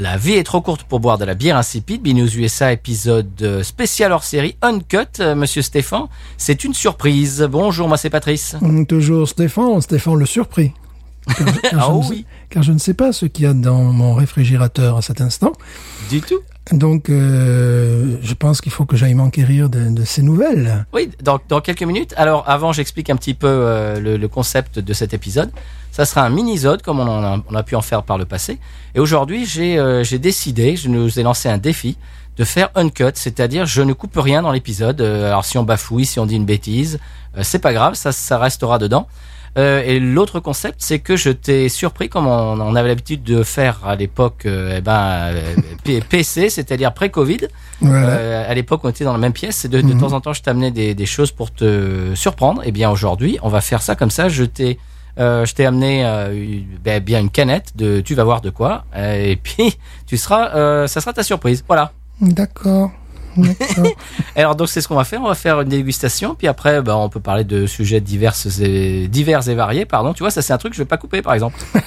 La 0.00 0.16
vie 0.16 0.32
est 0.32 0.44
trop 0.44 0.62
courte 0.62 0.84
pour 0.84 0.98
boire 0.98 1.18
de 1.18 1.26
la 1.26 1.34
bière 1.34 1.58
insipide. 1.58 2.00
Binous 2.00 2.34
USA 2.34 2.72
épisode 2.72 3.28
euh, 3.42 3.62
spécial 3.62 4.12
hors 4.12 4.24
série 4.24 4.56
Uncut, 4.62 5.20
euh, 5.20 5.34
monsieur 5.34 5.60
Stéphane. 5.60 6.06
C'est 6.38 6.64
une 6.64 6.72
surprise. 6.72 7.46
Bonjour, 7.50 7.86
moi 7.86 7.98
c'est 7.98 8.08
Patrice. 8.08 8.56
Hum, 8.62 8.86
Toujours 8.86 9.28
Stéphane, 9.28 9.78
Stéphane 9.82 10.14
le 10.18 10.24
surpris. 10.24 10.72
Car, 11.36 11.60
car 11.60 11.72
Ah 11.74 11.92
je 11.92 11.98
ne 11.98 12.02
sais- 12.02 12.08
oui. 12.08 12.24
car 12.48 12.62
je 12.62 12.72
ne 12.72 12.78
sais 12.78 12.94
pas 12.94 13.12
ce 13.12 13.26
qu'il 13.26 13.44
y 13.44 13.46
a 13.46 13.52
dans 13.52 13.82
mon 13.82 14.14
réfrigérateur 14.14 14.96
à 14.96 15.02
cet 15.02 15.20
instant. 15.20 15.52
Du 16.08 16.22
tout. 16.22 16.40
Donc, 16.72 17.08
euh, 17.08 18.16
je 18.22 18.34
pense 18.34 18.60
qu'il 18.60 18.70
faut 18.70 18.84
que 18.84 18.96
j'aille 18.96 19.14
m'enquérir 19.14 19.68
de, 19.68 20.04
ces 20.04 20.22
nouvelles. 20.22 20.86
Oui, 20.92 21.10
dans, 21.22 21.40
dans 21.48 21.60
quelques 21.60 21.82
minutes. 21.82 22.14
Alors, 22.16 22.48
avant, 22.48 22.72
j'explique 22.72 23.10
un 23.10 23.16
petit 23.16 23.34
peu 23.34 23.48
euh, 23.48 24.18
le, 24.18 24.28
concept 24.28 24.78
de 24.78 24.92
cet 24.92 25.12
épisode. 25.12 25.50
Ça 25.90 26.04
sera 26.04 26.22
un 26.22 26.30
mini-zode, 26.30 26.82
comme 26.82 27.00
on, 27.00 27.08
en 27.08 27.54
a, 27.54 27.62
pu 27.62 27.74
en 27.74 27.80
faire 27.80 28.04
par 28.04 28.18
le 28.18 28.24
passé. 28.24 28.58
Et 28.94 29.00
aujourd'hui, 29.00 29.44
j'ai 29.46 29.78
euh, 29.78 30.04
j'ai 30.04 30.18
décidé, 30.18 30.76
je 30.76 30.88
nous 30.88 31.18
ai 31.18 31.22
lancé 31.22 31.48
un 31.48 31.58
défi 31.58 31.96
de 32.36 32.44
faire 32.44 32.70
uncut, 32.76 33.12
c'est-à-dire 33.14 33.66
je 33.66 33.82
ne 33.82 33.92
coupe 33.92 34.16
rien 34.16 34.42
dans 34.42 34.52
l'épisode. 34.52 35.00
Alors, 35.00 35.44
si 35.44 35.58
on 35.58 35.64
bafouille, 35.64 36.06
si 36.06 36.20
on 36.20 36.26
dit 36.26 36.36
une 36.36 36.46
bêtise, 36.46 37.00
c'est 37.42 37.58
pas 37.58 37.72
grave, 37.72 37.94
ça 37.94 38.38
restera 38.38 38.78
dedans. 38.78 39.08
Euh, 39.58 39.82
et 39.84 39.98
l'autre 39.98 40.38
concept, 40.40 40.76
c'est 40.78 41.00
que 41.00 41.16
je 41.16 41.30
t'ai 41.30 41.68
surpris, 41.68 42.08
comme 42.08 42.26
on, 42.26 42.60
on 42.60 42.74
avait 42.76 42.88
l'habitude 42.88 43.22
de 43.24 43.42
faire 43.42 43.80
à 43.84 43.96
l'époque, 43.96 44.46
euh, 44.46 44.76
eh 44.78 44.80
ben, 44.80 45.32
euh, 45.32 46.00
PC, 46.08 46.50
c'est-à-dire 46.50 46.92
pré-Covid. 46.94 47.48
Voilà. 47.80 48.46
À 48.48 48.54
l'époque, 48.54 48.80
on 48.84 48.88
était 48.90 49.04
dans 49.04 49.12
la 49.12 49.18
même 49.18 49.32
pièce. 49.32 49.64
Et 49.64 49.68
de, 49.68 49.80
de 49.80 49.92
temps 49.98 50.12
en 50.12 50.20
temps, 50.20 50.32
je 50.32 50.42
t'amenais 50.42 50.70
des, 50.70 50.94
des 50.94 51.06
choses 51.06 51.32
pour 51.32 51.50
te 51.52 52.14
surprendre. 52.14 52.62
Et 52.64 52.70
bien 52.72 52.90
aujourd'hui, 52.90 53.38
on 53.42 53.48
va 53.48 53.60
faire 53.60 53.82
ça 53.82 53.96
comme 53.96 54.10
ça. 54.10 54.28
Je 54.28 54.44
t'ai, 54.44 54.78
je 55.18 55.52
t'ai 55.52 55.66
amené 55.66 56.04
une- 56.04 56.78
ben, 56.84 57.02
bien 57.02 57.20
une 57.20 57.30
canette 57.30 57.76
de. 57.76 58.00
Tu 58.00 58.14
vas 58.14 58.24
voir 58.24 58.40
de 58.42 58.50
quoi. 58.50 58.84
Et 58.96 59.36
puis, 59.42 59.76
tu 60.06 60.16
seras, 60.16 60.86
ça 60.86 61.00
sera 61.00 61.12
ta 61.12 61.22
surprise. 61.22 61.64
Voilà. 61.66 61.92
D'accord. 62.20 62.90
Alors 64.36 64.56
donc 64.56 64.68
c'est 64.68 64.80
ce 64.80 64.88
qu'on 64.88 64.96
va 64.96 65.04
faire. 65.04 65.20
On 65.22 65.28
va 65.28 65.34
faire 65.34 65.60
une 65.60 65.68
dégustation. 65.68 66.34
Puis 66.34 66.48
après, 66.48 66.82
ben, 66.82 66.94
on 66.94 67.08
peut 67.08 67.20
parler 67.20 67.44
de 67.44 67.66
sujets 67.66 68.00
divers 68.00 68.34
et 68.60 69.08
divers 69.08 69.48
et 69.48 69.54
variés. 69.54 69.84
Pardon. 69.84 70.12
Tu 70.12 70.22
vois, 70.22 70.30
ça 70.30 70.42
c'est 70.42 70.52
un 70.52 70.58
truc 70.58 70.72
que 70.72 70.76
je 70.76 70.82
vais 70.82 70.88
pas 70.88 70.96
couper, 70.96 71.22
par 71.22 71.34
exemple. 71.34 71.58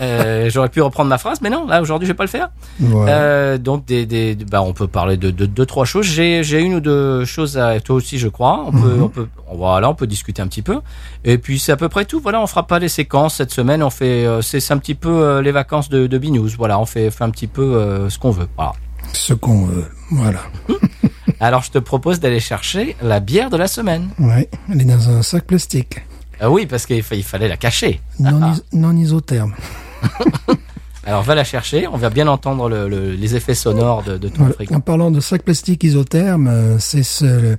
Euh, 0.00 0.48
J'aurais 0.50 0.68
pu 0.68 0.80
reprendre 0.80 1.10
ma 1.10 1.18
phrase, 1.18 1.40
mais 1.42 1.50
non. 1.50 1.66
Là 1.66 1.82
aujourd'hui, 1.82 2.06
je 2.06 2.12
vais 2.12 2.16
pas 2.16 2.22
le 2.22 2.28
faire. 2.28 2.50
Euh, 2.80 3.58
donc 3.58 3.84
des, 3.86 4.06
des, 4.06 4.36
bah, 4.36 4.62
on 4.62 4.72
peut 4.72 4.86
parler 4.86 5.16
de, 5.16 5.32
de, 5.32 5.46
deux 5.46 5.66
trois 5.66 5.84
choses. 5.84 6.06
J'ai 6.06 6.60
une 6.60 6.74
ou 6.74 6.80
deux 6.80 7.24
choses 7.24 7.58
à 7.58 7.80
toi 7.80 7.96
aussi, 7.96 8.16
je 8.16 8.28
crois. 8.28 8.64
On 8.68 8.70
peut 8.70 8.98
on 9.02 9.08
peut 9.08 9.26
voilà, 9.52 9.90
on 9.90 9.96
peut 9.96 10.06
discuter 10.06 10.42
un 10.42 10.46
petit 10.46 10.62
peu. 10.62 10.78
Et 11.24 11.38
puis 11.38 11.58
c'est 11.58 11.72
à 11.72 11.76
peu 11.76 11.88
près 11.88 12.04
tout. 12.04 12.20
Voilà, 12.20 12.40
on 12.40 12.46
fera 12.46 12.68
pas 12.68 12.78
les 12.78 12.88
séquences 12.88 13.34
cette 13.34 13.50
semaine. 13.50 13.82
On 13.82 13.90
fait 13.90 14.24
euh, 14.26 14.42
c'est 14.42 14.72
un 14.72 14.78
petit 14.78 14.94
peu 14.94 15.40
les 15.40 15.50
vacances 15.50 15.88
de, 15.88 16.06
de 16.06 16.18
Binous. 16.18 16.50
Voilà, 16.56 16.78
on 16.78 16.86
fait 16.86 17.10
fait 17.10 17.24
un 17.24 17.30
petit 17.30 17.46
peu 17.46 17.62
euh, 17.62 18.08
ce 18.10 18.18
qu'on 18.18 18.30
veut. 18.30 18.48
Voilà. 18.56 18.72
Ce 19.12 19.34
qu'on 19.34 19.64
veut. 19.66 19.86
Voilà. 20.10 20.40
Alors 21.40 21.62
je 21.62 21.70
te 21.70 21.78
propose 21.78 22.20
d'aller 22.20 22.40
chercher 22.40 22.96
la 23.02 23.20
bière 23.20 23.50
de 23.50 23.56
la 23.56 23.66
semaine. 23.68 24.08
Ouais. 24.18 24.48
Elle 24.70 24.82
est 24.82 24.84
dans 24.84 25.08
un 25.08 25.22
sac 25.22 25.44
plastique. 25.44 26.00
Ah 26.40 26.50
oui, 26.50 26.66
parce 26.66 26.86
qu'il 26.86 27.02
fa- 27.02 27.14
il 27.16 27.22
fallait 27.22 27.48
la 27.48 27.56
cacher. 27.56 28.00
Non, 28.18 28.40
Ah, 28.42 28.52
is- 28.54 28.62
non 28.76 28.96
isotherme. 28.96 29.54
Alors 31.04 31.22
va 31.22 31.34
la 31.34 31.44
chercher. 31.44 31.86
On 31.86 31.96
va 31.96 32.10
bien 32.10 32.28
entendre 32.28 32.68
le, 32.68 32.88
le- 32.88 33.12
les 33.14 33.36
effets 33.36 33.54
sonores 33.54 34.02
de, 34.04 34.16
de 34.18 34.28
ton 34.28 34.44
Voilà. 34.44 34.76
En 34.76 34.80
parlant 34.80 35.10
de 35.10 35.20
sac 35.20 35.42
plastique 35.42 35.82
isotherme, 35.84 36.46
euh, 36.48 36.78
c'est 36.78 37.02
ce, 37.02 37.24
le, 37.24 37.56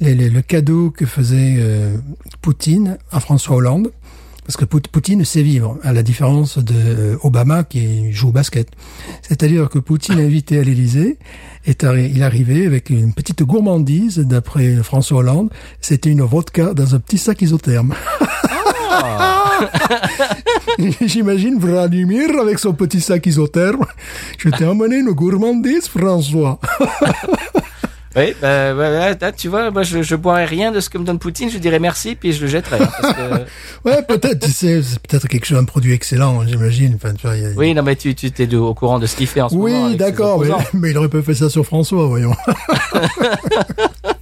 le- 0.00 0.14
le- 0.14 0.28
le 0.28 0.42
cadeau 0.42 0.90
que 0.90 1.04
faisait 1.06 1.56
euh, 1.58 1.96
Poutine 2.42 2.98
à 3.12 3.20
François 3.20 3.56
Hollande. 3.56 3.92
Parce 4.48 4.56
que 4.56 4.64
Pout- 4.64 4.88
Poutine 4.88 5.26
sait 5.26 5.42
vivre, 5.42 5.76
à 5.82 5.92
la 5.92 6.02
différence 6.02 6.56
de 6.56 6.72
euh, 6.74 7.16
Obama 7.22 7.64
qui 7.64 8.10
joue 8.14 8.28
au 8.30 8.32
basket. 8.32 8.68
C'est-à-dire 9.20 9.68
que 9.68 9.78
Poutine, 9.78 10.18
invité 10.18 10.58
à 10.58 10.62
l'Élysée, 10.62 11.18
est 11.66 11.84
arri- 11.84 12.10
il 12.14 12.22
arrivait 12.22 12.64
avec 12.64 12.88
une 12.88 13.12
petite 13.12 13.42
gourmandise, 13.42 14.16
d'après 14.20 14.76
François 14.76 15.18
Hollande. 15.18 15.50
C'était 15.82 16.08
une 16.08 16.22
vodka 16.22 16.72
dans 16.72 16.94
un 16.94 16.98
petit 16.98 17.18
sac 17.18 17.42
isotherme. 17.42 17.92
J'imagine 21.02 21.58
Vladimir 21.58 22.30
avec 22.40 22.58
son 22.58 22.72
petit 22.72 23.02
sac 23.02 23.26
isotherme. 23.26 23.84
Je 24.38 24.48
t'ai 24.48 24.64
emmené 24.64 24.96
une 24.96 25.10
gourmandise, 25.10 25.88
François. 25.88 26.58
Oui, 28.16 28.34
bah, 28.40 28.74
ouais, 28.74 29.16
là, 29.20 29.32
tu 29.32 29.48
vois, 29.48 29.70
moi 29.70 29.82
je, 29.82 30.02
je 30.02 30.16
boirais 30.16 30.46
rien 30.46 30.72
de 30.72 30.80
ce 30.80 30.88
que 30.90 30.98
me 30.98 31.04
donne 31.04 31.18
Poutine, 31.18 31.50
je 31.50 31.58
dirais 31.58 31.78
merci, 31.78 32.14
puis 32.16 32.32
je 32.32 32.40
le 32.42 32.46
jetterais. 32.48 32.80
hein, 32.82 32.88
parce 33.00 33.14
que- 33.14 33.44
Ouais, 33.88 34.02
peut-être, 34.02 34.40
tu 34.44 34.50
sais, 34.50 34.82
c'est 34.82 34.98
peut-être 35.00 35.28
quelque 35.28 35.44
chose, 35.46 35.58
un 35.58 35.64
produit 35.64 35.92
excellent, 35.92 36.44
j'imagine. 36.46 36.94
Enfin, 36.96 37.14
tu 37.14 37.26
vois, 37.26 37.36
il 37.36 37.42
y 37.42 37.46
a- 37.46 37.50
Oui, 37.56 37.74
non, 37.74 37.82
mais 37.82 37.96
tu, 37.96 38.14
tu 38.14 38.30
t'es 38.32 38.52
au 38.54 38.74
courant 38.74 38.98
de 38.98 39.06
ce 39.06 39.14
qu'il 39.14 39.26
fait 39.26 39.40
en 39.40 39.48
ce 39.48 39.54
moment. 39.54 39.86
Oui, 39.88 39.96
d'accord, 39.96 40.42
mais, 40.72 40.90
il 40.90 40.98
aurait 40.98 41.08
pas 41.08 41.22
fait 41.22 41.34
ça 41.34 41.48
sur 41.50 41.64
François, 41.64 42.06
voyons. 42.06 42.34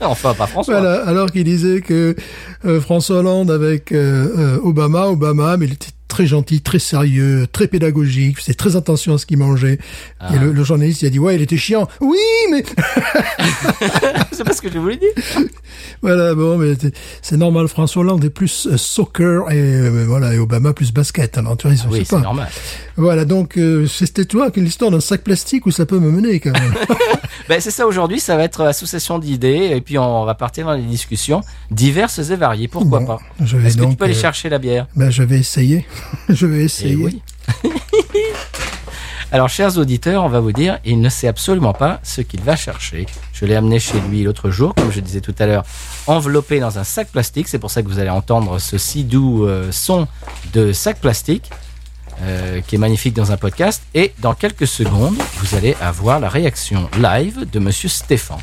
Enfin, 0.00 0.34
pas 0.34 0.46
François. 0.46 0.80
Voilà, 0.80 1.02
alors 1.06 1.30
qu'il 1.32 1.44
disait 1.44 1.80
que 1.80 2.14
euh, 2.64 2.80
François 2.80 3.16
Hollande 3.18 3.50
avec 3.50 3.90
euh, 3.92 4.28
euh, 4.56 4.58
Obama, 4.62 5.06
Obama, 5.06 5.56
mais 5.56 5.66
il 5.66 5.72
était 5.72 5.88
très 6.08 6.26
gentil, 6.26 6.60
très 6.60 6.78
sérieux, 6.78 7.46
très 7.50 7.66
pédagogique, 7.68 8.38
faisait 8.40 8.54
très 8.54 8.76
attention 8.76 9.14
à 9.14 9.18
ce 9.18 9.26
qu'il 9.26 9.38
mangeait. 9.38 9.78
Ah. 10.20 10.34
Et 10.34 10.38
le, 10.38 10.52
le 10.52 10.64
journaliste, 10.64 11.02
il 11.02 11.06
a 11.06 11.10
dit, 11.10 11.18
ouais, 11.18 11.34
il 11.36 11.42
était 11.42 11.56
chiant. 11.56 11.88
Oui, 12.00 12.16
mais 12.50 12.64
C'est 14.32 14.44
pas 14.44 14.52
ce 14.52 14.60
que 14.60 14.70
j'ai 14.70 14.78
voulu 14.78 14.96
dire. 14.96 15.10
voilà, 16.02 16.34
bon, 16.34 16.58
mais 16.58 16.74
c'est- 17.22 17.36
normal. 17.36 17.68
François 17.68 18.02
Hollande 18.02 18.24
est 18.24 18.30
plus 18.30 18.66
euh, 18.66 18.76
soccer 18.76 19.50
et 19.50 19.56
euh, 19.56 20.04
voilà, 20.06 20.32
et 20.34 20.38
Obama 20.38 20.72
plus 20.72 20.92
basket. 20.92 21.36
Alors, 21.38 21.56
tu 21.56 21.66
vois, 21.68 21.76
je 21.76 21.82
Oui, 21.88 22.04
c'est 22.08 22.18
normal. 22.20 22.48
Voilà, 22.96 23.24
donc 23.24 23.58
euh, 23.58 23.86
c'était 23.86 24.24
toi 24.24 24.50
l'histoire 24.56 24.90
d'un 24.90 25.00
sac 25.00 25.22
plastique 25.22 25.66
où 25.66 25.70
ça 25.70 25.84
peut 25.86 25.98
me 25.98 26.10
mener 26.10 26.40
quand 26.40 26.52
même. 26.52 26.74
Ben, 27.48 27.60
c'est 27.60 27.70
ça 27.70 27.86
aujourd'hui, 27.86 28.18
ça 28.18 28.36
va 28.36 28.42
être 28.42 28.62
association 28.62 29.18
d'idées, 29.20 29.70
et 29.74 29.80
puis 29.80 29.98
on 29.98 30.24
va 30.24 30.34
partir 30.34 30.66
dans 30.66 30.74
des 30.76 30.82
discussions 30.82 31.42
diverses 31.70 32.18
et 32.18 32.34
variées. 32.34 32.66
Pourquoi 32.66 32.98
Bon, 32.98 33.06
pas? 33.06 33.18
je 33.44 33.56
Est-ce 33.58 33.76
que 33.76 33.84
tu 33.84 33.94
peux 33.94 34.04
aller 34.06 34.16
euh, 34.16 34.20
chercher 34.20 34.48
la 34.48 34.58
bière? 34.58 34.88
ben, 34.96 35.10
je 35.10 35.22
vais 35.22 35.38
essayer. 35.38 35.86
je 36.28 36.46
vais 36.46 36.60
Eh 36.60 36.64
essayer. 36.64 36.96
oui. 36.96 37.22
Alors, 39.32 39.48
chers 39.48 39.76
auditeurs, 39.76 40.22
on 40.22 40.28
va 40.28 40.38
vous 40.40 40.52
dire, 40.52 40.78
il 40.84 41.00
ne 41.00 41.08
sait 41.08 41.26
absolument 41.26 41.72
pas 41.72 42.00
ce 42.04 42.20
qu'il 42.20 42.40
va 42.42 42.54
chercher. 42.54 43.06
Je 43.32 43.44
l'ai 43.44 43.56
amené 43.56 43.80
chez 43.80 43.98
lui 44.08 44.22
l'autre 44.22 44.50
jour, 44.50 44.72
comme 44.74 44.92
je 44.92 45.00
disais 45.00 45.20
tout 45.20 45.34
à 45.40 45.46
l'heure, 45.46 45.64
enveloppé 46.06 46.60
dans 46.60 46.78
un 46.78 46.84
sac 46.84 47.08
plastique. 47.08 47.48
C'est 47.48 47.58
pour 47.58 47.70
ça 47.72 47.82
que 47.82 47.88
vous 47.88 47.98
allez 47.98 48.10
entendre 48.10 48.58
ce 48.60 48.78
si 48.78 49.02
doux 49.02 49.44
euh, 49.46 49.72
son 49.72 50.06
de 50.54 50.72
sac 50.72 51.00
plastique, 51.00 51.50
euh, 52.22 52.60
qui 52.60 52.76
est 52.76 52.78
magnifique 52.78 53.14
dans 53.14 53.32
un 53.32 53.36
podcast. 53.36 53.82
Et 53.94 54.14
dans 54.20 54.32
quelques 54.34 54.66
secondes, 54.68 55.16
vous 55.38 55.56
allez 55.56 55.76
avoir 55.80 56.20
la 56.20 56.28
réaction 56.28 56.88
live 56.98 57.50
de 57.50 57.58
Monsieur 57.58 57.88
Stéphane. 57.88 58.38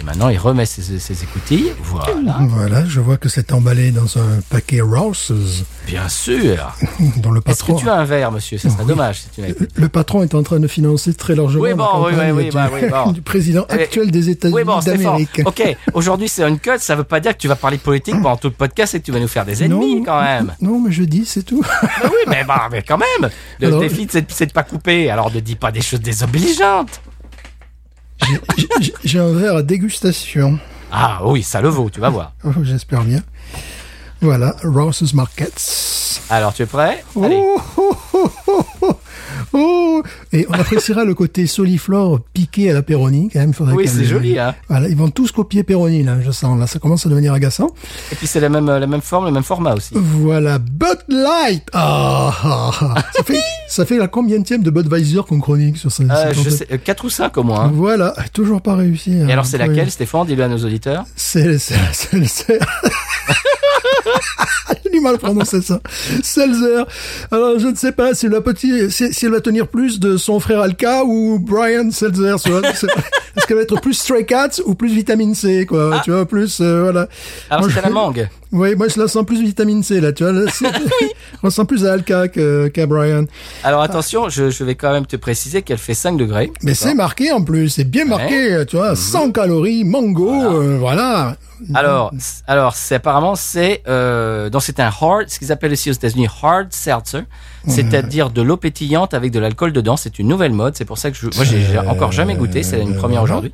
Et 0.00 0.04
maintenant, 0.04 0.28
il 0.28 0.36
remet 0.38 0.66
ses, 0.66 0.98
ses 0.98 1.22
écoutilles. 1.22 1.72
Voilà, 1.82 2.36
Voilà, 2.48 2.84
je 2.86 3.00
vois 3.00 3.16
que 3.16 3.28
c'est 3.30 3.52
emballé 3.52 3.92
dans 3.92 4.18
un 4.18 4.40
paquet 4.50 4.80
Rouse's 4.82 5.64
bien 5.86 6.08
sûr. 6.08 6.76
le 7.00 7.40
Est-ce 7.46 7.64
que 7.64 7.78
tu 7.78 7.88
as 7.88 7.94
un 7.94 8.04
verre, 8.04 8.30
monsieur 8.32 8.58
Ça 8.58 8.68
serait 8.68 8.82
Oui. 8.82 8.88
dommage 8.88 9.20
si 9.20 9.28
tu 9.30 9.40
n'avais 9.40 9.54
pas. 9.54 9.64
Le 9.74 9.88
patron 9.88 10.22
est 10.22 10.34
en 10.34 10.42
train 10.42 10.60
de 10.60 10.66
financer 10.68 11.14
très 11.14 11.34
largement 11.34 11.62
Oui, 11.62 11.70
la 11.70 11.76
bon, 11.76 11.84
campagne 11.86 12.32
oui, 12.32 12.44
oui, 12.44 12.44
du, 12.46 12.50
bah, 12.50 12.70
oui, 12.72 12.80
bon. 12.90 13.12
du 13.12 13.22
président 13.22 13.64
Eh, 13.70 13.74
actuel 13.74 14.10
des 14.10 14.28
États-Unis 14.28 14.56
Oui, 14.58 14.64
bon, 14.64 14.78
d'Amérique. 14.80 15.40
Ok, 15.46 15.62
aujourd'hui 15.94 16.28
c'est 16.28 16.42
un 16.42 16.56
cut, 16.56 16.70
ça 16.78 16.94
veut 16.96 17.04
pas 17.04 17.20
dire 17.20 17.32
que 17.32 17.38
tu 17.40 17.48
vas 17.48 17.56
parler 17.56 17.78
politique 17.78 18.16
pendant 18.16 18.36
tout 18.36 18.48
le 18.48 18.54
podcast 18.54 18.94
et 18.94 19.00
que 19.00 19.04
tu 19.06 19.12
vas 19.12 19.20
nous 19.20 19.28
faire 19.28 19.44
des 19.46 19.64
ennemis 19.64 19.96
Non. 20.00 20.04
quand 20.04 20.20
même. 20.22 20.52
Non, 20.60 20.80
mais 20.80 20.92
je 20.92 21.04
dis, 21.04 21.24
c'est 21.24 21.42
tout. 21.44 21.62
mais 21.82 22.04
oui, 22.04 22.10
mais, 22.28 22.44
bah, 22.44 22.68
mais 22.70 22.82
quand 22.82 22.98
même. 22.98 23.30
Le 23.60 23.68
Alors- 23.68 23.80
défi 23.80 24.06
c'est 24.10 24.46
de 24.46 24.52
pas 24.52 24.62
couper, 24.64 25.08
alors 25.10 25.32
ne 25.32 25.40
dis 25.40 25.56
pas 25.56 25.72
des 25.72 25.80
choses 25.80 26.00
désobligeantes. 26.00 27.00
J'ai- 29.04 29.18
un 29.20 29.32
verre 29.32 29.56
à 29.56 29.62
dégustation. 29.62 30.58
Ah 30.90 31.20
oui, 31.24 31.42
ça 31.42 31.60
le 31.60 31.68
vaut, 31.68 31.90
tu 31.90 32.00
vas 32.00 32.08
voir. 32.10 32.32
Oh, 32.44 32.50
J'espère 32.62 33.02
bien. 33.04 33.22
Voilà, 34.20 34.56
Rouse's 34.64 35.12
Markets. 35.14 36.20
Alors 36.30 36.54
tu 36.54 36.62
es 36.62 36.66
prêt? 36.66 37.04
Allez. 37.22 37.38
Oh, 37.40 37.60
oh, 38.82 38.98
oh, 39.52 39.58
oh, 39.58 39.58
oh, 39.58 40.02
oh. 40.04 40.08
Et 40.32 40.46
on 40.48 40.52
appréciera 40.54 41.04
le 41.04 41.14
côté 41.14 41.46
soliflore 41.46 42.20
piqué 42.32 42.70
à 42.70 42.74
la 42.74 42.82
Peroni, 42.82 43.28
quand 43.32 43.40
même. 43.40 43.52
faudrait 43.52 43.74
Oui, 43.74 43.88
c'est 43.88 44.04
joli, 44.04 44.38
hein. 44.38 44.54
Voilà, 44.68 44.88
ils 44.88 44.96
vont 44.96 45.08
tous 45.10 45.32
copier 45.32 45.62
Peroni, 45.62 46.02
là, 46.02 46.16
je 46.24 46.30
sens. 46.30 46.58
Là, 46.58 46.66
ça 46.66 46.78
commence 46.78 47.06
à 47.06 47.08
devenir 47.08 47.32
agaçant. 47.32 47.68
Et 48.12 48.16
puis 48.16 48.26
c'est 48.26 48.40
la 48.40 48.48
même, 48.48 48.66
la 48.66 48.86
même 48.86 49.00
forme, 49.00 49.26
le 49.26 49.30
même 49.32 49.42
format 49.42 49.74
aussi. 49.74 49.90
Voilà, 49.94 50.58
Bud 50.58 50.98
Light. 51.08 51.64
Ah, 51.72 52.32
ah, 52.42 52.70
ah. 52.80 52.94
ça 53.14 53.22
fait, 53.22 53.40
ça 53.68 53.86
fait 53.86 53.98
la 53.98 54.08
combienième 54.08 54.62
de 54.62 54.70
Budweiser 54.70 55.20
qu'on 55.28 55.40
chronique 55.40 55.76
sur 55.78 55.90
ça. 55.90 56.02
Euh, 56.02 56.32
je 56.34 56.50
sais, 56.50 56.66
4 56.66 57.04
ou 57.04 57.10
5 57.10 57.36
au 57.38 57.42
moins. 57.42 57.64
hein. 57.64 57.70
Voilà, 57.74 58.14
toujours 58.32 58.60
pas 58.60 58.74
réussi. 58.76 59.12
hein. 59.12 59.28
Et 59.28 59.32
alors 59.32 59.46
c'est 59.46 59.58
laquelle, 59.58 59.90
Stéphane 59.90 60.26
Dis-le 60.26 60.42
à 60.44 60.48
nos 60.48 60.58
auditeurs. 60.58 61.04
C'est, 61.16 61.58
c'est, 61.58 61.74
c'est, 61.92 62.24
c'est... 62.26 62.58
J'ai 64.84 64.90
du 64.90 65.00
mal 65.00 65.14
à 65.14 65.18
prononcer 65.18 65.60
ça. 65.62 65.80
Seltzer. 66.22 66.84
Alors, 67.30 67.58
je 67.58 67.68
ne 67.68 67.74
sais 67.74 67.92
pas 67.92 68.14
si 68.14 68.28
si, 68.90 69.12
si 69.12 69.24
elle 69.26 69.32
va 69.32 69.40
tenir 69.40 69.68
plus 69.68 70.00
de 70.00 70.16
son 70.16 70.40
frère 70.40 70.60
Alka 70.60 71.04
ou 71.04 71.38
Brian. 71.38 71.88
C'est- 71.90 72.06
Est-ce 72.06 73.46
qu'elle 73.46 73.56
va 73.56 73.62
être 73.62 73.80
plus 73.80 73.94
Stray 73.94 74.24
Cats 74.24 74.60
ou 74.64 74.74
plus 74.74 74.88
vitamine 74.92 75.34
C, 75.34 75.66
quoi. 75.66 76.00
Tu 76.04 76.10
vois, 76.10 76.26
plus, 76.26 76.58
euh, 76.60 76.82
voilà. 76.82 77.08
Alors 77.50 77.62
Moi, 77.64 77.70
c'est 77.74 77.80
je- 77.80 77.84
la 77.84 77.90
mangue. 77.90 78.28
Oui, 78.52 78.74
moi, 78.76 78.86
je 78.88 79.00
la 79.00 79.08
sens 79.08 79.24
plus 79.26 79.42
vitamine 79.42 79.82
C, 79.82 80.00
là, 80.00 80.12
tu 80.12 80.22
vois. 80.24 80.32
Là, 80.32 80.50
On 81.42 81.50
sent 81.50 81.64
plus 81.66 81.84
à 81.84 81.92
Alka 81.92 82.28
que- 82.28 82.68
qu'à 82.68 82.86
Brian. 82.86 83.24
Alors 83.64 83.82
attention, 83.82 84.28
je, 84.28 84.50
je 84.50 84.64
vais 84.64 84.74
quand 84.74 84.92
même 84.92 85.06
te 85.06 85.16
préciser 85.16 85.62
qu'elle 85.62 85.78
fait 85.78 85.94
5 85.94 86.16
degrés. 86.16 86.52
Mais 86.62 86.74
c'est 86.74 86.94
marqué, 86.94 87.32
en 87.32 87.42
plus. 87.42 87.68
C'est 87.70 87.84
bien 87.84 88.04
marqué, 88.04 88.64
tu 88.68 88.76
vois. 88.76 88.94
100 88.96 89.32
calories, 89.32 89.84
mango, 89.84 90.30
euh, 90.32 90.76
voilà. 90.78 91.36
Alors, 91.74 92.12
c- 92.18 92.42
alors 92.46 92.74
c'est 92.74 92.96
apparemment 92.96 93.34
c'est 93.34 93.82
euh, 93.88 94.50
donc 94.50 94.62
c'est 94.62 94.78
un 94.78 94.88
hard, 95.00 95.24
ce 95.28 95.38
qu'ils 95.38 95.50
appellent 95.52 95.72
ici 95.72 95.88
aux 95.88 95.94
États-Unis 95.94 96.28
hard 96.42 96.66
seltzer, 96.70 97.22
c'est-à-dire 97.66 98.28
de 98.30 98.42
l'eau 98.42 98.58
pétillante 98.58 99.14
avec 99.14 99.32
de 99.32 99.38
l'alcool 99.40 99.72
dedans. 99.72 99.96
C'est 99.96 100.18
une 100.18 100.28
nouvelle 100.28 100.52
mode. 100.52 100.76
C'est 100.76 100.84
pour 100.84 100.98
ça 100.98 101.10
que 101.10 101.16
je, 101.16 101.26
moi 101.34 101.44
j'ai 101.44 101.60
j'ai 101.62 101.78
encore 101.78 102.12
jamais 102.12 102.34
goûté. 102.34 102.62
C'est 102.62 102.80
une 102.80 102.94
première 102.96 103.22
aujourd'hui. 103.22 103.52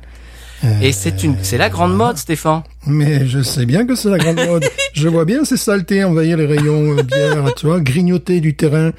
Et 0.81 0.91
c'est 0.91 1.23
une, 1.23 1.35
c'est 1.41 1.57
la 1.57 1.69
grande 1.69 1.95
mode, 1.95 2.17
Stéphane. 2.17 2.63
Mais 2.87 3.27
je 3.27 3.41
sais 3.41 3.65
bien 3.65 3.85
que 3.85 3.95
c'est 3.95 4.09
la 4.09 4.17
grande 4.17 4.37
mode. 4.47 4.65
Je 4.93 5.07
vois 5.09 5.25
bien 5.25 5.43
ces 5.43 5.57
saletés 5.57 6.03
envahir 6.03 6.37
les 6.37 6.45
rayons 6.45 6.97
euh, 6.97 7.01
bière, 7.03 7.53
tu 7.55 7.65
vois, 7.65 7.79
grignoter 7.79 8.39
du 8.41 8.55
terrain. 8.55 8.91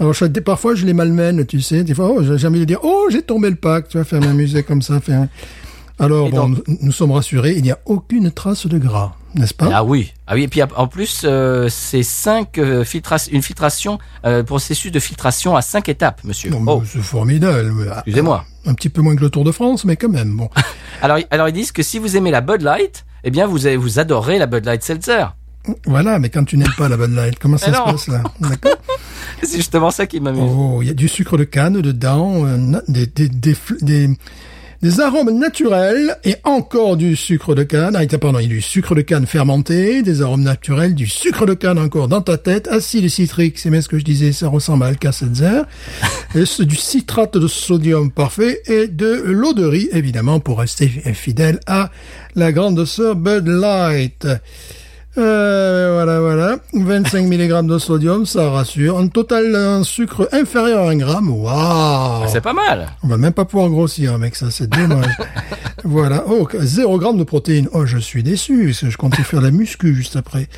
Alors, 0.00 0.12
je, 0.12 0.24
parfois, 0.26 0.74
je 0.74 0.84
les 0.84 0.92
malmène, 0.94 1.46
tu 1.46 1.60
sais. 1.60 1.84
Des 1.84 1.94
fois, 1.94 2.10
oh, 2.12 2.22
j'ai 2.22 2.38
jamais 2.38 2.58
de 2.58 2.64
dire, 2.64 2.80
oh, 2.82 3.06
j'ai 3.10 3.22
tombé 3.22 3.48
le 3.50 3.56
pack, 3.56 3.88
tu 3.88 3.96
vois, 3.98 4.04
faire 4.04 4.20
m'amuser 4.20 4.62
comme 4.64 4.82
ça, 4.82 5.00
faire. 5.00 5.28
Alors, 6.00 6.28
bon, 6.30 6.48
nous, 6.50 6.62
nous 6.82 6.92
sommes 6.92 7.10
rassurés, 7.12 7.54
il 7.56 7.62
n'y 7.62 7.72
a 7.72 7.78
aucune 7.84 8.30
trace 8.30 8.66
de 8.66 8.78
gras, 8.78 9.14
n'est-ce 9.34 9.54
pas? 9.54 9.68
Ah 9.72 9.82
oui, 9.82 10.12
ah 10.28 10.34
oui. 10.34 10.44
Et 10.44 10.48
puis 10.48 10.60
en 10.62 10.86
plus, 10.86 11.22
euh, 11.24 11.68
c'est 11.68 12.04
cinq 12.04 12.58
euh, 12.58 12.84
filtra- 12.84 13.28
une 13.32 13.42
filtration, 13.42 13.98
euh, 14.24 14.44
processus 14.44 14.92
de 14.92 15.00
filtration 15.00 15.56
à 15.56 15.62
cinq 15.62 15.88
étapes, 15.88 16.20
monsieur. 16.22 16.50
Non, 16.50 16.60
mais 16.60 16.72
Oh, 16.72 16.82
c'est 16.86 17.02
formidable. 17.02 17.72
Excusez-moi. 17.96 18.44
Un 18.68 18.74
petit 18.74 18.88
peu 18.90 19.00
moins 19.02 19.16
que 19.16 19.20
le 19.22 19.30
Tour 19.30 19.44
de 19.44 19.50
France, 19.52 19.84
mais 19.84 19.96
quand 19.96 20.10
même, 20.10 20.36
bon. 20.36 20.48
Alors, 21.02 21.18
alors 21.30 21.48
ils 21.48 21.52
disent 21.52 21.72
que 21.72 21.82
si 21.82 21.98
vous 21.98 22.16
aimez 22.16 22.30
la 22.30 22.40
Bud 22.40 22.60
Light, 22.62 23.04
eh 23.24 23.30
bien 23.30 23.46
vous 23.46 23.66
avez- 23.66 23.76
vous 23.76 23.98
adorez 23.98 24.38
la 24.38 24.46
Bud 24.46 24.64
Light 24.64 24.82
Seltzer. 24.82 25.26
Voilà, 25.86 26.18
mais 26.18 26.28
quand 26.28 26.44
tu 26.44 26.56
n'aimes 26.56 26.72
pas 26.76 26.88
la 26.88 26.96
Bud 26.96 27.12
Light, 27.14 27.38
comment 27.38 27.56
ça 27.58 27.66
se 27.72 27.78
passe 27.90 28.08
là 28.08 28.22
C'est 29.42 29.56
justement 29.56 29.90
ça 29.90 30.06
qui 30.06 30.18
m'amuse. 30.20 30.42
Oh, 30.44 30.80
il 30.82 30.88
y 30.88 30.90
a 30.90 30.94
du 30.94 31.08
sucre 31.08 31.36
de 31.36 31.44
canne 31.44 31.80
dedans, 31.80 32.44
euh, 32.46 32.80
des, 32.88 33.06
des, 33.06 33.28
des, 33.28 33.54
fl- 33.54 33.82
des, 33.82 34.10
des 34.80 35.00
arômes 35.00 35.36
naturels 35.36 36.16
et 36.24 36.36
encore 36.44 36.96
du 36.96 37.16
sucre 37.16 37.54
de 37.54 37.64
canne. 37.64 37.96
Ah, 37.96 38.18
pardon, 38.18 38.38
il 38.38 38.42
y 38.42 38.46
a 38.46 38.48
du 38.48 38.60
sucre 38.60 38.94
de 38.94 39.00
canne 39.00 39.26
fermenté, 39.26 40.02
des 40.02 40.22
arômes 40.22 40.42
naturels, 40.42 40.94
du 40.94 41.06
sucre 41.06 41.46
de 41.46 41.54
canne 41.54 41.78
encore 41.78 42.08
dans 42.08 42.20
ta 42.20 42.38
tête, 42.38 42.68
acide 42.68 43.08
citrique, 43.08 43.58
c'est 43.58 43.70
bien 43.70 43.80
ce 43.80 43.88
que 43.88 43.98
je 43.98 44.04
disais, 44.04 44.32
ça 44.32 44.48
ressemble 44.48 44.84
à 44.84 44.88
Alka-Seltzer, 44.88 45.62
du 46.60 46.76
citrate 46.76 47.36
de 47.36 47.48
sodium 47.48 48.10
parfait 48.10 48.62
et 48.66 48.86
de 48.86 49.22
l'eau 49.26 49.52
de 49.52 49.64
riz, 49.64 49.88
évidemment, 49.92 50.40
pour 50.40 50.58
rester 50.60 50.88
fidèle 50.88 51.58
à 51.66 51.90
la 52.36 52.52
grande 52.52 52.84
sœur 52.84 53.16
Bud 53.16 53.48
Light. 53.48 54.26
Euh. 55.16 55.57
25 56.98 57.26
mg 57.28 57.66
de 57.68 57.78
sodium, 57.78 58.26
ça 58.26 58.50
rassure. 58.50 58.98
Un 58.98 59.06
total 59.06 59.54
un 59.54 59.84
sucre 59.84 60.28
inférieur 60.32 60.88
à 60.88 60.90
1 60.90 60.96
gramme. 60.96 61.30
Waouh 61.30 62.26
C'est 62.26 62.40
pas 62.40 62.52
mal. 62.52 62.88
On 63.04 63.06
va 63.06 63.16
même 63.16 63.32
pas 63.32 63.44
pouvoir 63.44 63.68
grossir 63.70 64.14
avec 64.14 64.34
ça, 64.34 64.50
c'est 64.50 64.68
dommage. 64.68 65.16
voilà. 65.84 66.24
Oh, 66.26 66.48
0 66.52 66.98
gramme 66.98 67.16
de 67.16 67.22
protéines. 67.22 67.68
Oh, 67.72 67.86
je 67.86 67.98
suis 67.98 68.24
déçu, 68.24 68.64
parce 68.66 68.80
que 68.80 68.90
je 68.90 68.96
comptais 68.96 69.22
faire 69.22 69.40
la 69.40 69.52
muscu 69.52 69.94
juste 69.94 70.16
après. 70.16 70.48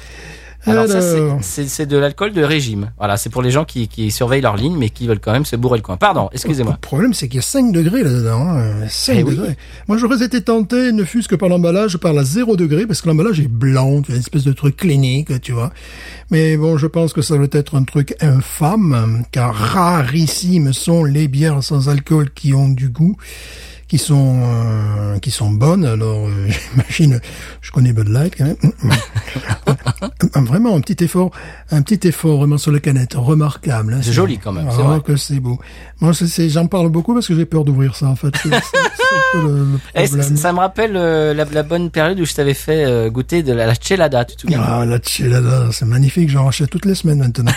Alors, 0.67 0.87
ça, 0.87 1.01
c'est- 1.01 1.17
Alors, 1.17 1.39
c'est 1.41 1.67
c'est 1.69 1.87
de 1.87 1.97
l'alcool 1.97 2.33
de 2.33 2.43
régime. 2.43 2.91
Voilà, 2.99 3.17
c'est 3.17 3.31
pour 3.31 3.41
les 3.43 3.51
gens 3.51 3.65
qui, 3.65 3.89
qui 3.89 4.11
surveillent 4.11 4.43
leur 4.43 4.57
ligne, 4.57 4.77
mais 4.77 4.91
qui 4.91 5.07
veulent 5.07 5.19
quand 5.21 5.33
même 5.33 5.45
se 5.47 5.57
bourrer 5.57 5.79
le 5.79 5.83
coin. 5.83 5.97
Pardon, 5.97 6.29
excusez-moi. 6.33 6.75
Le 6.75 6.81
problème, 6.81 7.15
c'est 7.15 7.29
qu'il 7.29 7.37
y 7.37 7.39
a 7.39 7.43
5 7.43 7.73
degrés 7.73 8.03
là-dedans. 8.03 8.47
Hein. 8.49 8.87
5 8.89 9.15
Eh 9.19 9.23
oui. 9.23 9.31
degrés. 9.37 9.57
Moi, 9.89 9.97
j'aurais 9.97 10.23
été 10.23 10.43
tenté, 10.43 10.93
ne 10.93 11.05
fût-ce 11.05 11.29
que 11.29 11.35
par 11.37 11.49
l'emballage, 11.49 11.97
par 11.97 12.13
la 12.13 12.25
0 12.25 12.57
degré, 12.57 12.87
parce 12.87 13.01
que 13.01 13.09
l'emballage 13.09 13.41
est 13.41 13.49
blanc, 13.49 14.03
une 14.09 14.17
espèce 14.17 14.45
de 14.45 14.53
truc 14.53 14.77
clinique, 14.77 15.41
tu 15.41 15.53
vois. 15.53 15.73
Mais 16.31 16.57
bon, 16.57 16.77
je 16.77 16.87
pense 16.87 17.13
que 17.13 17.23
ça 17.23 17.37
doit 17.37 17.47
être 17.53 17.75
un 17.77 17.85
truc 17.85 18.15
infâme, 18.21 19.25
car 19.33 19.55
rarissimes 19.55 20.73
sont 20.73 21.05
les 21.05 21.27
bières 21.29 21.63
sans 21.63 21.89
alcool 21.89 22.31
qui 22.35 22.55
ont 22.55 22.69
du 22.69 22.89
goût 22.91 23.17
qui 23.91 23.99
sont 23.99 24.41
euh, 24.45 25.19
qui 25.19 25.31
sont 25.33 25.51
bonnes 25.51 25.85
alors 25.85 26.29
euh, 26.29 26.47
j'imagine 26.71 27.21
je 27.61 27.71
connais 27.73 27.93
Bud 27.93 28.09
Light 28.09 28.35
quand 28.39 28.45
même 28.45 28.57
vraiment 30.47 30.77
un 30.77 30.81
petit 30.81 31.03
effort 31.05 31.31
un 31.73 31.83
petit 31.83 32.07
effort 32.09 32.39
vraiment 32.39 32.57
sur 32.57 32.71
la 32.73 32.79
canette 32.81 33.15
remarquable 33.15 33.95
hein. 33.95 34.01
C'est 34.03 34.13
joli 34.13 34.39
quand 34.39 34.53
même, 34.53 34.69
c'est 34.71 34.77
Ah, 34.81 34.83
vrai. 34.85 35.01
que 35.01 35.17
c'est 35.17 35.41
beau. 35.41 35.59
Moi, 36.01 36.15
c'est- 36.15 36.27
c'est- 36.29 36.49
j'en 36.49 36.67
parle 36.67 36.89
beaucoup 36.89 37.15
parce 37.15 37.27
que 37.27 37.35
j'ai 37.35 37.45
peur 37.47 37.65
d'ouvrir 37.65 37.95
ça, 37.97 38.07
en 38.07 38.17
fait. 38.17 38.33
Le, 38.45 38.51
le 39.35 39.67
Eh, 39.95 40.07
ça, 40.07 40.23
ça 40.23 40.53
me 40.53 40.59
rappelle 40.59 40.97
euh, 40.97 41.35
la, 41.35 41.45
la 41.45 41.63
bonne 41.63 41.91
période 41.91 42.19
où 42.21 42.25
je 42.25 42.33
t'avais 42.35 42.55
fait 42.55 42.85
euh, 42.85 43.11
goûter 43.11 43.43
de 43.43 43.53
la, 43.53 43.67
la 43.67 43.75
chelada, 43.75 44.25
tu 44.25 44.37
te 44.37 44.41
souviens? 44.43 44.63
Ah, 44.65 44.85
la 44.87 44.99
chelada, 45.03 45.69
c'est 45.73 45.85
magnifique. 45.85 46.29
J'en 46.31 46.45
rachète 46.47 46.71
toutes 46.71 46.87
les 46.87 46.95
semaines 46.95 47.19
maintenant. 47.19 47.53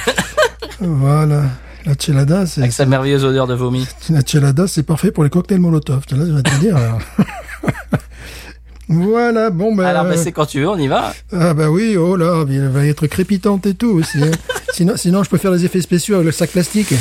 voilà. 0.79 1.43
La 1.85 1.93
chelada, 1.99 2.45
c'est, 2.45 2.61
Avec 2.61 2.71
sa 2.73 2.85
merveilleuse 2.85 3.25
odeur 3.25 3.45
de 3.47 3.53
vomi. 3.55 3.85
la 4.09 4.21
chelada, 4.25 4.67
c'est 4.67 4.83
parfait 4.83 5.11
pour 5.11 5.23
les 5.23 5.29
cocktails 5.29 5.59
Molotov. 5.59 6.03
Là, 6.11 6.17
je 6.25 6.31
vais 6.33 6.41
te 6.41 6.55
dire. 6.59 6.77
alors. 6.77 6.99
voilà, 8.89 9.49
bon, 9.49 9.75
ben. 9.75 9.85
Alors, 9.85 10.05
bah, 10.05 10.17
c'est 10.17 10.31
quand 10.31 10.45
tu 10.45 10.59
veux, 10.61 10.69
on 10.69 10.77
y 10.77 10.87
va. 10.87 11.13
ah, 11.33 11.53
bah 11.53 11.69
oui, 11.69 11.97
oh 11.97 12.15
là, 12.15 12.45
elle 12.49 12.67
va 12.69 12.85
être 12.85 13.07
crépitante 13.07 13.65
et 13.65 13.73
tout 13.73 13.91
aussi. 13.91 14.21
hein. 14.23 14.31
sinon, 14.73 14.93
sinon, 14.95 15.23
je 15.23 15.29
peux 15.29 15.37
faire 15.37 15.51
les 15.51 15.65
effets 15.65 15.81
spéciaux 15.81 16.15
avec 16.15 16.25
le 16.27 16.31
sac 16.31 16.51
plastique. 16.51 16.93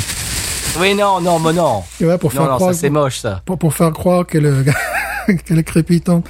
Oui, 0.79 0.95
non, 0.95 1.21
non, 1.21 1.39
mais 1.39 1.53
non. 1.53 1.83
Tu 1.97 2.05
vois, 2.05 2.17
pour 2.17 2.31
faire 2.33 2.43
Non, 2.43 2.49
non, 2.51 2.55
croire 2.55 2.73
ça 2.73 2.79
c'est 2.81 2.89
moche, 2.89 3.19
ça. 3.19 3.41
pour, 3.45 3.57
pour 3.59 3.73
faire 3.73 3.91
croire 3.91 4.25
qu'elle 4.25 4.65
qu'elle 5.45 5.59
est 5.59 5.63
crépitante. 5.63 6.25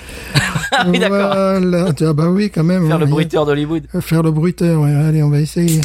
Ah 0.71 0.85
oui, 0.87 0.99
d'accord. 0.99 1.33
Voilà. 1.33 1.93
Tu 1.93 2.03
vois, 2.03 2.13
bah 2.13 2.27
oui, 2.27 2.51
quand 2.53 2.63
même. 2.63 2.87
Faire 2.87 2.97
le 2.99 3.05
on 3.05 3.07
va 3.07 3.11
y- 3.11 3.13
bruiteur 3.13 3.45
d'Hollywood. 3.45 3.83
Faire 4.01 4.21
le 4.21 4.31
bruiteur, 4.31 4.81
ouais. 4.81 4.93
Allez, 4.93 5.23
on 5.23 5.29
va 5.29 5.39
essayer. 5.39 5.81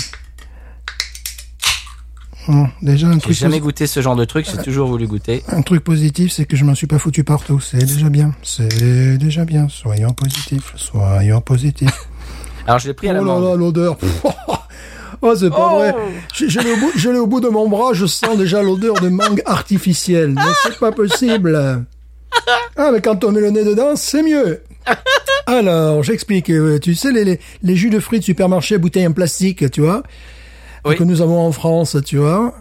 Bon, 2.48 2.66
déjà, 2.80 3.08
un 3.08 3.18
J'ai 3.18 3.34
jamais 3.34 3.60
goûté 3.60 3.86
ce 3.86 4.00
genre 4.00 4.16
de 4.16 4.24
truc, 4.24 4.46
j'ai 4.50 4.56
toujours 4.62 4.88
voulu 4.88 5.06
goûter. 5.06 5.42
un 5.48 5.60
truc 5.60 5.84
positif, 5.84 6.32
c'est 6.32 6.46
que 6.46 6.56
je 6.56 6.64
m'en 6.64 6.74
suis 6.74 6.86
pas 6.86 6.98
foutu 6.98 7.22
partout. 7.22 7.60
C'est 7.60 7.76
déjà 7.76 8.08
bien. 8.08 8.32
C'est 8.42 9.18
déjà 9.18 9.44
bien. 9.44 9.68
Soyons 9.68 10.14
positifs. 10.14 10.72
Soyons 10.74 11.42
positifs. 11.42 12.08
Alors, 12.66 12.78
je 12.78 12.88
l'ai 12.88 12.94
pris 12.94 13.08
à 13.08 13.12
la 13.12 13.22
oh 13.22 13.26
là 13.26 13.50
là, 13.50 13.54
l'odeur. 13.56 13.96
Oh, 15.20 15.34
c'est 15.34 15.50
pas 15.50 15.70
Oh 15.72 15.78
vrai. 15.78 15.94
Je, 16.32 16.60
l'ai 16.60 17.18
au 17.18 17.26
bout, 17.26 17.38
au 17.38 17.40
de 17.40 17.48
mon 17.48 17.68
bras, 17.68 17.92
je 17.92 18.06
sens 18.06 18.38
déjà 18.38 18.62
l'odeur 18.62 18.94
de 18.94 19.08
mangue 19.08 19.42
artificielle. 19.46 20.32
Mais 20.36 20.52
c'est 20.62 20.78
pas 20.78 20.92
possible. 20.92 21.84
Ah, 22.76 22.90
mais 22.92 23.00
quand 23.00 23.24
on 23.24 23.32
met 23.32 23.40
le 23.40 23.50
nez 23.50 23.64
dedans, 23.64 23.96
c'est 23.96 24.22
mieux. 24.22 24.62
Alors, 25.46 26.04
j'explique. 26.04 26.50
Euh, 26.50 26.78
Tu 26.78 26.94
sais, 26.94 27.10
les, 27.10 27.24
les, 27.24 27.40
les 27.64 27.74
jus 27.74 27.90
de 27.90 27.98
fruits 27.98 28.20
de 28.20 28.24
supermarché, 28.24 28.78
bouteilles 28.78 29.08
en 29.08 29.12
plastique, 29.12 29.68
tu 29.72 29.80
vois, 29.80 30.04
Oui. 30.84 30.96
que 30.96 31.04
nous 31.04 31.20
avons 31.22 31.40
en 31.46 31.52
France, 31.52 31.96
tu 32.04 32.18
vois. 32.18 32.54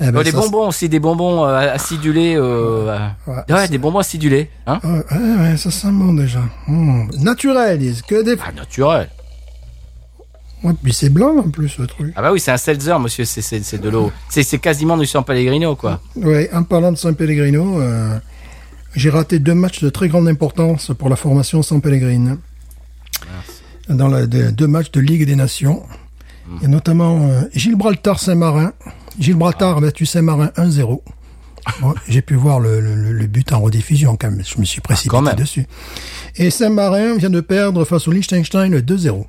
Eh 0.00 0.12
ben, 0.12 0.18
Oh, 0.18 0.22
les 0.22 0.30
bonbons 0.32 0.68
aussi, 0.68 0.88
des 0.88 1.00
bonbons 1.00 1.44
euh, 1.44 1.74
acidulés. 1.74 2.34
Euh, 2.36 3.08
Ouais. 3.26 3.34
euh, 3.50 3.54
ouais, 3.54 3.68
des 3.68 3.78
bonbons 3.78 3.98
acidulés. 3.98 4.48
Hein 4.66 4.78
Ouais, 4.84 5.02
ouais, 5.40 5.56
ça 5.56 5.70
sent 5.72 5.88
bon 5.90 6.12
déjà. 6.14 6.40
Hum. 6.68 7.10
Naturel, 7.18 7.82
ils 7.82 7.92
disent 7.92 8.02
que 8.02 8.22
des. 8.22 8.36
ah, 8.46 8.52
naturel. 8.52 9.08
Ouais, 10.64 10.72
puis 10.82 10.92
c'est 10.92 11.08
blanc 11.08 11.36
en 11.38 11.50
plus, 11.50 11.78
le 11.78 11.86
truc. 11.86 12.12
Ah 12.16 12.22
bah 12.22 12.32
oui, 12.32 12.40
c'est 12.40 12.50
un 12.50 12.56
seltzer, 12.56 12.98
monsieur, 12.98 13.24
c'est- 13.24 13.78
de 13.80 13.88
l'eau. 13.88 14.10
C'est 14.28 14.42
c'est 14.42 14.58
quasiment 14.58 14.96
du 14.96 15.06
San 15.06 15.22
Pellegrino, 15.24 15.76
quoi. 15.76 16.00
Ouais, 16.16 16.50
en 16.52 16.62
parlant 16.64 16.90
de 16.92 16.96
San 16.96 17.14
Pellegrino, 17.14 17.80
euh, 17.80 18.18
j'ai 18.94 19.10
raté 19.10 19.38
deux 19.38 19.54
matchs 19.54 19.82
de 19.82 19.88
très 19.90 20.08
grande 20.08 20.26
importance 20.28 20.90
pour 20.98 21.08
la 21.10 21.16
formation 21.16 21.62
San 21.62 21.80
Pellegrino. 21.80 22.38
Dans 23.88 24.08
la, 24.08 24.26
de- 24.26 24.50
deux 24.50 24.66
matchs 24.66 24.90
de 24.90 25.00
Ligue 25.00 25.24
des 25.26 25.36
Nations. 25.36 25.82
Il 26.56 26.62
y 26.62 26.64
a 26.66 26.68
notamment 26.68 27.28
euh, 27.28 27.42
Gibraltar 27.54 28.18
Saint-Marin. 28.18 28.72
Gibraltar 29.18 29.76
a 29.76 29.80
battu 29.80 30.06
Saint-Marin 30.06 30.50
1-0. 30.56 31.00
Bon, 31.80 31.94
j'ai 32.08 32.22
pu 32.22 32.34
voir 32.34 32.60
le, 32.60 32.80
le- 32.80 33.12
le 33.12 33.26
but 33.26 33.52
en 33.52 33.60
rediffusion 33.60 34.16
quand 34.16 34.30
même. 34.30 34.42
Je 34.44 34.58
me 34.60 34.64
suis 34.64 34.80
précipité 34.80 35.16
dessus. 35.36 35.66
Et 36.36 36.50
Saint-Marin 36.50 37.16
vient 37.16 37.30
de 37.30 37.40
perdre 37.40 37.84
face 37.84 38.08
au 38.08 38.12
Liechtenstein 38.12 38.74
2-0. 38.78 39.24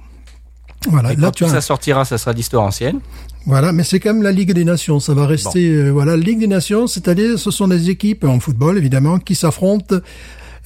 Voilà, 0.90 1.12
Et 1.12 1.16
là 1.18 1.28
quand 1.28 1.32
tu 1.32 1.44
as 1.44 1.50
ça 1.50 1.62
sortira, 1.62 2.06
ça 2.06 2.18
sera 2.18 2.34
d'histoire 2.34 2.64
ancienne. 2.64 3.00
Voilà, 3.46 3.72
mais 3.74 3.84
c'est 3.84 4.00
quand 4.00 4.14
même 4.14 4.24
la 4.24 4.32
Ligue 4.32 4.54
des 4.54 4.64
Nations. 4.66 5.00
Ça 5.00 5.14
va 5.14 5.26
rester, 5.26 5.70
euh, 5.70 5.90
voilà, 5.90 6.16
Ligue 6.16 6.40
des 6.40 6.48
Nations, 6.48 6.88
c'est-à-dire, 6.88 7.38
ce 7.40 7.52
sont 7.52 7.68
des 7.68 7.90
équipes 7.90 8.24
en 8.24 8.40
football, 8.40 8.78
évidemment, 8.78 9.18
qui 9.20 9.36
s'affrontent 9.36 9.96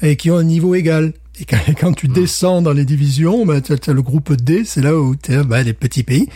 et 0.01 0.15
qui 0.17 0.29
ont 0.31 0.37
un 0.37 0.43
niveau 0.43 0.75
égal. 0.75 1.13
Et 1.39 1.45
quand, 1.45 1.57
quand 1.79 1.93
tu 1.93 2.07
descends 2.07 2.61
dans 2.61 2.73
les 2.73 2.85
divisions, 2.85 3.43
ben, 3.45 3.59
tu 3.59 3.73
as, 3.73 3.93
le 3.93 4.01
groupe 4.03 4.33
D, 4.33 4.63
c'est 4.65 4.81
là 4.81 4.95
où 4.95 5.15
tu 5.15 5.33
as 5.33 5.43
ben, 5.43 5.63
les 5.63 5.73
petits 5.73 6.03
pays. 6.03 6.27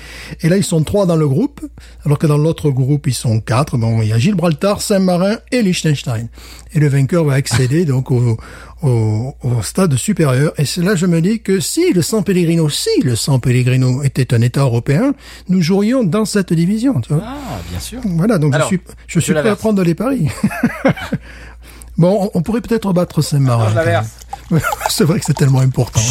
Et 0.42 0.50
là, 0.50 0.58
ils 0.58 0.64
sont 0.64 0.84
trois 0.84 1.06
dans 1.06 1.16
le 1.16 1.28
groupe, 1.28 1.62
alors 2.04 2.18
que 2.18 2.26
dans 2.26 2.38
l'autre 2.38 2.72
groupe, 2.72 3.06
ils 3.06 3.14
sont 3.14 3.40
quatre. 3.40 3.78
Bon, 3.78 4.02
il 4.02 4.08
y 4.08 4.14
a 4.14 4.18
Gibraltar, 4.18 4.82
Saint-Marin 4.82 5.38
et 5.52 5.62
Liechtenstein. 5.62 6.30
Et 6.74 6.80
le 6.80 6.88
vainqueur 6.90 7.26
va 7.26 7.34
accéder 7.36 7.86
donc 7.94 8.10
au, 8.10 8.38
au, 8.82 9.36
au 9.44 9.62
stade 9.62 9.96
supérieur. 9.98 10.54
Et 10.58 10.66
c'est 10.66 10.82
là 10.82 10.96
je 10.96 11.06
me 11.06 11.22
dis 11.22 11.42
que 11.42 11.60
si 11.60 11.94
le 11.94 12.02
San 12.02 12.24
Pellegrino, 12.24 12.68
si 12.70 12.90
le 13.04 13.16
San 13.16 13.40
Pellegrino 13.40 14.02
était 14.02 14.34
un 14.34 14.42
État 14.42 14.62
européen, 14.62 15.14
nous 15.48 15.62
jouerions 15.62 16.04
dans 16.04 16.26
cette 16.26 16.54
division. 16.54 17.00
Tu 17.02 17.14
vois 17.14 17.24
Ah, 17.24 17.60
bien 17.70 17.80
sûr. 17.80 18.02
voilà, 18.04 18.40
donc 18.40 18.56
Alors, 18.56 18.68
je 18.68 18.76
suis, 18.76 18.82
je 19.08 19.20
suis 19.20 19.34
prêt 19.34 19.50
à 19.50 19.56
prendre 19.56 19.84
les 19.84 19.94
paris. 19.96 20.28
bon, 21.98 22.30
on, 22.34 22.42
pourrait 22.42 22.62
peut-être 22.62 22.94
battre 22.94 23.22
Saint-Marin. 23.22 23.74
c'est 24.90 25.04
vrai 25.04 25.20
que 25.20 25.26
c'est 25.26 25.34
tellement 25.34 25.60
important. 25.60 26.02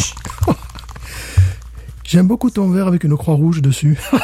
J'aime 2.03 2.27
beaucoup 2.27 2.49
ton 2.49 2.69
verre 2.69 2.87
avec 2.87 3.03
une 3.03 3.17
croix 3.17 3.35
rouge 3.35 3.61
dessus. 3.61 3.97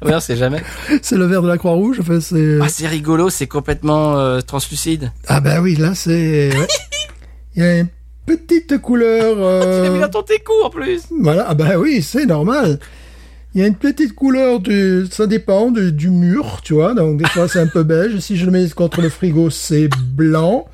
Ouais, 0.00 0.14
on 0.14 0.20
sait 0.20 0.36
jamais. 0.36 0.62
c'est 1.02 1.16
le 1.16 1.26
verre 1.26 1.42
de 1.42 1.48
la 1.48 1.58
croix 1.58 1.72
rouge. 1.72 1.98
Enfin, 2.00 2.20
c'est. 2.20 2.58
Ah, 2.62 2.68
c'est 2.68 2.86
rigolo, 2.86 3.30
c'est 3.30 3.48
complètement 3.48 4.16
euh, 4.16 4.40
translucide. 4.40 5.10
Ah 5.26 5.40
ben 5.40 5.60
oui, 5.60 5.74
là 5.74 5.94
c'est. 5.94 6.50
Il 7.56 7.62
y 7.62 7.66
a 7.66 7.78
une 7.78 7.88
petite 8.24 8.78
couleur. 8.78 9.34
Tu 9.34 9.40
l'as 9.40 9.66
euh, 9.66 9.92
mis 9.92 9.98
dans 9.98 10.08
ton 10.08 10.22
técou 10.22 10.52
en 10.62 10.70
plus. 10.70 11.02
Voilà, 11.20 11.46
ah 11.48 11.54
ben 11.54 11.76
oui, 11.76 12.00
c'est 12.02 12.26
normal. 12.26 12.78
Il 13.58 13.62
y 13.62 13.64
a 13.64 13.66
une 13.66 13.74
petite 13.74 14.14
couleur 14.14 14.60
du, 14.60 15.08
ça 15.10 15.26
dépend 15.26 15.72
du, 15.72 15.90
du 15.90 16.10
mur, 16.10 16.60
tu 16.62 16.74
vois. 16.74 16.94
Donc 16.94 17.16
des 17.16 17.24
fois 17.26 17.48
c'est 17.48 17.58
un 17.58 17.66
peu 17.66 17.82
beige. 17.82 18.16
Si 18.20 18.36
je 18.36 18.44
le 18.46 18.52
mets 18.52 18.68
contre 18.68 19.00
le 19.02 19.08
frigo, 19.08 19.50
c'est 19.50 19.88
blanc. 20.14 20.66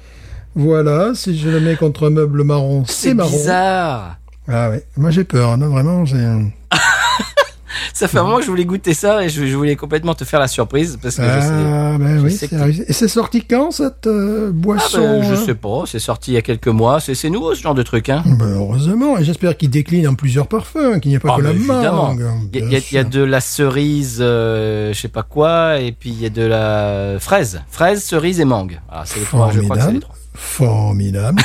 Voilà. 0.54 1.12
Si 1.14 1.38
je 1.38 1.48
le 1.48 1.60
mets 1.60 1.76
contre 1.76 2.08
un 2.08 2.10
meuble 2.10 2.44
marron, 2.44 2.84
c'est 2.86 3.08
C'est 3.08 3.14
marron. 3.14 3.30
bizarre. 3.30 4.18
Ah 4.46 4.68
ouais. 4.68 4.84
Moi 4.98 5.10
j'ai 5.10 5.24
peur, 5.24 5.56
non 5.56 5.70
vraiment. 5.70 6.04
J'ai. 6.04 6.16
Ça 7.92 8.08
fait 8.08 8.18
un 8.18 8.22
moment 8.24 8.36
que 8.38 8.44
je 8.44 8.50
voulais 8.50 8.64
goûter 8.64 8.94
ça 8.94 9.24
et 9.24 9.28
je, 9.28 9.46
je 9.46 9.56
voulais 9.56 9.76
complètement 9.76 10.14
te 10.14 10.24
faire 10.24 10.40
la 10.40 10.48
surprise 10.48 10.98
parce 11.02 11.16
que 11.16 11.22
je 11.22 11.40
sais. 11.40 11.46
Ah 11.50 11.96
ben 11.98 12.18
je 12.18 12.24
oui. 12.24 12.32
sais 12.32 12.48
que-. 12.48 12.54
Et 12.88 12.92
c'est 12.92 13.08
sorti 13.08 13.44
quand 13.44 13.70
cette 13.70 14.06
euh, 14.06 14.48
Ah, 14.48 14.52
boisson 14.52 15.20
ben, 15.20 15.22
je 15.28 15.34
hein 15.34 15.44
sais 15.46 15.54
pas, 15.54 15.84
c'est 15.86 15.98
sorti 15.98 16.32
il 16.32 16.34
y 16.34 16.36
a 16.36 16.42
quelques 16.42 16.68
mois, 16.68 17.00
c'est 17.00 17.30
nouveau 17.30 17.54
ce 17.54 17.62
genre 17.62 17.74
de 17.74 17.82
truc, 17.82 18.08
hein. 18.08 18.22
Ben, 18.26 18.46
heureusement, 18.56 19.18
et 19.18 19.24
j'espère 19.24 19.56
qu'il 19.56 19.70
décline 19.70 20.06
en 20.08 20.14
plusieurs 20.14 20.46
parfums, 20.46 21.00
qu'il 21.00 21.10
n'y 21.10 21.16
a 21.16 21.20
pas 21.20 21.30
Ah, 21.34 21.36
que 21.38 21.42
la 21.42 21.50
évidemment. 21.50 22.08
mangue. 22.14 22.26
Il 22.52 22.60
y, 22.72 22.76
a- 22.76 22.78
y 22.78 22.96
y 22.96 23.04
de 23.04 23.22
la 23.22 23.40
cerise, 23.40 24.18
euh, 24.20 24.92
je 24.92 24.98
sais 25.00 25.08
pas 25.08 25.22
quoi, 25.22 25.78
et 25.80 25.92
puis 25.92 26.10
il 26.10 26.20
y 26.20 26.26
a 26.26 26.30
de 26.30 26.42
la 26.42 27.16
fraise, 27.20 27.60
fraise, 27.70 28.02
cerise 28.04 28.40
et 28.40 28.44
mangue. 28.44 28.80
Ah, 28.90 29.02
c'est 29.04 29.20
les 29.20 29.26
trois, 29.26 29.50
je 29.52 29.60
crois 29.60 29.76
que 29.76 29.82
c'est 29.82 29.92
les 29.92 30.00
trois. 30.00 30.14
Formidable. 30.34 31.42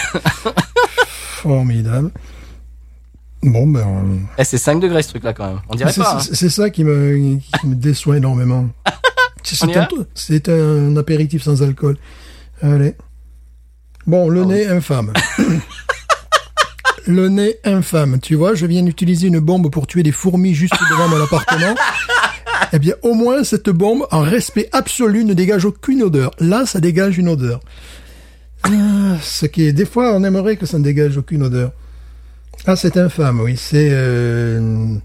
Formidable. 1.42 2.12
Bon, 3.42 3.66
ben. 3.68 4.20
Eh, 4.38 4.44
c'est 4.44 4.58
5 4.58 4.80
degrés 4.80 5.02
ce 5.02 5.10
truc-là 5.10 5.34
quand 5.34 5.48
même. 5.48 5.60
On 5.70 5.76
dirait 5.76 5.94
pas. 5.94 6.16
hein. 6.18 6.20
c'est- 6.20 6.50
ça 6.50 6.70
qui 6.70 6.84
me, 6.84 7.38
qui 7.60 7.68
me 7.68 7.76
déçoit 7.76 8.18
énormément. 8.18 8.68
Un, 9.64 9.88
c'est 10.14 10.50
un 10.50 10.96
apéritif 10.98 11.44
sans 11.44 11.64
alcool. 11.64 11.98
Allez. 12.62 12.94
Bon, 14.06 14.28
le 14.30 14.42
Ah 14.42 14.46
nez 14.46 14.68
infâme. 14.68 15.14
le 17.08 17.30
nez 17.30 17.56
infâme. 17.64 18.20
Tu 18.20 18.36
vois, 18.36 18.54
je 18.54 18.66
viens 18.66 18.84
d'utiliser 18.84 19.28
une 19.28 19.40
bombe 19.40 19.72
pour 19.72 19.88
tuer 19.88 20.04
des 20.04 20.12
fourmis 20.12 20.54
juste 20.54 20.76
devant 20.92 21.08
mon 21.08 21.22
appartement. 21.24 21.76
Eh 22.72 22.78
bien, 22.78 22.94
au 23.02 23.16
moins, 23.16 23.44
cette 23.44 23.70
bombe, 23.72 24.06
en 24.12 24.20
respect 24.22 24.70
absolu, 24.74 25.24
ne 25.26 25.34
dégage 25.34 25.66
aucune 25.66 26.04
odeur. 26.04 26.30
Là, 26.40 26.68
ça 26.68 26.80
dégage 26.80 27.18
une 27.18 27.28
odeur. 27.30 27.62
Ah, 28.64 29.16
ce 29.24 29.48
qui 29.48 29.64
est, 29.66 29.74
des 29.74 29.86
fois, 29.88 30.14
on 30.14 30.24
aimerait 30.24 30.56
que 30.56 30.68
ça 30.68 30.78
ne 30.78 30.84
dégage 30.84 31.18
aucune 31.18 31.42
odeur. 31.42 31.72
Ah, 32.66 32.76
c'est 32.76 32.98
infâme, 32.98 33.40
oui. 33.42 33.56
C'est, 33.58 33.90
euh, 33.92 34.96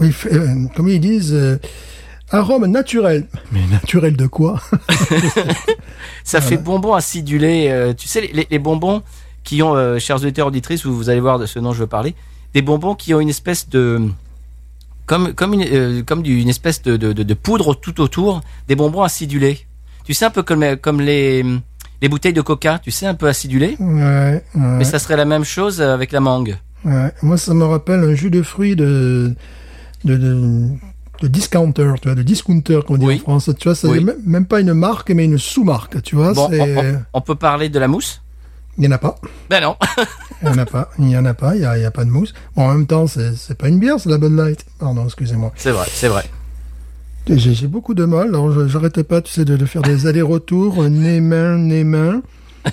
oui, 0.00 0.14
euh, 0.32 0.66
comme 0.76 0.88
ils 0.88 1.00
disent, 1.00 1.32
euh, 1.34 1.58
arôme 2.30 2.66
naturel. 2.66 3.26
Mais 3.52 3.60
naturel 3.70 4.16
de 4.16 4.26
quoi? 4.26 4.60
Ça 6.24 6.40
fait 6.40 6.56
bonbon 6.56 6.94
acidulé. 6.94 7.92
tu 7.98 8.08
sais, 8.08 8.30
les, 8.32 8.46
les 8.50 8.58
bonbons 8.58 9.02
qui 9.44 9.62
ont, 9.62 9.98
chers 9.98 10.16
auditeurs 10.16 10.46
auditrices, 10.46 10.84
vous, 10.86 10.96
vous 10.96 11.10
allez 11.10 11.20
voir 11.20 11.38
de 11.38 11.46
ce 11.46 11.58
dont 11.58 11.72
je 11.72 11.80
veux 11.80 11.86
parler, 11.86 12.14
des 12.54 12.62
bonbons 12.62 12.94
qui 12.94 13.14
ont 13.14 13.20
une 13.20 13.28
espèce 13.30 13.68
de 13.68 14.00
comme 15.06 15.32
comme 15.34 15.54
une 15.54 16.04
comme 16.04 16.24
une 16.24 16.48
espèce 16.48 16.82
de, 16.82 16.96
de, 16.96 17.12
de- 17.12 17.22
de 17.24 17.34
poudre 17.34 17.74
tout 17.74 18.00
autour, 18.00 18.42
des 18.68 18.76
bonbons 18.76 19.02
acidulés. 19.02 19.66
Tu 20.04 20.14
sais 20.14 20.24
un 20.24 20.30
peu 20.30 20.42
comme 20.42 20.76
comme 20.76 21.00
les 21.00 21.44
les 22.02 22.08
bouteilles 22.08 22.32
de 22.32 22.40
Coca, 22.42 22.78
tu 22.78 22.90
sais 22.90 23.06
un 23.06 23.14
peu 23.14 23.26
acidulées, 23.28 23.76
Ouais, 23.80 23.96
ouais, 23.96 24.44
mais 24.54 24.84
ça 24.84 24.98
serait 24.98 25.16
la 25.16 25.24
même 25.24 25.44
chose 25.44 25.82
avec 25.82 26.12
la 26.12 26.20
mangue. 26.20 26.56
Ouais. 26.84 27.12
Moi, 27.22 27.36
ça 27.36 27.54
me 27.54 27.64
rappelle 27.64 28.00
un 28.00 28.14
jus 28.14 28.30
de 28.30 28.42
fruits 28.42 28.76
de, 28.76 29.34
de, 30.04 30.16
de, 30.16 30.68
de 31.20 31.28
discounter, 31.28 31.92
tu 32.00 32.08
vois, 32.08 32.14
de 32.14 32.22
discounter, 32.22 32.80
comme 32.86 32.96
on 32.96 32.98
dit 32.98 33.06
Oui. 33.06 33.16
en 33.16 33.38
France. 33.38 33.50
Tu 33.58 33.68
vois, 33.68 33.74
c'est 33.74 33.88
Oui. 33.88 34.06
même 34.24 34.46
pas 34.46 34.60
une 34.60 34.72
marque, 34.74 35.10
mais 35.10 35.24
une 35.24 35.38
sous-marque, 35.38 36.02
tu 36.02 36.16
vois. 36.16 36.32
Bon, 36.32 36.50
on, 37.12 37.20
peut 37.20 37.34
parler 37.34 37.68
de 37.68 37.78
la 37.78 37.88
mousse? 37.88 38.22
Il 38.78 38.84
y 38.84 38.88
en 38.88 38.92
a 38.92 38.98
pas. 38.98 39.16
Ben 39.50 39.60
non. 39.60 39.76
Il 40.42 40.48
y 40.48 40.50
en 40.50 40.58
a 40.58 40.64
pas. 40.64 40.90
Il 40.98 41.10
y 41.10 41.18
en 41.18 41.24
a 41.26 41.34
pas. 41.34 41.54
Il 41.54 41.60
y 41.60 41.64
a, 41.64 41.90
pas 41.90 42.04
de 42.04 42.10
mousse. 42.10 42.32
Bon, 42.56 42.66
en 42.66 42.72
même 42.72 42.86
temps, 42.86 43.06
c'est, 43.06 43.54
pas 43.58 43.68
une 43.68 43.78
bière, 43.78 44.00
c'est 44.00 44.08
la 44.08 44.16
Bud 44.16 44.32
Light. 44.32 44.64
Pardon, 44.78 45.04
excusez-moi. 45.04 45.52
c'est 45.56 45.72
vrai, 45.72 45.86
c'est 45.90 46.08
vrai. 46.08 46.24
J'ai, 47.28 47.66
beaucoup 47.66 47.94
de 47.94 48.04
mal. 48.06 48.28
Alors, 48.28 48.66
j'arrêtais 48.66 49.04
pas, 49.04 49.20
tu 49.20 49.32
sais, 49.32 49.44
de, 49.44 49.56
de 49.56 49.66
faire 49.66 49.82
des 49.82 50.06
allers-retours, 50.06 50.82
nez-main, 50.88 51.58
nez-main. 51.58 52.22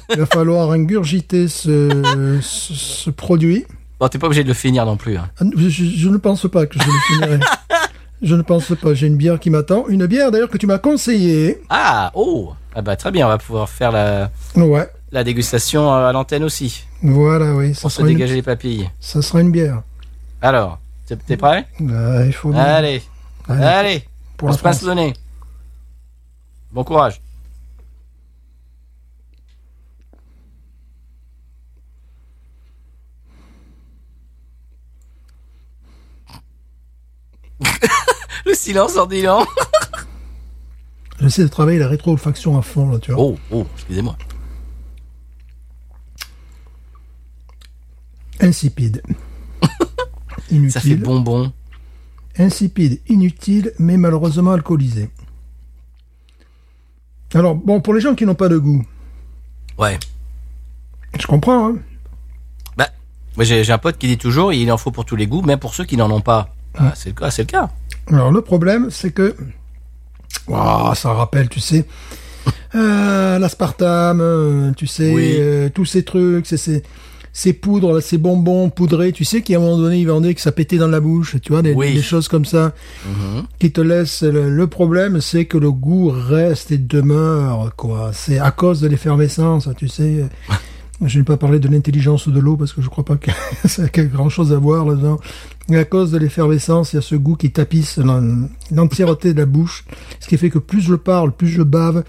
Il 0.10 0.20
va 0.20 0.26
falloir 0.26 0.72
ingurgiter 0.72 1.48
ce, 1.48 2.40
ce, 2.42 2.74
ce 2.74 3.10
produit. 3.10 3.66
Bon, 4.00 4.08
t'es 4.08 4.20
pas 4.20 4.28
obligé 4.28 4.44
de 4.44 4.48
le 4.48 4.54
finir 4.54 4.86
non 4.86 4.96
plus. 4.98 5.18
hein. 5.18 5.30
Ah, 5.40 5.46
Je, 5.56 6.10
ne 6.10 6.18
pense 6.18 6.48
pas 6.50 6.66
que 6.68 6.78
je 6.80 6.86
le 6.86 7.00
finirai. 7.08 7.40
je 8.22 8.36
ne 8.36 8.42
pense 8.44 8.72
pas. 8.80 8.94
J'ai 8.94 9.08
une 9.08 9.18
bière 9.18 9.40
qui 9.40 9.50
m'attend. 9.50 9.88
Une 9.88 10.06
bière, 10.06 10.32
d'ailleurs, 10.32 10.50
que 10.50 10.58
tu 10.58 10.68
m'as 10.68 10.78
conseillée. 10.78 11.62
Ah, 11.70 12.12
oh, 12.14 12.54
ah 12.76 12.82
bah 12.84 12.96
très 12.96 13.10
bien, 13.12 13.26
on 13.26 13.30
va 13.30 13.40
pouvoir 13.40 13.70
faire 13.70 13.92
la 13.92 14.30
Ouais. 14.56 14.88
la 15.12 15.24
dégustation 15.24 15.92
à 15.92 16.12
l'antenne 16.12 16.44
aussi, 16.44 16.86
Voilà, 17.02 17.56
oui. 17.56 17.74
Ça 17.74 17.82
pour 17.82 17.92
se 17.92 18.02
une, 18.02 18.08
dégager 18.10 18.36
les 18.36 18.44
papilles. 18.44 18.90
ça 19.00 19.22
sera 19.24 19.42
une 19.42 19.52
bière. 19.52 19.82
Alors, 20.42 20.80
t'es 21.26 21.38
prêt? 21.38 21.66
Ah, 21.90 22.24
il 22.26 22.34
faut 22.34 22.50
bien. 22.52 22.62
Allez, 22.62 23.02
Allez, 23.50 23.64
allez, 23.64 24.04
pour 24.38 24.50
on 24.50 24.54
se 24.54 24.60
passe 24.60 24.84
nez. 24.84 25.14
Bon 26.72 26.84
courage. 26.84 27.20
Le 38.48 38.54
silence 38.56 38.98
en 38.98 39.06
dit 39.06 39.22
long. 39.22 39.46
J'essaie 41.20 41.44
de 41.44 41.48
travailler 41.48 41.80
la 41.80 41.88
rétro-olfaction 41.88 42.58
à 42.58 42.62
fond, 42.62 42.90
là, 42.92 43.00
tu 43.00 43.12
vois. 43.12 43.22
Oh, 43.22 43.38
oh, 43.52 43.66
excusez-moi. 43.76 44.16
Insipide. 48.40 49.02
Inutile. 50.52 50.72
Ça 50.72 50.80
fait 50.82 50.96
bonbon. 50.96 51.52
insipide, 52.38 53.02
inutile, 53.08 53.74
mais 53.80 53.98
malheureusement 53.98 54.52
alcoolisé. 54.54 55.10
Alors, 57.34 57.56
bon, 57.56 57.82
pour 57.82 57.94
les 57.94 58.00
gens 58.02 58.16
qui 58.16 58.26
n'ont 58.26 58.36
pas 58.36 58.48
de 58.50 58.58
goût, 58.58 58.86
Ouais. 59.78 60.00
je 61.20 61.28
comprends, 61.28 61.70
hein. 61.70 61.78
Bah, 62.78 62.90
moi 63.36 63.44
j'ai 63.44 63.70
un 63.72 63.78
pote 63.78 63.98
qui 63.98 64.08
dit 64.08 64.18
toujours, 64.18 64.54
il 64.54 64.72
en 64.72 64.78
faut 64.78 64.92
pour 64.92 65.06
tous 65.06 65.16
les 65.16 65.28
goûts, 65.28 65.42
même 65.42 65.60
pour 65.60 65.74
ceux 65.76 65.84
qui 65.86 65.98
n'en 65.98 66.10
ont 66.12 66.22
pas. 66.22 66.54
Ah, 66.78 66.94
c'est 66.96 67.10
le 67.10 67.16
cas, 67.16 67.32
c'est 67.32 67.42
le 67.44 67.48
cas. 67.48 67.70
Alors, 68.10 68.32
le 68.32 68.42
problème, 68.42 68.88
c'est 68.90 69.12
que, 69.12 69.36
Ouah, 70.48 70.94
ça 70.96 71.12
rappelle, 71.14 71.50
tu 71.50 71.60
sais, 71.60 71.86
euh, 72.76 73.38
l'aspartame, 73.40 74.22
euh, 74.22 74.72
tu 74.78 74.88
sais, 74.88 75.12
Oui. 75.14 75.36
euh, 75.40 75.70
tous 75.74 75.86
ces 75.86 76.04
trucs, 76.04 76.46
ces, 76.48 76.84
ces 77.34 77.54
poudres, 77.54 77.94
là, 77.94 78.02
ces 78.02 78.18
bonbons 78.18 78.70
poudrés, 78.70 79.12
tu 79.12 79.26
sais, 79.26 79.42
qu'à 79.42 79.58
un 79.58 79.60
moment 79.60 79.78
donné, 79.78 79.98
ils 80.00 80.08
vendaient 80.08 80.34
que 80.34 80.42
ça 80.42 80.52
pétait 80.54 80.78
dans 80.78 80.88
la 80.88 81.02
bouche, 81.02 81.36
tu 81.42 81.52
vois, 81.52 81.62
des, 81.62 81.74
Oui. 81.74 81.94
des 81.94 82.02
choses 82.02 82.28
comme 82.30 82.46
ça. 82.46 82.74
Mhm. 83.06 83.44
qui 83.60 83.72
te 83.72 83.82
laisse 83.82 84.24
le, 84.24 84.50
le 84.50 84.68
problème 84.68 85.20
c'est 85.22 85.46
que 85.46 85.58
le 85.58 85.72
goût 85.72 86.10
reste 86.14 86.72
et 86.72 86.78
demeure 86.78 87.74
quoi 87.76 88.12
c'est 88.14 88.40
à 88.40 88.52
cause 88.52 88.82
de 88.82 88.88
l'effervescence 88.88 89.68
tu 89.78 89.88
sais 89.88 90.26
je 91.06 91.20
n'ai 91.20 91.24
pas 91.24 91.38
parlé 91.38 91.60
de 91.60 91.68
l'intelligence 91.68 92.28
de 92.28 92.40
l'eau 92.40 92.58
parce 92.58 92.74
que 92.74 92.82
je 92.82 92.90
crois 92.90 93.06
pas 93.06 93.18
que 93.18 93.30
ça 93.68 93.84
a 93.84 93.88
grand 94.04 94.30
chose 94.30 94.52
à 94.52 94.58
voir 94.58 94.86
là-dedans 94.86 95.20
à 95.70 95.84
cause 95.84 96.12
de 96.12 96.18
l'effervescence 96.18 96.94
il 96.94 96.96
y 96.96 97.00
a 97.00 97.02
ce 97.02 97.16
goût 97.16 97.36
qui 97.36 97.52
tapisse 97.52 97.98
l'en- 97.98 98.48
l'entièreté 98.72 99.34
de 99.34 99.40
la 99.40 99.46
bouche 99.46 99.86
ce 100.20 100.28
qui 100.28 100.38
fait 100.38 100.50
que 100.50 100.60
plus 100.60 100.82
je 100.82 100.96
parle 100.96 101.32
plus 101.34 101.48
je 101.50 101.62
bave 101.62 102.04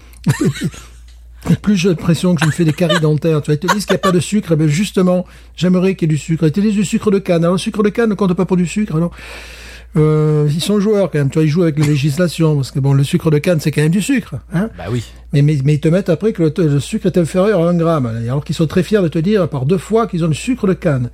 et 1.49 1.55
plus 1.55 1.77
j'ai 1.77 1.89
l'impression 1.89 2.35
que 2.35 2.41
je 2.41 2.47
me 2.47 2.51
fais 2.51 2.65
des 2.65 2.73
caries 2.73 2.99
dentaires. 2.99 3.41
Tu 3.41 3.45
vois, 3.45 3.55
ils 3.55 3.59
te 3.65 3.73
disent 3.73 3.85
qu'il 3.85 3.93
n'y 3.93 3.99
a 3.99 4.01
pas 4.01 4.11
de 4.11 4.19
sucre, 4.19 4.51
eh 4.51 4.55
ben 4.57 4.67
justement, 4.67 5.25
j'aimerais 5.55 5.95
qu'il 5.95 6.11
y 6.11 6.11
ait 6.11 6.15
du 6.15 6.21
sucre. 6.21 6.43
Ils 6.45 6.51
te 6.51 6.59
disent 6.59 6.75
du 6.75 6.83
sucre 6.83 7.11
de 7.11 7.17
canne. 7.17 7.43
Alors, 7.45 7.53
le 7.53 7.59
sucre 7.59 7.81
de 7.81 7.87
canne 7.87 8.09
ne 8.09 8.13
compte 8.15 8.33
pas 8.33 8.43
pour 8.45 8.57
du 8.57 8.67
sucre, 8.67 8.93
alors. 8.97 9.11
Euh, 9.97 10.47
ils 10.53 10.61
sont 10.61 10.79
joueurs 10.79 11.09
quand 11.09 11.17
même, 11.17 11.29
tu 11.29 11.39
vois, 11.39 11.43
ils 11.45 11.49
jouent 11.49 11.63
avec 11.63 11.79
la 11.79 11.87
législation, 11.87 12.55
parce 12.55 12.69
que 12.71 12.79
bon, 12.79 12.93
le 12.93 13.03
sucre 13.03 13.31
de 13.31 13.39
canne, 13.39 13.59
c'est 13.59 13.71
quand 13.71 13.81
même 13.81 13.91
du 13.91 14.01
sucre, 14.03 14.35
hein. 14.53 14.69
Bah 14.77 14.85
oui. 14.91 15.03
Mais, 15.33 15.41
mais, 15.41 15.57
mais 15.63 15.73
ils 15.75 15.79
te 15.79 15.87
mettent 15.87 16.09
après 16.09 16.31
que 16.31 16.43
le, 16.43 16.53
le 16.67 16.79
sucre 16.79 17.07
est 17.07 17.17
inférieur 17.17 17.61
à 17.65 17.69
un 17.69 17.73
gramme, 17.75 18.05
alors 18.05 18.43
qu'ils 18.45 18.55
sont 18.55 18.67
très 18.67 18.83
fiers 18.83 19.01
de 19.01 19.07
te 19.07 19.17
dire 19.19 19.49
par 19.49 19.65
deux 19.65 19.79
fois 19.79 20.05
qu'ils 20.05 20.23
ont 20.23 20.27
du 20.27 20.35
sucre 20.35 20.67
de 20.67 20.73
canne. 20.73 21.09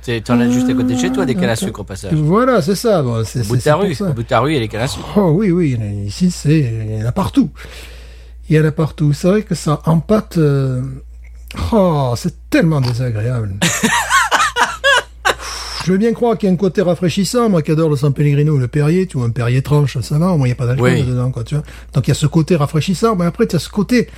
C'est- 0.00 0.22
T'en 0.22 0.40
as 0.40 0.48
juste 0.48 0.70
à 0.70 0.72
côté 0.72 0.94
de 0.94 0.98
chez 0.98 1.12
toi 1.12 1.26
des 1.26 1.34
cannes 1.34 1.50
à 1.50 1.56
sucre 1.56 1.80
au 1.80 1.84
passage. 1.84 2.14
Voilà, 2.14 2.62
c'est 2.62 2.74
ça. 2.74 3.02
Bon, 3.02 3.22
c'est, 3.22 3.40
Au 3.40 3.44
bout 3.44 3.56
de 3.58 3.62
ta 3.62 3.74
rue, 3.76 3.94
au 4.00 4.12
bout 4.14 4.22
de 4.22 4.28
ta 4.28 4.40
rue, 4.40 4.52
il 4.52 4.54
y 4.54 4.56
a 4.56 4.60
les 4.60 4.68
cannes 4.68 4.80
à 4.80 4.88
sucre. 4.88 5.06
Oh 5.16 5.32
oui, 5.34 5.50
oui, 5.50 5.78
ici, 6.06 6.30
c'est, 6.30 6.58
il 6.58 7.00
y 7.00 7.04
en 7.04 7.06
a 7.06 7.12
partout. 7.12 7.50
Il 8.48 8.56
y 8.56 8.60
en 8.60 8.64
a 8.64 8.72
partout. 8.72 9.12
C'est 9.12 9.28
vrai 9.28 9.42
que 9.42 9.54
ça 9.54 9.82
empâte, 9.84 10.38
euh, 10.38 10.80
oh, 11.72 12.14
c'est 12.16 12.34
tellement 12.48 12.80
désagréable. 12.80 13.56
Je 15.84 15.92
veux 15.92 15.98
bien 15.98 16.12
croire 16.12 16.36
qu'il 16.36 16.48
y 16.48 16.50
a 16.50 16.52
un 16.52 16.56
côté 16.56 16.82
rafraîchissant, 16.82 17.48
moi 17.48 17.62
qui 17.62 17.70
adore 17.70 17.88
le 17.88 17.96
San 17.96 18.12
Pellegrino 18.12 18.54
ou 18.54 18.58
le 18.58 18.68
Perrier, 18.68 19.06
tu 19.06 19.16
vois, 19.16 19.26
un 19.26 19.30
Perrier 19.30 19.62
tranche, 19.62 19.98
ça 20.00 20.18
va, 20.18 20.28
au 20.28 20.36
moins 20.36 20.46
il 20.46 20.50
n'y 20.50 20.52
a 20.52 20.56
pas 20.56 20.66
d'alcool 20.66 20.90
Oui. 20.90 21.02
dedans, 21.02 21.30
quoi, 21.30 21.42
tu 21.44 21.54
vois. 21.54 21.64
Donc 21.94 22.06
il 22.06 22.10
y 22.10 22.12
a 22.12 22.14
ce 22.14 22.26
côté 22.26 22.54
rafraîchissant, 22.56 23.16
mais 23.16 23.24
après 23.24 23.46
tu 23.46 23.56
as 23.56 23.58
ce 23.60 23.70
côté, 23.70 24.08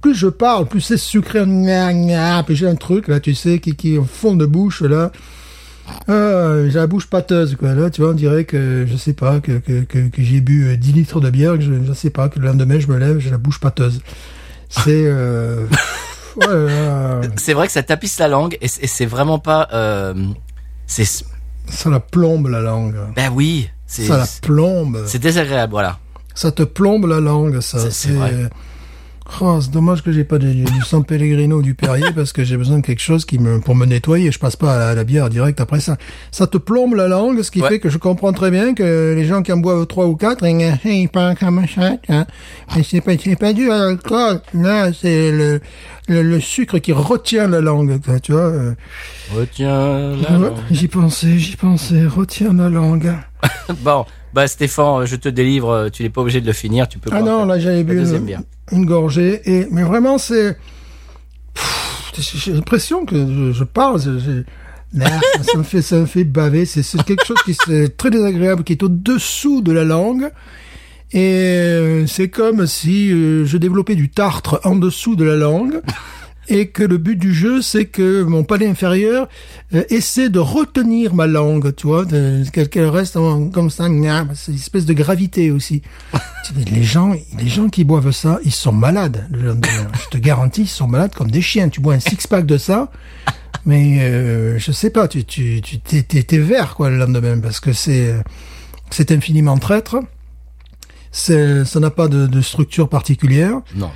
plus 0.00 0.14
je 0.14 0.26
parle, 0.28 0.66
plus 0.66 0.80
c'est 0.80 0.96
sucré, 0.96 1.44
gna, 1.44 1.92
gna, 1.92 2.42
puis 2.44 2.56
j'ai 2.56 2.66
un 2.66 2.76
truc, 2.76 3.08
là, 3.08 3.20
tu 3.20 3.34
sais, 3.34 3.58
qui, 3.58 3.76
qui 3.76 3.94
est 3.94 3.98
au 3.98 4.04
fond 4.04 4.34
de 4.36 4.46
bouche, 4.46 4.80
là. 4.82 5.12
Ah, 6.08 6.54
j'ai 6.68 6.78
la 6.78 6.86
bouche 6.86 7.06
pâteuse, 7.08 7.56
quoi. 7.56 7.74
Là, 7.74 7.90
tu 7.90 8.00
vois, 8.00 8.10
on 8.12 8.14
dirait 8.14 8.44
que, 8.44 8.86
je 8.90 8.96
sais 8.96 9.12
pas, 9.12 9.40
que, 9.40 9.58
que, 9.58 9.82
que, 9.82 10.08
que 10.08 10.22
j'ai 10.22 10.40
bu 10.40 10.68
euh, 10.68 10.76
10 10.76 10.92
litres 10.92 11.20
de 11.20 11.28
bière, 11.28 11.54
que 11.56 11.60
je, 11.60 11.72
je 11.86 11.92
sais 11.92 12.10
pas, 12.10 12.28
que 12.30 12.38
le 12.38 12.46
lendemain, 12.46 12.78
je 12.80 12.86
me 12.86 12.96
lève, 12.96 13.18
j'ai 13.18 13.30
la 13.30 13.36
bouche 13.38 13.60
pâteuse. 13.60 14.00
C'est, 14.70 15.04
euh, 15.04 15.66
C'est 17.36 17.52
vrai 17.52 17.66
que 17.66 17.72
ça 17.72 17.82
tapisse 17.82 18.18
la 18.18 18.28
langue 18.28 18.56
et 18.62 18.68
c'est 18.68 18.84
et 18.84 18.86
c'est 18.86 19.04
vraiment 19.06 19.38
pas. 19.38 19.68
Euh, 19.74 20.14
c'est. 20.92 21.24
ça 21.68 21.90
la 21.90 22.00
plombe, 22.00 22.48
la 22.48 22.60
langue. 22.60 22.96
Ben 23.16 23.30
oui. 23.32 23.68
C'est. 23.86 24.06
Ça 24.06 24.18
la 24.18 24.26
plombe. 24.40 25.04
C'est 25.06 25.18
désagréable, 25.18 25.72
voilà. 25.72 25.98
Ça 26.34 26.52
te 26.52 26.62
plombe 26.62 27.06
la 27.06 27.20
langue, 27.20 27.60
ça. 27.60 27.90
C'est-. 27.90 28.10
Oh, 29.40 29.58
c'est 29.60 29.70
dommage 29.70 30.02
que 30.02 30.12
j'ai 30.12 30.24
pas 30.24 30.38
du, 30.38 30.52
du 30.62 30.82
San 30.82 31.04
Pellegrino 31.04 31.56
ou 31.58 31.62
du 31.62 31.74
Perrier 31.74 32.12
parce 32.14 32.32
que 32.32 32.44
j'ai 32.44 32.56
besoin 32.56 32.78
de 32.78 32.84
quelque 32.86 33.00
chose 33.00 33.24
qui 33.24 33.38
me, 33.38 33.60
pour 33.60 33.74
me 33.74 33.86
nettoyer. 33.86 34.30
Je 34.30 34.38
passe 34.38 34.56
pas 34.56 34.74
à 34.74 34.78
la, 34.78 34.88
à 34.90 34.94
la 34.94 35.04
bière 35.04 35.30
direct 35.30 35.60
après 35.60 35.80
ça. 35.80 35.96
Ça 36.30 36.46
te 36.46 36.58
plombe 36.58 36.94
la 36.94 37.08
langue, 37.08 37.42
ce 37.42 37.50
qui 37.50 37.60
Ouais. 37.62 37.68
fait 37.68 37.78
que 37.80 37.88
je 37.88 37.98
comprends 37.98 38.32
très 38.32 38.50
bien 38.50 38.74
que 38.74 39.14
les 39.16 39.24
gens 39.24 39.42
qui 39.42 39.50
en 39.52 39.56
boivent 39.56 39.86
trois 39.86 40.06
ou 40.06 40.16
quatre, 40.16 40.44
ils 40.46 41.08
parlent 41.08 41.36
comme 41.36 41.66
ça, 41.66 41.92
hein. 42.08 42.26
Mais 42.76 42.82
c'est 42.82 43.00
pas, 43.00 43.12
c'est 43.18 43.36
pas 43.36 43.52
dû 43.52 43.70
à 43.70 43.78
l'alcool. 43.78 44.40
Là, 44.54 44.92
c'est 44.92 45.32
le, 45.32 45.60
le, 46.08 46.22
le 46.22 46.40
sucre 46.40 46.78
qui 46.78 46.92
retient 46.92 47.48
la 47.48 47.60
langue, 47.60 48.00
tu 48.22 48.32
vois. 48.32 48.42
euh. 48.42 48.74
Retiens 49.34 50.10
la 50.16 50.38
Ouais, 50.38 50.48
langue. 50.50 50.52
J'y 50.70 50.88
pensais, 50.88 51.38
j'y 51.38 51.56
pensais. 51.56 52.04
Retiens 52.06 52.52
la 52.52 52.68
langue. 52.68 53.12
Bon, 53.80 54.04
bah 54.34 54.46
Stéphane, 54.46 55.04
je 55.06 55.16
te 55.16 55.28
délivre. 55.28 55.88
Tu 55.92 56.02
n'es 56.02 56.10
pas 56.10 56.20
obligé 56.20 56.40
de 56.40 56.46
le 56.46 56.52
finir. 56.52 56.88
Tu 56.88 56.98
peux. 56.98 57.10
Ah 57.12 57.22
non, 57.22 57.44
là 57.44 57.58
j'avais 57.58 57.84
bu 57.84 57.98
une, 58.00 58.44
une 58.72 58.86
gorgée 58.86 59.40
et 59.44 59.66
mais 59.70 59.82
vraiment 59.82 60.18
c'est 60.18 60.56
j'ai 62.18 62.52
l'impression 62.52 63.06
que 63.06 63.16
je, 63.16 63.52
je 63.52 63.64
parle, 63.64 64.00
Là, 64.94 65.06
ça 65.42 65.56
me 65.56 65.62
fait 65.62 65.80
ça 65.80 65.96
me 65.96 66.06
fait 66.06 66.24
baver. 66.24 66.66
C'est 66.66 66.82
c'est 66.82 67.02
quelque 67.02 67.24
chose 67.24 67.38
qui 67.44 67.52
est 67.52 67.96
très 67.96 68.10
désagréable, 68.10 68.62
qui 68.62 68.72
est 68.72 68.82
au 68.82 68.88
dessous 68.88 69.62
de 69.62 69.72
la 69.72 69.84
langue. 69.84 70.30
Et 71.12 71.20
euh, 71.20 72.06
c'est 72.06 72.28
comme 72.28 72.66
si 72.66 73.10
euh, 73.10 73.44
je 73.44 73.56
développais 73.58 73.94
du 73.94 74.08
tartre 74.10 74.60
en 74.64 74.76
dessous 74.76 75.16
de 75.16 75.24
la 75.24 75.36
langue. 75.36 75.80
Et 76.54 76.68
que 76.68 76.82
le 76.82 76.98
but 76.98 77.16
du 77.16 77.32
jeu, 77.32 77.62
c'est 77.62 77.86
que 77.86 78.22
mon 78.24 78.44
palais 78.44 78.66
inférieur 78.68 79.26
euh, 79.74 79.84
essaie 79.88 80.28
de 80.28 80.38
retenir 80.38 81.14
ma 81.14 81.26
langue, 81.26 81.74
tu 81.74 81.86
vois, 81.86 82.04
qu'elle 82.04 82.88
reste 82.88 83.16
en- 83.16 83.48
comme 83.48 83.70
ça, 83.70 83.84
c'est 84.34 84.52
une 84.52 84.56
espèce 84.58 84.84
de 84.84 84.92
gravité 84.92 85.50
aussi. 85.50 85.80
Les 86.70 86.82
gens, 86.82 87.14
les 87.38 87.48
gens 87.48 87.68
qui 87.68 87.84
boivent 87.84 88.10
ça, 88.10 88.38
ils 88.44 88.52
sont 88.52 88.72
malades. 88.72 89.26
le 89.32 89.42
lendemain. 89.48 89.86
Je 90.04 90.08
te 90.10 90.18
garantis, 90.18 90.62
ils 90.62 90.68
sont 90.68 90.88
malades 90.88 91.14
comme 91.14 91.30
des 91.30 91.40
chiens. 91.40 91.68
Tu 91.70 91.80
bois 91.80 91.94
un 91.94 92.00
six 92.00 92.26
pack 92.26 92.44
de 92.46 92.58
ça, 92.58 92.90
mais 93.64 93.98
euh, 94.00 94.58
je 94.58 94.72
sais 94.72 94.90
pas, 94.90 95.08
tu 95.08 95.24
tu 95.24 95.62
tu 95.62 95.78
t'es 95.80 96.38
vert 96.38 96.74
quoi 96.74 96.90
le 96.90 96.98
lendemain 96.98 97.38
parce 97.40 97.60
que 97.60 97.72
c'est 97.72 98.14
c'est 98.90 99.10
infiniment 99.12 99.56
traître. 99.56 99.96
C'est 101.10 101.64
ça 101.64 101.78
n'a 101.80 101.90
pas 101.90 102.08
de, 102.08 102.26
de 102.26 102.40
structure 102.40 102.88
particulière. 102.88 103.60
Non. 103.74 103.90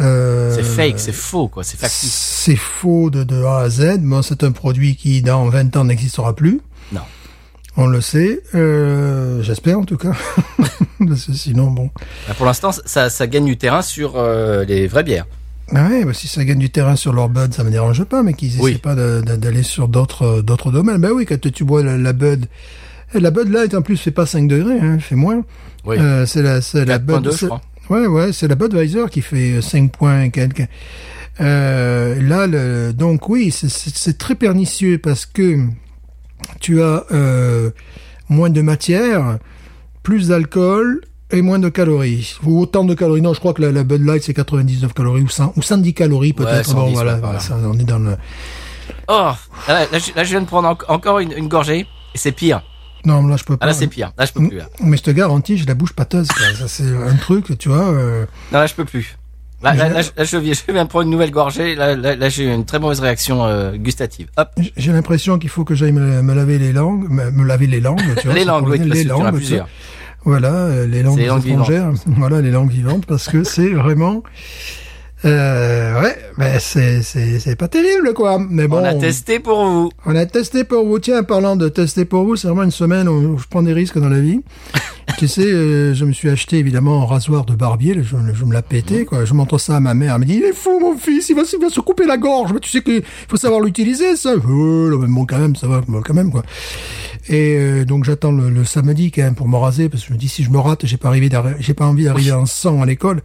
Euh, 0.00 0.54
C'est 0.54 0.62
fake, 0.62 0.98
c'est 0.98 1.12
faux, 1.12 1.48
quoi. 1.48 1.62
C'est 1.64 1.76
factice. 1.78 2.12
c'est 2.12 2.56
faux 2.56 3.10
de, 3.10 3.22
de 3.24 3.42
A 3.44 3.58
à 3.60 3.68
Z. 3.68 3.98
Bon, 4.00 4.22
c'est 4.22 4.42
un 4.44 4.52
produit 4.52 4.96
qui, 4.96 5.22
dans 5.22 5.48
20 5.48 5.76
ans, 5.76 5.84
n'existera 5.84 6.34
plus. 6.34 6.60
Non. 6.92 7.00
On 7.76 7.86
le 7.86 8.00
sait. 8.00 8.40
Euh, 8.54 9.42
J'espère, 9.42 9.78
en 9.78 9.84
tout 9.84 9.96
cas. 9.96 10.12
Parce 11.06 11.26
que 11.26 11.32
sinon, 11.32 11.70
bon. 11.70 11.90
Bah, 12.28 12.34
pour 12.36 12.46
l'instant, 12.46 12.70
ça, 12.72 13.10
ça 13.10 13.26
gagne 13.26 13.44
du 13.46 13.56
terrain 13.56 13.82
sur 13.82 14.14
euh, 14.16 14.64
les 14.64 14.86
vraies 14.86 15.04
bières. 15.04 15.26
Ah 15.72 15.86
ouais, 15.88 16.04
bah, 16.04 16.12
si 16.12 16.26
ça 16.28 16.44
gagne 16.44 16.58
du 16.58 16.70
terrain 16.70 16.96
sur 16.96 17.12
leur 17.12 17.28
Bud, 17.28 17.54
ça 17.54 17.62
me 17.62 17.70
dérange 17.70 18.02
pas, 18.04 18.22
mais 18.22 18.34
qu'ils 18.34 18.54
essaient 18.54 18.62
Oui. 18.62 18.78
pas 18.78 18.94
d'aller 18.96 19.62
sur 19.62 19.86
d'autres 19.86 20.40
d'autres 20.42 20.72
domaines. 20.72 20.98
Ben 21.00 21.10
oui, 21.12 21.26
quand 21.26 21.38
tu 21.52 21.64
bois 21.64 21.82
la, 21.84 21.96
la 21.96 22.12
Bud, 22.12 22.46
la 23.14 23.30
Bud 23.30 23.48
Light 23.52 23.74
en 23.74 23.82
plus 23.82 23.96
fait 23.96 24.10
pas 24.10 24.26
5 24.26 24.48
degrés, 24.48 24.80
hein, 24.80 24.98
fait 24.98 25.14
moins. 25.14 25.42
Oui. 25.84 25.96
Euh, 25.98 26.26
c'est 26.26 26.42
la, 26.42 26.60
c'est 26.60 26.84
la 26.84 26.98
4.2, 26.98 27.02
Bud, 27.22 27.32
je 27.38 27.46
crois. 27.46 27.60
Ouais, 27.90 28.06
ouais, 28.06 28.32
c'est 28.32 28.48
la 28.48 28.54
Budweiser 28.54 29.04
qui 29.10 29.20
fait 29.20 29.60
5 29.60 29.90
points 29.92 30.22
et 30.22 30.30
quelques. 30.30 30.66
Euh, 31.40 32.20
là, 32.22 32.46
le, 32.46 32.92
donc 32.92 33.28
oui, 33.28 33.50
c'est- 33.50 34.16
très 34.18 34.34
pernicieux 34.34 34.98
parce 34.98 35.26
que 35.26 35.58
tu 36.60 36.82
as 36.82 37.04
euh, 37.12 37.70
moins 38.28 38.50
de 38.50 38.60
matière, 38.62 39.38
plus 40.02 40.28
d'alcool 40.28 41.00
et 41.30 41.42
moins 41.42 41.58
de 41.58 41.68
calories. 41.68 42.36
Ou 42.44 42.60
autant 42.60 42.84
de 42.84 42.94
calories. 42.94 43.22
Non, 43.22 43.34
je 43.34 43.40
crois 43.40 43.54
que 43.54 43.62
la, 43.62 43.72
la 43.72 43.84
Bud 43.84 44.04
Light 44.04 44.22
c'est 44.22 44.34
99 44.34 44.92
calories 44.92 45.22
ou 45.22 45.28
100 45.28 45.52
ou 45.56 45.62
110 45.62 45.94
calories 45.94 46.32
peut-être. 46.32 46.66
110, 46.66 46.74
bon, 46.74 46.92
voilà, 46.92 47.14
ouais, 47.14 47.20
voilà, 47.20 47.38
voilà. 47.38 47.40
ça, 47.40 47.56
on 47.64 47.78
est 47.78 47.84
dans 47.84 47.98
le. 47.98 48.16
Oh, 49.08 49.30
là, 49.68 49.86
là, 49.90 49.98
je, 49.98 50.12
là, 50.14 50.24
je 50.24 50.30
viens 50.30 50.40
de 50.42 50.46
prendre 50.46 50.68
en- 50.68 50.94
encore 50.94 51.18
une, 51.20 51.32
une 51.32 51.48
gorgée 51.48 51.80
et 51.80 52.18
c'est 52.18 52.32
pire. 52.32 52.62
Non, 53.04 53.26
là 53.26 53.36
je 53.36 53.44
peux 53.44 53.56
pas. 53.56 53.64
Ah 53.64 53.68
là, 53.68 53.72
c'est 53.74 53.86
pire. 53.86 54.12
Là, 54.18 54.24
je 54.26 54.32
peux 54.32 54.46
plus. 54.48 54.58
Là, 54.58 54.66
Mais 54.82 54.96
je 54.96 55.02
te 55.02 55.10
garantis, 55.10 55.56
j'ai 55.56 55.64
la 55.66 55.74
bouche 55.74 55.92
pâteuse. 55.92 56.28
quoi. 56.28 56.46
Ça 56.58 56.68
c'est 56.68 56.84
un 56.84 57.16
truc, 57.16 57.56
tu 57.58 57.68
vois. 57.68 57.88
euh, 57.90 58.26
non, 58.52 58.58
là 58.60 58.66
je 58.66 58.74
peux 58.74 58.84
plus. 58.84 59.16
Là, 59.62 59.74
là, 59.74 59.88
là, 59.90 60.00
je- 60.00 60.36
viens, 60.38 60.54
je 60.54 60.72
viens 60.72 60.84
de 60.84 60.88
prendre 60.88 61.04
une 61.04 61.10
nouvelle 61.10 61.30
gorgée. 61.30 61.74
Là, 61.74 61.94
là, 61.94 62.28
j'ai 62.30 62.44
eu 62.44 62.50
une 62.54 62.64
très 62.64 62.78
mauvaise 62.78 63.00
réaction 63.00 63.44
euh, 63.44 63.76
gustative. 63.76 64.28
Hop. 64.38 64.48
J'ai 64.76 64.90
l'impression 64.90 65.38
qu'il 65.38 65.50
faut 65.50 65.64
que 65.64 65.74
j'aille 65.74 65.92
me, 65.92 66.22
me 66.22 66.32
laver 66.34 66.58
les 66.58 66.72
langues, 66.72 67.06
me, 67.10 67.30
me 67.30 67.44
laver 67.44 67.66
les 67.66 67.80
langues, 67.80 68.00
tu 68.18 68.26
vois. 68.26 68.34
Les 68.38 68.44
langues, 68.46 68.66
oui, 68.68 68.78
parce 68.78 68.90
les 68.90 69.04
langues, 69.04 69.26
tu 69.26 69.32
plusieurs. 69.36 69.68
Voilà, 70.24 70.48
euh, 70.52 70.86
les 70.86 71.02
langues 71.02 71.18
les 71.18 71.26
langues 71.26 71.46
étrangères. 71.46 71.90
Voilà, 72.06 72.40
les 72.40 72.50
langues 72.50 72.70
vivantes, 72.70 73.04
parce 73.04 73.28
que 73.28 73.44
c'est 73.44 73.68
vraiment, 73.70 74.22
euh, 75.24 76.00
ouais, 76.00 76.16
ben 76.38 76.58
c'est 76.58 77.02
c'est 77.02 77.38
c'est 77.38 77.56
pas 77.56 77.68
terrible 77.68 78.14
quoi. 78.14 78.38
Mais 78.48 78.68
bon, 78.68 78.78
On 78.78 78.84
a 78.84 78.94
testé 78.94 79.38
pour 79.38 79.62
vous. 79.64 79.90
on 80.06 80.16
a 80.16 80.24
testé 80.24 80.64
pour 80.64 80.86
vous. 80.86 80.98
Tiens, 80.98 81.22
parlant 81.22 81.56
de 81.56 81.68
tester 81.68 82.04
pour 82.06 82.24
vous, 82.24 82.36
c'est 82.36 82.48
vraiment 82.48 82.62
une 82.62 82.70
semaine 82.70 83.08
où 83.08 83.38
je 83.38 83.44
prends 83.48 83.62
des 83.62 83.74
risques 83.74 83.98
dans 83.98 84.08
la 84.08 84.20
vie. 84.20 84.40
tu 85.18 85.28
sais, 85.28 85.44
euh, 85.44 85.92
je 85.94 86.04
me 86.04 86.12
suis 86.12 86.30
acheté 86.30 86.58
évidemment 86.58 87.02
un 87.02 87.06
rasoir 87.06 87.44
de 87.44 87.54
barbier, 87.54 87.94
je, 88.02 88.16
je 88.32 88.44
me 88.44 88.54
l'ai 88.54 88.62
pété, 88.62 89.04
quoi. 89.04 89.24
Je 89.24 89.34
montre 89.34 89.58
ça 89.58 89.76
à 89.76 89.80
ma 89.80 89.92
mère, 89.92 90.14
elle 90.14 90.20
me 90.20 90.24
dit, 90.24 90.36
il 90.36 90.44
est 90.44 90.54
fou 90.54 90.78
mon 90.80 90.96
fils, 90.96 91.28
il 91.28 91.36
va, 91.36 91.42
il 91.52 91.60
va 91.60 91.68
se 91.68 91.80
couper 91.80 92.06
la 92.06 92.16
gorge. 92.16 92.52
Mais 92.54 92.60
tu 92.60 92.70
sais 92.70 92.82
qu'il 92.82 93.02
faut 93.28 93.36
savoir 93.36 93.60
l'utiliser, 93.60 94.16
ça. 94.16 94.32
Oh, 94.36 94.98
mais 94.98 95.06
bon, 95.08 95.26
quand 95.26 95.38
même, 95.38 95.56
ça 95.56 95.66
va, 95.66 95.82
bon, 95.86 96.00
quand 96.02 96.14
même, 96.14 96.30
quoi. 96.30 96.42
Et 97.28 97.56
euh, 97.58 97.84
donc 97.84 98.04
j'attends 98.04 98.32
le, 98.32 98.48
le 98.50 98.64
samedi 98.64 99.12
quand 99.12 99.22
même 99.22 99.34
pour 99.34 99.46
me 99.46 99.56
raser 99.56 99.88
parce 99.88 100.02
que 100.02 100.08
je 100.08 100.12
me 100.14 100.18
dis 100.18 100.28
si 100.28 100.42
je 100.42 100.50
me 100.50 100.58
rate, 100.58 100.86
j'ai 100.86 100.96
pas 100.96 101.08
arrivé, 101.08 101.28
j'ai 101.58 101.74
pas 101.74 101.84
envie 101.84 102.04
d'arriver 102.04 102.32
en 102.32 102.46
sang 102.46 102.80
à 102.82 102.86
l'école. 102.86 103.20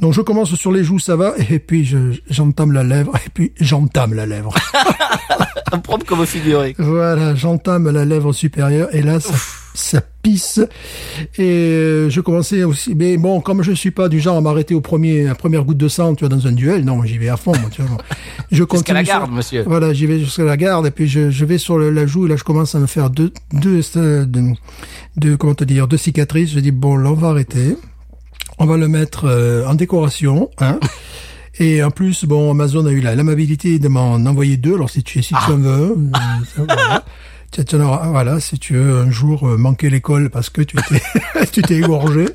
Donc 0.00 0.12
je 0.12 0.20
commence 0.20 0.54
sur 0.54 0.72
les 0.72 0.82
joues, 0.84 0.98
ça 0.98 1.16
va, 1.16 1.27
et 1.36 1.58
puis 1.58 1.84
je- 1.84 2.18
j'entame 2.30 2.72
la 2.72 2.82
lèvre, 2.84 3.12
et 3.16 3.30
puis 3.32 3.52
j'entame 3.60 4.14
la 4.14 4.26
lèvre. 4.26 4.54
Propre 5.82 6.04
comme 6.06 6.24
figuré. 6.26 6.74
Voilà, 6.78 7.34
j'entame 7.34 7.90
la 7.90 8.04
lèvre 8.04 8.32
supérieure 8.32 8.88
et 8.94 9.02
là 9.02 9.20
ça, 9.20 9.34
ça 9.74 10.00
pisse 10.22 10.60
et 11.36 11.42
euh, 11.44 12.10
je 12.10 12.20
commençais 12.20 12.64
aussi 12.64 12.94
mais 12.94 13.16
bon 13.16 13.40
comme 13.40 13.62
je 13.62 13.72
suis 13.72 13.90
pas 13.90 14.08
du 14.08 14.18
genre 14.18 14.36
à 14.36 14.40
m'arrêter 14.40 14.74
au 14.74 14.80
premier 14.80 15.28
à 15.28 15.34
première 15.34 15.64
goutte 15.64 15.76
de 15.78 15.88
sang 15.88 16.14
tu 16.14 16.24
vois 16.26 16.34
dans 16.34 16.46
un 16.46 16.52
duel 16.52 16.84
non 16.84 17.04
j'y 17.04 17.16
vais 17.18 17.28
à 17.28 17.36
fond 17.36 17.52
moi, 17.60 17.70
tu 17.70 17.82
vois 17.82 17.98
je 18.50 18.64
continue 18.64 18.78
Jusqu'à 18.80 18.94
la 18.94 19.04
sur- 19.04 19.18
garde, 19.20 19.32
monsieur. 19.32 19.62
voilà 19.66 19.92
j'y 19.92 20.06
vais 20.06 20.18
jusqu'à 20.18 20.44
la 20.44 20.56
garde 20.56 20.86
et 20.86 20.90
puis 20.90 21.06
je, 21.06 21.30
je 21.30 21.44
vais 21.44 21.58
sur 21.58 21.78
le- 21.78 21.90
la 21.90 22.06
joue 22.06 22.26
et 22.26 22.28
là 22.30 22.36
je 22.36 22.44
commence 22.44 22.74
à 22.74 22.80
me 22.80 22.86
faire 22.86 23.08
deux 23.10 23.32
deux 23.52 23.80
de, 23.94 24.26
de- 25.16 25.36
comment 25.36 25.54
te 25.54 25.64
dire 25.64 25.86
deux 25.86 25.96
cicatrices 25.98 26.50
je 26.50 26.60
dis 26.60 26.72
bon 26.72 26.96
là 26.96 27.10
on 27.10 27.14
va 27.14 27.28
arrêter 27.28 27.76
on 28.58 28.66
va 28.66 28.76
le 28.76 28.88
mettre 28.88 29.26
euh, 29.26 29.64
en 29.66 29.74
décoration 29.74 30.50
hein 30.58 30.80
et 31.58 31.82
en 31.82 31.90
plus, 31.90 32.24
bon, 32.24 32.50
Amazon 32.50 32.86
a 32.86 32.90
eu 32.90 33.00
la- 33.00 33.14
l'amabilité 33.14 33.78
de 33.78 33.88
m'en 33.88 34.14
envoyer 34.14 34.56
deux. 34.56 34.74
Alors 34.74 34.90
si 34.90 35.02
tu 35.02 35.22
si 35.22 35.34
tu 35.34 35.50
en 35.52 35.56
veux, 35.56 35.96
euh, 35.96 36.64
voilà. 36.66 37.04
Tu, 37.50 37.64
tu 37.64 37.76
en 37.76 37.80
auras- 37.80 38.08
voilà, 38.08 38.40
si 38.40 38.58
tu 38.58 38.74
veux 38.74 39.00
un 39.00 39.10
jour 39.10 39.48
euh, 39.48 39.56
manquer 39.56 39.88
l'école 39.90 40.28
parce 40.30 40.50
que 40.50 40.60
tu 40.62 40.76
t'es 40.88 41.46
tu 41.52 41.62
t'es 41.62 41.76
égorgé. 41.76 42.26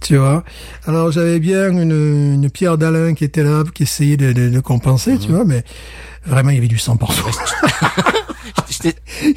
tu 0.00 0.16
vois. 0.16 0.44
Alors 0.86 1.10
j'avais 1.12 1.38
bien 1.38 1.70
une, 1.70 1.90
une 2.34 2.50
pierre 2.50 2.78
d'Alain 2.78 3.14
qui 3.14 3.24
était 3.24 3.42
là, 3.42 3.64
qui 3.74 3.82
essayait 3.82 4.16
de, 4.16 4.32
de, 4.32 4.48
de 4.48 4.60
compenser, 4.60 5.18
tu 5.18 5.28
vois, 5.32 5.44
mais 5.44 5.62
vraiment 6.26 6.50
il 6.50 6.54
y 6.56 6.58
avait 6.58 6.68
du 6.68 6.78
sang 6.78 6.96
partout. 6.96 7.22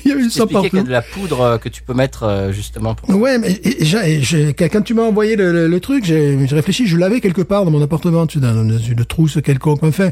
Il 0.06 0.10
y 0.10 0.12
avait 0.12 0.24
t'ai 0.24 0.30
sang 0.30 0.44
expliqué 0.46 0.70
qu'il 0.70 0.80
y 0.80 0.82
a 0.82 0.84
de 0.86 0.92
la 0.92 1.02
poudre 1.02 1.42
euh, 1.42 1.58
que 1.58 1.70
tu 1.70 1.82
peux 1.82 1.94
mettre 1.94 2.24
euh, 2.24 2.52
justement 2.52 2.96
pour. 2.96 3.10
Ouais, 3.16 3.38
mais 3.38 3.60
j'ai- 3.82 4.54
quand 4.54 4.82
tu 4.82 4.94
m'as 4.94 5.04
envoyé 5.04 5.36
le, 5.36 5.52
le- 5.52 5.68
le 5.68 5.80
truc, 5.80 6.04
j'ai 6.06 6.36
réfléchi, 6.52 6.88
je 6.88 6.98
l'avais 6.98 7.22
quelque 7.22 7.42
part 7.42 7.66
dans 7.66 7.72
mon 7.72 7.82
appartement, 7.82 8.28
tu 8.28 8.40
dans, 8.40 8.54
une 8.80 9.06
trousse 9.06 9.40
quelconque. 9.44 9.84
Enfin, 9.84 10.12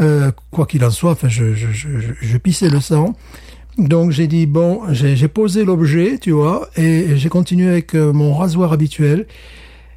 euh, 0.00 0.30
quoi 0.50 0.66
qu'il 0.66 0.84
en 0.84 0.90
soit, 0.90 1.12
enfin, 1.12 1.28
je, 1.28 1.54
je, 1.54 1.68
je, 1.72 1.88
je- 1.98 2.14
pissais 2.38 2.68
le 2.68 2.80
sang. 2.80 3.14
Donc 3.78 4.10
j'ai 4.10 4.26
dit 4.26 4.46
bon, 4.46 4.82
j'ai 4.90 5.28
posé 5.28 5.64
l'objet, 5.64 6.18
tu 6.20 6.30
vois, 6.32 6.68
et 6.76 7.16
j'ai 7.16 7.28
continué 7.30 7.68
avec 7.70 7.94
euh, 7.94 8.12
mon 8.12 8.34
rasoir 8.34 8.72
habituel. 8.72 9.26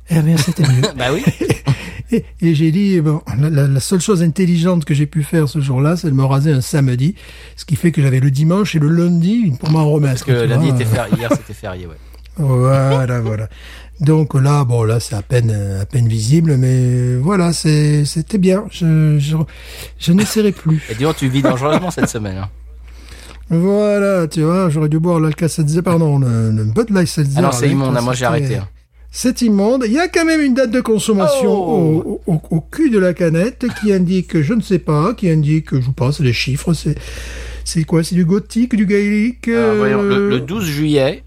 Et 0.09 0.19
bien 0.21 0.37
c'était 0.37 0.63
mieux. 0.63 0.81
Bah 0.97 1.07
oui. 1.13 1.23
Et, 2.11 2.23
et 2.41 2.53
j'ai 2.53 2.71
dit, 2.71 3.01
bon, 3.01 3.21
la, 3.39 3.79
seule 3.79 4.01
chose 4.01 4.21
intelligente 4.21 4.85
que 4.85 4.93
j'ai 4.93 5.05
pu 5.07 5.23
faire 5.23 5.49
ce 5.49 5.59
jour-là, 5.59 5.95
c'est 5.97 6.07
de 6.07 6.13
me 6.13 6.23
raser 6.23 6.51
un 6.51 6.61
samedi, 6.61 7.15
ce 7.55 7.65
qui 7.65 7.75
fait 7.75 7.91
que 7.91 8.01
j'avais 8.01 8.19
le 8.19 8.29
dimanche 8.31 8.75
et 8.75 8.79
le 8.79 8.89
lundi 8.89 9.53
pour 9.59 9.71
m'en 9.71 9.89
remettre. 9.89 10.25
Parce 10.25 10.39
que 10.39 10.45
lundi 10.45 10.67
vois. 10.67 10.75
était 10.75 10.85
férié, 10.85 11.13
hier 11.17 11.29
c'était 11.31 11.53
férié, 11.53 11.87
ouais. 11.87 11.95
Voilà, 12.37 13.21
voilà. 13.21 13.47
Donc 14.01 14.33
là, 14.33 14.65
bon, 14.65 14.83
là, 14.83 14.99
c'est 14.99 15.15
à 15.15 15.21
peine, 15.21 15.51
à 15.81 15.85
peine 15.85 16.07
visible, 16.07 16.57
mais 16.57 17.15
voilà, 17.15 17.53
c'était 17.53 18.37
bien. 18.37 18.65
Je, 18.69 19.17
je, 19.19 19.37
je 19.97 20.11
n'essaierai 20.11 20.51
plus. 20.51 20.83
Et 20.89 20.95
dis-donc, 20.95 21.15
tu 21.15 21.29
vis 21.29 21.41
dangereusement 21.41 21.91
cette 21.91 22.09
semaine. 22.09 22.37
Hein. 22.37 22.49
Voilà, 23.49 24.27
tu 24.27 24.41
vois, 24.41 24.69
j'aurais 24.69 24.89
dû 24.89 24.99
boire 24.99 25.19
l'Alka-Seltzer, 25.19 25.81
pardon, 25.81 26.17
le, 26.19 26.51
le 26.51 26.63
Bud 26.65 26.89
Light 26.89 27.07
Seltzer. 27.07 27.41
Non, 27.41 27.51
c'est 27.51 27.69
immonde, 27.69 27.95
hein, 27.95 28.01
moi 28.01 28.13
j'ai 28.13 28.25
arrêté. 28.25 28.57
hein. 28.57 28.67
C'est 29.17 29.41
immonde. 29.43 29.83
Il 29.85 29.93
y 29.93 29.99
a 29.99 30.09
quand 30.09 30.25
même 30.25 30.41
une 30.41 30.53
date 30.55 30.71
de 30.71 30.81
consommation 30.81 31.49
Oh. 31.53 32.21
au, 32.27 32.33
au, 32.33 32.41
au 32.49 32.59
cul 32.59 32.89
de 32.89 32.99
la 32.99 33.13
canette 33.13 33.65
qui 33.79 33.93
indique, 33.93 34.41
je 34.41 34.53
ne 34.53 34.61
sais 34.61 34.77
pas, 34.79 35.13
qui 35.13 35.29
indique, 35.29 35.73
je 35.79 35.89
pense, 35.89 36.19
les 36.19 36.33
chiffres, 36.33 36.73
c'est, 36.73 36.95
c'est 37.63 37.85
quoi? 37.85 38.03
C'est 38.03 38.15
du 38.15 38.25
gothique, 38.25 38.75
du 38.75 38.85
gaélique? 38.85 39.47
Euh, 39.47 39.75
voyons, 39.77 40.01
le, 40.01 40.29
le 40.29 40.39
12 40.41 40.65
juillet, 40.65 41.23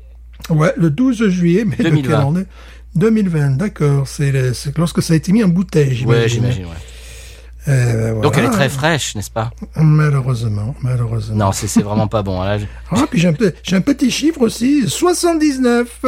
Ouais, 0.50 0.72
le 0.76 0.90
12 0.90 1.28
juillet, 1.28 1.64
mais 1.64 1.76
de 1.76 1.82
2020. 1.84 2.02
quelle 2.02 2.26
année? 2.26 2.46
2020, 2.94 3.56
d'accord. 3.56 4.06
C'est, 4.06 4.32
lorsque 4.76 5.00
ça 5.00 5.14
a 5.14 5.16
été 5.16 5.32
mis 5.32 5.42
en 5.42 5.48
bouteille, 5.48 5.94
j'imagine. 5.94 6.10
ouais, 6.22 6.28
j'imagine, 6.28 6.64
ouais. 6.66 7.68
Euh, 7.68 8.12
voilà. 8.12 8.20
Donc 8.20 8.36
elle 8.36 8.44
est 8.44 8.50
très 8.50 8.68
fraîche, 8.68 9.14
n'est-ce 9.14 9.30
pas? 9.30 9.50
Malheureusement, 9.76 10.74
malheureusement. 10.82 11.36
Non, 11.36 11.52
c'est 11.52 11.80
vraiment 11.82 12.06
pas 12.08 12.22
bon. 12.22 12.40
hein, 12.42 12.46
Là, 12.46 12.58
je- 12.58 12.64
Ah, 12.90 13.06
puis 13.10 13.18
j'ai 13.18 13.28
un, 13.28 13.32
peu- 13.32 13.52
j'ai 13.62 13.76
un 13.76 13.80
petit 13.80 14.10
chiffre 14.10 14.42
aussi, 14.42 14.86
79. 14.88 16.04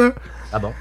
Ah 0.52 0.58
bon? 0.58 0.72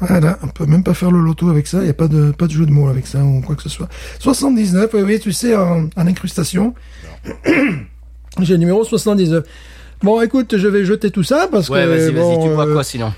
Voilà, 0.00 0.38
on 0.42 0.48
peut 0.48 0.66
même 0.66 0.82
pas 0.82 0.92
faire 0.94 1.10
le 1.10 1.20
loto 1.20 1.48
avec 1.48 1.66
ça, 1.66 1.78
il 1.78 1.84
n'y 1.84 1.90
a 1.90 1.94
pas 1.94 2.08
de, 2.08 2.30
pas 2.30 2.46
de 2.46 2.52
jeu 2.52 2.66
de 2.66 2.70
mots 2.70 2.88
avec 2.88 3.06
ça 3.06 3.24
ou 3.24 3.40
quoi 3.40 3.54
que 3.56 3.62
ce 3.62 3.68
soit. 3.70 3.88
79, 4.18 4.90
oui, 4.94 5.00
oui, 5.02 5.20
tu 5.20 5.32
sais, 5.32 5.56
en, 5.56 5.88
en 5.96 6.06
incrustation. 6.06 6.74
j'ai 8.40 8.52
le 8.54 8.58
numéro 8.58 8.84
79. 8.84 9.44
Bon, 10.02 10.20
écoute, 10.20 10.56
je 10.58 10.68
vais 10.68 10.84
jeter 10.84 11.10
tout 11.10 11.22
ça 11.22 11.48
parce 11.50 11.68
Ouais, 11.70 11.84
que... 11.84 11.88
vas-y, 11.88 12.12
vas-y, 12.12 12.12
bon, 12.12 12.42
tu 12.48 12.54
bois 12.54 12.66
euh, 12.66 12.72
quoi 12.74 12.84
sinon? 12.84 13.12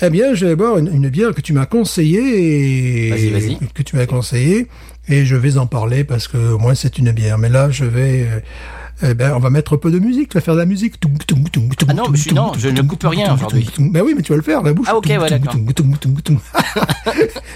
Eh 0.00 0.08
bien, 0.10 0.34
je 0.34 0.46
vais 0.46 0.56
boire 0.56 0.78
une, 0.78 0.86
une 0.94 1.08
bière 1.10 1.34
que 1.34 1.40
tu 1.40 1.52
m'as 1.52 1.66
conseillée 1.66 3.06
et 3.08 3.10
Vas-y, 3.10 3.30
vas-y. 3.30 3.58
que 3.74 3.82
tu 3.82 3.96
m'as 3.96 4.06
conseillée 4.06 4.68
et 5.08 5.24
je 5.26 5.36
vais 5.36 5.58
en 5.58 5.66
parler 5.66 6.04
parce 6.04 6.28
que 6.28 6.38
au 6.52 6.58
moins 6.58 6.74
c'est 6.74 6.98
une 6.98 7.10
bière. 7.12 7.36
Mais 7.38 7.48
là, 7.48 7.70
je 7.70 7.84
vais, 7.84 8.26
euh, 8.30 8.38
eh 9.02 9.14
ben, 9.14 9.32
on 9.34 9.38
va 9.38 9.50
mettre 9.50 9.74
un 9.74 9.78
peu 9.78 9.90
de 9.90 9.98
musique. 9.98 10.30
Tu 10.30 10.34
vas 10.34 10.40
faire 10.40 10.54
de 10.54 10.60
la 10.60 10.66
musique. 10.66 10.94
Ah 11.88 11.94
non, 11.94 12.04
mais 12.08 12.18
non, 12.32 12.52
je 12.56 12.68
ne 12.68 12.82
coupe 12.82 13.04
rien 13.04 13.34
aujourd'hui. 13.34 13.68
Ben 13.78 14.02
oui, 14.02 14.14
mais 14.16 14.22
tu 14.22 14.32
vas 14.32 14.36
le 14.36 14.42
faire, 14.42 14.62
la 14.62 14.72
bouche. 14.72 14.86
Ah, 14.88 14.96
ok, 14.96 15.08
toum. 15.74 16.38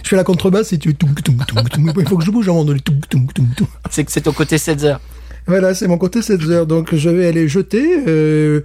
je 0.03 0.09
fais 0.09 0.17
la 0.17 0.25
contrebasse 0.25 0.73
et 0.73 0.79
tu. 0.79 0.97
Il 0.99 2.09
faut 2.09 2.17
que 2.17 2.25
je 2.25 2.31
bouge 2.31 2.47
toum, 2.85 3.01
toum. 3.01 3.67
C'est 3.91 4.05
que 4.05 4.13
c'est 4.13 4.23
ton 4.23 4.33
côté 4.33 4.59
7 4.59 4.85
heures. 4.85 5.01
Voilà, 5.47 5.75
c'est 5.75 5.87
mon 5.87 5.99
côté 5.99 6.23
7 6.23 6.43
heures. 6.49 6.67
Donc, 6.67 6.95
je 6.95 7.09
vais 7.09 7.27
aller 7.27 7.49
jeter. 7.49 8.03
Euh, 8.07 8.63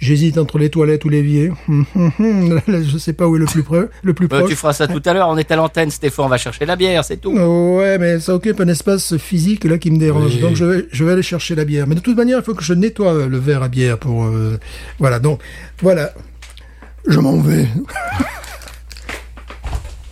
J'hésite 0.00 0.38
entre 0.38 0.58
les 0.58 0.70
toilettes 0.70 1.04
ou 1.04 1.10
l'évier. 1.10 1.52
Je 1.68 2.96
sais 2.98 3.12
pas 3.12 3.28
où 3.28 3.36
est 3.36 3.38
le 3.38 3.44
plus 3.44 3.62
près, 3.62 3.86
le 4.02 4.14
plus 4.14 4.26
Euh, 4.26 4.38
proche. 4.38 4.48
tu 4.48 4.56
feras 4.56 4.72
ça 4.72 4.88
tout 4.88 5.02
à 5.04 5.12
l'heure. 5.12 5.28
On 5.28 5.36
est 5.36 5.50
à 5.52 5.56
l'antenne, 5.56 5.90
Stéphane. 5.90 6.24
On 6.24 6.28
va 6.28 6.38
chercher 6.38 6.64
la 6.64 6.74
bière, 6.76 7.04
c'est 7.04 7.18
tout. 7.18 7.32
Ouais, 7.36 7.98
mais 7.98 8.18
ça 8.18 8.34
occupe 8.34 8.60
un 8.60 8.68
espace 8.68 9.18
physique 9.18 9.64
là 9.64 9.76
qui 9.76 9.90
me 9.90 9.98
dérange. 9.98 10.36
Oui. 10.36 10.40
Donc 10.40 10.56
je 10.56 10.64
vais, 10.64 10.86
je 10.90 11.04
vais 11.04 11.12
aller 11.12 11.22
chercher 11.22 11.54
la 11.54 11.66
bière. 11.66 11.86
Mais 11.86 11.96
de 11.96 12.00
toute 12.00 12.16
manière, 12.16 12.38
il 12.38 12.44
faut 12.44 12.54
que 12.54 12.64
je 12.64 12.72
nettoie 12.72 13.26
le 13.26 13.38
verre 13.38 13.62
à 13.62 13.68
bière 13.68 13.98
pour. 13.98 14.24
euh, 14.24 14.58
voilà. 14.98 15.18
Donc 15.18 15.40
voilà. 15.82 16.12
Je 17.06 17.18
m'en 17.20 17.38
vais. 17.40 17.68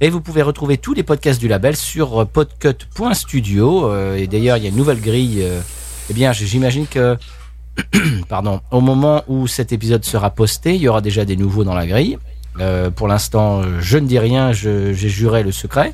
Et 0.00 0.10
vous 0.10 0.20
pouvez 0.20 0.42
retrouver 0.42 0.78
tous 0.78 0.94
les 0.94 1.04
podcasts 1.04 1.38
du 1.38 1.46
label 1.46 1.76
sur 1.76 2.26
podcut.studio. 2.26 3.94
Et 4.16 4.26
d'ailleurs, 4.26 4.56
il 4.56 4.64
y 4.64 4.66
a 4.66 4.70
une 4.70 4.76
nouvelle 4.76 5.00
grille. 5.00 5.46
Eh 6.10 6.14
bien, 6.14 6.32
j'imagine 6.32 6.86
que, 6.86 7.16
pardon, 8.28 8.60
au 8.70 8.80
moment 8.80 9.22
où 9.28 9.46
cet 9.46 9.72
épisode 9.72 10.04
sera 10.04 10.30
posté, 10.30 10.74
il 10.74 10.80
y 10.80 10.88
aura 10.88 11.00
déjà 11.00 11.24
des 11.24 11.36
nouveaux 11.36 11.64
dans 11.64 11.74
la 11.74 11.86
grille. 11.86 12.18
Euh, 12.60 12.90
pour 12.90 13.08
l'instant, 13.08 13.62
je 13.80 13.98
ne 13.98 14.06
dis 14.06 14.18
rien, 14.18 14.52
j'ai 14.52 14.94
juré 14.94 15.42
le 15.42 15.52
secret. 15.52 15.92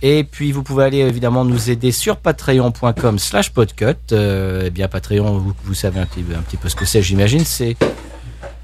Et 0.00 0.22
puis 0.24 0.52
vous 0.52 0.62
pouvez 0.62 0.84
aller 0.84 0.98
évidemment 0.98 1.44
nous 1.44 1.70
aider 1.70 1.90
sur 1.90 2.18
patreon.com 2.18 3.18
slash 3.18 3.50
podcut. 3.50 3.96
Euh, 4.12 4.64
eh 4.66 4.70
bien 4.70 4.86
Patreon, 4.86 5.38
vous, 5.38 5.54
vous 5.64 5.74
savez 5.74 5.98
un 5.98 6.06
petit, 6.06 6.24
un 6.36 6.42
petit 6.42 6.56
peu 6.56 6.68
ce 6.68 6.76
que 6.76 6.84
c'est 6.84 7.02
j'imagine. 7.02 7.44
C'est 7.44 7.76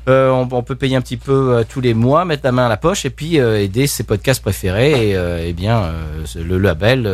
euh, 0.09 0.31
on, 0.31 0.63
peut 0.63 0.75
payer 0.75 0.97
un 0.97 1.01
petit 1.01 1.17
peu 1.17 1.55
euh, 1.55 1.65
tous 1.69 1.81
les 1.81 1.95
mois, 1.95 2.25
mettre 2.25 2.43
la 2.45 2.53
main 2.53 2.67
à 2.67 2.69
la 2.69 2.77
poche 2.77 3.05
et 3.07 3.11
puis 3.11 3.41
euh, 3.41 3.63
aider 3.63 3.87
ses 3.87 4.03
podcasts 4.05 4.43
préférés. 4.43 5.11
Et 5.11 5.17
eh 5.49 5.53
bien 5.53 5.93
le 6.37 6.59
label 6.59 7.09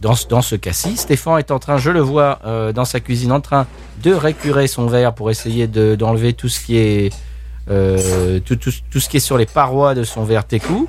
dans, 0.00 0.14
ce- 0.14 0.26
dans 0.26 0.42
ce 0.42 0.56
cas-ci. 0.56 0.96
Stéphane 0.96 1.38
est 1.38 1.50
en 1.50 1.58
train, 1.58 1.76
je 1.78 1.90
le 1.90 2.00
vois 2.00 2.38
dans 2.74 2.84
sa 2.84 3.00
cuisine, 3.00 3.32
en 3.32 3.40
train 3.40 3.66
de 4.02 4.12
récurer 4.12 4.66
son 4.66 4.86
verre 4.86 5.14
pour 5.14 5.30
essayer 5.30 5.66
de- 5.66 5.94
d'enlever 5.94 6.32
tout 6.32 6.48
ce 6.48 6.60
qui 6.60 6.78
est 6.78 7.12
tout, 7.68 9.00
ce 9.00 9.08
qui 9.08 9.16
est 9.16 9.20
sur 9.20 9.36
les 9.38 9.46
parois 9.46 9.94
de 9.94 10.04
son 10.04 10.24
verre 10.24 10.44
Técou. 10.46 10.88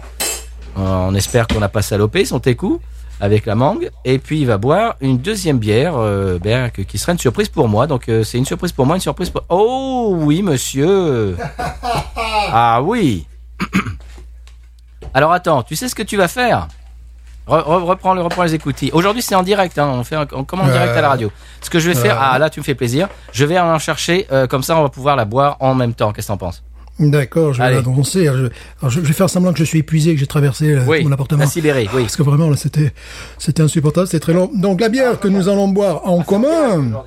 On 0.76 1.16
espère 1.16 1.48
qu'on 1.48 1.60
n'a 1.60 1.70
pas 1.70 1.82
salopé 1.82 2.24
son 2.26 2.40
Técou 2.40 2.80
avec 3.20 3.46
la 3.46 3.56
mangue. 3.56 3.90
Et 4.06 4.20
puis 4.20 4.40
il 4.42 4.46
va 4.48 4.58
boire 4.58 4.96
une 5.02 5.18
deuxième 5.18 5.58
bière 5.58 5.94
euh, 5.98 6.38
ben, 6.42 6.70
que- 6.70 6.82
qui 6.82 6.98
sera 6.98 7.12
une 7.14 7.20
surprise 7.20 7.50
pour 7.50 7.68
moi. 7.68 7.88
Donc 7.88 8.10
euh, 8.10 8.24
c'est 8.24 8.38
une 8.38 8.46
surprise 8.46 8.72
pour 8.72 8.86
moi, 8.86 8.96
une 8.96 9.02
surprise 9.02 9.30
pour... 9.30 9.44
Oh 9.50 10.16
oui 10.20 10.42
monsieur 10.44 11.36
Ah 12.52 12.82
oui 12.82 13.26
Alors 15.14 15.32
attends, 15.32 15.64
tu 15.64 15.76
sais 15.76 15.88
ce 15.88 15.96
que 15.96 16.04
tu 16.04 16.18
vas 16.18 16.28
faire? 16.28 16.68
Re- 17.48 17.64
re- 17.64 17.84
reprends, 17.84 18.14
le, 18.14 18.22
reprends 18.22 18.44
les 18.44 18.54
écoutilles. 18.56 18.92
Aujourd'hui, 18.94 19.22
c'est 19.22 19.34
en 19.36 19.42
direct. 19.42 19.78
Hein, 19.80 19.88
on 19.94 20.04
fait, 20.04 20.16
un- 20.18 20.28
on 20.34 20.44
commande 20.44 20.68
en 20.70 20.72
direct 20.74 20.96
à 20.98 21.02
la 21.02 21.08
radio. 21.10 21.32
Ce 21.62 21.70
que 21.70 21.80
je 21.80 21.88
vais 21.90 21.96
faire, 21.96 22.18
ah 22.20 22.38
là, 22.38 22.50
tu 22.50 22.60
me 22.60 22.66
fais 22.66 22.76
plaisir. 22.76 23.08
Je 23.32 23.46
vais 23.46 23.58
en 23.58 23.80
chercher. 23.80 24.28
euh, 24.34 24.48
comme 24.48 24.64
ça, 24.64 24.76
on 24.78 24.84
va 24.84 24.90
pouvoir 24.90 25.16
la 25.16 25.24
boire 25.26 25.56
en 25.62 25.74
même 25.74 25.94
temps. 25.94 26.12
Qu'est-ce 26.12 26.28
que 26.28 26.34
t'en 26.34 26.38
penses? 26.38 26.62
D'accord, 27.00 27.54
je 27.54 27.62
vais 27.62 27.76
l'annoncer. 27.76 28.26
Je, 28.88 29.00
vais 29.00 29.14
faire 29.14 29.30
semblant 29.30 29.54
que 29.54 29.60
je 29.60 29.64
suis 29.64 29.80
épuisé, 29.80 30.14
que 30.14 30.20
j'ai 30.20 30.28
traversé 30.28 30.74
euh, 30.74 30.84
Oui. 30.88 31.04
mon 31.04 31.12
appartement. 31.12 31.44
Accéléré, 31.44 31.88
oui. 31.94 32.02
Parce 32.02 32.16
que 32.16 32.24
vraiment, 32.24 32.50
là, 32.50 32.56
c'était, 32.58 32.92
c'était 33.38 33.62
insupportable, 33.62 34.08
c'était 34.08 34.20
très 34.20 34.34
long. 34.34 34.50
Donc, 34.54 34.82
la 34.82 34.90
bière 34.90 35.20
que 35.20 35.28
nous 35.28 35.48
allons 35.48 35.68
boire 35.68 36.08
en 36.08 36.24
commun, 36.24 37.04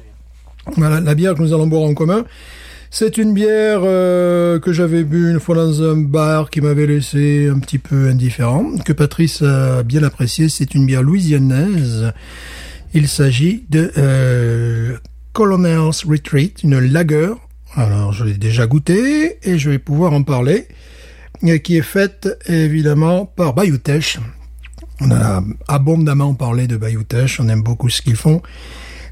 voilà, 0.76 1.00
la 1.00 1.14
bière 1.14 1.34
que 1.34 1.42
nous 1.42 1.52
allons 1.52 1.66
boire 1.66 1.82
en 1.82 1.94
commun, 1.94 2.24
c'est 2.92 3.18
une 3.18 3.34
bière 3.34 3.80
euh, 3.84 4.58
que 4.58 4.72
j'avais 4.72 5.04
bu 5.04 5.30
une 5.30 5.40
fois 5.40 5.54
dans 5.54 5.82
un 5.82 5.96
bar 5.96 6.50
qui 6.50 6.60
m'avait 6.60 6.86
laissé 6.86 7.48
un 7.48 7.58
petit 7.58 7.78
peu 7.78 8.08
indifférent, 8.08 8.76
que 8.84 8.92
Patrice 8.92 9.42
a 9.42 9.82
bien 9.82 10.02
apprécié. 10.02 10.48
C'est 10.48 10.74
une 10.74 10.86
bière 10.86 11.02
louisianaise. 11.02 12.12
Il 12.94 13.06
s'agit 13.06 13.64
de 13.70 13.92
euh, 13.96 14.96
Colonel's 15.32 16.04
Retreat, 16.04 16.62
une 16.64 16.78
lager. 16.78 17.32
Alors, 17.74 18.12
je 18.12 18.24
l'ai 18.24 18.34
déjà 18.34 18.66
goûté 18.66 19.38
et 19.42 19.58
je 19.58 19.70
vais 19.70 19.78
pouvoir 19.78 20.12
en 20.12 20.22
parler. 20.22 20.66
Et 21.42 21.60
qui 21.62 21.76
est 21.76 21.82
faite 21.82 22.28
évidemment 22.46 23.24
par 23.24 23.54
Bayutech. 23.54 24.18
On 25.00 25.10
a 25.10 25.42
abondamment 25.68 26.34
parlé 26.34 26.66
de 26.66 26.76
Bayutech, 26.76 27.38
on 27.38 27.48
aime 27.48 27.62
beaucoup 27.62 27.88
ce 27.88 28.02
qu'ils 28.02 28.16
font. 28.16 28.42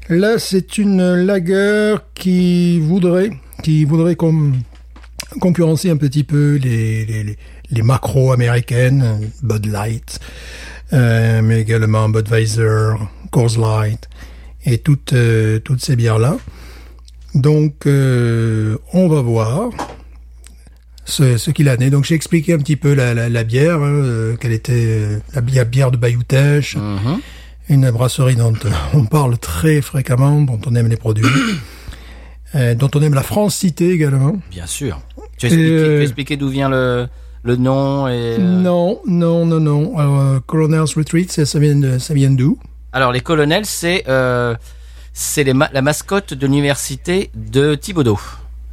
Là, 0.09 0.37
c'est 0.37 0.77
une 0.77 1.15
lager 1.15 1.95
qui 2.13 2.79
voudrait, 2.79 3.31
qui 3.63 3.85
voudrait 3.85 4.15
concurrencer 5.39 5.89
un 5.89 5.97
petit 5.97 6.23
peu 6.23 6.55
les, 6.61 7.05
les, 7.05 7.37
les, 7.71 7.81
macros 7.81 8.31
américaines, 8.31 9.31
Bud 9.41 9.65
Light, 9.65 10.19
euh, 10.93 11.41
mais 11.41 11.61
également 11.61 12.09
Budweiser, 12.09 12.93
Coors 13.31 13.57
Light. 13.59 14.07
et 14.65 14.79
toutes 14.79 15.13
euh, 15.13 15.59
toutes 15.59 15.81
ces 15.81 15.95
bières 15.95 16.19
là. 16.19 16.37
Donc 17.39 17.85
euh, 17.85 18.77
on 18.93 19.07
va 19.07 19.21
voir 19.21 19.69
ce, 21.05 21.37
ce 21.37 21.51
qu'il 21.51 21.69
en 21.69 21.73
est. 21.75 21.89
Donc 21.89 22.03
j'ai 22.05 22.15
expliqué 22.15 22.53
un 22.53 22.57
petit 22.59 22.75
peu 22.75 22.93
la, 22.93 23.13
la, 23.13 23.29
la 23.29 23.43
bière, 23.43 23.77
hein, 23.77 23.89
euh, 24.03 24.35
quelle 24.39 24.51
était 24.53 24.73
euh, 24.73 25.19
la 25.33 25.41
bière, 25.41 25.65
bière 25.65 25.91
de 25.91 25.97
Bayou-Teche, 25.97 26.75
Mhm. 26.77 27.19
une 27.69 27.91
brasserie 27.91 28.35
dont 28.35 28.53
on 28.93 29.05
parle 29.05 29.37
très 29.37 29.81
fréquemment, 29.81 30.41
dont 30.41 30.59
on 30.67 30.75
aime 30.75 30.87
les 30.87 30.97
produits, 30.97 31.25
euh, 32.55 32.75
dont 32.75 32.89
on 32.95 33.01
aime 33.01 33.13
la 33.15 33.23
francité 33.23 33.89
également. 33.91 34.35
Bien 34.51 34.65
sûr. 34.67 34.99
Tu 35.37 35.45
as 35.45 35.49
expliqué, 35.49 36.01
expliqué 36.01 36.37
d'où 36.37 36.49
vient 36.49 36.69
le, 36.69 37.07
le 37.43 37.55
nom 37.55 38.07
et. 38.07 38.11
euh, 38.39 38.61
Non, 38.61 38.99
non, 39.07 39.45
non, 39.45 39.59
non. 39.61 39.97
Alors, 39.97 40.45
Colonel's 40.45 40.93
Retreat, 40.95 41.31
ça, 41.31 41.45
ça 41.45 41.59
vient 41.59 41.75
de, 41.75 41.97
ça 41.97 42.13
vient 42.13 42.31
d'où? 42.31 42.57
Alors 42.91 43.11
les 43.11 43.21
colonels, 43.21 43.65
c'est 43.65 44.03
euh, 44.09 44.55
c'est 45.21 45.53
ma- 45.53 45.69
la 45.73 45.81
mascotte 45.81 46.33
de 46.33 46.47
l'université 46.47 47.29
de 47.35 47.75
Thibaudot. 47.75 48.17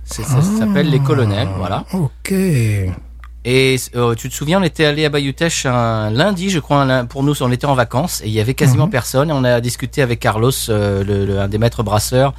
Ça 0.04 0.22
s'appelle 0.22 0.88
les 0.88 1.00
colonels, 1.00 1.48
voilà. 1.58 1.84
Ok. 1.92 2.32
Et 2.32 3.76
euh, 3.96 4.14
tu 4.14 4.28
te 4.28 4.34
souviens, 4.34 4.60
on 4.60 4.62
était 4.62 4.84
allé 4.84 5.04
à 5.04 5.08
Bayutech 5.08 5.66
un 5.66 6.10
lundi, 6.10 6.50
je 6.50 6.60
crois, 6.60 6.82
un 6.82 7.04
pour 7.06 7.24
nous, 7.24 7.42
on 7.42 7.50
était 7.50 7.66
en 7.66 7.74
vacances 7.74 8.20
et 8.22 8.28
il 8.28 8.32
y 8.32 8.40
avait 8.40 8.54
quasiment 8.54 8.86
personne. 8.88 9.30
Et 9.30 9.32
on 9.32 9.42
a 9.42 9.60
discuté 9.60 10.02
avec 10.02 10.20
Carlos, 10.20 10.52
euh, 10.68 11.02
le, 11.02 11.26
le- 11.26 11.40
un 11.40 11.48
des 11.48 11.58
maîtres 11.58 11.82
brasseurs. 11.82 12.32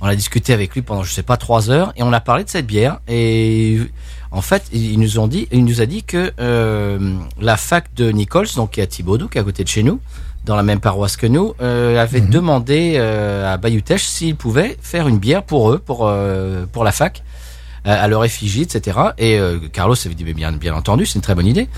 On 0.00 0.06
a 0.06 0.14
discuté 0.14 0.52
avec 0.52 0.72
lui 0.74 0.82
pendant, 0.82 1.02
je 1.02 1.12
sais 1.12 1.22
pas, 1.24 1.36
trois 1.36 1.70
heures 1.70 1.92
et 1.96 2.02
on 2.04 2.12
a 2.12 2.20
parlé 2.20 2.44
de 2.44 2.48
cette 2.48 2.66
bière. 2.66 3.00
Et 3.08 3.80
en 4.30 4.42
fait, 4.42 4.62
ils 4.72 4.98
nous 4.98 5.18
ont 5.18 5.26
dit, 5.26 5.48
il 5.52 5.64
nous 5.64 5.80
a 5.80 5.86
dit 5.86 6.04
que 6.04 6.32
euh, 6.40 7.14
la 7.40 7.56
fac 7.56 7.92
de 7.96 8.10
Nichols, 8.12 8.46
donc 8.56 8.70
qui 8.72 8.80
est 8.80 8.84
à 8.84 8.86
Thibaudot, 8.86 9.26
qui 9.28 9.38
est 9.38 9.40
à 9.40 9.44
côté 9.44 9.62
de 9.64 9.68
chez 9.68 9.82
nous, 9.82 10.00
dans 10.44 10.56
la 10.56 10.62
même 10.62 10.80
paroisse 10.80 11.16
que 11.16 11.26
nous, 11.26 11.54
euh, 11.60 12.00
avait 12.00 12.20
demandé 12.20 12.94
euh, 12.96 13.52
à 13.52 13.56
Bayutech 13.56 14.00
s'ils 14.00 14.36
pouvaient 14.36 14.76
faire 14.80 15.06
une 15.08 15.18
bière 15.18 15.42
pour 15.42 15.70
eux, 15.70 15.78
pour 15.78 16.06
euh, 16.06 16.64
pour 16.72 16.84
la 16.84 16.92
fac 16.92 17.22
à 17.84 17.94
à 17.94 18.08
leur 18.08 18.24
effigie, 18.24 18.62
etc. 18.62 18.98
Et 19.16 19.38
euh, 19.38 19.58
Carlos 19.72 19.96
avait 20.04 20.14
dit, 20.14 20.24
mais 20.24 20.34
bien, 20.34 20.52
bien 20.52 20.74
entendu, 20.74 21.06
c'est 21.06 21.14
une 21.14 21.22
très 21.22 21.34
bonne 21.34 21.46
idée. 21.46 21.68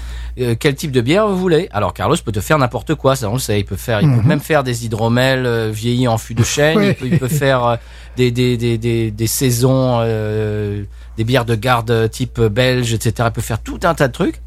Euh, 0.41 0.57
quel 0.59 0.75
type 0.75 0.91
de 0.91 1.01
bière 1.01 1.29
vous 1.29 1.37
voulez? 1.39 1.69
Alors 1.73 1.95
Carlos 1.95 2.17
peut 2.25 2.33
te 2.33 2.41
faire 2.41 2.59
n'importe 2.59 2.95
quoi, 2.95 3.15
ça 3.15 3.29
on 3.31 3.35
le 3.35 3.39
sait. 3.39 3.61
Il 3.61 3.65
peut 3.65 3.77
faire, 3.77 4.01
il 4.03 4.09
peut 4.09 4.27
même 4.27 4.41
faire 4.41 4.65
des 4.65 4.85
hydromels 4.85 5.47
euh, 5.47 5.71
vieillis 5.71 6.09
en 6.09 6.19
fût 6.19 6.35
de 6.35 6.43
chêne. 6.43 6.83
Il, 6.83 6.95
peut, 6.95 7.07
il 7.07 7.19
peut 7.19 7.29
faire 7.29 7.79
des 8.17 8.31
des 8.31 8.57
des 8.57 8.79
des, 8.79 9.11
des 9.11 9.27
saisons, 9.27 9.99
euh, 10.01 10.85
des 11.17 11.25
bières 11.25 11.45
de 11.45 11.55
garde 11.55 12.11
type 12.11 12.41
belge, 12.41 12.95
etc. 12.95 13.29
Il 13.29 13.33
peut 13.33 13.41
faire 13.41 13.61
tout 13.63 13.81
un 13.85 13.95
tas 13.95 14.09
de 14.09 14.13
trucs. 14.13 14.41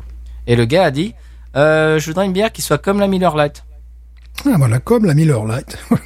Et 0.47 0.55
le 0.55 0.65
gars 0.65 0.83
a 0.85 0.91
dit, 0.91 1.13
euh, 1.55 1.99
je 1.99 2.05
voudrais 2.07 2.25
une 2.25 2.33
bière 2.33 2.51
qui 2.51 2.61
soit 2.61 2.77
comme 2.77 2.99
la 2.99 3.07
Miller 3.07 3.35
Lite. 3.37 3.63
Ah, 4.45 4.55
voilà, 4.57 4.79
comme 4.79 5.05
la 5.05 5.13
Miller 5.13 5.45
Lite. 5.45 5.77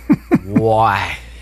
Ouais. 0.48 0.96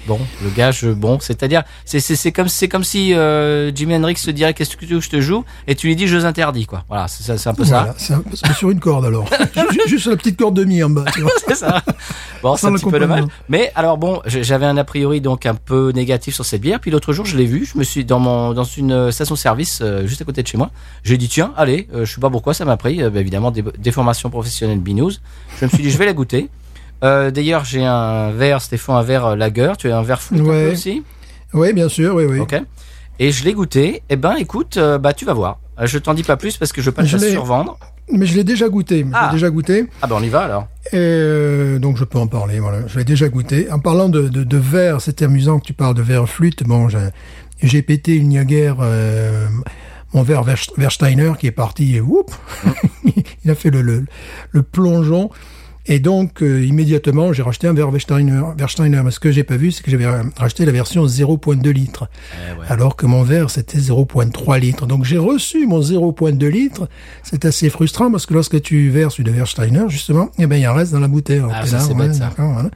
Bon, 0.06 0.20
le 0.42 0.50
gars, 0.52 0.72
je, 0.72 0.90
bon, 0.90 1.18
c'est-à-dire, 1.20 1.64
c'est, 1.84 2.00
c'est, 2.00 2.16
c'est 2.16 2.32
comme, 2.32 2.48
c'est 2.48 2.68
comme 2.70 2.84
si 2.86 3.14
euh, 3.14 3.74
Jimi 3.76 3.94
Hendrix 3.96 4.14
te 4.16 4.32
dirait 4.32 4.54
qu'est-ce 4.54 4.76
que 4.78 4.86
tu 4.86 4.94
veux 4.94 5.00
que 5.00 5.06
je 5.06 5.10
te 5.10 5.20
joue? 5.20 5.44
Et 5.68 5.76
tu 5.76 5.88
lui 5.88 5.96
dis 5.98 6.08
jeux 6.08 6.24
interdits, 6.26 6.66
quoi. 6.66 6.84
Voilà, 6.88 7.08
c'est, 7.10 7.24
ça- 7.24 7.38
c'est 7.38 7.50
un 7.50 7.54
peu 7.54 7.64
Voilà, 7.64 7.94
c'est 7.98 8.14
sur 8.54 8.70
une 8.70 8.80
corde 8.80 9.06
alors. 9.06 9.30
Ju- 9.72 9.80
Juste 9.88 10.08
la 10.08 10.16
petite 10.16 10.38
corde 10.38 10.56
de 10.56 10.64
mi 10.64 10.82
en 10.84 10.90
bas. 10.90 11.04
Tu 11.14 11.22
vois. 11.22 11.32
ça. 11.32 11.44
c'est 11.48 11.56
ça. 11.56 11.84
Bon, 12.42 12.56
c'est 12.56 12.68
un 12.68 12.74
petit 12.74 12.86
peu 12.90 13.00
dommage. 13.00 13.26
Mais 13.50 13.72
alors 13.76 13.98
bon, 13.98 14.22
j'avais 14.26 14.66
un 14.66 14.78
a 14.78 14.84
priori 14.86 15.20
donc 15.20 15.46
un 15.46 15.56
peu 15.56 15.92
négatif 15.94 16.36
sur 16.36 16.46
cette 16.46 16.62
bière. 16.62 16.80
Puis 16.80 16.92
l'autre 16.92 17.12
jour, 17.12 17.26
je 17.26 17.36
l'ai 17.38 17.46
vue. 17.46 17.66
Je 17.66 17.78
me 17.78 17.84
suis 17.84 18.06
dans 18.06 18.20
mon 18.20 18.54
dans 18.54 18.64
une 18.64 19.12
station-service 19.12 19.80
euh, 19.82 20.06
juste 20.08 20.22
à 20.22 20.26
côté 20.26 20.42
de 20.42 20.48
chez 20.48 20.58
moi. 20.58 20.70
J'ai 21.04 21.18
dit 21.18 21.28
tiens, 21.28 21.54
allez, 21.58 21.88
euh, 21.94 22.06
je 22.06 22.14
sais 22.16 22.22
pas 22.22 22.30
pourquoi 22.30 22.54
ça 22.54 22.64
m'a 22.64 22.78
pris. 22.78 23.02
Euh, 23.04 23.10
bah, 23.10 23.20
évidemment, 23.20 23.52
des, 23.52 23.64
des 23.78 23.92
formations 23.92 24.30
professionnelles 24.30 24.80
binous. 24.80 25.20
Je 25.60 25.66
me 25.66 25.70
suis 25.70 25.84
dit 25.84 25.92
je 25.92 25.98
vais 25.98 26.06
la 26.06 26.14
goûter. 26.14 26.50
Euh, 27.04 27.32
D'ailleurs, 27.32 27.64
j'ai 27.66 27.84
un 27.86 28.32
verre, 28.32 28.62
Stéphane, 28.62 28.96
un 28.98 29.04
verre 29.04 29.26
euh, 29.28 29.36
lager. 29.36 29.74
Tu 29.78 29.90
as 29.92 29.98
un 29.98 30.04
verre 30.04 30.22
flûte 30.22 30.42
un 30.42 30.46
Ouais. 30.46 30.72
aussi. 30.72 31.04
Oui, 31.54 31.74
bien 31.74 31.90
sûr, 31.90 32.16
oui, 32.16 32.26
oui. 32.26 32.40
Ok. 32.40 32.56
Et 33.20 33.32
je 33.32 33.44
l'ai 33.46 33.54
goûté. 33.54 34.04
Eh 34.10 34.16
ben, 34.16 34.36
écoute, 34.38 34.78
euh, 34.78 34.98
bah 34.98 35.14
tu 35.14 35.26
vas 35.26 35.34
voir. 35.34 35.60
Je 35.84 35.98
t'en 35.98 36.14
dis 36.14 36.24
pas 36.24 36.38
plus 36.38 36.58
parce 36.58 36.72
que 36.74 36.82
je 36.82 36.88
veux 36.88 36.92
pas 36.92 37.04
te 37.04 37.18
survendre. 37.18 37.78
Mais 38.12 38.26
je 38.26 38.36
l'ai 38.36 38.44
déjà 38.44 38.70
goûté. 38.70 39.00
Je 39.08 39.10
Ah. 39.14 39.30
déjà 39.32 39.50
goûté. 39.50 39.86
Ah 40.02 40.08
ben 40.08 40.16
on 40.20 40.24
y 40.24 40.30
va 40.30 40.42
alors. 40.42 40.68
Et 40.92 40.96
euh, 40.96 41.78
donc 41.80 41.98
je 41.98 42.04
peux 42.06 42.18
en 42.20 42.28
parler. 42.28 42.60
Voilà, 42.60 42.88
je 42.88 42.98
l'ai 42.98 43.04
déjà 43.06 43.28
goûté. 43.28 43.70
En 43.72 43.80
parlant 43.80 44.08
de, 44.08 44.28
de, 44.30 44.44
de 44.44 44.58
verre, 44.58 45.02
c'est 45.02 45.22
amusant 45.22 45.60
que 45.60 45.66
tu 45.66 45.74
parles 45.74 45.94
de 45.96 46.02
verre 46.02 46.28
flûte. 46.30 46.64
Bon, 46.64 46.88
j'ai- 46.90 47.82
pété 47.82 48.16
une 48.16 48.32
euh, 48.82 49.48
mon 50.14 50.24
verre 50.24 50.44
Verst- 50.46 50.72
Versteiner 50.78 51.34
qui 51.40 51.48
est 51.48 51.52
parti. 51.52 51.96
Et 51.96 52.02
whoop, 52.02 52.32
il 53.44 53.52
a 53.52 53.56
fait 53.56 53.70
le, 53.72 53.82
le, 53.82 54.06
le 54.52 54.64
plongeon. 54.64 55.30
Et 55.90 56.00
donc 56.00 56.42
euh, 56.42 56.64
immédiatement, 56.66 57.32
j'ai 57.34 57.44
racheté 57.44 57.68
un 57.68 57.74
verre 57.74 57.92
Versteiner. 57.92 58.42
Versteiner. 58.58 59.02
Mais 59.04 59.12
ce 59.12 59.20
que 59.20 59.32
j'ai 59.32 59.44
pas 59.44 59.58
vu, 59.58 59.72
c'est 59.72 59.84
que 59.84 59.92
j'avais 59.92 60.08
racheté 60.36 60.66
la 60.66 60.72
version 60.72 61.06
0.2 61.06 61.70
litres. 61.70 62.10
Eh 62.34 62.60
ouais. 62.60 62.66
alors 62.70 62.96
que 62.96 63.06
mon 63.06 63.24
verre 63.24 63.50
c'était 63.50 63.78
0.3 63.78 64.60
litres. 64.60 64.86
Donc 64.86 65.06
j'ai 65.06 65.18
reçu 65.18 65.66
mon 65.66 65.80
0.2 65.80 66.46
litres. 66.48 66.90
C'est 67.24 67.46
assez 67.46 67.70
frustrant 67.70 68.12
parce 68.12 68.26
que 68.26 68.34
lorsque 68.34 68.62
tu 68.62 68.90
verses 68.90 69.18
une 69.20 69.30
Versteiner, 69.30 69.86
justement, 69.88 70.30
eh 70.40 70.48
ben 70.48 70.58
il 70.58 70.68
en 70.68 70.74
reste 70.74 70.92
dans 70.92 71.00
la 71.00 71.08
bouteille. 71.08 71.42
Ah, 71.52 71.66
ça, 71.66 71.80
c'est 71.80 71.94
bête, 71.94 72.16
ça. 72.16 72.34
voilà. 72.38 72.70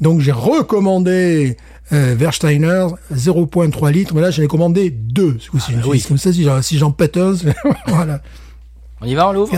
Donc 0.00 0.20
j'ai 0.20 0.32
recommandé 0.32 1.56
euh, 1.92 2.14
Versteiner 2.16 2.86
0.3 3.12 3.90
litres, 3.90 4.14
mais 4.14 4.20
là 4.20 4.30
j'en 4.30 4.42
ai 4.42 4.48
commandé 4.48 4.90
deux. 4.90 5.36
ce 5.40 5.50
coup-ci. 5.50 5.72
Ah, 5.74 5.80
bah 5.80 5.88
oui. 5.88 6.04
Comme 6.06 6.18
ça, 6.18 6.32
si 6.32 6.42
j'en 6.44 6.62
si 6.62 6.80
pète 6.96 7.18
voilà. 7.88 8.20
On 9.00 9.06
y 9.06 9.14
va, 9.14 9.28
on 9.28 9.32
l'ouvre? 9.32 9.52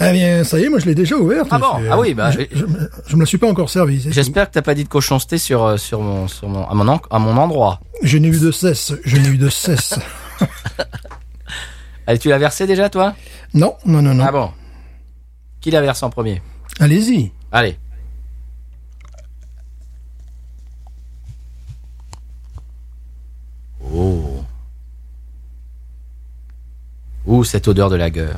Eh 0.00 0.12
bien, 0.12 0.42
ça 0.44 0.58
y 0.58 0.64
est, 0.64 0.68
moi 0.68 0.78
je 0.80 0.86
l'ai 0.86 0.94
déjà 0.94 1.16
ouverte. 1.16 1.46
Ah 1.50 1.58
bon 1.58 1.66
Ah 1.90 1.98
oui, 1.98 2.14
bah, 2.14 2.30
je, 2.32 2.40
je, 2.52 2.64
me- 2.64 2.90
je 3.06 3.14
me 3.16 3.20
la 3.20 3.26
suis 3.26 3.38
pas 3.38 3.48
encore 3.48 3.70
servi. 3.70 4.04
J'espère 4.10 4.48
que 4.48 4.54
t'as 4.54 4.62
pas 4.62 4.74
dit 4.74 4.82
de 4.84 4.88
cochonceté 4.88 5.38
sur 5.38 5.62
euh, 5.64 5.76
sur 5.76 6.00
mon 6.00 6.26
sur 6.26 6.48
mon 6.48 6.66
à 6.66 6.74
mon 6.74 6.88
en- 6.88 7.00
à 7.10 7.18
mon 7.18 7.36
endroit. 7.36 7.80
Je 8.02 8.18
n'ai 8.18 8.28
eu 8.28 8.38
de 8.38 8.50
cesse. 8.50 8.92
Je 9.04 9.16
n'ai 9.18 9.28
eu 9.28 9.38
de 9.38 9.48
cesse. 9.48 9.94
Allez, 12.06 12.18
tu 12.18 12.28
l'as 12.28 12.38
versé 12.38 12.66
déjà 12.66 12.90
toi? 12.90 13.14
Non, 13.54 13.76
non, 13.86 14.02
non, 14.02 14.14
non. 14.14 14.24
Ah 14.26 14.32
bon. 14.32 14.50
Qui 15.60 15.70
l'a 15.70 15.80
versé 15.80 16.04
en 16.04 16.10
premier? 16.10 16.42
Allez-y. 16.80 17.30
Allez. 17.52 17.78
Oh. 23.92 24.44
Ouh, 27.26 27.44
cette 27.44 27.68
odeur 27.68 27.90
de 27.90 27.96
lager. 27.96 28.32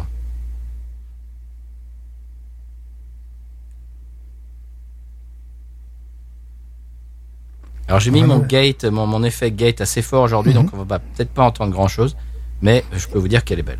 Alors 7.89 8.01
j'ai 8.01 8.11
mis 8.11 8.23
mon 8.23 8.41
ouais. 8.41 8.47
gate, 8.49 8.85
mon, 8.85 9.07
mon 9.07 9.23
effet 9.23 9.51
gate 9.53 9.81
assez 9.81 10.03
fort 10.03 10.23
aujourd'hui, 10.23 10.53
donc 10.55 10.71
on 10.73 10.83
va 10.83 10.99
peut-être 10.99 11.31
pas 11.31 11.45
entendre 11.45 11.73
grand 11.73 11.89
chose, 11.89 12.17
mais 12.63 12.85
je 12.97 13.07
peux 13.07 13.19
vous 13.19 13.29
dire 13.29 13.45
qu'elle 13.45 13.61
est 13.61 13.63
belle. 13.63 13.79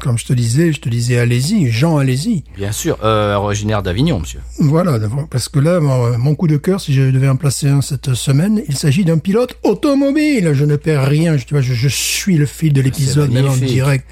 Comme 0.00 0.18
je 0.18 0.26
te 0.26 0.32
disais, 0.32 0.72
je 0.72 0.80
te 0.80 0.88
disais 0.88 1.18
allez-y, 1.18 1.70
Jean, 1.70 1.96
allez-y. 1.96 2.44
Bien 2.56 2.72
sûr, 2.72 2.98
euh, 3.02 3.34
originaire 3.34 3.82
d'Avignon, 3.82 4.20
monsieur. 4.20 4.40
Voilà, 4.60 4.98
parce 5.30 5.48
que 5.48 5.58
là, 5.58 5.80
mon, 5.80 6.18
mon 6.18 6.34
coup 6.34 6.46
de 6.46 6.56
cœur, 6.56 6.80
si 6.80 6.92
je 6.92 7.10
devais 7.10 7.28
en 7.28 7.36
placer 7.36 7.68
un 7.68 7.80
cette 7.80 8.14
semaine, 8.14 8.62
il 8.68 8.76
s'agit 8.76 9.04
d'un 9.04 9.18
pilote 9.18 9.56
automobile. 9.64 10.52
Je 10.52 10.64
ne 10.64 10.76
perds 10.76 11.06
rien, 11.06 11.36
je, 11.36 11.46
tu 11.46 11.54
vois, 11.54 11.62
je, 11.62 11.72
je 11.74 11.88
suis 11.88 12.36
le 12.36 12.46
fil 12.46 12.72
de 12.72 12.80
l'épisode, 12.80 13.32
même 13.32 13.48
en 13.48 13.56
direct. 13.56 14.06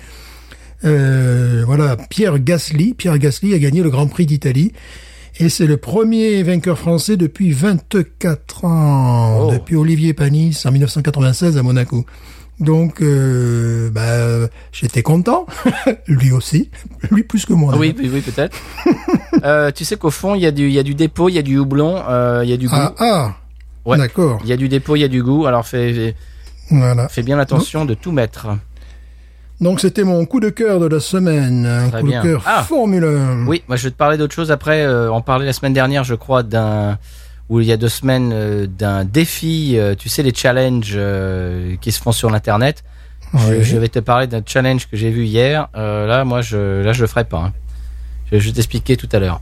Euh, 0.85 1.63
voilà, 1.67 1.97
Pierre 1.97 2.39
Gasly. 2.39 2.95
Pierre 2.95 3.19
Gasly 3.19 3.55
a 3.55 3.59
gagné 3.59 3.83
le 3.83 3.91
Grand 3.91 4.07
Prix 4.07 4.27
d'Italie. 4.27 4.73
Et 5.43 5.49
c'est 5.49 5.67
le 5.67 5.79
premier 5.79 6.43
vainqueur 6.43 6.79
français 6.79 7.17
depuis 7.17 7.51
24 7.53 8.65
ans, 8.67 9.47
Oh. 9.49 9.51
depuis 9.53 9.75
Olivier 9.77 10.13
Panis 10.13 10.61
en 10.67 10.71
1996 10.71 11.57
à 11.57 11.63
Monaco. 11.63 12.05
Donc, 12.59 13.01
euh, 13.01 13.89
bah, 13.91 14.49
j'étais 14.71 15.03
content. 15.03 15.47
lui 16.07 16.31
aussi. 16.31 16.69
Lui 17.11 17.23
plus 17.23 17.47
que 17.47 17.55
moi. 17.55 17.75
Oui, 17.79 17.95
oui, 17.99 18.11
oui, 18.13 18.21
peut-être. 18.21 18.55
euh, 19.45 19.71
tu 19.71 19.87
sais 19.87 19.97
qu'au 19.97 20.11
fond, 20.11 20.35
il 20.35 20.43
y 20.43 20.47
a 20.47 20.51
du, 20.51 20.69
y 20.69 20.79
a 20.79 20.83
du 20.83 20.95
dépôt, 20.95 21.31
il 21.31 21.37
y 21.37 21.39
a 21.39 21.43
du 21.43 21.57
houblon, 21.57 22.03
euh, 22.07 22.43
il 22.45 22.51
y 22.51 22.53
a 22.53 22.59
du 22.59 22.69
goût. 22.69 22.75
Ah, 22.77 22.95
ah. 22.99 23.37
Ouais. 23.87 23.97
D'accord. 23.97 24.41
Il 24.45 24.51
y 24.51 24.53
a 24.53 24.59
du 24.59 24.69
dépôt, 24.69 24.95
il 24.97 25.01
y 25.01 25.05
a 25.05 25.09
du 25.09 25.23
goût. 25.23 25.47
Alors 25.47 25.67
fais, 25.67 25.95
fais- 25.95 26.15
Voilà. 26.71 27.09
fais 27.09 27.23
bien 27.23 27.39
attention 27.39 27.87
de 27.87 27.95
tout 27.95 28.13
mettre. 28.13 28.49
Donc 29.61 29.81
c'était 29.81 30.05
mon 30.05 30.25
coup 30.25 30.41
de 30.41 30.49
cœur 30.49 30.81
de 30.81 30.87
la 30.87 31.01
semaine, 31.01 31.67
un 31.67 31.91
Très 31.91 32.01
coup 32.01 32.07
bien. 32.07 32.23
de 32.23 32.29
cœur 32.29 32.43
Ah. 32.47 32.63
Formule 32.63 33.05
1. 33.05 33.47
Oui, 33.47 33.63
moi 33.69 33.77
je 33.77 33.85
vais 33.85 33.91
te 33.91 33.97
parler 33.97 34.17
d'autre 34.17 34.35
chose 34.35 34.51
après. 34.51 34.83
Euh, 34.85 35.13
on 35.13 35.21
parlait 35.21 35.45
la 35.47 35.53
semaine 35.53 35.75
dernière, 35.75 36.03
je 36.05 36.15
crois, 36.15 36.43
d'un 36.43 36.99
ou 37.51 37.61
il 37.61 37.67
y 37.67 37.73
a 37.73 37.77
deux 37.77 37.89
semaines 37.89 38.31
euh, 38.33 38.67
d'un 38.67 39.05
défi. 39.05 39.75
euh, 39.77 39.95
tu 39.95 40.09
sais 40.09 40.23
les 40.23 40.33
challenges 40.33 40.93
euh, 40.95 41.75
qui 41.81 41.93
se 41.93 42.01
font 42.01 42.13
sur 42.13 42.31
l'internet. 42.31 42.85
Je, 43.35 43.39
Oui. 43.55 43.63
je 43.63 43.77
vais 43.77 43.89
te 43.89 43.99
parler 43.99 44.27
d'un 44.27 44.41
challenge 44.47 44.89
que 44.89 44.97
j'ai 44.97 45.11
vu 45.11 45.25
hier. 45.25 45.69
Euh, 45.77 46.07
là, 46.07 46.25
moi, 46.25 46.41
je 46.43 46.83
là 46.83 46.93
je 46.93 47.03
le 47.03 47.07
ferai 47.07 47.25
pas. 47.25 47.39
hein. 47.47 47.53
Je, 48.33 48.39
je 48.39 48.47
vais 48.49 48.55
t'expliquer 48.55 48.97
tout 48.97 49.09
à 49.13 49.19
l'heure. 49.19 49.41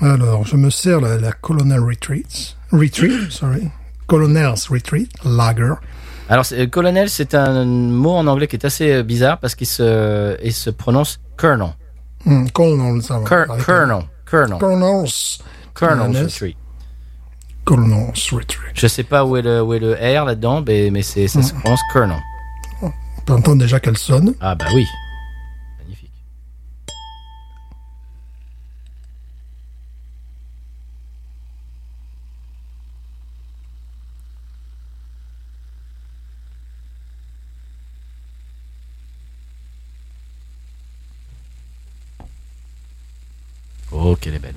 Alors, 0.00 0.46
je 0.46 0.56
me 0.56 0.70
sers 0.70 1.00
la, 1.00 1.16
la 1.16 1.32
Colonel 1.32 1.80
Retreats. 1.80 2.54
Retreat, 2.72 3.30
sorry. 3.30 3.68
Colonel's 4.06 4.68
Retreat, 4.68 5.10
Lager. 5.24 5.74
Alors, 6.28 6.44
euh, 6.52 6.66
colonel, 6.66 7.08
c'est 7.08 7.34
un 7.34 7.64
mot 7.64 8.14
en 8.14 8.26
anglais 8.26 8.46
qui 8.48 8.56
est 8.56 8.64
assez 8.64 8.92
euh, 8.92 9.02
bizarre 9.02 9.38
parce 9.38 9.54
qu'il 9.54 9.66
se, 9.66 10.36
il 10.44 10.52
se 10.52 10.70
prononce 10.70 11.20
colonel. 11.36 11.74
Hmm, 12.24 12.46
Colonel, 12.48 13.02
ça 13.02 13.18
va. 13.18 13.24
Colonel. 13.24 14.04
Colonel. 14.26 14.58
Colonel's. 14.58 14.58
Colonel's 14.58 15.38
Colonel's. 15.74 16.22
Retreat. 16.34 16.56
Colonel 17.64 18.10
Sweetry. 18.14 18.58
Je 18.74 18.86
sais 18.86 19.04
pas 19.04 19.24
où 19.24 19.36
est 19.36 19.42
le, 19.42 19.62
où 19.62 19.72
est 19.74 19.78
le 19.78 19.92
R 19.94 20.24
là-dedans, 20.24 20.62
mais, 20.66 20.90
mais 20.90 21.02
c'est, 21.02 21.28
ça 21.28 21.42
se 21.42 21.54
prononce 21.54 21.80
Colonel. 21.92 22.18
On 22.82 22.90
peut 23.24 23.32
entendre 23.34 23.60
déjà 23.62 23.78
qu'elle 23.80 23.98
sonne. 23.98 24.34
Ah 24.40 24.54
bah 24.54 24.66
oui. 24.74 24.86
Magnifique. 25.78 26.10
Oh, 43.90 44.16
qu'elle 44.16 44.34
est 44.34 44.38
belle. 44.38 44.54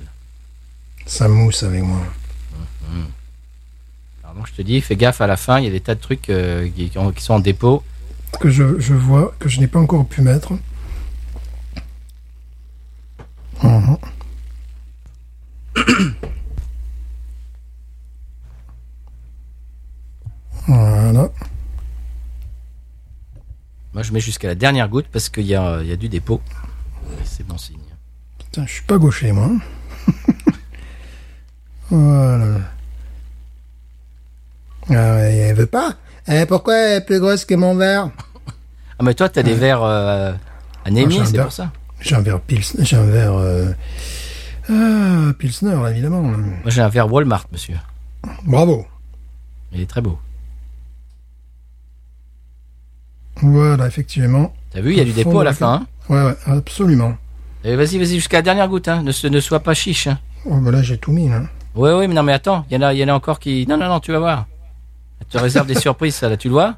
Ça 1.12 1.28
mousse 1.28 1.62
avec 1.62 1.82
moi. 1.82 2.00
Alors 4.24 4.34
donc 4.34 4.46
je 4.46 4.54
te 4.54 4.62
dis, 4.62 4.80
fais 4.80 4.96
gaffe 4.96 5.20
à 5.20 5.26
la 5.26 5.36
fin, 5.36 5.58
il 5.58 5.64
y 5.64 5.66
a 5.66 5.70
des 5.70 5.80
tas 5.80 5.94
de 5.94 6.00
trucs 6.00 6.30
euh, 6.30 6.66
qui, 6.74 6.88
qui 6.88 6.96
ont- 6.98 7.12
qui 7.12 7.22
sont 7.22 7.34
en 7.34 7.38
dépôt. 7.40 7.82
Que 8.40 8.48
je, 8.48 8.80
je 8.80 8.94
vois, 8.94 9.34
que 9.38 9.50
je 9.50 9.60
n'ai 9.60 9.66
pas 9.66 9.78
encore 9.78 10.06
pu 10.06 10.22
mettre. 10.22 10.52
Mhm. 13.62 13.98
Voilà. 20.66 21.30
Moi 23.92 24.02
je 24.02 24.12
mets 24.12 24.20
jusqu'à 24.20 24.48
la 24.48 24.54
dernière 24.54 24.88
goutte 24.88 25.06
parce 25.12 25.28
qu'il 25.28 25.44
y 25.44 25.48
y 25.48 25.54
a 25.56 25.96
du 25.96 26.08
dépôt. 26.08 26.40
C'est 27.24 27.46
bon 27.46 27.58
signe. 27.58 27.78
Putain, 28.38 28.66
je 28.66 28.72
suis 28.74 28.82
pas 28.84 28.98
gaucher, 28.98 29.32
moi. 29.32 29.50
Voilà. 31.92 32.46
Ah 34.88 35.14
ouais, 35.14 35.36
elle 35.48 35.56
veut 35.56 35.66
pas 35.66 35.94
Eh, 36.28 36.44
Pourquoi 36.46 36.76
elle 36.76 37.02
est 37.02 37.04
plus 37.04 37.20
grosse 37.20 37.44
que 37.44 37.54
mon 37.54 37.74
verre? 37.76 38.10
Ah 38.98 39.02
mais 39.04 39.14
toi 39.14 39.28
t'as 39.28 39.42
des 39.42 39.54
verres 39.54 39.82
euh, 39.82 40.32
anémiés, 40.84 41.22
c'est 41.24 41.40
pour 41.40 41.52
ça. 41.52 41.70
J'ai 42.00 42.14
un 42.16 42.20
verre 42.20 42.40
Pils... 42.40 42.64
J'ai 42.80 42.96
un 42.96 43.04
verre... 43.04 43.34
Euh... 43.34 43.72
ah, 44.70 45.32
Pilsner, 45.38 45.76
évidemment. 45.90 46.22
Moi 46.22 46.36
j'ai 46.66 46.82
un 46.82 46.88
verre 46.88 47.12
Walmart, 47.12 47.46
monsieur. 47.52 47.76
Bravo. 48.44 48.86
Il 49.72 49.80
est 49.80 49.86
très 49.86 50.00
beau. 50.00 50.18
Voilà, 53.40 53.86
effectivement. 53.86 54.52
T'as 54.70 54.80
vu, 54.80 54.92
il 54.92 54.98
y 54.98 55.00
a 55.00 55.04
du 55.04 55.12
dépôt 55.12 55.40
à 55.40 55.44
la 55.44 55.52
fin. 55.52 55.74
Hein? 55.74 55.86
Ouais, 56.08 56.22
ouais, 56.22 56.36
absolument. 56.46 57.16
Et 57.64 57.76
vas-y, 57.76 57.98
vas-y 57.98 58.14
jusqu'à 58.16 58.38
la 58.38 58.42
dernière 58.42 58.68
goutte. 58.68 58.88
Hein. 58.88 59.02
Ne, 59.02 59.12
se- 59.12 59.26
ne 59.26 59.40
sois 59.40 59.60
pas 59.60 59.74
chiche. 59.74 60.06
Hein. 60.06 60.18
Oh, 60.44 60.56
bah 60.56 60.70
là, 60.70 60.82
j'ai 60.82 60.98
tout 60.98 61.12
mis, 61.12 61.28
là. 61.28 61.42
Ouais, 61.74 61.92
ouais, 61.94 62.06
mais 62.08 62.14
non, 62.14 62.22
mais 62.22 62.32
attends, 62.32 62.64
il 62.70 62.74
y 62.74 62.76
en 62.78 62.82
a, 62.82 62.92
il 62.92 62.98
y 62.98 63.04
en 63.04 63.08
a 63.08 63.14
encore 63.14 63.38
qui. 63.38 63.66
Non, 63.66 63.76
non, 63.76 63.88
non, 63.88 64.00
tu 64.00 64.12
vas 64.12 64.18
voir. 64.18 64.46
Elle 65.20 65.26
te 65.26 65.38
réserve 65.38 65.66
des 65.66 65.74
surprises, 65.74 66.14
ça, 66.16 66.28
là, 66.28 66.36
tu 66.36 66.48
le 66.48 66.52
vois 66.54 66.76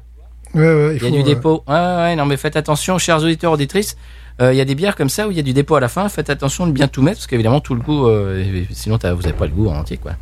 Ouais, 0.53 0.61
ouais, 0.61 0.95
il 0.95 0.97
Il 0.97 1.03
y 1.03 1.05
a 1.05 1.09
faut, 1.09 1.15
du 1.15 1.21
euh, 1.21 1.23
dépôt. 1.23 1.63
Ouais, 1.67 1.73
ouais, 1.73 1.95
ouais, 1.97 2.15
non, 2.15 2.25
mais 2.25 2.37
faites 2.37 2.55
attention, 2.55 2.97
chers 2.97 3.21
auditeurs, 3.21 3.51
auditrices. 3.51 3.97
Euh, 4.41 4.53
Il 4.53 4.57
y 4.57 4.61
a 4.61 4.65
des 4.65 4.75
bières 4.75 4.95
comme 4.95 5.09
ça 5.09 5.27
où 5.27 5.31
il 5.31 5.37
y 5.37 5.39
a 5.39 5.43
du 5.43 5.53
dépôt 5.53 5.75
à 5.75 5.79
la 5.81 5.89
fin. 5.89 6.07
Faites 6.07 6.29
attention 6.29 6.65
de 6.67 6.71
bien 6.71 6.87
tout 6.87 7.01
mettre, 7.01 7.17
parce 7.17 7.27
qu'évidemment, 7.27 7.59
tout 7.59 7.75
le 7.75 7.81
goût. 7.81 8.07
euh, 8.07 8.63
sinon, 8.71 8.97
vous 9.01 9.21
n'avez 9.21 9.33
pas 9.33 9.45
le 9.45 9.51
goût 9.51 9.67
en 9.67 9.75
entier, 9.77 9.97
quoi. 9.97 10.13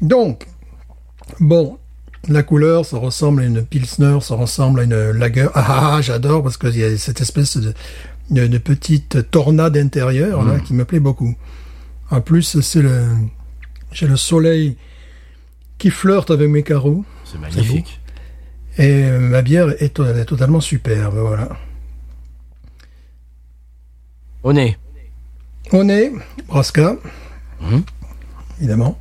Donc, 0.00 0.48
bon, 1.38 1.78
la 2.28 2.42
couleur, 2.42 2.84
ça 2.84 2.98
ressemble 2.98 3.42
à 3.42 3.44
une 3.44 3.64
Pilsner, 3.64 4.18
ça 4.20 4.34
ressemble 4.34 4.80
à 4.80 4.82
une 4.84 5.10
Lager. 5.12 5.48
Ah, 5.54 5.64
ah, 5.68 5.94
ah, 5.96 6.00
j'adore 6.02 6.42
parce 6.42 6.56
qu'il 6.56 6.76
y 6.76 6.84
a 6.84 6.96
cette 6.96 7.20
espèce 7.20 7.56
de, 7.56 7.72
de, 8.30 8.46
de 8.46 8.58
petite 8.58 9.30
tornade 9.30 9.76
intérieure 9.76 10.44
là, 10.44 10.58
qui 10.60 10.74
me 10.74 10.84
plaît 10.84 11.00
beaucoup. 11.00 11.34
En 12.12 12.20
plus, 12.20 12.60
c'est 12.60 12.82
le, 12.82 13.06
j'ai 13.90 14.06
le 14.06 14.16
soleil 14.16 14.76
qui 15.78 15.90
flirte 15.90 16.30
avec 16.30 16.48
mes 16.48 16.62
carreaux 16.62 17.04
C'est 17.24 17.38
magnifique. 17.38 18.00
et 18.78 19.04
euh, 19.04 19.18
ma 19.18 19.42
bière 19.42 19.70
est, 19.82 19.98
elle 19.98 20.18
est 20.18 20.24
totalement 20.26 20.60
superbe. 20.60 21.16
Voilà. 21.18 21.48
Au 24.42 24.52
nez. 24.52 24.76
On 25.72 25.88
est 25.88 26.12
Brasca, 26.48 26.96
Mhm. 27.60 27.82
évidemment. 28.58 28.98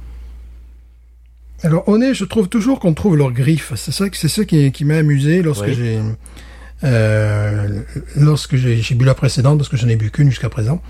Alors 1.64 1.88
au 1.90 1.98
nez, 1.98 2.14
je 2.14 2.26
trouve 2.26 2.48
toujours 2.48 2.80
qu'on 2.80 2.94
trouve 2.94 3.18
leurs 3.18 3.32
griffes. 3.32 3.74
C'est 3.76 3.92
ça, 3.92 4.06
c'est 4.14 4.28
ça 4.30 4.46
qui, 4.46 4.72
qui 4.72 4.86
m'a 4.86 4.96
amusé 4.96 5.42
lorsque 5.42 5.68
j'ai 5.72 6.00
euh, 6.84 7.68
lorsque 8.16 8.56
j'ai 8.56 8.96
bu 8.96 9.06
la 9.06 9.14
précédente 9.14 9.58
parce 9.58 9.70
que 9.70 9.78
je 9.78 9.86
n'ai 9.86 9.96
bu 9.96 10.10
qu'une 10.12 10.30
jusqu'à 10.30 10.50
présent. 10.50 10.82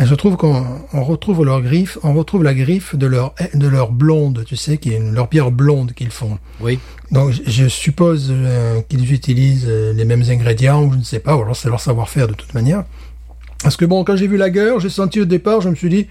Et 0.00 0.06
je 0.06 0.14
trouve 0.14 0.36
qu'on 0.36 0.64
on 0.92 1.04
retrouve 1.04 1.44
leurs 1.44 1.62
griffes, 1.62 1.98
on 2.02 2.14
retrouve 2.14 2.42
la 2.44 2.54
griffe 2.54 2.94
de 2.96 3.06
leur 3.06 3.34
de 3.54 3.66
leur 3.68 3.90
blonde, 3.92 4.44
tu 4.46 4.56
sais, 4.56 4.78
qui 4.78 4.92
est 4.92 4.96
une- 4.98 5.14
leur 5.14 5.28
bière 5.28 5.50
blonde 5.50 5.92
qu'ils 5.92 6.10
font. 6.10 6.38
Oui. 6.60 6.78
Donc 7.10 7.32
je- 7.46 7.68
suppose 7.68 8.28
euh, 8.30 8.80
qu'ils 8.88 9.12
utilisent 9.12 9.66
euh, 9.68 9.92
les 9.92 10.04
mêmes 10.04 10.24
ingrédients, 10.28 10.84
ou 10.84 10.92
je 10.92 10.98
ne 10.98 11.02
sais 11.02 11.20
pas, 11.20 11.36
ou 11.36 11.42
alors 11.42 11.56
c'est 11.56 11.68
leur 11.68 11.80
savoir-faire 11.80 12.28
de 12.28 12.34
toute 12.34 12.54
manière. 12.54 12.84
Parce 13.62 13.76
que 13.76 13.84
bon, 13.86 14.04
quand 14.04 14.16
j'ai 14.16 14.26
vu 14.26 14.36
la 14.36 14.50
gueule, 14.50 14.78
j'ai 14.80 14.90
senti 14.90 15.20
au 15.20 15.24
départ, 15.24 15.60
je 15.62 15.68
me 15.70 15.74
suis 15.74 15.88
dit, 15.88 16.06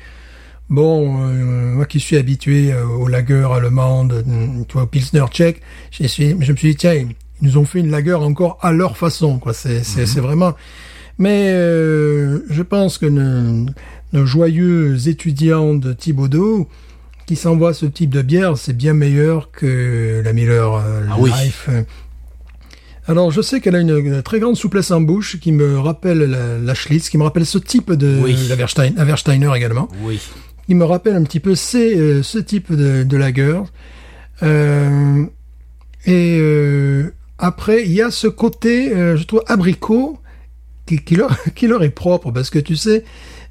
bon, 0.70 1.28
euh, 1.30 1.74
moi 1.76 1.86
qui 1.86 2.00
suis 2.00 2.18
habitué 2.18 2.72
euh, 2.74 2.86
aux 2.86 3.08
lager 3.08 3.48
allemandes, 3.54 4.24
tu 4.68 4.74
vois, 4.74 4.84
au 4.84 4.88
Pilsner 4.88 5.24
tchèque, 5.30 5.62
je 5.92 6.08
suis, 6.08 6.30
je 6.40 6.52
me 6.52 6.58
suis 6.58 6.70
dit, 6.70 6.76
tiens, 6.76 7.06
nous 7.44 7.58
ont 7.58 7.66
fait 7.66 7.80
une 7.82 7.92
lager 7.92 8.14
encore 8.16 8.58
à 8.62 8.72
leur 8.72 8.98
façon, 8.98 9.38
quoi. 9.38 9.54
C'est, 9.54 9.84
c'est 9.84 10.20
vraiment. 10.20 10.54
Mais 11.20 11.50
euh, 11.54 12.40
je 12.50 12.64
pense 12.64 12.98
que 12.98 13.06
nos, 13.06 13.68
nos 14.14 14.26
joyeux 14.26 15.08
étudiants 15.08 15.76
de 15.76 15.94
Thibaudot, 15.94 16.68
qui 17.28 17.36
s'envoient 17.36 17.74
ce 17.76 17.86
type 17.86 18.10
de 18.10 18.22
bière, 18.24 18.58
c'est 18.58 18.74
bien 18.76 18.94
meilleur 18.94 19.52
que 19.52 20.22
la 20.26 20.34
Miller 20.34 20.74
euh, 20.74 21.02
Ah 21.12 21.16
oui. 21.20 21.30
Life. 21.44 21.70
Alors, 23.06 23.32
je 23.32 23.42
sais 23.42 23.60
qu'elle 23.60 23.76
a 23.76 23.80
une, 23.82 23.98
une 23.98 24.22
très 24.24 24.40
grande 24.40 24.56
souplesse 24.56 24.90
en 24.92 25.02
bouche 25.02 25.38
qui 25.40 25.52
me 25.52 25.78
rappelle 25.78 26.20
la, 26.20 26.58
la 26.58 26.74
Schlitz, 26.74 27.10
qui 27.10 27.18
me 27.18 27.24
rappelle 27.24 27.46
ce 27.46 27.58
type 27.58 27.92
de 27.92 28.20
Oui. 28.24 28.36
la, 28.48 28.56
Verstein, 28.56 28.94
la 28.96 29.04
Versteiner 29.04 29.52
également, 29.56 29.90
Oui. 30.06 30.20
qui 30.68 30.74
me 30.74 30.86
rappelle 30.86 31.16
un 31.16 31.24
petit 31.24 31.42
peu 31.42 31.54
ces, 31.54 31.96
euh, 31.98 32.24
ce 32.24 32.40
type 32.40 32.74
de, 32.74 33.04
de 33.04 33.18
lager. 33.18 33.60
Euh, 34.42 35.26
et 36.06 36.38
après, 37.44 37.84
il 37.84 37.92
y 37.92 38.02
a 38.02 38.10
ce 38.10 38.28
côté, 38.28 38.94
euh, 38.96 39.18
je 39.18 39.24
trouve, 39.26 39.44
abricot, 39.48 40.18
qui, 40.86 40.98
qui, 41.00 41.18
leur, 41.18 41.38
qui 41.56 41.68
leur 41.68 41.84
est 41.84 41.90
propre, 41.90 42.32
parce 42.32 42.50
que 42.50 42.58
tu 42.58 42.78
sais, 42.78 43.04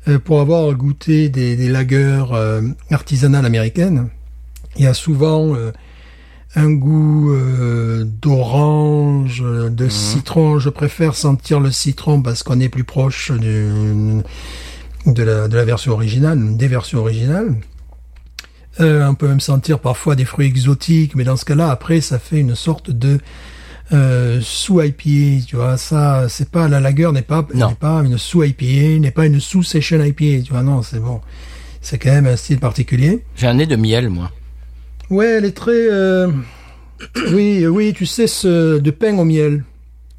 euh, 0.08 0.18
pour 0.18 0.40
avoir 0.40 0.72
goûté 0.74 1.28
des, 1.28 1.56
des 1.56 1.68
lagers 1.68 2.24
euh, 2.32 2.62
artisanales 2.90 3.44
américaines, 3.44 4.08
il 4.76 4.84
y 4.84 4.86
a 4.86 4.94
souvent 4.94 5.54
un 6.54 6.70
goût 6.70 7.36
d'orange, 8.22 9.42
de 9.42 9.88
citron. 9.90 10.58
Je 10.58 10.70
préfère 10.70 11.14
sentir 11.14 11.60
le 11.60 11.70
citron 11.70 12.22
parce 12.22 12.42
qu'on 12.42 12.58
est 12.58 12.70
plus 12.70 12.84
proche 12.84 13.30
du, 13.32 14.22
de, 15.04 15.22
la, 15.22 15.48
de 15.48 15.54
la 15.54 15.64
version 15.66 15.92
originale, 15.92 16.56
des 16.56 16.68
versions 16.68 17.00
originales. 17.00 17.56
Euh, 18.80 19.06
on 19.06 19.14
peut 19.14 19.28
même 19.28 19.40
sentir 19.40 19.78
parfois 19.78 20.16
des 20.16 20.24
fruits 20.24 20.46
exotiques, 20.46 21.14
mais 21.14 21.24
dans 21.24 21.36
ce 21.36 21.44
cas-là, 21.44 21.70
après, 21.70 22.00
ça 22.00 22.18
fait 22.18 22.38
une 22.38 22.54
sorte 22.54 22.90
de 22.90 23.20
euh, 23.92 24.40
sous 24.42 24.80
IPA, 24.80 25.44
tu 25.46 25.56
vois. 25.56 25.76
Ça, 25.76 26.26
c'est 26.28 26.48
pas 26.50 26.68
la 26.68 26.80
lager 26.80 27.10
n'est 27.12 27.22
pas 27.22 27.46
n'est 27.54 27.74
pas 27.78 28.02
une 28.04 28.16
sous 28.18 28.42
IPA, 28.42 28.98
n'est 29.00 29.10
pas 29.10 29.26
une 29.26 29.40
sous 29.40 29.62
session 29.62 30.02
IPA, 30.02 30.42
tu 30.44 30.52
vois. 30.52 30.62
Non, 30.62 30.82
c'est 30.82 31.00
bon. 31.00 31.20
C'est 31.80 31.98
quand 31.98 32.10
même 32.12 32.26
un 32.26 32.36
style 32.36 32.58
particulier. 32.58 33.24
J'ai 33.36 33.48
un 33.48 33.54
nez 33.54 33.66
de 33.66 33.76
miel, 33.76 34.08
moi. 34.08 34.30
Ouais, 35.10 35.26
elle 35.26 35.44
est 35.44 35.56
très. 35.56 35.72
euh, 35.90 36.28
Oui, 37.32 37.66
oui, 37.66 37.92
tu 37.94 38.06
sais 38.06 38.26
ce 38.26 38.78
de 38.78 38.90
pain 38.90 39.18
au 39.18 39.24
miel. 39.24 39.64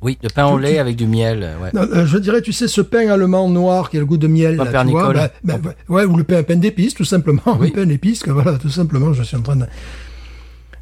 Oui, 0.02 0.18
de 0.22 0.28
pain 0.28 0.48
au 0.48 0.58
lait 0.60 0.74
tu- 0.74 0.80
avec 0.80 0.98
du 0.98 1.08
miel. 1.08 1.56
Ouais. 1.62 1.70
Non, 1.74 1.88
euh, 1.94 2.06
je 2.06 2.18
dirais, 2.18 2.42
tu 2.42 2.52
sais, 2.52 2.68
ce 2.68 2.82
pain 2.82 3.08
allemand 3.10 3.48
noir 3.50 3.90
qui 3.90 3.96
a 3.96 4.02
le 4.02 4.06
goût 4.06 4.18
de 4.18 4.28
miel. 4.28 4.58
là, 4.58 4.84
tu 4.84 4.92
vois, 4.92 5.14
bah, 5.14 5.30
bah, 5.46 5.58
bah, 5.64 5.74
ouais, 5.88 6.04
ou 6.04 6.18
le 6.18 6.26
pain, 6.26 6.44
pain 6.44 6.58
d'épices, 6.58 6.94
tout 6.94 7.06
simplement. 7.06 7.42
Oui. 7.58 7.68
Le 7.68 7.74
pain 7.82 7.86
d'épices, 7.86 8.20
que 8.22 8.30
voilà, 8.32 8.58
tout 8.58 8.70
simplement, 8.70 9.14
je 9.14 9.24
suis 9.24 9.38
en 9.38 9.42
train 9.42 9.56
de... 9.56 9.66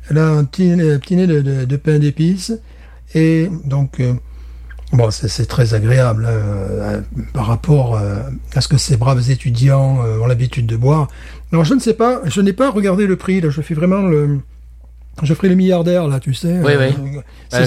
Elle 0.09 0.17
a 0.17 0.27
un 0.27 0.43
petit, 0.43 0.71
un 0.71 0.97
petit 0.97 1.15
nez 1.15 1.27
de, 1.27 1.41
de, 1.41 1.65
de 1.65 1.75
pain 1.75 1.99
d'épices. 1.99 2.51
Et 3.15 3.49
donc, 3.65 3.99
euh, 3.99 4.13
bon, 4.93 5.09
c'est 5.11 5.45
très 5.45 5.73
agréable 5.73 6.25
hein, 6.25 6.29
euh, 6.31 7.01
par 7.33 7.45
rapport 7.47 7.95
euh, 7.97 8.21
à 8.55 8.61
ce 8.61 8.67
que 8.67 8.77
ces 8.77 8.97
braves 8.97 9.29
étudiants 9.29 9.97
ont 10.21 10.25
l'habitude 10.27 10.65
de 10.65 10.77
boire. 10.77 11.07
Alors, 11.51 11.65
je 11.65 11.73
ne 11.73 11.79
sais 11.79 11.93
pas, 11.93 12.21
je 12.25 12.39
n'ai 12.41 12.53
pas 12.53 12.71
regardé 12.71 13.05
le 13.07 13.15
prix, 13.17 13.41
là, 13.41 13.49
je 13.49 13.61
fais 13.61 13.73
vraiment 13.73 14.01
le... 14.01 14.39
Je 15.23 15.33
ferai 15.33 15.49
le 15.49 15.55
milliardaire, 15.55 16.07
là, 16.07 16.19
tu 16.21 16.33
sais. 16.33 16.59
Oui, 16.63 16.73
oui. 16.79 16.95
C'est 17.49 17.57
Ouais, 17.59 17.65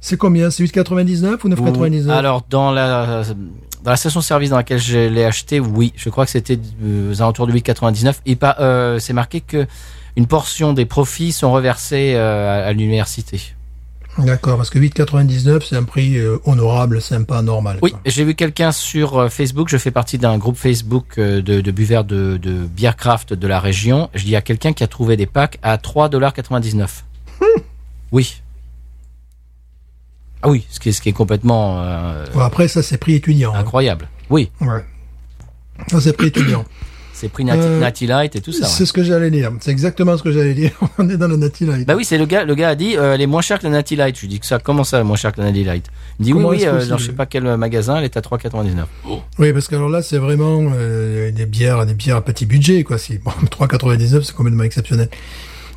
c'est- 0.00 0.16
combien? 0.16 0.50
C'est 0.50 0.64
8,99 0.64 1.44
ou 1.44 1.48
9,99 1.48 2.06
Ou- 2.06 2.10
Alors, 2.10 2.44
dans 2.50 2.72
la, 2.72 3.22
dans 3.84 3.90
la 3.90 3.96
station-service 3.96 4.50
dans 4.50 4.56
laquelle 4.56 4.80
je 4.80 4.98
l'ai 5.08 5.24
acheté, 5.24 5.60
oui, 5.60 5.92
je 5.96 6.08
crois 6.10 6.24
que 6.24 6.30
c'était 6.32 6.58
aux 6.82 7.22
alentours 7.22 7.46
de 7.46 7.52
8,99. 7.52 8.20
Et 8.26 8.34
pas, 8.34 8.56
euh, 8.60 8.98
c'est 8.98 9.12
marqué 9.12 9.40
que 9.40 9.66
une 10.16 10.26
portion 10.26 10.72
des 10.72 10.86
profits 10.86 11.30
sont 11.32 11.52
reversés 11.52 12.14
euh, 12.16 12.62
à, 12.64 12.66
à 12.66 12.72
l'université. 12.72 13.40
D'accord, 14.18 14.56
parce 14.56 14.70
que 14.70 14.78
8,99 14.78 15.62
c'est 15.68 15.76
un 15.76 15.84
prix 15.84 16.18
euh, 16.18 16.38
honorable, 16.44 17.00
sympa, 17.00 17.40
normal. 17.42 17.78
Oui, 17.80 17.94
j'ai 18.04 18.24
vu 18.24 18.34
quelqu'un 18.34 18.72
sur 18.72 19.18
euh, 19.18 19.28
Facebook. 19.28 19.68
Je 19.70 19.76
fais 19.78 19.90
partie 19.90 20.18
d'un 20.18 20.36
groupe 20.36 20.56
Facebook 20.56 21.14
euh, 21.18 21.40
de, 21.40 21.60
de 21.60 21.70
buveurs 21.70 22.04
de, 22.04 22.36
de 22.36 22.52
bière 22.66 22.96
craft 22.96 23.32
de 23.32 23.46
la 23.46 23.60
région. 23.60 24.10
Je 24.14 24.24
dis 24.24 24.36
à 24.36 24.42
quelqu'un 24.42 24.72
qui 24.72 24.82
a 24.84 24.88
trouvé 24.88 25.16
des 25.16 25.26
packs 25.26 25.58
à 25.62 25.76
3,99$. 25.76 26.86
Oui. 28.12 28.42
Ah 30.42 30.48
oui, 30.48 30.66
ce 30.70 30.80
qui 30.80 30.88
est, 30.88 30.92
ce 30.92 31.00
qui 31.00 31.08
est 31.10 31.12
complètement 31.12 31.80
euh, 31.82 32.24
après 32.40 32.66
ça 32.66 32.82
c'est 32.82 32.98
prix 32.98 33.14
étudiant. 33.14 33.54
hein. 33.54 33.58
incroyable. 33.60 34.08
Oui, 34.30 34.50
Ouais. 34.60 34.84
Ça 35.88 36.00
c'est 36.00 36.12
prix 36.14 36.26
étudiant. 36.28 36.64
C'est 37.20 37.28
pris 37.28 37.44
Euh, 37.48 37.80
Natty 37.80 38.06
Light 38.06 38.34
et 38.36 38.40
tout 38.40 38.52
ça. 38.52 38.62
ouais. 38.64 38.70
C'est 38.70 38.86
ce 38.86 38.92
que 38.92 39.02
j'allais 39.04 39.30
dire. 39.30 39.52
C'est 39.60 39.70
exactement 39.70 40.16
ce 40.16 40.22
que 40.22 40.32
j'allais 40.32 40.54
dire. 40.54 40.72
On 40.98 41.08
est 41.08 41.16
dans 41.16 41.28
le 41.28 41.36
Natty 41.36 41.66
Light. 41.66 41.86
Bah 41.86 41.94
oui, 41.96 42.04
c'est 42.04 42.18
le 42.18 42.26
gars. 42.26 42.44
Le 42.44 42.54
gars 42.54 42.70
a 42.70 42.74
dit, 42.74 42.96
euh, 42.96 43.14
elle 43.14 43.20
est 43.20 43.26
moins 43.26 43.42
chère 43.42 43.58
que 43.58 43.64
la 43.64 43.70
Natty 43.70 43.96
Light. 43.96 44.16
Je 44.16 44.22
lui 44.22 44.28
dis 44.28 44.40
que 44.40 44.46
ça, 44.46 44.58
comment 44.58 44.84
ça, 44.84 45.02
moins 45.04 45.16
cher 45.16 45.32
que 45.32 45.40
la 45.40 45.46
Natty 45.48 45.64
Light? 45.64 45.86
Il 46.18 46.22
me 46.22 46.24
dit 46.26 46.32
Comment 46.32 46.48
oui, 46.48 46.56
oui, 46.60 46.66
euh, 46.66 46.86
dans 46.86 46.96
je 46.98 47.06
sais 47.06 47.12
pas 47.12 47.26
quel 47.26 47.44
magasin, 47.56 47.96
elle 47.98 48.04
est 48.04 48.16
à 48.16 48.20
3,99. 48.20 48.84
Oui, 49.38 49.52
parce 49.52 49.68
que 49.68 49.76
alors 49.76 49.88
là, 49.90 50.02
c'est 50.02 50.18
vraiment 50.18 50.72
euh, 50.74 51.30
des 51.30 51.46
bières, 51.46 51.84
des 51.86 51.94
bières 51.94 52.16
à 52.16 52.24
petit 52.24 52.46
budget, 52.46 52.82
quoi. 52.84 52.98
Si 52.98 53.18
bon, 53.18 53.30
3,99, 53.60 54.22
c'est 54.22 54.34
complètement 54.34 54.64
exceptionnel. 54.64 55.08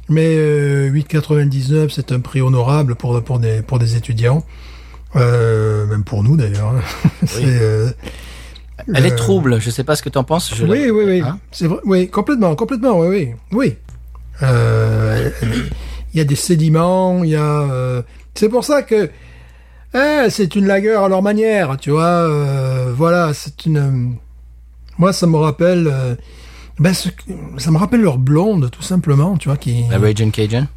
Mais 0.09 0.35
euh, 0.37 0.89
8,99, 0.91 1.89
c'est 1.89 2.11
un 2.11 2.19
prix 2.19 2.41
honorable 2.41 2.95
pour 2.95 3.23
pour 3.23 3.39
des 3.39 3.61
pour 3.61 3.79
des 3.79 3.95
étudiants, 3.95 4.43
euh, 5.15 5.85
même 5.87 6.03
pour 6.03 6.23
nous 6.23 6.35
d'ailleurs. 6.35 6.69
hein. 6.75 6.81
c'est 7.25 7.95
Elle 8.93 9.05
est 9.05 9.15
trouble. 9.15 9.59
Je 9.59 9.69
sais 9.69 9.84
pas 9.84 9.95
ce 9.95 10.03
que 10.03 10.09
t'en 10.09 10.24
penses. 10.24 10.53
Je 10.55 10.65
oui, 10.65 10.86
la- 10.88 10.93
oui, 10.93 11.03
oui, 11.05 11.21
Hein 11.21 11.39
c'est 11.51 11.67
vrai, 11.67 11.80
oui, 11.86 12.09
complètement, 12.09 12.55
complètement, 12.55 12.99
oui, 12.99 13.07
oui, 13.07 13.34
oui. 13.51 13.76
Euh, 14.41 15.30
Il 16.13 16.17
y 16.17 16.21
a 16.21 16.26
des 16.26 16.36
sédiments, 16.36 17.24
il 17.24 17.32
y 17.32 17.36
a. 17.36 17.61
euh, 17.61 18.01
c'est 18.36 18.49
pour 18.49 18.63
ça 18.63 18.82
que 18.84 19.09
eh, 19.95 20.30
c'est 20.30 20.55
une 20.55 20.65
lagueur 20.67 21.03
à 21.03 21.09
leur 21.09 21.21
manière, 21.21 21.78
tu 21.78 21.91
vois. 21.91 22.03
euh, 22.05 22.91
voilà, 22.95 23.34
c'est 23.34 23.65
une. 23.65 24.15
Moi, 24.97 25.13
ça 25.13 25.26
me 25.28 25.38
rappelle. 25.38 25.88
euh, 25.91 26.15
ben, 26.80 26.93
ce- 26.93 27.09
ça 27.57 27.71
me 27.71 27.78
rappelle 27.78 28.01
leur 28.01 28.17
blonde, 28.17 28.69
tout 28.71 28.82
simplement, 28.82 29.38
tu 29.38 29.49
vois, 29.49 29.57
qui. 29.57 29.84
La 29.89 29.97
Raging 29.99 30.32
Cajun? 30.32 30.67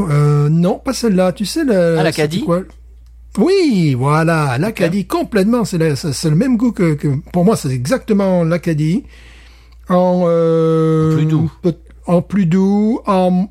Euh, 0.00 0.48
non, 0.48 0.78
pas 0.78 0.92
celle-là. 0.92 1.32
Tu 1.32 1.44
sais, 1.46 1.64
le, 1.64 1.96
Ah, 1.98 2.02
la 2.02 2.12
Caddy? 2.12 2.44
Oui, 3.38 3.94
voilà, 3.94 4.58
l'Acadie, 4.58 5.06
complètement. 5.06 5.64
C'est 5.64 5.78
le 5.78 6.36
même 6.36 6.56
goût 6.56 6.72
que, 6.72 6.94
que- 6.94 7.16
pour 7.32 7.44
moi, 7.44 7.56
c'est 7.56 7.70
exactement 7.70 8.44
l'Acadie. 8.44 9.04
En, 9.88 10.24
euh, 10.26 11.12
En 11.12 11.16
plus 11.16 11.26
doux. 11.26 11.52
En 12.06 12.22
plus 12.22 12.46
doux, 12.46 13.00
en 13.06 13.48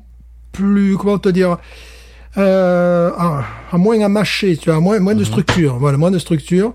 plus, 0.52 0.96
comment 0.96 1.18
te 1.18 1.28
dire, 1.28 1.58
euh, 2.38 3.10
en, 3.18 3.40
en 3.72 3.78
moins 3.78 4.00
à 4.00 4.08
mâcher, 4.08 4.56
tu 4.56 4.70
vois, 4.70 4.80
moins, 4.80 4.98
moins 5.00 5.12
Mhm. 5.14 5.20
de 5.20 5.24
structure. 5.24 5.76
Voilà, 5.78 5.98
moins 5.98 6.10
de 6.10 6.18
structure. 6.18 6.74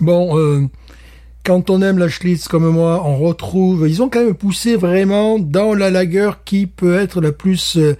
Bon, 0.00 0.36
euh, 0.38 0.62
quand 1.44 1.70
on 1.70 1.82
aime 1.82 1.98
la 1.98 2.08
Schlitz 2.08 2.46
comme 2.48 2.68
moi, 2.68 3.02
on 3.04 3.16
retrouve, 3.16 3.88
ils 3.88 4.02
ont 4.02 4.08
quand 4.08 4.24
même 4.24 4.34
poussé 4.34 4.76
vraiment 4.76 5.38
dans 5.38 5.74
la 5.74 5.90
lagueur 5.90 6.44
qui 6.44 6.66
peut 6.66 6.96
être 6.96 7.20
la 7.20 7.32
plus 7.32 7.76
euh, 7.76 7.96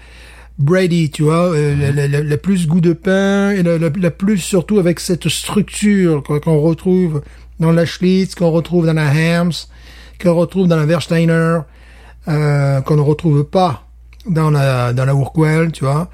Brady, 0.62 1.10
tu 1.10 1.22
vois, 1.24 1.50
euh, 1.52 1.74
la, 1.76 1.90
la- 1.92 2.08
la- 2.08 2.22
la 2.22 2.36
plus 2.36 2.66
goût 2.66 2.80
de 2.80 2.92
pain 2.92 3.50
et 3.50 3.62
la, 3.62 3.78
la- 3.78 3.90
la 3.94 4.10
plus 4.10 4.38
surtout 4.38 4.78
avec 4.78 5.00
cette 5.00 5.28
structure 5.28 6.22
qu'on 6.22 6.60
retrouve 6.60 7.22
dans 7.60 7.72
la 7.72 7.84
Schlitz, 7.84 8.34
qu'on 8.34 8.50
retrouve 8.50 8.86
dans 8.86 8.92
la 8.94 9.08
Hams, 9.10 9.52
qu'on 10.22 10.34
retrouve 10.34 10.68
dans 10.68 10.76
la 10.76 10.86
Versteiner, 10.86 11.58
euh, 12.28 12.80
qu'on 12.80 12.96
ne 12.96 13.00
retrouve 13.02 13.44
pas 13.44 13.86
dans 14.28 14.50
la 14.50 14.92
dans 14.92 15.04
la 15.04 15.12
Urquell, 15.12 15.72
tu 15.72 15.84
vois. 15.84 16.08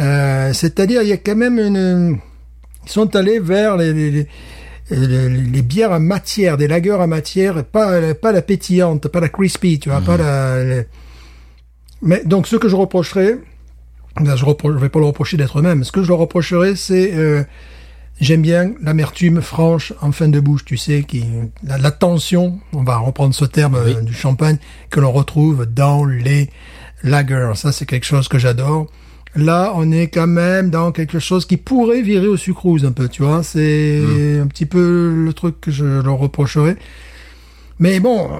Euh, 0.00 0.52
C'est-à-dire, 0.52 1.02
il 1.02 1.08
y 1.08 1.12
a 1.12 1.16
quand 1.16 1.36
même 1.36 1.58
une, 1.58 2.18
ils 2.84 2.90
sont 2.90 3.14
allés 3.16 3.38
vers 3.38 3.76
les, 3.76 3.92
les, 3.92 4.10
les- 4.10 4.26
les, 4.90 5.28
les 5.30 5.62
bières 5.62 5.92
à 5.92 5.98
matière, 5.98 6.56
des 6.58 6.68
lagers 6.68 7.00
à 7.00 7.06
matière, 7.06 7.58
et 7.58 7.62
pas 7.62 8.12
pas 8.14 8.32
la 8.32 8.42
pétillante, 8.42 9.08
pas 9.08 9.20
la 9.20 9.28
crispy, 9.30 9.78
tu 9.78 9.88
vois, 9.88 10.00
pas 10.00 10.16
la. 10.16 10.64
les- 10.64 10.86
Mais 12.02 12.22
donc, 12.24 12.46
ce 12.46 12.56
que 12.56 12.68
je 12.68 12.76
reprocherais, 12.76 13.38
ben, 14.20 14.36
je, 14.36 14.44
je 14.44 14.68
vais 14.78 14.88
pas 14.88 14.98
le 15.00 15.04
reprocher 15.06 15.36
d'être 15.36 15.60
même. 15.62 15.84
Ce 15.84 15.92
que 15.92 16.02
je 16.02 16.08
leur 16.08 16.18
reprocherais, 16.18 16.76
c'est 16.76 17.12
euh, 17.14 17.42
j'aime 18.20 18.42
bien 18.42 18.72
l'amertume 18.82 19.40
franche 19.40 19.92
en 20.00 20.12
fin 20.12 20.28
de 20.28 20.38
bouche, 20.40 20.64
tu 20.64 20.76
sais, 20.76 21.02
qui 21.02 21.24
la, 21.64 21.78
la 21.78 21.90
tension. 21.90 22.58
On 22.72 22.82
va 22.82 22.96
reprendre 22.98 23.34
ce 23.34 23.44
terme 23.44 23.76
Oui. 23.84 23.94
euh, 23.96 24.02
du 24.02 24.14
champagne 24.14 24.58
que 24.90 25.00
l'on 25.00 25.12
retrouve 25.12 25.66
dans 25.66 26.04
les 26.04 26.50
lagers. 27.02 27.52
Ça, 27.56 27.72
c'est 27.72 27.86
quelque 27.86 28.06
chose 28.06 28.28
que 28.28 28.38
j'adore. 28.38 28.86
Là, 29.36 29.72
on 29.74 29.90
est 29.90 30.06
quand 30.06 30.28
même 30.28 30.70
dans 30.70 30.92
quelque 30.92 31.18
chose 31.18 31.44
qui 31.44 31.56
pourrait 31.56 32.02
virer 32.02 32.28
au 32.28 32.36
sucrose 32.36 32.84
un 32.84 32.92
peu, 32.92 33.08
tu 33.08 33.24
vois. 33.24 33.42
C'est 33.42 34.38
un 34.40 34.46
petit 34.46 34.64
peu 34.64 35.12
le 35.12 35.32
truc 35.32 35.60
que 35.60 35.72
je 35.72 35.84
leur 36.02 36.18
reprocherais. 36.18 36.76
Mais 37.80 37.98
bon, 37.98 38.30
euh, 38.30 38.38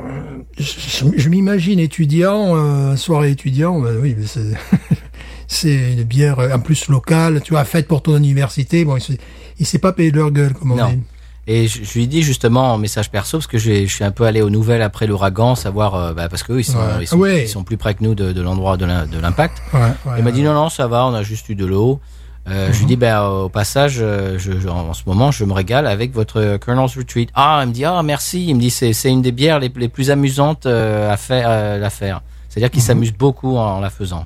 je, 0.56 0.62
je- 0.62 1.04
je 1.18 1.28
m'imagine 1.28 1.80
étudiant, 1.80 2.54
euh, 2.54 2.94
soirée 2.94 3.32
étudiant, 3.32 3.80
ben 3.80 3.96
oui, 4.00 4.14
mais 4.16 4.24
c'est 5.46 5.92
une 5.92 6.02
bière 6.04 6.38
euh, 6.38 6.54
en 6.54 6.60
plus 6.60 6.88
locale, 6.88 7.40
tu 7.42 7.52
vois, 7.52 7.64
faite 7.64 7.86
pour 7.88 8.02
ton 8.02 8.16
université. 8.16 8.84
Bon, 8.84 8.96
il 8.96 9.18
il 9.60 9.66
s'est 9.66 9.78
pas 9.78 9.92
payé 9.92 10.10
de 10.10 10.16
leur 10.18 10.30
gueule, 10.30 10.52
comme 10.54 10.72
on 10.72 10.76
Non. 10.76 10.88
dit. 10.90 10.98
Et 11.46 11.68
je, 11.68 11.84
je 11.84 11.92
lui 11.98 12.06
dis 12.08 12.22
justement 12.22 12.72
en 12.72 12.78
message 12.78 13.10
perso 13.10 13.36
parce 13.38 13.46
que 13.46 13.58
je 13.58 13.84
suis 13.86 14.02
un 14.02 14.10
peu 14.10 14.24
allé 14.24 14.40
aux 14.40 14.48
nouvelles 14.50 14.80
après 14.82 15.06
l'ouragan, 15.06 15.54
savoir 15.54 15.94
euh, 15.94 16.14
bah, 16.14 16.28
parce 16.30 16.42
que 16.42 16.54
eux, 16.54 16.60
ils 16.60 16.64
sont 16.64 16.78
Ouais. 16.78 16.84
ils 17.02 17.06
sont, 17.06 17.18
Ouais. 17.18 17.42
ils 17.42 17.48
sont 17.48 17.64
plus 17.64 17.76
près 17.76 17.94
que 17.94 18.02
nous 18.02 18.14
de, 18.14 18.40
l'endroit 18.40 18.76
de 18.78 18.86
l'impact. 19.20 19.58
Ouais, 19.74 19.80
Il 20.18 20.24
m'a 20.24 20.32
dit 20.32 20.42
non 20.42 20.54
non 20.54 20.70
ça 20.70 20.86
va, 20.88 21.04
on 21.06 21.12
a 21.14 21.22
juste 21.22 21.48
eu 21.50 21.54
de 21.54 21.66
l'eau. 21.66 22.00
Euh, 22.48 22.72
Je 22.72 22.78
lui 22.80 22.86
dis 22.86 22.96
ben 22.96 23.22
au 23.26 23.48
passage, 23.50 23.92
je, 23.94 24.36
je- 24.38 24.68
en 24.68 24.92
ce 24.94 25.02
moment 25.06 25.30
je 25.30 25.44
me 25.44 25.52
régale 25.52 25.86
avec 25.86 26.12
votre 26.14 26.56
Colonel's 26.56 26.96
Retreat. 26.96 27.28
Ah 27.34 27.60
il 27.62 27.68
me 27.68 27.72
dit 27.74 27.84
ah 27.84 28.02
merci, 28.02 28.46
il 28.48 28.54
me 28.54 28.60
dit 28.60 28.70
c'est 28.70 28.92
une 29.04 29.22
des 29.22 29.32
bières 29.32 29.58
les, 29.60 29.70
les 29.76 29.88
plus 29.88 30.10
amusantes 30.10 30.64
euh, 30.66 31.12
à 31.12 31.16
faire 31.18 31.46
euh, 31.48 31.82
à 31.84 31.90
faire. 31.90 32.22
C'est-à-dire 32.48 32.70
qu'il 32.70 32.82
s'amuse 32.82 33.12
beaucoup 33.12 33.56
en, 33.56 33.80
la 33.80 33.90
faisant. 33.90 34.24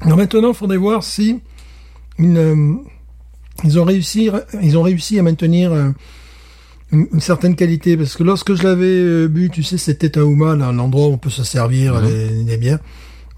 Alors 0.00 0.16
maintenant, 0.18 0.48
il 0.48 0.54
faudrait 0.54 0.76
voir 0.76 1.02
si 1.02 1.40
euh, 2.20 2.74
ils 3.64 3.78
ont 3.78 3.84
réussi, 3.84 4.30
ils 4.62 4.76
ont 4.78 4.82
réussi 4.82 5.18
à 5.18 5.22
maintenir 5.22 5.72
euh, 5.72 5.90
une, 6.92 7.06
une 7.12 7.20
certaine 7.20 7.56
qualité. 7.56 7.96
Parce 7.96 8.16
que 8.16 8.22
lorsque 8.22 8.54
je 8.54 8.62
l'avais 8.62 8.84
euh, 8.86 9.28
bu, 9.28 9.50
tu 9.50 9.62
sais, 9.62 9.78
c'était 9.78 10.10
Taouma, 10.10 10.56
là, 10.56 10.72
l'endroit 10.72 11.06
où 11.08 11.12
on 11.12 11.18
peut 11.18 11.30
se 11.30 11.44
servir 11.44 11.94
Mhm. 11.94 12.06
les, 12.06 12.28
les 12.44 12.56
bières. 12.56 12.78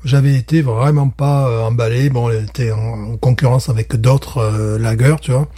J'avais 0.04 0.34
été 0.36 0.62
vraiment 0.62 1.08
pas 1.08 1.66
emballé. 1.66 2.10
Bon, 2.10 2.30
elle 2.30 2.44
était 2.44 2.70
en, 2.70 3.12
en 3.12 3.16
concurrence 3.16 3.68
avec 3.68 3.96
d'autres 3.96 4.76
lagers, 4.78 5.16
tu 5.20 5.32
vois. 5.32 5.48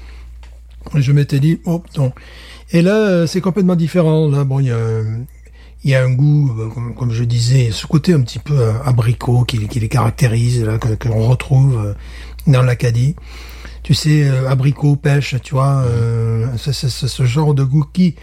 Et 0.97 1.03
je 1.03 1.13
m'étais 1.13 1.39
dit, 1.39 1.61
oh, 1.67 1.83
non. 1.99 2.13
Et 2.71 2.81
là, 2.81 3.27
c'est 3.27 3.43
complètement 3.43 3.77
différent. 3.77 4.29
Là, 4.31 4.45
bon, 4.45 4.61
il 4.61 4.67
y 4.67 4.71
a, 4.71 4.77
il 5.85 5.91
y 5.91 5.95
a 5.95 6.03
un 6.03 6.11
goût, 6.11 6.55
euh, 6.59 6.93
comme, 6.95 7.13
je 7.13 7.25
disais, 7.25 7.71
ce 7.73 7.87
côté 7.87 8.13
un 8.13 8.21
petit 8.21 8.39
peu 8.39 8.59
euh, 8.59 8.73
abricot 8.85 9.45
qui, 9.45 9.59
les 9.59 9.89
caractérise, 9.89 10.65
là, 10.65 10.79
que, 10.79 11.09
l'on 11.09 11.29
retrouve 11.29 11.79
euh, 11.79 11.95
dans 12.47 12.63
l'Acadie. 12.63 13.15
Tu 13.83 13.95
sais, 13.95 14.29
abricot, 14.47 14.97
pêche, 14.97 15.37
tu 15.43 15.55
vois, 15.55 15.83
ce 16.59 17.23
genre 17.25 17.55
de 17.55 17.65
goût 17.65 17.87
qui 17.91 18.17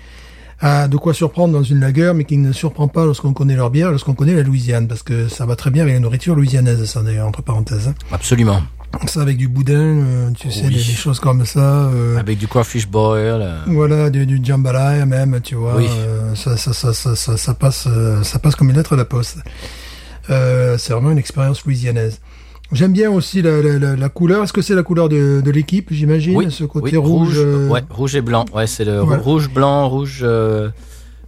a 0.60 0.88
de 0.88 0.96
quoi 0.96 1.14
surprendre 1.14 1.54
dans 1.54 1.64
une 1.64 1.80
lagueur, 1.80 2.14
mais 2.14 2.24
qui 2.24 2.38
ne 2.38 2.52
surprend 2.52 2.88
pas 2.88 3.04
lorsqu'on 3.04 3.34
connaît 3.34 3.56
leur 3.56 3.72
bière, 3.72 3.90
lorsqu'on 3.90 4.14
connaît 4.14 4.36
la 4.36 4.44
Louisiane, 4.44 4.88
parce 4.88 5.02
que 5.02 5.28
ça 5.28 5.48
va 5.48 5.56
très 5.56 5.72
bien 5.72 5.82
avec 5.82 5.96
la 5.96 6.02
nourriture 6.02 6.36
louisianaise, 6.36 6.86
ça 6.86 7.02
d'ailleurs, 7.02 7.28
entre 7.28 7.42
parenthèses. 7.42 7.88
hein. 7.88 7.96
Absolument. 8.12 8.62
Ça 9.08 9.22
avec 9.22 9.38
du 9.38 9.48
boudin, 9.48 9.74
euh, 9.76 10.30
tu 10.38 10.50
sais, 10.52 10.64
des, 10.64 10.70
des 10.70 10.80
choses 10.80 11.20
comme 11.20 11.46
ça. 11.46 11.90
euh, 11.90 12.18
Avec 12.18 12.38
du 12.38 12.48
crawfish 12.48 12.88
boil. 12.88 13.42
euh, 13.42 13.60
voilà, 13.68 14.10
du, 14.10 14.26
du 14.26 14.40
jambalaya 14.44 15.06
même, 15.06 15.40
tu 15.44 15.56
vois. 15.56 15.76
Oui. 15.78 15.88
ça, 16.36 16.58
ça, 16.58 16.74
ça, 16.74 16.94
ça, 16.94 17.16
ça, 17.38 17.54
passe, 17.54 17.88
ça 18.24 18.40
passe 18.40 18.56
comme 18.56 18.70
une 18.70 18.76
lettre 18.76 18.94
à 18.94 18.96
la 18.96 19.06
poste. 19.06 19.38
C'est 20.28 20.92
vraiment 20.94 21.12
une 21.12 21.18
expérience 21.20 21.64
louisianaise. 21.66 22.20
J'aime 22.72 22.94
bien 22.94 23.12
aussi 23.12 23.44
la, 23.44 23.62
la, 23.62 23.78
la, 23.78 23.96
la 23.96 24.10
couleur. 24.10 24.44
Est-ce 24.44 24.54
que 24.54 24.62
c'est 24.64 24.74
la 24.74 24.82
couleur 24.82 25.08
de, 25.08 25.40
de 25.44 25.52
l'équipe, 25.52 25.90
j'imagine 25.92 26.36
Oui, 26.36 26.48
Ce 26.50 26.64
côté 26.64 26.98
oui, 26.98 27.06
rouge. 27.06 27.38
ouais, 27.70 27.82
rouge 27.92 28.16
et 28.16 28.22
blanc. 28.22 28.46
Ouais, 28.54 28.66
c'est 28.66 28.86
le 28.86 29.04
rouge, 29.04 29.50
blanc, 29.54 29.88
rouge. 29.88 30.26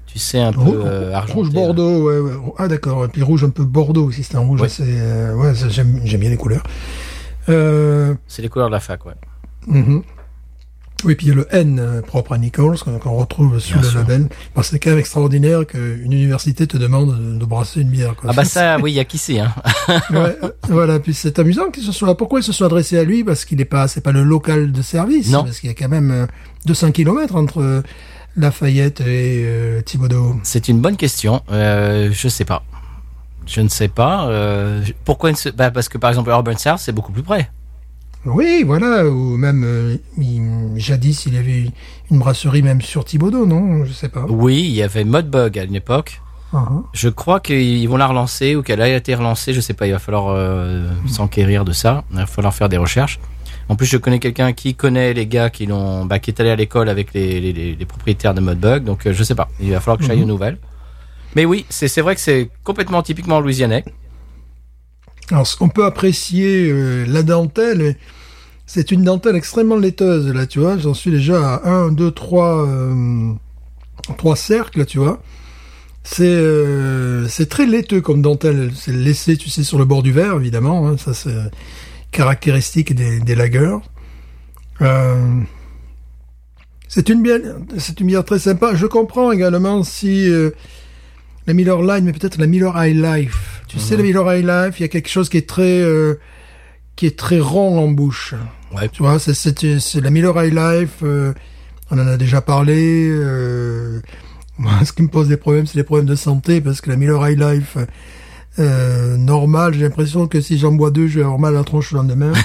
tu 0.07 0.18
sais 0.20 0.39
un 0.39 0.51
peu 0.51 0.82
euh, 0.84 1.13
argenté. 1.13 1.34
rouge 1.34 1.47
là. 1.49 1.53
bordeaux, 1.53 2.09
ouais, 2.09 2.20
ouais. 2.20 2.32
Ah 2.57 2.68
d'accord. 2.68 3.05
Et 3.05 3.07
puis 3.07 3.22
rouge 3.22 3.43
un 3.43 3.49
peu 3.51 3.65
bordeaux 3.65 4.05
aussi, 4.05 4.24
c'est 4.24 4.36
un 4.36 4.39
rouge 4.39 4.63
assez. 4.63 4.84
euh, 4.88 5.36
ouais, 5.36 5.53
j'aime, 5.70 6.01
j'aime 6.05 6.22
bien 6.22 6.32
les 6.32 6.38
couleurs. 6.38 6.63
Euh, 7.49 8.13
C'est 8.27 8.41
les 8.41 8.49
couleurs 8.49 8.67
de 8.67 8.73
la 8.73 8.79
fac, 8.79 9.05
ouais. 9.05 9.13
mhm. 9.67 10.03
Oui, 11.03 11.13
puis 11.13 11.27
il 11.27 11.29
y 11.29 11.31
a 11.31 11.35
le 11.35 11.47
N 11.51 11.79
euh, 11.79 12.01
propre 12.01 12.31
à 12.31 12.39
Nichols 12.39 12.79
qu'on 12.79 13.15
retrouve 13.17 13.59
sous 13.59 13.73
Bien 13.73 13.81
le 13.83 13.87
sûr. 13.87 13.99
label. 13.99 14.29
Bon, 14.55 14.63
c'est 14.63 14.79
quand 14.79 14.89
même 14.89 14.97
extraordinaire 14.97 15.67
qu'une 15.67 16.11
université 16.11 16.65
te 16.65 16.75
demande 16.75 17.37
de, 17.37 17.45
brasser 17.45 17.81
une 17.81 17.89
bière. 17.89 18.15
Quoi. 18.15 18.31
Ah 18.31 18.33
bah 18.33 18.45
ça, 18.45 18.79
oui, 18.79 18.93
il 18.93 18.95
y 18.95 18.99
a 18.99 19.05
qui 19.05 19.19
sait, 19.19 19.39
hein. 19.39 19.53
Ouais, 20.09 20.35
euh, 20.43 20.49
voilà, 20.69 20.99
puis 20.99 21.13
c'est 21.13 21.37
amusant 21.37 21.69
qu'il 21.69 21.83
se 21.83 21.91
soit. 21.91 22.17
Pourquoi 22.17 22.39
il 22.39 22.43
se 22.43 22.51
soit 22.51 22.65
adressé 22.65 22.97
à 22.97 23.03
lui? 23.03 23.23
Parce 23.23 23.45
qu'il 23.45 23.59
n'est 23.59 23.65
pas, 23.65 23.87
c'est 23.87 24.01
pas 24.01 24.11
le 24.11 24.23
local 24.23 24.71
de 24.71 24.81
service. 24.81 25.29
Non. 25.29 25.43
Parce 25.43 25.59
qu'il 25.59 25.69
y 25.69 25.71
a 25.71 25.75
quand 25.75 25.87
même 25.87 26.09
euh, 26.09 26.25
200 26.65 26.91
kilomètres 26.93 27.35
entre 27.35 27.83
Lafayette 28.37 29.01
et 29.01 29.43
euh, 29.45 29.81
Thibodeau. 29.81 30.35
C'est 30.43 30.67
une 30.67 30.79
bonne 30.79 30.95
question. 30.95 31.41
Euh, 31.51 32.09
je 32.11 32.27
sais 32.27 32.45
pas. 32.45 32.63
Je 33.47 33.61
ne 33.61 33.69
sais 33.69 33.87
pas. 33.87 34.27
Euh, 34.27 34.83
pourquoi 35.05 35.29
une 35.31 35.35
bah, 35.55 35.71
Parce 35.71 35.89
que 35.89 35.97
par 35.97 36.09
exemple, 36.09 36.29
Urban 36.29 36.57
South, 36.57 36.77
c'est 36.79 36.91
beaucoup 36.91 37.11
plus 37.11 37.23
près. 37.23 37.49
Oui, 38.25 38.63
voilà, 38.65 39.05
ou 39.05 39.37
même 39.37 39.63
euh, 39.63 39.95
il- 40.17 40.73
jadis 40.75 41.25
il 41.27 41.35
y 41.35 41.37
avait 41.37 41.71
une 42.11 42.19
brasserie 42.19 42.61
même 42.61 42.81
sur 42.81 43.05
Thibaudot, 43.05 43.45
non? 43.45 43.85
Je 43.85 43.93
sais 43.93 44.09
pas. 44.09 44.25
Oui, 44.27 44.63
il 44.65 44.71
y 44.75 44.83
avait 44.83 45.05
Modbug 45.05 45.57
à 45.57 45.63
une 45.63 45.75
époque. 45.75 46.21
Ah, 46.53 46.65
Je 46.93 47.09
crois 47.09 47.39
qu'ils 47.39 47.87
vont 47.87 47.97
la 47.97 48.07
relancer 48.07 48.55
ou 48.55 48.63
qu'elle 48.63 48.81
a 48.81 48.89
été 48.89 49.15
relancée. 49.15 49.53
Je 49.53 49.61
sais 49.61 49.73
pas. 49.73 49.85
Il 49.87 49.91
va 49.91 49.99
falloir 49.99 50.27
euh, 50.29 50.87
s'enquérir 51.07 51.63
de 51.65 51.71
ça. 51.73 52.03
Il 52.11 52.17
va 52.17 52.25
falloir 52.25 52.53
faire 52.53 52.69
des 52.69 52.77
recherches. 52.77 53.19
En 53.69 53.75
plus, 53.75 53.85
je 53.85 53.97
connais 53.97 54.19
quelqu'un 54.19 54.53
qui 54.53 54.73
connaît 54.73 55.13
les 55.13 55.27
gars 55.27 55.49
qui 55.49 55.65
l'ont, 55.65 56.05
bah, 56.05 56.19
qui 56.19 56.31
est 56.31 56.39
allé 56.39 56.49
à 56.49 56.55
l'école 56.55 56.87
avec 56.89 57.13
les, 57.13 57.39
les, 57.41 57.51
les- 57.53 57.75
les 57.75 57.85
propriétaires 57.85 58.33
de 58.33 58.39
Modbug. 58.41 58.83
Donc, 58.83 59.05
euh, 59.05 59.13
je 59.13 59.23
sais 59.23 59.35
pas. 59.35 59.49
Il 59.59 59.71
va 59.71 59.79
falloir 59.81 59.97
que 59.97 60.05
j'aille 60.05 60.23
aux 60.23 60.25
nouvelles. 60.25 60.57
Mais 61.38 61.45
oui, 61.45 61.67
c'est 61.69 62.01
vrai 62.01 62.15
que 62.15 62.21
c'est 62.21 62.49
complètement 62.63 63.03
typiquement 63.03 63.39
louisianais. 63.39 63.85
Alors, 65.29 65.45
qu'on 65.55 65.69
peut 65.69 65.85
apprécier 65.85 66.67
euh, 66.67 67.05
la 67.07 67.21
dentelle, 67.21 67.95
c'est 68.65 68.89
une 68.89 69.03
dentelle 69.03 69.35
extrêmement 69.35 69.75
laiteuse, 69.75 70.33
là, 70.33 70.47
tu 70.47 70.57
vois. 70.57 70.79
J'en 70.79 70.95
suis 70.95 71.11
déjà 71.11 71.57
à 71.57 71.69
1, 71.69 71.91
2, 71.91 72.09
3, 72.09 72.67
trois 74.17 74.35
cercles, 74.35 74.88
tu 74.88 74.97
vois. 74.97 75.21
C'est 76.03 76.23
euh, 76.25 77.27
très 77.47 77.67
laiteux 77.67 78.01
comme 78.01 78.23
dentelle. 78.23 78.71
C'est 78.73 78.91
laissé, 78.91 79.38
tu 79.38 79.51
sais, 79.51 79.61
sur 79.61 79.77
le 79.77 79.85
bord 79.85 80.01
du 80.01 80.11
verre, 80.11 80.38
évidemment. 80.38 80.88
hein. 80.88 80.97
Ça, 80.97 81.13
c'est 81.13 81.35
caractéristique 82.09 82.95
des, 82.95 83.19
des 83.19 83.35
lagers. 83.35 83.77
Euh, 84.81 85.39
c'est 86.88 87.09
une 87.09 87.21
bière, 87.21 87.41
une 87.99 88.07
bière 88.07 88.25
très 88.25 88.39
sympa. 88.39 88.73
Je 88.73 88.88
comprends 88.88 89.31
également 89.31 89.83
si 89.83 90.27
euh, 90.31 90.49
la 91.47 91.53
Miller 91.53 91.81
Line, 91.81 92.03
mais 92.05 92.11
peut-être 92.11 92.37
la 92.37 92.47
Miller 92.47 92.73
High 92.75 92.95
Life. 92.95 93.61
Tu 93.67 93.79
sais, 93.79 93.95
la 93.97 94.03
Miller 94.03 94.31
High 94.33 94.45
Life, 94.45 94.79
il 94.79 94.83
y 94.83 94.85
a 94.85 94.89
quelque 94.89 95.09
chose 95.09 95.29
qui 95.29 95.37
est 95.37 95.47
très, 95.49 95.81
euh, 95.81 96.15
qui 96.95 97.05
est 97.05 97.17
très 97.17 97.39
rond 97.39 97.79
en 97.79 97.87
bouche. 97.87 98.33
Ouais. 98.75 98.89
Tu 98.89 99.01
vois, 99.03 99.17
c'est, 99.19 99.33
c'est, 99.33 99.79
c'est 99.79 100.01
la 100.01 100.09
Miller 100.09 100.35
High 100.43 100.53
Life. 100.53 100.97
euh, 101.03 101.33
on 101.89 101.97
en 101.99 102.05
a 102.07 102.17
déjà 102.17 102.41
parlé. 102.41 103.07
Euh, 103.09 104.01
moi, 104.57 104.73
ce 104.85 104.91
qui 104.91 105.01
me 105.03 105.07
pose 105.07 105.27
des 105.29 105.37
problèmes, 105.37 105.65
c'est 105.65 105.77
les 105.77 105.83
problèmes 105.83 106.05
de 106.07 106.15
santé, 106.15 106.59
parce 106.61 106.81
que 106.81 106.89
la 106.89 106.97
Miller 106.97 107.25
High 107.29 107.39
Life 107.39 107.77
euh, 108.59 109.15
normale, 109.17 109.73
j'ai 109.73 109.83
l'impression 109.83 110.27
que 110.27 110.41
si 110.41 110.57
j'en 110.57 110.71
bois 110.73 110.91
deux, 110.91 111.07
je 111.07 111.19
vais 111.19 111.23
avoir 111.25 111.39
mal 111.39 111.55
à 111.55 111.59
la 111.59 111.63
tronche 111.63 111.91
le 111.91 111.97
lendemain. 111.97 112.33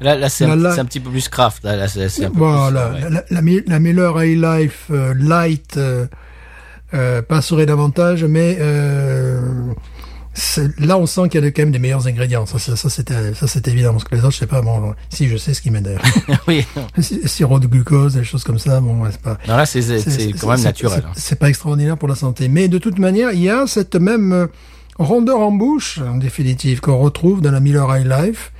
Là, 0.00 0.14
là, 0.14 0.28
c'est 0.28 0.44
un, 0.44 0.56
c'est 0.72 0.78
un 0.78 0.84
petit 0.84 1.00
peu 1.00 1.10
plus 1.10 1.28
craft. 1.28 1.64
Là, 1.64 1.74
là, 1.74 1.88
c'est 1.88 2.08
c'est 2.08 2.26
un 2.26 2.30
peu 2.30 2.38
Voilà, 2.38 2.86
plus, 2.90 3.04
ouais. 3.06 3.22
la, 3.30 3.42
la 3.66 3.78
Miller 3.80 4.22
High 4.22 4.40
Life 4.40 4.84
euh, 4.92 5.12
Light 5.18 5.76
euh, 5.76 6.06
euh, 6.94 7.22
passerait 7.22 7.66
davantage, 7.66 8.24
mais 8.24 8.56
euh, 8.60 9.40
c'est- 10.34 10.78
là 10.80 10.96
on 10.96 11.06
sent 11.06 11.28
qu'il 11.28 11.42
y 11.42 11.46
a 11.46 11.50
quand 11.50 11.62
même 11.62 11.72
des 11.72 11.78
meilleurs 11.78 12.06
ingrédients. 12.06 12.46
Ça, 12.46 12.58
ça, 12.58 12.76
ça, 12.76 12.88
c'est 12.90 13.68
évident. 13.68 13.92
Parce 13.92 14.04
que 14.04 14.14
les 14.14 14.20
autres, 14.22 14.32
je 14.34 14.38
sais 14.38 14.46
pas. 14.46 14.62
Bon, 14.62 14.94
si 15.10 15.28
je 15.28 15.36
sais 15.36 15.52
ce 15.54 15.60
qui 15.60 15.70
m'aide 15.70 15.84
d'ailleurs. 15.84 16.02
oui. 16.48 16.64
Si- 16.98 17.26
Sirop 17.28 17.58
de 17.58 17.66
glucose, 17.66 18.14
des 18.14 18.24
choses 18.24 18.44
comme 18.44 18.58
ça. 18.58 18.80
Bon, 18.80 19.02
ouais, 19.02 19.10
c'est 19.12 19.20
pas. 19.20 19.36
Non, 19.48 19.56
là, 19.56 19.66
c'est 19.66 19.80
quand 20.40 20.48
même 20.48 20.62
naturel. 20.62 21.00
c'est- 21.02 21.06
hein. 21.06 21.12
C'est 21.16 21.38
pas 21.38 21.48
extraordinaire 21.48 21.96
pour 21.98 22.08
la 22.08 22.14
santé, 22.14 22.48
mais 22.48 22.68
de 22.68 22.78
toute 22.78 22.98
manière, 22.98 23.32
il 23.32 23.40
y 23.40 23.50
a 23.50 23.66
cette 23.66 23.96
même 23.96 24.32
euh, 24.32 24.46
rondeur 24.98 25.40
en 25.40 25.52
bouche, 25.52 25.98
en 25.98 26.16
définitive, 26.16 26.80
qu'on 26.80 26.98
retrouve 26.98 27.40
dans 27.40 27.50
la 27.52 27.60
Miller 27.60 27.86
High 27.96 28.06
Life. 28.06 28.52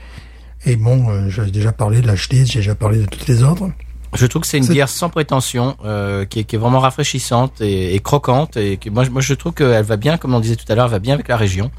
Et 0.66 0.74
bon, 0.76 1.08
euh, 1.08 1.28
j'ai 1.28 1.50
déjà 1.52 1.70
parlé 1.72 2.00
de 2.02 2.06
la 2.08 2.16
j'ai 2.16 2.44
déjà 2.44 2.74
parlé 2.74 2.98
de 2.98 3.06
toutes 3.06 3.26
les 3.28 3.42
autres. 3.44 3.70
Je 4.14 4.26
trouve 4.26 4.42
que 4.42 4.48
c'est 4.48 4.58
une 4.58 4.66
bière 4.66 4.88
sans 4.88 5.10
prétention, 5.10 5.76
euh, 5.84 6.24
qui, 6.24 6.40
est, 6.40 6.44
qui 6.44 6.56
est 6.56 6.58
vraiment 6.58 6.80
rafraîchissante 6.80 7.60
et, 7.60 7.94
et 7.94 8.00
croquante. 8.00 8.56
Et 8.56 8.76
que 8.78 8.88
moi, 8.90 9.04
je- 9.04 9.10
moi, 9.10 9.20
je 9.20 9.34
trouve 9.34 9.52
qu'elle 9.52 9.84
va 9.84 9.96
bien, 9.96 10.16
comme 10.16 10.32
on 10.34 10.40
disait 10.40 10.56
tout 10.56 10.64
à 10.70 10.74
l'heure, 10.74 10.86
elle 10.86 10.92
va 10.92 10.98
bien 10.98 11.14
avec 11.14 11.28
la 11.28 11.36
région. 11.36 11.70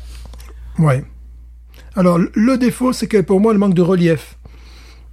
Ouais. 0.78 1.04
Alors, 1.96 2.20
le 2.20 2.58
défaut, 2.58 2.94
c'est 2.94 3.08
que 3.08 3.18
pour 3.22 3.40
moi, 3.42 3.52
elle 3.52 3.58
manque 3.58 3.74
de 3.74 3.82
relief. 3.82 4.36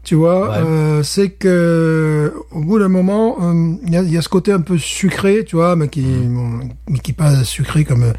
Tu 0.05 0.15
vois, 0.15 0.51
Ouais. 0.51 0.57
euh, 0.59 1.03
c'est 1.03 1.31
que 1.31 2.33
au 2.53 2.61
bout 2.61 2.79
d'un 2.79 2.87
moment, 2.89 3.39
euh, 3.43 3.75
il 3.85 3.93
y, 3.93 3.97
a, 3.97 4.03
il 4.03 4.13
y 4.13 4.17
a 4.19 4.23
ce 4.23 4.29
côté 4.29 4.53
un 4.53 4.61
peu 4.61 4.79
sucré, 4.79 5.45
tu 5.45 5.57
vois, 5.57 5.75
mais 5.75 5.89
qui, 5.89 6.03
Mm. 6.03 6.35
bon, 6.35 6.69
mais 6.89 6.99
qui 7.01 7.13
pas 7.13 7.43
sucré 7.43 7.85
comme 7.85 8.13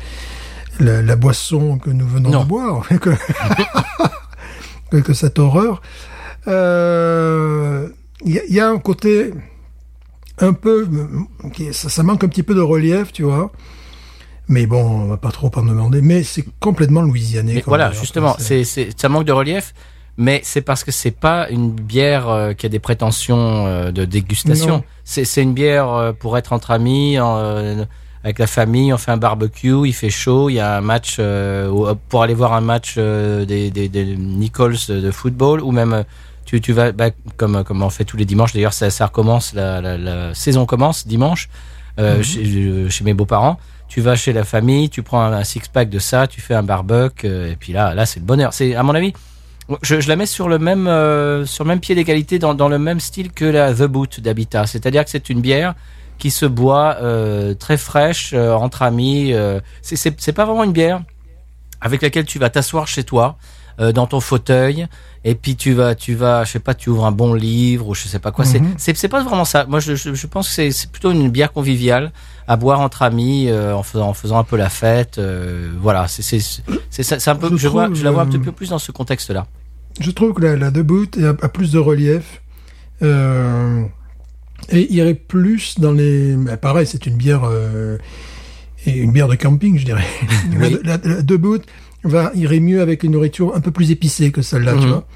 la, 0.82 1.02
la 1.02 1.16
boisson 1.16 1.78
que 1.78 1.89
nous 1.89 2.06
venons 2.08 2.30
Non. 2.32 2.43
de 2.43 2.48
boire, 2.50 2.86
que, 3.00 3.12
que 5.02 5.14
cette 5.14 5.39
horreur. 5.39 5.82
Euh, 6.48 7.88
Il 8.26 8.34
y, 8.34 8.39
a- 8.39 8.45
il 8.47 8.53
y 8.55 8.59
a 8.59 8.68
un 8.70 8.78
côté 8.80 9.32
un 10.39 10.53
peu, 10.53 10.88
qui- 11.53 11.74
ça, 11.74 11.89
ça 11.89 12.03
manque 12.03 12.24
un 12.24 12.28
petit 12.28 12.43
peu 12.43 12.55
de 12.55 12.61
relief, 12.61 13.11
tu 13.11 13.24
vois. 13.24 13.51
Mais 14.49 14.65
bon, 14.65 14.82
on 14.84 15.05
va 15.07 15.18
pas 15.18 15.32
trop 15.32 15.51
en 15.55 15.63
demander. 15.63 16.01
Mais 16.01 16.24
c'est 16.24 16.45
complètement 16.59 17.01
louisianais. 17.01 17.61
Voilà, 17.65 17.91
justement, 18.01 18.36
c'est 18.39 18.63
ça 18.97 19.09
manque 19.09 19.26
de 19.26 19.32
relief, 19.34 19.74
mais 20.18 20.39
c'est 20.43 20.61
parce 20.61 20.84
que 20.84 20.91
c'est 20.91 21.11
pas 21.11 21.49
une 21.49 21.72
bière 21.72 22.30
euh, 22.30 22.53
qui 22.53 22.65
a 22.65 22.70
des 22.70 22.80
prétentions 22.80 23.65
euh, 23.68 23.91
de 23.91 24.05
dégustation. 24.05 24.84
C'est 25.03 25.41
une 25.43 25.53
bière 25.53 25.91
euh, 25.91 26.11
pour 26.13 26.38
être 26.38 26.53
entre 26.53 26.72
amis, 26.72 27.18
avec 28.24 28.39
la 28.39 28.47
famille, 28.47 28.91
on 28.93 28.97
fait 28.97 29.11
un 29.11 29.18
barbecue, 29.18 29.86
il 29.86 29.93
fait 29.93 30.09
chaud, 30.09 30.49
il 30.49 30.53
y 30.55 30.59
a 30.59 30.78
un 30.78 30.82
match 30.82 31.20
ou- 31.20 31.88
pour 32.09 32.24
aller 32.24 32.34
voir 32.34 32.53
un 32.53 32.61
match 32.61 32.97
des, 32.97 33.70
des, 33.70 33.89
des 33.89 34.05
Nichols 34.18 34.76
de 34.89 35.11
football 35.11 35.61
ou 35.61 35.72
même 35.72 36.03
tu, 36.48 36.60
tu 36.60 36.74
vas 36.74 36.91
bah, 36.91 37.12
comme 37.36 37.64
comme 37.64 37.84
on 37.84 37.91
fait 37.91 38.06
tous 38.06 38.18
les 38.18 38.26
dimanches. 38.26 38.54
D'ailleurs, 38.54 38.74
ça, 38.74 38.89
ça 38.89 39.06
recommence, 39.06 39.54
la, 39.54 39.82
la, 39.82 39.98
la 39.98 40.34
saison 40.34 40.66
commence 40.66 41.06
dimanche 41.06 41.50
euh, 42.00 42.24
chez, 42.24 42.89
chez 42.89 43.04
mes 43.04 43.14
beaux-parents. 43.14 43.60
Tu 43.88 44.02
vas 44.02 44.16
chez 44.16 44.34
la 44.34 44.43
famille, 44.43 44.89
tu 44.89 45.04
prends 45.04 45.22
un, 45.22 45.34
un 45.34 45.43
six-pack 45.43 45.89
de 45.89 46.00
ça, 46.00 46.26
tu 46.28 46.41
fais 46.41 46.56
un 46.56 46.64
barbecue, 46.64 47.28
euh, 47.28 47.52
et 47.52 47.56
puis 47.56 47.72
là, 47.72 47.93
là, 47.93 48.06
c'est 48.06 48.20
le 48.20 48.26
bonheur. 48.26 48.52
C'est, 48.54 48.76
à 48.76 48.84
mon 48.84 48.95
avis, 48.95 49.14
je, 49.82 50.02
je 50.02 50.10
la 50.10 50.16
mets 50.16 50.26
sur 50.26 50.50
le 50.50 50.60
même, 50.60 50.88
euh, 50.88 51.45
sur 51.45 51.64
le 51.64 51.70
même 51.70 51.80
pied 51.80 51.95
d'égalité, 51.95 52.39
dans, 52.39 52.54
dans 52.54 52.70
le 52.70 52.80
même 52.80 53.00
style 53.00 53.32
que 53.32 53.45
la 53.45 53.74
The 53.74 53.84
Boot 53.84 54.20
d'Habitat. 54.20 54.68
C'est-à-dire 54.68 55.06
que 55.06 55.10
c'est 55.10 55.30
une 55.30 55.41
bière 55.41 55.74
qui 56.18 56.32
se 56.32 56.45
boit 56.45 56.98
euh, 57.02 57.54
très 57.54 57.78
fraîche 57.78 58.32
euh, 58.34 58.54
entre 58.54 58.82
amis. 58.82 59.34
euh, 59.34 59.60
c'est 59.82 60.34
pas 60.34 60.45
vraiment 60.45 60.66
une 60.66 60.74
bière 60.74 61.02
avec 61.80 62.02
laquelle 62.02 62.26
tu 62.26 62.39
vas 62.39 62.50
t'asseoir 62.50 62.88
chez 62.88 63.04
toi 63.04 63.38
euh, 63.80 63.91
dans 63.91 64.07
ton 64.07 64.19
fauteuil 64.19 64.88
et 65.23 65.36
puis 65.36 65.55
tu 65.55 65.73
vas 65.73 65.93
tu 65.95 66.15
vas 66.15 66.43
je 66.45 66.51
sais 66.53 66.59
pas 66.59 66.73
tu 66.73 66.89
ouvres 66.89 67.05
un 67.05 67.11
bon 67.11 67.34
livre 67.34 67.88
ou 67.89 67.93
je 67.95 68.07
sais 68.07 68.19
pas 68.19 68.32
quoi 68.32 68.45
c'est 68.45 68.59
Mhm. 68.59 68.73
c'est 68.78 68.95
c'est 68.97 69.07
pas 69.07 69.23
vraiment 69.23 69.45
ça 69.45 69.65
moi 69.67 69.80
je 69.80 70.28
pense 70.28 70.53
que 70.55 70.71
c'est 70.71 70.91
plutôt 70.91 71.11
une 71.11 71.30
bière 71.30 71.51
conviviale 71.53 72.11
à 72.47 72.55
boire 72.57 72.80
entre 72.80 73.01
amis 73.03 73.49
euh, 73.49 73.75
en 73.75 73.84
faisant 73.84 74.07
en 74.09 74.13
faisant 74.13 74.38
un 74.39 74.43
peu 74.43 74.55
la 74.57 74.69
fête 74.69 75.17
euh, 75.17 75.71
voilà 75.80 76.07
c'est 76.07 76.21
c'est 76.21 76.39
c'est 76.89 77.28
un 77.30 77.36
peu 77.36 77.49
Je 77.51 77.57
je, 77.57 77.67
vois 77.67 77.86
trouve, 77.86 77.95
je 77.97 78.03
la 78.03 78.11
vois 78.11 78.23
un 78.23 78.28
petit 78.28 78.39
peu 78.39 78.51
plus 78.51 78.69
dans 78.69 78.80
ce 78.80 78.91
contexte 78.91 79.30
là 79.32 79.45
Je 79.99 80.11
trouve 80.11 80.34
que 80.34 80.41
la, 80.41 80.55
la 80.55 80.71
debout 80.71 81.07
a, 81.21 81.30
a 81.45 81.49
plus 81.49 81.71
de 81.71 81.80
relief. 81.80 82.41
Et 84.69 84.93
irait 84.93 85.13
plus 85.13 85.80
dans 85.80 85.91
les... 85.93 86.36
bah, 86.36 86.57
pareil, 86.57 86.86
c'est 86.88 87.05
une 87.05 87.15
bière... 87.15 87.43
et 88.86 88.91
une 88.91 89.11
bière 89.11 89.28
de 89.28 89.36
camping, 89.36 89.78
je 89.78 89.86
dirais. 89.86 90.05
Oui. 90.59 90.78
La, 90.84 90.97
la, 90.97 91.15
la 91.15 91.21
debout 91.21 91.59
va, 92.04 92.32
irait 92.36 92.60
mieux 92.60 92.82
avec 92.82 93.04
une 93.04 93.12
nourriture 93.14 93.56
un 93.56 93.60
peu 93.60 93.72
plus 93.72 93.91
épicée 93.91 94.32
que 94.32 94.41
celle-là, 94.41 94.74
tu 94.74 94.86
Mhm. 94.86 94.89
vois. 94.89 95.08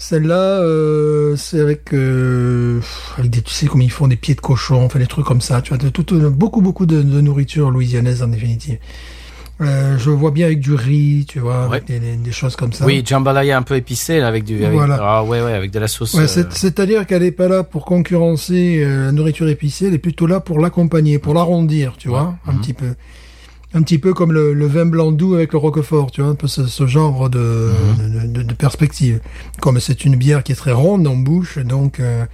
Celle-là, 0.00 0.60
euh, 0.62 1.34
c'est 1.36 1.60
avec, 1.60 1.92
euh, 1.92 2.80
avec 3.16 3.30
des, 3.32 3.42
tu 3.42 3.52
sais, 3.52 3.66
comme 3.66 3.82
ils 3.82 3.90
font 3.90 4.06
des 4.06 4.14
pieds 4.16 4.36
de 4.36 4.40
cochon, 4.40 4.84
enfin 4.84 5.00
des 5.00 5.08
trucs 5.08 5.26
comme 5.26 5.40
ça, 5.40 5.60
tu 5.60 5.70
vois, 5.70 5.78
de, 5.78 5.88
tout- 5.88 6.04
beaucoup, 6.30 6.60
beaucoup 6.60 6.86
de, 6.86 7.02
de 7.02 7.20
nourriture 7.20 7.70
louisianaise 7.70 8.22
en 8.22 8.28
définitive. 8.28 8.78
Euh, 9.60 9.98
je 9.98 10.10
vois 10.10 10.30
bien 10.30 10.46
avec 10.46 10.60
du 10.60 10.72
riz, 10.74 11.26
tu 11.28 11.40
vois, 11.40 11.64
avec 11.64 11.84
des, 11.86 11.98
des- 11.98 12.14
des 12.14 12.30
choses 12.30 12.54
comme 12.54 12.72
ça. 12.72 12.86
oui 12.86 13.02
jambalaya 13.04 13.58
un 13.58 13.62
peu 13.62 13.74
épicé 13.74 14.20
là, 14.20 14.28
avec 14.28 14.44
du 14.44 14.64
avec, 14.64 14.76
Voilà. 14.78 14.98
ah 15.02 15.24
ouais 15.24 15.42
ouais 15.42 15.52
avec 15.52 15.72
de 15.72 15.80
la 15.80 15.88
sauce 15.88 16.14
Ouais, 16.14 16.28
c'est- 16.28 16.52
c'est-à-dire 16.52 17.04
qu'elle 17.08 17.22
n'est 17.22 17.32
pas 17.32 17.48
là 17.48 17.64
pour 17.64 17.84
concurrencer 17.84 18.84
la 18.86 19.10
nourriture 19.10 19.48
épicée, 19.48 19.86
elle 19.88 19.94
est 19.94 19.98
plutôt 19.98 20.28
là 20.28 20.38
pour 20.38 20.60
l'accompagner, 20.60 21.18
pour 21.18 21.34
l'arrondir, 21.34 21.94
tu 21.98 22.08
vois, 22.08 22.36
un 22.46 22.52
Mhm. 22.52 22.60
petit 22.60 22.72
peu. 22.72 22.94
Un 23.74 23.82
petit 23.82 23.98
peu 23.98 24.14
comme 24.14 24.32
le, 24.32 24.54
le 24.54 24.66
vin 24.66 24.86
blanc 24.86 25.12
doux 25.12 25.34
avec 25.34 25.52
le 25.52 25.58
roquefort, 25.58 26.10
tu 26.10 26.22
vois, 26.22 26.30
un 26.30 26.34
peu 26.34 26.46
ce, 26.48 26.66
ce 26.66 26.86
genre 26.86 27.28
de, 27.28 27.70
Mhm. 27.98 28.08
de, 28.12 28.26
de- 28.38 28.42
de 28.42 28.54
perspective. 28.54 29.20
Comme 29.60 29.78
c'est 29.78 30.04
une 30.06 30.16
bière 30.16 30.42
qui 30.42 30.52
est 30.52 30.56
très 30.56 30.72
ronde 30.72 31.06
en 31.06 31.16
bouche, 31.16 31.58
donc 31.58 32.00
euh, 32.00 32.24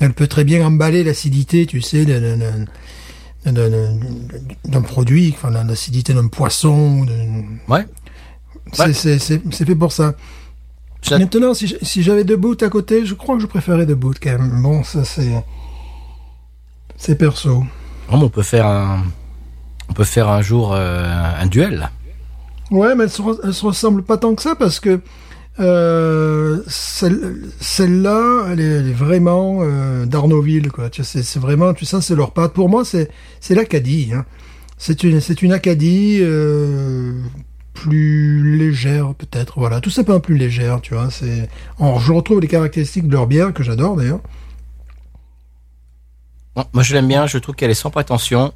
elle 0.00 0.12
peut 0.12 0.26
très 0.26 0.42
bien 0.44 0.66
emballer 0.66 1.04
l'acidité, 1.04 1.64
tu 1.66 1.80
sais, 1.80 2.04
d'un 3.44 4.82
produit, 4.82 5.32
enfin 5.36 5.50
l'acidité 5.64 6.12
d'un 6.14 6.28
poisson. 6.28 7.06
ouais 7.68 7.86
C'est 8.72 8.86
Ouais. 8.86 9.40
fait 9.52 9.74
pour 9.74 9.92
ça. 9.92 10.14
Maintenant, 11.12 11.54
si, 11.54 12.02
j'avais 12.02 12.24
deux 12.24 12.36
bouts 12.36 12.56
à 12.60 12.68
côté, 12.68 13.06
je 13.06 13.14
crois 13.14 13.36
que 13.36 13.42
je 13.42 13.46
préférais 13.46 13.86
deux 13.86 13.94
bouts 13.94 14.12
quand 14.22 14.30
même. 14.38 14.60
Bon, 14.62 14.84
ça 14.84 15.04
c'est. 15.04 15.30
C'est 16.96 17.14
perso. 17.16 17.64
On 18.10 18.28
peut 18.28 18.42
faire 18.42 18.66
un 18.66 19.04
on 19.90 19.92
peut 19.92 20.04
faire 20.04 20.28
un 20.28 20.40
jour 20.40 20.72
euh, 20.72 21.40
un 21.40 21.46
duel. 21.46 21.90
Ouais, 22.70 22.94
mais 22.94 23.04
elles 23.04 23.10
se, 23.10 23.22
elles 23.44 23.52
se 23.54 23.66
ressemblent 23.66 24.04
pas 24.04 24.16
tant 24.16 24.34
que 24.34 24.42
ça 24.42 24.54
parce 24.54 24.78
que 24.80 25.00
euh, 25.58 26.62
celle- 26.68 27.48
celle-là, 27.60 28.46
elle, 28.52 28.60
est, 28.60 28.64
elle 28.64 28.88
est 28.88 28.92
vraiment 28.92 29.58
euh, 29.62 30.06
d'Arnoville, 30.06 30.68
quoi. 30.68 30.88
Tu 30.88 31.02
sais, 31.04 31.22
c'est, 31.22 31.40
vraiment, 31.40 31.74
tu 31.74 31.84
sens, 31.84 32.06
c'est 32.06 32.14
leur 32.14 32.30
patte. 32.32 32.52
Pour 32.52 32.68
moi, 32.68 32.84
c'est, 32.84 33.10
c'est 33.40 33.54
l'Acadie. 33.54 34.12
Hein. 34.14 34.24
C'est 34.78 35.02
une, 35.02 35.20
c'est 35.20 35.42
une 35.42 35.52
Acadie. 35.52 36.18
Euh, 36.20 37.20
plus 37.74 38.56
légère, 38.58 39.14
peut-être. 39.14 39.54
Voilà, 39.58 39.80
tout 39.80 39.90
simplement 39.90 40.20
plus 40.20 40.36
légère, 40.36 40.80
tu 40.82 40.92
vois. 40.94 41.08
C'est, 41.10 41.48
je 41.80 42.12
retrouve 42.12 42.40
les 42.40 42.48
caractéristiques 42.48 43.06
de 43.08 43.12
leur 43.12 43.26
bière 43.26 43.54
que 43.54 43.62
j'adore 43.62 43.96
d'ailleurs. 43.96 44.20
Bon, 46.54 46.64
moi, 46.74 46.82
je 46.82 46.94
l'aime 46.94 47.08
bien. 47.08 47.26
Je 47.26 47.38
trouve 47.38 47.54
qu'elle 47.54 47.70
est 47.70 47.74
sans 47.74 47.90
prétention. 47.90 48.52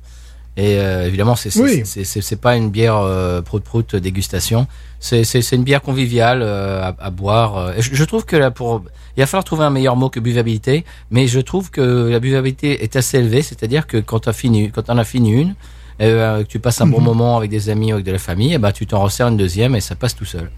Et 0.57 0.78
euh, 0.78 1.07
évidemment, 1.09 1.34
c'est 1.34 1.55
Oui. 1.59 1.82
c'est- 1.84 2.05
pas 2.36 2.57
une 2.57 2.70
bière 2.70 2.96
euh, 2.98 3.42
prout-prout 3.42 3.96
dégustation. 3.96 4.66
C'est 5.00 5.24
c'est- 5.24 5.42
c'est 5.42 5.57
une 5.57 5.64
bière 5.64 5.82
conviviale 5.82 6.42
euh, 6.42 6.80
à, 6.82 6.94
à 6.98 7.11
boire. 7.11 7.57
euh. 7.57 7.72
Et 7.76 7.82
Je, 7.82 7.94
je 7.94 8.05
trouve 8.05 8.24
que 8.24 8.36
là, 8.36 8.50
pour 8.52 8.82
il 9.16 9.20
va 9.20 9.26
falloir 9.26 9.44
trouver 9.44 9.64
un 9.64 9.70
meilleur 9.70 9.96
mot 9.96 10.09
que 10.11 10.20
buvabilité, 10.20 10.84
mais 11.11 11.26
je 11.26 11.40
trouve 11.40 11.70
que 11.70 12.09
la 12.09 12.20
buvabilité 12.20 12.82
est 12.84 12.94
assez 12.96 13.18
élevée. 13.18 13.42
C'est-à-dire 13.42 13.86
que 13.88 13.96
quand 13.98 14.20
tu 14.20 14.28
as 14.28 14.32
fini, 14.32 14.70
quand 14.70 14.88
on 14.90 14.98
a 14.98 15.05
fini 15.05 15.32
une, 15.32 15.55
euh, 16.00 16.42
que 16.44 16.48
tu 16.48 16.59
passes 16.61 16.80
un 16.80 16.86
bon 16.86 16.98
Mhm. 16.98 17.05
moment 17.05 17.36
avec 17.36 17.50
des 17.50 17.68
amis 17.68 17.90
ou 17.92 17.94
avec 17.96 18.07
de 18.07 18.12
la 18.12 18.18
famille, 18.18 18.52
eh 18.55 18.59
ben 18.59 18.70
tu 18.72 18.86
t'en 18.86 19.00
resserres 19.02 19.28
une 19.28 19.36
deuxième 19.36 19.74
et 19.74 19.80
ça 19.80 19.94
passe 19.96 20.14
tout 20.14 20.24
seul. 20.24 20.50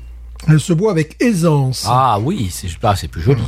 Elle 0.48 0.60
se 0.60 0.74
boit 0.74 0.90
avec 0.90 1.16
aisance. 1.22 1.86
Ah 1.88 2.18
oui, 2.22 2.48
c'est 2.52 2.68
ah, 2.82 2.94
c'est 2.96 3.08
plus 3.08 3.22
joli. 3.22 3.42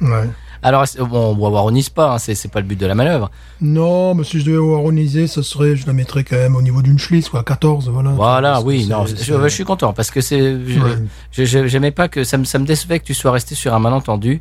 Ouais. 0.00 0.08
Alors 0.62 0.84
bon, 1.00 1.36
on 1.38 1.50
waronise 1.50 1.88
pas, 1.90 2.14
hein, 2.14 2.18
c'est 2.18 2.50
pas 2.50 2.60
le 2.60 2.66
but 2.66 2.78
de 2.78 2.86
la 2.86 2.94
manœuvre. 2.94 3.30
Non, 3.60 4.14
mais 4.14 4.24
si 4.24 4.40
je 4.40 4.46
devais 4.46 4.58
waroniser, 4.58 5.26
ce 5.26 5.42
serait, 5.42 5.76
je 5.76 5.86
la 5.86 5.92
mettrais 5.92 6.24
quand 6.24 6.36
même 6.36 6.56
au 6.56 6.62
niveau 6.62 6.82
d'une 6.82 6.98
Schlitz, 6.98 7.28
quoi, 7.28 7.42
14, 7.44 7.88
voilà. 7.90 8.10
Voilà, 8.10 8.60
oui, 8.62 8.86
non, 8.86 9.06
je, 9.06 9.16
je 9.16 9.48
suis 9.48 9.64
content 9.64 9.92
parce 9.92 10.10
que 10.10 10.20
c'est, 10.20 10.40
Ouais. 10.40 10.96
j'aimais 11.44 11.90
pas 11.90 12.08
que 12.08 12.24
ça 12.24 12.38
me, 12.38 12.44
ça 12.44 12.58
me 12.58 12.66
décevait 12.66 12.98
que 13.00 13.04
tu 13.04 13.14
sois 13.14 13.30
resté 13.32 13.54
sur 13.54 13.74
un 13.74 13.78
malentendu 13.78 14.40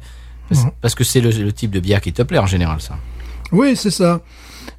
parce, 0.50 0.64
Mhm. 0.64 0.72
parce 0.82 0.96
que 0.96 1.04
c'est 1.04 1.22
le, 1.22 1.30
le 1.32 1.52
type 1.54 1.72
de 1.72 1.80
bière 1.80 2.02
qui 2.02 2.14
te 2.14 2.22
plaît 2.22 2.40
en 2.40 2.46
général, 2.46 2.80
ça. 2.82 2.96
Oui, 3.52 3.76
c'est 3.76 3.92
ça. 3.92 4.22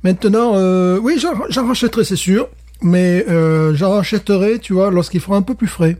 Maintenant, 0.02 0.52
euh, 0.54 0.98
oui, 1.02 1.18
j'en 1.20 1.30
j'en 1.48 1.66
rachèterai, 1.66 2.04
c'est 2.04 2.16
sûr, 2.16 2.48
mais 2.82 3.24
euh, 3.28 3.74
j'en 3.74 3.90
rachèterai, 3.92 4.58
tu 4.58 4.72
vois, 4.74 4.90
lorsqu'il 4.90 5.20
fera 5.20 5.36
un 5.36 5.42
peu 5.42 5.54
plus 5.54 5.68
frais. 5.68 5.96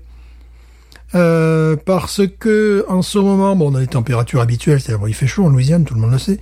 Euh, 1.15 1.77
parce 1.77 2.23
que 2.41 2.85
en 2.89 3.01
ce 3.03 3.19
moment, 3.19 3.55
bon, 3.57 3.73
on 3.73 3.75
a 3.77 3.81
les 3.81 3.87
températures 3.87 4.41
habituelles, 4.41 4.81
c'est-à-dire 4.81 5.01
bon, 5.01 5.07
il 5.07 5.15
fait 5.15 5.27
chaud 5.27 5.45
en 5.45 5.49
Louisiane, 5.51 5.85
tout 5.85 5.95
le 5.95 6.01
monde 6.01 6.13
le 6.13 6.19
sait. 6.19 6.41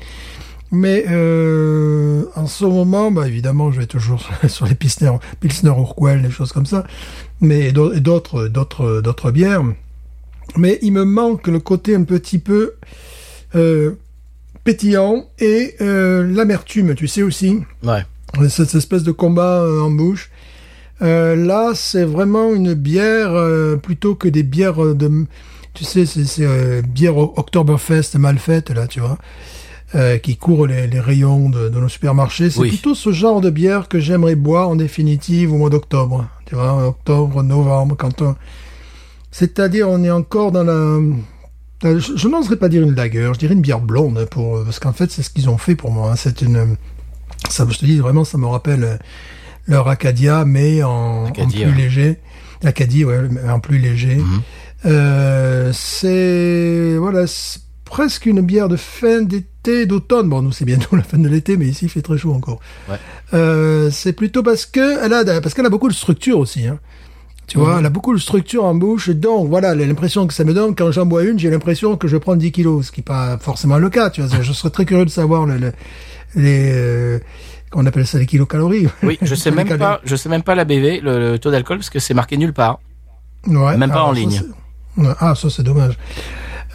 Mais 0.71 1.05
euh, 1.11 2.25
en 2.35 2.47
ce 2.47 2.65
moment, 2.65 3.11
bah, 3.13 3.29
évidemment, 3.29 3.71
je 3.71 3.81
vais 3.81 3.87
toujours 3.87 4.27
sur 4.49 4.67
les 4.67 4.75
Pilsner, 4.75 5.13
Pilsner 5.41 5.71
Urquell, 5.71 6.23
des 6.23 6.31
choses 6.31 6.53
comme 6.53 6.67
ça, 6.67 6.85
mais 7.41 7.73
d'autres, 7.73 8.49
d'autres, 8.49 9.01
d'autres 9.01 9.31
bières. 9.31 9.63
Mais 10.57 10.79
il 10.83 10.93
me 10.93 11.05
manque 11.05 11.47
le 11.47 11.59
côté 11.61 11.95
un 11.95 12.05
petit 12.05 12.39
peu 12.39 12.75
euh, 13.55 13.93
pétillant 14.65 15.27
et 15.39 15.75
l'amertume, 15.81 16.95
tu 16.95 17.07
sais 17.07 17.23
aussi, 17.23 17.61
Ouais. 17.85 18.03
cette 18.49 18.75
espèce 18.75 19.03
de 19.05 19.13
combat 19.13 19.63
en 19.83 19.91
bouche. 19.91 20.31
Euh, 21.03 21.35
là, 21.37 21.73
c'est 21.75 22.05
vraiment 22.05 22.55
une 22.55 22.75
bière 22.75 23.33
euh, 23.33 23.77
plutôt 23.77 24.15
que 24.15 24.29
des 24.29 24.43
bières 24.45 24.95
de, 24.95 25.27
tu 25.75 25.85
sais, 25.85 26.07
c'est 26.07 26.25
euh, 26.45 26.83
bière 26.83 27.17
Oktoberfest 27.17 28.17
mal 28.19 28.39
faite 28.39 28.71
là, 28.71 28.87
tu 28.87 29.01
vois, 29.01 29.19
euh, 29.97 30.19
qui 30.19 30.37
courent 30.37 30.67
les, 30.69 30.87
les 30.87 31.01
rayons 31.01 31.51
de, 31.51 31.69
de 31.69 31.81
nos 31.81 31.89
supermarchés. 31.89 32.49
C'est 32.51 32.61
Oui. 32.61 32.69
plutôt 32.69 32.95
ce 32.95 33.11
genre 33.13 33.41
de 33.41 33.51
bière 33.51 33.89
que 33.89 33.99
j'aimerais 33.99 34.37
boire 34.37 34.69
en 34.69 34.77
définitive 34.77 35.53
au 35.53 35.57
mois 35.59 35.71
d'octobre, 35.71 36.27
tu 36.47 36.55
vois, 36.55 36.87
octobre, 36.87 37.43
novembre, 37.43 37.97
quand 37.99 38.23
on, 38.23 38.37
c'est-à-dire 39.31 39.89
on 39.89 40.03
est 40.05 40.11
encore 40.13 40.53
dans 40.53 40.63
la 40.65 41.01
je, 41.83 42.17
je 42.17 42.29
n'oserais 42.29 42.57
pas 42.57 42.69
dire 42.71 42.83
une 42.83 42.95
lager, 42.95 43.31
je 43.35 43.39
dirais 43.39 43.53
une 43.55 43.61
bière 43.61 43.81
blonde 43.81 44.27
pour 44.31 44.63
parce 44.65 44.79
qu'en 44.79 44.93
fait 44.95 45.11
c'est 45.11 45.23
ce 45.23 45.29
qu'ils 45.29 45.51
ont 45.51 45.59
fait 45.59 45.75
pour 45.75 45.91
moi. 45.91 46.13
hein. 46.13 46.17
C'est 46.17 46.41
une 46.41 46.77
ça, 47.51 47.67
je 47.69 47.77
te 47.77 47.85
dis 47.85 47.99
vraiment, 47.99 48.25
ça 48.25 48.39
me 48.39 48.47
rappelle 48.47 48.99
leur 49.67 49.89
Acadia, 49.89 50.45
mais 50.45 50.83
en, 50.83 51.27
Acadie, 51.27 51.65
en 51.65 51.69
plus 51.69 51.71
ouais. 51.77 51.83
léger. 51.83 52.19
Acadie, 52.65 53.05
ouais, 53.05 53.21
mais 53.31 53.49
en 53.51 53.61
plus 53.61 53.79
léger. 53.79 54.17
Mhm. 54.17 54.41
Euh, 54.87 55.71
c'est 55.73 56.97
voilà, 56.99 57.27
c'est 57.27 57.61
presque 57.85 58.27
une 58.27 58.41
bière 58.43 58.69
de 58.69 58.77
fin 58.77 59.23
d'été, 59.23 59.87
d'automne. 59.87 60.29
Bon, 60.29 60.43
nous 60.43 60.53
c'est 60.53 60.65
bientôt 60.65 60.97
la 60.97 61.03
fin 61.03 61.19
de 61.19 61.29
l'été, 61.29 61.57
mais 61.57 61.67
ici 61.67 61.87
il 61.87 61.89
fait 61.89 62.03
très 62.03 62.19
chaud 62.19 62.33
encore. 62.33 62.61
Ouais. 62.89 62.97
Euh, 63.33 63.91
c'est 63.91 64.13
plutôt 64.13 64.43
parce 64.43 64.67
que 64.67 65.05
elle 65.05 65.13
a 65.13 65.41
parce 65.41 65.55
qu'elle 65.55 65.67
a 65.67 65.71
beaucoup 65.71 65.89
de 65.89 65.95
structure 65.95 66.39
aussi. 66.39 66.67
Hein. 66.67 66.79
Tu 67.47 67.59
vois, 67.59 67.79
elle 67.79 67.85
a 67.85 67.91
beaucoup 67.91 68.15
de 68.15 68.19
structure 68.19 68.65
en 68.65 68.75
bouche, 68.75 69.11
donc 69.11 69.51
voilà, 69.51 69.75
l'impression 69.75 70.27
que 70.27 70.33
ça 70.33 70.45
me 70.45 70.55
donne 70.55 70.75
quand 70.75 70.91
j'en 70.93 71.05
bois 71.05 71.25
une, 71.25 71.39
j'ai 71.39 71.51
l'impression 71.51 71.99
que 71.99 72.09
je 72.09 72.17
prends 72.17 72.37
10 72.37 72.53
kilos, 72.53 72.87
ce 72.87 72.91
qui 72.91 73.01
n'est 73.01 73.05
pas 73.05 73.37
forcément 73.37 73.77
le 73.77 73.91
cas. 73.91 74.09
Tu 74.09 74.23
vois, 74.23 74.41
je 74.41 74.53
serais 74.55 74.71
très 74.71 74.87
curieux 74.87 75.05
de 75.05 75.11
savoir 75.11 75.45
le, 75.45 75.59
le- 75.59 75.73
les, 76.37 76.71
euh, 76.73 77.19
qu'on 77.75 77.87
appelle 77.87 78.07
ça 78.07 78.19
les 78.19 78.27
kilocalories. 78.27 78.89
Oui, 79.03 79.19
je 79.21 79.35
sais 79.35 79.51
même 79.51 79.77
pas, 79.77 80.01
je 80.05 80.17
sais 80.17 80.29
même 80.29 80.43
pas 80.43 80.55
la 80.55 80.65
BV, 80.65 81.01
le, 81.01 81.33
le 81.33 81.39
taux 81.39 81.51
d'alcool 81.51 81.79
parce 81.79 81.91
que 81.91 81.99
c'est 81.99 82.15
marqué 82.15 82.37
nulle 82.37 82.53
part. 82.53 82.79
Ouais, 83.47 83.77
Même 83.77 83.91
pas 83.91 84.05
en 84.05 84.13
ligne. 84.13 84.43
ah, 85.19 85.35
ça 85.35 85.51
c'est 85.51 85.63
dommage. 85.65 85.99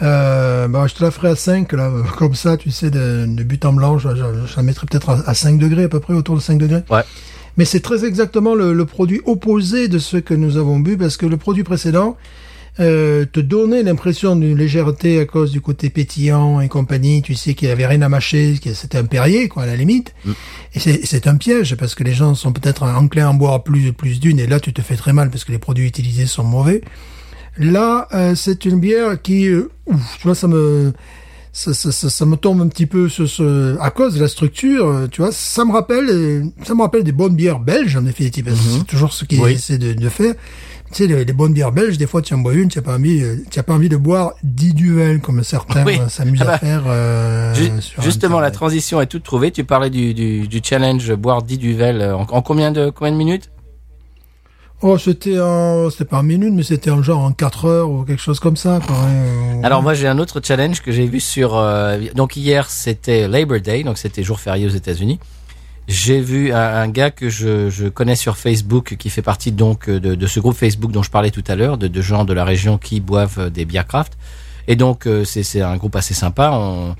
Euh, 0.02 0.68
bah, 0.68 0.86
je 0.86 0.94
te 0.94 1.02
la 1.04 1.10
ferai 1.10 1.28
à 1.28 1.36
5, 1.36 1.72
là, 1.72 1.90
comme 2.18 2.34
ça, 2.34 2.56
tu 2.56 2.70
sais, 2.70 2.90
de, 2.90 3.26
de 3.28 3.42
but 3.42 3.64
en 3.64 3.72
blanc, 3.72 3.98
je, 3.98 4.08
je, 4.10 4.46
je 4.46 4.56
la 4.56 4.62
mettrai 4.62 4.86
peut-être 4.86 5.10
à, 5.10 5.18
à 5.26 5.34
5 5.34 5.58
degrés, 5.58 5.84
à 5.84 5.88
peu 5.88 6.00
près, 6.00 6.14
autour 6.14 6.36
de 6.36 6.40
5 6.40 6.58
degrés. 6.58 6.82
Ouais. 6.90 7.02
Mais 7.56 7.64
c'est 7.66 7.80
très 7.80 8.04
exactement 8.06 8.54
le, 8.54 8.72
le 8.72 8.84
produit 8.86 9.20
opposé 9.26 9.88
de 9.88 9.98
ce 9.98 10.16
que 10.16 10.32
nous 10.34 10.56
avons 10.56 10.78
bu, 10.78 10.96
parce 10.96 11.16
que 11.18 11.26
le 11.26 11.36
produit 11.36 11.64
précédent 11.64 12.16
euh, 12.78 13.26
te 13.30 13.40
donnait 13.40 13.82
l'impression 13.82 14.36
d'une 14.36 14.56
légèreté 14.56 15.18
à 15.20 15.24
cause 15.26 15.50
du 15.50 15.60
côté 15.60 15.90
pétillant 15.90 16.60
et 16.60 16.68
compagnie, 16.68 17.20
tu 17.20 17.34
sais 17.34 17.54
qu'il 17.54 17.68
n'y 17.68 17.72
avait 17.72 17.86
rien 17.86 18.00
à 18.02 18.08
mâcher, 18.08 18.58
que 18.62 18.72
c'était 18.74 18.98
un 18.98 19.04
Perrier, 19.04 19.48
quoi, 19.48 19.64
à 19.64 19.66
la 19.66 19.76
limite. 19.76 20.14
Et 20.74 20.78
c'est 21.04 21.26
un 21.26 21.36
piège, 21.36 21.74
parce 21.76 21.94
que 21.94 22.04
les 22.04 22.12
gens 22.14 22.34
sont 22.34 22.52
peut-être 22.52 22.84
enclins 22.84 23.26
à 23.26 23.30
en 23.30 23.34
boire 23.34 23.62
plus, 23.62 23.92
plus 23.92 24.20
d'une, 24.20 24.38
et 24.38 24.46
là, 24.46 24.60
tu 24.60 24.72
te 24.72 24.80
fais 24.82 24.96
très 24.96 25.12
mal, 25.12 25.30
parce 25.30 25.44
que 25.44 25.52
les 25.52 25.58
produits 25.58 25.86
utilisés 25.88 26.26
sont 26.26 26.44
mauvais. 26.44 26.80
Là, 27.58 28.06
euh, 28.14 28.34
c'est 28.34 28.64
une 28.64 28.78
bière 28.80 29.20
qui, 29.20 29.48
euh, 29.48 29.68
ouf, 29.86 30.16
tu 30.18 30.22
vois, 30.22 30.34
ça 30.36 30.46
me, 30.46 30.92
ça, 31.52 31.74
ça, 31.74 31.90
ça, 31.90 32.08
ça 32.08 32.24
me 32.24 32.36
tombe 32.36 32.62
un 32.62 32.68
petit 32.68 32.86
peu 32.86 33.08
sur 33.08 33.28
ce, 33.28 33.76
à 33.80 33.90
cause 33.90 34.14
de 34.14 34.20
la 34.20 34.28
structure, 34.28 34.86
euh, 34.88 35.06
tu 35.08 35.20
vois, 35.20 35.32
ça 35.32 35.64
me 35.64 35.72
rappelle, 35.72 36.06
euh, 36.08 36.44
ça 36.62 36.74
me 36.74 36.80
rappelle 36.82 37.02
des 37.02 37.12
bonnes 37.12 37.34
bières 37.34 37.58
belges 37.58 37.96
en 37.96 38.02
définitive. 38.02 38.44
que 38.44 38.52
C'est 38.54 38.86
toujours 38.86 39.12
ce 39.12 39.24
qu'ils 39.24 39.40
Oui. 39.40 39.52
essaient 39.54 39.78
de, 39.78 39.92
de 39.92 40.08
faire. 40.08 40.34
Tu 40.92 40.96
sais, 40.96 41.06
les, 41.06 41.24
les 41.24 41.32
bonnes 41.32 41.52
bières 41.52 41.70
belges, 41.70 41.98
des 41.98 42.06
fois, 42.06 42.20
tu 42.20 42.34
en 42.34 42.38
bois 42.38 42.52
une, 42.54 42.68
tu 42.68 42.78
n'as 42.78 42.82
pas 42.82 42.94
envie, 42.96 43.22
euh, 43.22 43.36
tu 43.48 43.60
as 43.60 43.62
pas 43.62 43.74
envie 43.74 43.88
de 43.88 43.96
boire 43.96 44.32
10 44.42 44.74
duels 44.74 45.20
comme 45.20 45.44
certains 45.44 45.84
Oui. 45.86 45.98
euh, 46.00 46.08
s'amusent 46.08 46.40
Ah 46.42 46.46
bah, 46.46 46.54
à 46.54 46.58
faire. 46.58 46.82
euh, 46.88 47.54
Ju- 47.54 47.70
justement, 48.02 48.40
la 48.40 48.50
transition 48.50 49.00
est 49.00 49.06
toute 49.06 49.22
trouvée. 49.22 49.52
Tu 49.52 49.62
parlais 49.62 49.90
du, 49.90 50.14
du, 50.14 50.48
du 50.48 50.60
challenge 50.64 51.12
boire 51.14 51.42
10 51.42 51.58
duvel 51.58 52.02
en, 52.02 52.22
en 52.22 52.42
combien 52.42 52.72
de 52.72 52.90
combien 52.90 53.12
de 53.12 53.16
minutes? 53.18 53.50
Oh, 54.82 54.96
c'était 54.98 55.38
en, 55.38 55.90
c'était 55.90 56.06
pas 56.06 56.18
en 56.18 56.22
minute, 56.22 56.54
mais 56.54 56.62
c'était 56.62 56.90
en 56.90 57.02
genre 57.02 57.20
en 57.22 57.32
4 57.32 57.66
heures 57.66 57.90
ou 57.90 58.02
quelque 58.04 58.22
chose 58.22 58.40
comme 58.40 58.56
ça, 58.56 58.80
quoi. 58.84 58.96
ouais, 58.96 59.02
euh, 59.12 59.60
Alors 59.62 59.82
moi 59.82 59.92
j'ai 59.94 60.08
un 60.08 60.18
autre 60.18 60.40
challenge 60.42 60.80
que 60.80 60.90
j'ai 60.90 61.06
vu 61.06 61.20
sur 61.20 61.54
euh, 61.56 61.98
donc 62.14 62.34
hier 62.36 62.68
c'était 62.70 63.28
Labor 63.28 63.60
Day 63.60 63.82
donc 63.84 63.98
c'était 63.98 64.22
jour 64.22 64.40
férié 64.40 64.66
aux 64.66 64.70
États-Unis. 64.70 65.20
J'ai 65.90 66.20
vu 66.20 66.52
un, 66.52 66.86
gars 66.88 67.10
que 67.10 67.28
je, 67.28 67.68
je 67.68 67.88
connais 67.88 68.14
sur 68.14 68.36
Facebook 68.36 68.94
qui 68.96 69.10
fait 69.10 69.22
partie 69.22 69.50
donc 69.50 69.90
de, 69.90 70.14
de 70.14 70.26
ce 70.28 70.38
groupe 70.38 70.54
Facebook 70.54 70.92
dont 70.92 71.02
je 71.02 71.10
parlais 71.10 71.32
tout 71.32 71.42
à 71.48 71.56
l'heure 71.56 71.78
de, 71.78 71.88
de 71.88 72.00
gens 72.00 72.24
de 72.24 72.32
la 72.32 72.44
région 72.44 72.78
qui 72.78 73.00
boivent 73.00 73.50
des 73.50 73.64
bières 73.64 73.88
craft 73.88 74.16
et 74.68 74.76
donc 74.76 75.08
euh, 75.08 75.24
c'est 75.24 75.60
un 75.60 75.76
groupe 75.76 75.96
assez 75.96 76.14
sympa. 76.14 76.52
On, 76.52 76.94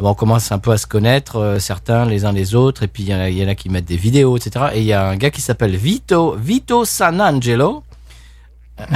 on 0.00 0.14
commence 0.14 0.50
un 0.50 0.58
peu 0.58 0.72
à 0.72 0.76
se 0.76 0.88
connaître 0.88 1.36
euh, 1.36 1.58
certains 1.60 2.04
les 2.04 2.24
uns 2.24 2.32
les 2.32 2.56
autres 2.56 2.82
et 2.82 2.88
puis 2.88 3.04
il 3.04 3.10
y, 3.10 3.38
y 3.38 3.44
en 3.44 3.48
a 3.48 3.54
qui 3.54 3.68
mettent 3.68 3.84
des 3.84 3.96
vidéos 3.96 4.36
etc. 4.36 4.70
Et 4.74 4.80
il 4.80 4.86
y 4.86 4.92
a 4.92 5.08
un 5.08 5.14
gars 5.16 5.30
qui 5.30 5.40
s'appelle 5.40 5.76
Vito 5.76 6.34
Vito 6.36 6.84
Sanangelo. 6.84 7.84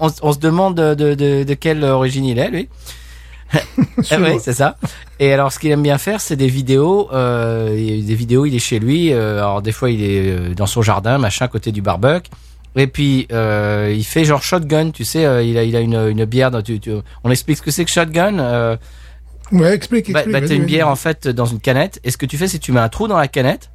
on, 0.00 0.10
on 0.22 0.32
se 0.32 0.38
demande 0.38 0.76
de, 0.76 0.94
de, 0.94 1.14
de, 1.14 1.44
de 1.44 1.54
quelle 1.54 1.84
origine 1.84 2.24
il 2.24 2.38
est 2.38 2.48
lui. 2.48 2.70
Ah 4.10 4.16
oui, 4.20 4.38
c'est 4.40 4.52
ça. 4.52 4.76
Et 5.18 5.32
alors, 5.32 5.52
ce 5.52 5.58
qu'il 5.58 5.70
aime 5.70 5.82
bien 5.82 5.98
faire, 5.98 6.20
c'est 6.20 6.36
des 6.36 6.46
vidéos. 6.48 7.08
Euh, 7.12 7.68
des 7.70 8.14
vidéos, 8.14 8.46
il 8.46 8.54
est 8.54 8.58
chez 8.60 8.78
lui. 8.78 9.12
euh, 9.12 9.38
alors, 9.38 9.62
des 9.62 9.72
fois, 9.72 9.90
il 9.90 10.02
est 10.02 10.30
euh, 10.30 10.54
dans 10.54 10.66
son 10.66 10.82
jardin, 10.82 11.18
machin, 11.18 11.44
à 11.44 11.48
côté 11.48 11.72
du 11.72 11.82
barbecue. 11.82 12.30
Et 12.74 12.86
puis, 12.86 13.28
euh, 13.32 13.92
il 13.94 14.04
fait 14.04 14.24
genre 14.24 14.42
shotgun. 14.42 14.90
Tu 14.90 15.04
sais, 15.04 15.24
euh, 15.26 15.42
il 15.42 15.58
a, 15.58 15.64
il 15.64 15.76
a 15.76 15.80
une, 15.80 15.94
une 16.08 16.24
bière. 16.24 16.50
Dans, 16.50 16.62
tu, 16.62 16.80
tu- 16.80 16.92
on 17.24 17.30
explique 17.30 17.58
ce 17.58 17.62
que 17.62 17.70
c'est 17.70 17.84
que 17.84 17.90
shotgun. 17.90 18.38
Euh, 18.38 18.76
Ouais, 19.50 19.74
explique, 19.74 20.10
bah, 20.10 20.20
explique. 20.20 20.32
bah, 20.32 20.40
t'as 20.40 20.46
vas-y, 20.46 20.56
une 20.56 20.64
bière 20.64 20.88
en 20.88 20.96
fait 20.96 21.28
dans 21.28 21.44
une 21.44 21.60
canette. 21.60 22.00
Et 22.04 22.10
ce 22.10 22.16
que 22.16 22.24
tu 22.24 22.38
fais, 22.38 22.48
c'est 22.48 22.58
que 22.58 22.64
tu 22.64 22.72
mets 22.72 22.80
un 22.80 22.88
trou 22.88 23.06
dans 23.06 23.18
la 23.18 23.28
canette. 23.28 23.68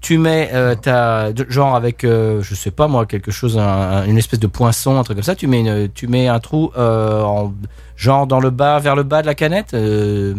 Tu 0.00 0.18
mets, 0.18 0.50
euh, 0.52 0.74
ta, 0.76 1.32
de- 1.32 1.46
genre 1.48 1.74
avec, 1.74 2.04
euh, 2.04 2.40
je 2.42 2.54
sais 2.54 2.70
pas 2.70 2.86
moi, 2.86 3.06
quelque 3.06 3.30
chose, 3.32 3.58
un- 3.58 3.62
un- 3.62 4.04
une 4.04 4.18
espèce 4.18 4.38
de 4.38 4.46
poinçon, 4.46 4.98
un 4.98 5.02
truc 5.02 5.16
comme 5.16 5.24
ça. 5.24 5.34
Tu 5.34 5.46
mets, 5.48 5.88
tu 5.94 6.06
mets 6.06 6.28
un 6.28 6.38
trou, 6.38 6.70
euh, 6.76 7.22
en, 7.22 7.52
genre 7.96 8.26
dans 8.26 8.38
le 8.38 8.50
bas, 8.50 8.78
vers 8.78 8.94
le 8.94 9.02
bas 9.02 9.22
de 9.22 9.26
la 9.26 9.34
canette, 9.34 9.74
euh, 9.74 10.34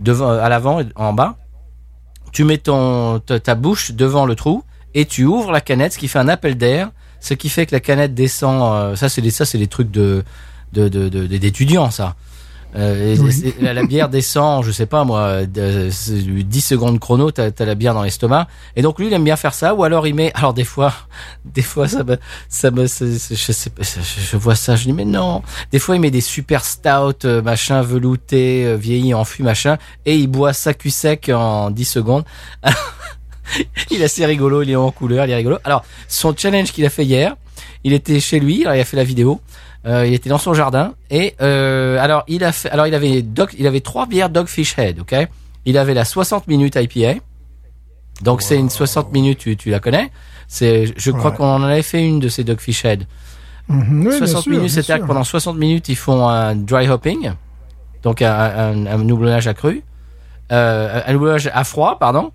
devant, 0.00 0.30
à 0.30 0.48
l'avant, 0.48 0.80
et 0.80 0.86
en 0.94 1.12
bas. 1.12 1.36
Tu 2.32 2.44
mets 2.44 2.58
ton, 2.58 3.20
ta, 3.20 3.54
bouche 3.54 3.92
devant 3.92 4.26
le 4.26 4.34
trou 4.36 4.64
et 4.94 5.04
tu 5.04 5.24
ouvres 5.24 5.52
la 5.52 5.60
canette, 5.60 5.92
ce 5.92 5.98
qui 5.98 6.08
fait 6.08 6.18
un 6.18 6.28
appel 6.28 6.56
d'air, 6.56 6.90
ce 7.20 7.34
qui 7.34 7.48
fait 7.48 7.66
que 7.66 7.74
la 7.74 7.80
canette 7.80 8.14
descend. 8.14 8.62
euh, 8.74 8.96
ça, 8.96 9.08
c'est 9.08 9.22
des, 9.22 9.30
ça, 9.30 9.44
c'est 9.44 9.58
des 9.58 9.66
trucs 9.68 9.90
de, 9.90 10.24
de, 10.72 10.88
de, 10.88 11.08
de- 11.08 11.26
d'étudiants, 11.26 11.90
ça. 11.90 12.14
Euh, 12.76 13.16
Oui. 13.20 13.54
la, 13.60 13.72
la 13.72 13.84
bière 13.84 14.08
descend, 14.08 14.64
je 14.64 14.72
sais 14.72 14.86
pas 14.86 15.04
moi, 15.04 15.46
de, 15.46 15.88
10 16.42 16.60
secondes 16.60 16.98
chrono, 16.98 17.30
t'as 17.30 17.50
as 17.56 17.64
la 17.64 17.74
bière 17.74 17.94
dans 17.94 18.02
l'estomac. 18.02 18.48
Et 18.76 18.82
donc 18.82 18.98
lui, 18.98 19.06
il 19.06 19.12
aime 19.12 19.24
bien 19.24 19.36
faire 19.36 19.54
ça. 19.54 19.74
Ou 19.74 19.84
alors 19.84 20.06
il 20.06 20.14
met, 20.14 20.32
alors 20.34 20.54
des 20.54 20.64
fois, 20.64 20.92
des 21.44 21.62
fois 21.62 21.86
ça 21.88 22.02
me, 22.04 22.18
ça 22.48 22.70
me, 22.70 22.82
je 22.86 23.52
sais 23.52 23.70
pas, 23.70 23.82
je, 23.82 24.00
je 24.00 24.36
vois 24.36 24.54
ça, 24.56 24.76
je 24.76 24.84
dis 24.84 24.92
mais 24.92 25.04
non. 25.04 25.42
Des 25.72 25.78
fois 25.78 25.94
il 25.96 26.00
met 26.00 26.10
des 26.10 26.20
super 26.20 26.64
stout, 26.64 27.24
euh, 27.24 27.42
machin 27.42 27.80
velouté, 27.82 28.66
euh, 28.66 28.76
vieilli 28.76 29.14
en 29.14 29.24
fût, 29.24 29.42
machin, 29.42 29.78
et 30.04 30.16
il 30.16 30.26
boit 30.26 30.52
ça 30.52 30.74
cul 30.74 30.90
sec 30.90 31.30
en 31.32 31.70
10 31.70 31.84
secondes. 31.84 32.24
il 33.90 34.00
est 34.00 34.04
assez 34.04 34.26
rigolo, 34.26 34.62
il 34.62 34.70
est 34.70 34.76
en 34.76 34.90
couleur, 34.90 35.26
il 35.26 35.30
est 35.30 35.36
rigolo. 35.36 35.58
Alors 35.64 35.84
son 36.08 36.34
challenge 36.36 36.72
qu'il 36.72 36.84
a 36.86 36.90
fait 36.90 37.04
hier, 37.04 37.36
il 37.84 37.92
était 37.92 38.18
chez 38.20 38.40
lui, 38.40 38.62
alors 38.62 38.74
il 38.74 38.80
a 38.80 38.84
fait 38.84 38.96
la 38.96 39.04
vidéo. 39.04 39.40
Euh, 39.86 40.06
il 40.06 40.14
était 40.14 40.30
dans 40.30 40.38
son 40.38 40.54
jardin 40.54 40.94
et 41.10 41.34
euh, 41.42 41.98
alors 42.00 42.24
il 42.26 42.42
a 42.42 42.52
fait 42.52 42.70
alors 42.70 42.86
il 42.86 42.94
avait 42.94 43.20
Dog, 43.20 43.50
il 43.58 43.66
avait 43.66 43.80
trois 43.80 44.06
bières 44.06 44.30
Dogfish 44.30 44.78
Head, 44.78 44.98
ok? 45.00 45.14
Il 45.66 45.76
avait 45.76 45.92
la 45.94 46.04
60 46.06 46.46
minutes 46.48 46.76
IPA. 46.76 47.20
Donc 48.22 48.40
c'est 48.42 48.56
une 48.56 48.70
60 48.70 49.12
minutes, 49.12 49.38
tu, 49.38 49.56
tu 49.56 49.70
la 49.70 49.80
connais? 49.80 50.10
C'est 50.48 50.86
je 50.96 51.10
crois 51.10 51.30
Ouais. 51.32 51.36
qu'on 51.36 51.46
en 51.46 51.62
avait 51.62 51.82
fait 51.82 52.02
une 52.06 52.18
de 52.20 52.28
ces 52.28 52.44
Dogfish 52.44 52.84
Head. 52.84 53.04
Oui, 53.68 53.76
bien 54.08 54.18
60 54.18 54.42
sûr, 54.44 54.52
minutes, 54.52 54.70
c'est-à-dire 54.70 55.00
que 55.00 55.06
pendant 55.06 55.24
60 55.24 55.56
minutes, 55.56 55.88
ils 55.88 55.96
font 55.96 56.28
un 56.28 56.54
dry 56.54 56.88
hopping, 56.88 57.32
donc 58.02 58.20
un, 58.22 58.30
un, 58.32 58.86
un 58.86 59.08
houblonnage 59.08 59.48
à 59.48 59.54
cru, 59.54 59.82
euh, 60.52 61.00
un 61.06 61.14
houblonnage 61.14 61.50
à 61.52 61.64
froid, 61.64 61.98
pardon. 61.98 62.30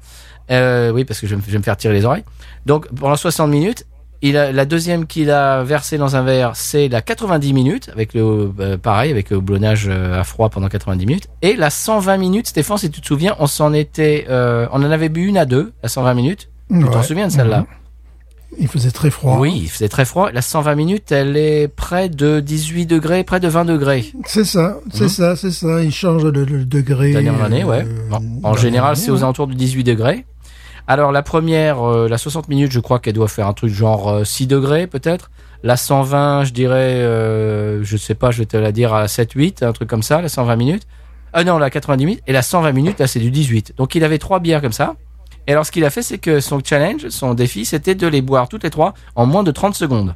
Euh, 0.52 0.92
oui, 0.92 1.06
parce 1.06 1.20
que 1.20 1.28
je 1.28 1.36
vais, 1.36 1.42
je 1.46 1.52
vais 1.52 1.58
me 1.60 1.64
faire 1.64 1.78
tirer 1.78 1.94
les 1.94 2.04
oreilles. 2.06 2.24
Donc 2.66 2.88
pendant 2.94 3.16
60 3.16 3.50
minutes, 3.50 3.86
il 4.22 4.36
a, 4.38 4.52
la 4.52 4.66
deuxième 4.66 5.06
qu'il 5.08 5.32
a 5.32 5.64
versée 5.64 5.98
dans 5.98 6.16
un 6.16 6.24
verre, 6.24 6.52
c'est 6.56 6.88
la 6.90 7.02
90 7.02 7.54
minutes, 7.54 7.90
avec 7.94 8.14
le 8.14 8.52
euh, 8.60 8.78
pareil, 8.78 9.12
avec 9.12 9.30
le 9.30 9.38
houblonnage 9.38 9.88
euh, 9.90 10.20
à 10.20 10.24
froid 10.24 10.50
pendant 10.50 10.68
90 10.68 11.06
minutes. 11.06 11.28
Et 11.42 11.56
la 11.56 11.70
120 11.70 12.18
minutes, 12.18 12.48
Stéphane, 12.48 12.78
si 12.78 12.90
tu 12.92 13.00
te 13.02 13.08
souviens, 13.08 13.36
on 13.40 13.48
s'en 13.48 13.74
était, 13.74 14.26
euh, 14.30 14.68
on 14.72 14.84
en 14.84 14.92
avait 14.92 15.10
bu 15.10 15.26
une 15.26 15.38
à 15.38 15.46
deux, 15.46 15.72
la 15.84 15.90
120 15.90 16.14
minutes. 16.16 16.50
Tu 16.72 16.84
t'en 16.86 17.02
souviens 17.04 17.28
de 17.28 17.32
celle-là 17.32 17.60
Mhm. 17.60 17.66
Il 18.58 18.68
faisait 18.68 18.90
très 18.90 19.12
froid. 19.12 19.38
Oui, 19.40 19.54
il 19.64 19.70
faisait 19.70 19.90
très 19.90 20.06
froid. 20.06 20.32
La 20.34 20.42
120 20.42 20.74
minutes, 20.74 21.12
elle 21.12 21.38
est 21.38 21.68
près 21.68 22.10
de 22.10 22.40
18 22.40 22.88
degrés, 22.88 23.24
près 23.24 23.40
de 23.40 23.48
20 23.48 23.64
degrés. 23.64 24.12
C'est 24.26 24.44
ça, 24.44 24.80
c'est 24.92 25.04
Mhm. 25.04 25.10
ça, 25.10 25.36
c'est 25.36 25.52
ça. 25.52 25.84
Il 25.84 25.92
change 25.92 26.24
de, 26.24 26.32
de 26.32 26.64
degré. 26.64 27.14
D'année 27.14 27.30
en 27.30 27.42
année, 27.44 27.64
ouais. 27.64 27.86
euh, 27.86 28.18
En 28.42 28.56
général, 28.56 28.98
c'est 28.98 29.12
aux 29.12 29.20
alentours 29.24 29.46
de 29.48 29.54
18 29.54 29.84
degrés. 29.84 30.26
Alors 30.90 31.12
la 31.12 31.22
première, 31.22 31.88
euh, 31.88 32.08
la 32.10 32.18
60 32.18 32.48
minutes, 32.48 32.72
je 32.72 32.80
crois 32.80 32.98
qu'elle 32.98 33.14
doit 33.14 33.28
faire 33.28 33.46
un 33.46 33.54
truc 33.54 33.72
genre 33.72 34.10
euh, 34.10 34.24
6 34.24 34.48
degrés 34.48 34.88
peut-être. 34.88 35.30
La 35.62 35.78
120, 35.78 36.46
je 36.46 36.52
dirais, 36.52 36.96
euh, 36.96 37.84
je 37.84 37.96
sais 37.96 38.16
pas, 38.16 38.32
je 38.32 38.40
vais 38.40 38.48
te 38.48 38.58
la 38.58 38.72
dire 38.72 38.92
à 38.96 39.08
7, 39.08 39.34
8, 39.34 39.62
un 39.62 39.72
truc 39.72 39.88
comme 39.88 40.02
ça, 40.02 40.20
la 40.20 40.30
120 40.30 40.56
minutes. 40.56 40.88
Ah 41.32 41.44
non, 41.44 41.60
la 41.60 41.70
90 41.70 42.06
minutes. 42.08 42.24
Et 42.26 42.34
la 42.34 42.42
120 42.42 42.72
minutes, 42.72 43.00
là, 43.00 43.06
c'est 43.06 43.20
du 43.20 43.30
18. 43.30 43.76
Donc 43.78 43.94
il 43.94 44.04
avait 44.04 44.18
trois 44.18 44.40
bières 44.40 44.62
comme 44.62 44.72
ça. 44.72 44.96
Et 45.46 45.52
alors 45.52 45.64
ce 45.64 45.72
qu'il 45.72 45.86
a 45.86 45.92
fait, 45.92 46.02
c'est 46.02 46.18
que 46.18 46.40
son 46.40 46.60
challenge, 46.64 47.08
son 47.10 47.36
défi, 47.36 47.66
c'était 47.66 47.94
de 47.94 48.08
les 48.08 48.24
boire 48.24 48.50
toutes 48.50 48.64
les 48.64 48.72
trois 48.72 48.96
en 49.14 49.28
moins 49.28 49.44
de 49.44 49.52
30 49.52 49.76
secondes. 49.76 50.16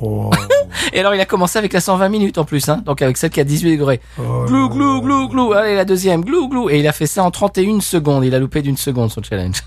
Oh, 0.00 0.30
Et 0.92 0.98
alors 1.00 1.14
il 1.14 1.20
a 1.20 1.26
commencé 1.26 1.58
avec 1.58 1.72
la 1.72 1.80
120 1.80 2.08
minutes 2.08 2.38
en 2.38 2.44
plus, 2.44 2.68
hein, 2.68 2.82
donc 2.84 3.02
avec 3.02 3.16
celle 3.16 3.30
qui 3.30 3.40
a 3.40 3.44
18 3.44 3.72
degrés. 3.76 4.00
oh 4.18 4.44
Glou, 4.46 4.68
là 4.68 4.74
glou, 4.74 4.94
là. 4.94 5.00
glou, 5.00 5.28
glou. 5.28 5.52
Allez, 5.52 5.74
la 5.76 5.84
deuxième, 5.84 6.24
glou, 6.24 6.48
glou. 6.48 6.70
Et 6.70 6.80
il 6.80 6.88
a 6.88 6.92
fait 6.92 7.06
ça 7.06 7.22
en 7.22 7.30
31 7.30 7.80
secondes. 7.80 8.24
Il 8.24 8.34
a 8.34 8.38
loupé 8.38 8.62
d'une 8.62 8.76
seconde 8.76 9.10
son 9.10 9.22
challenge. 9.22 9.62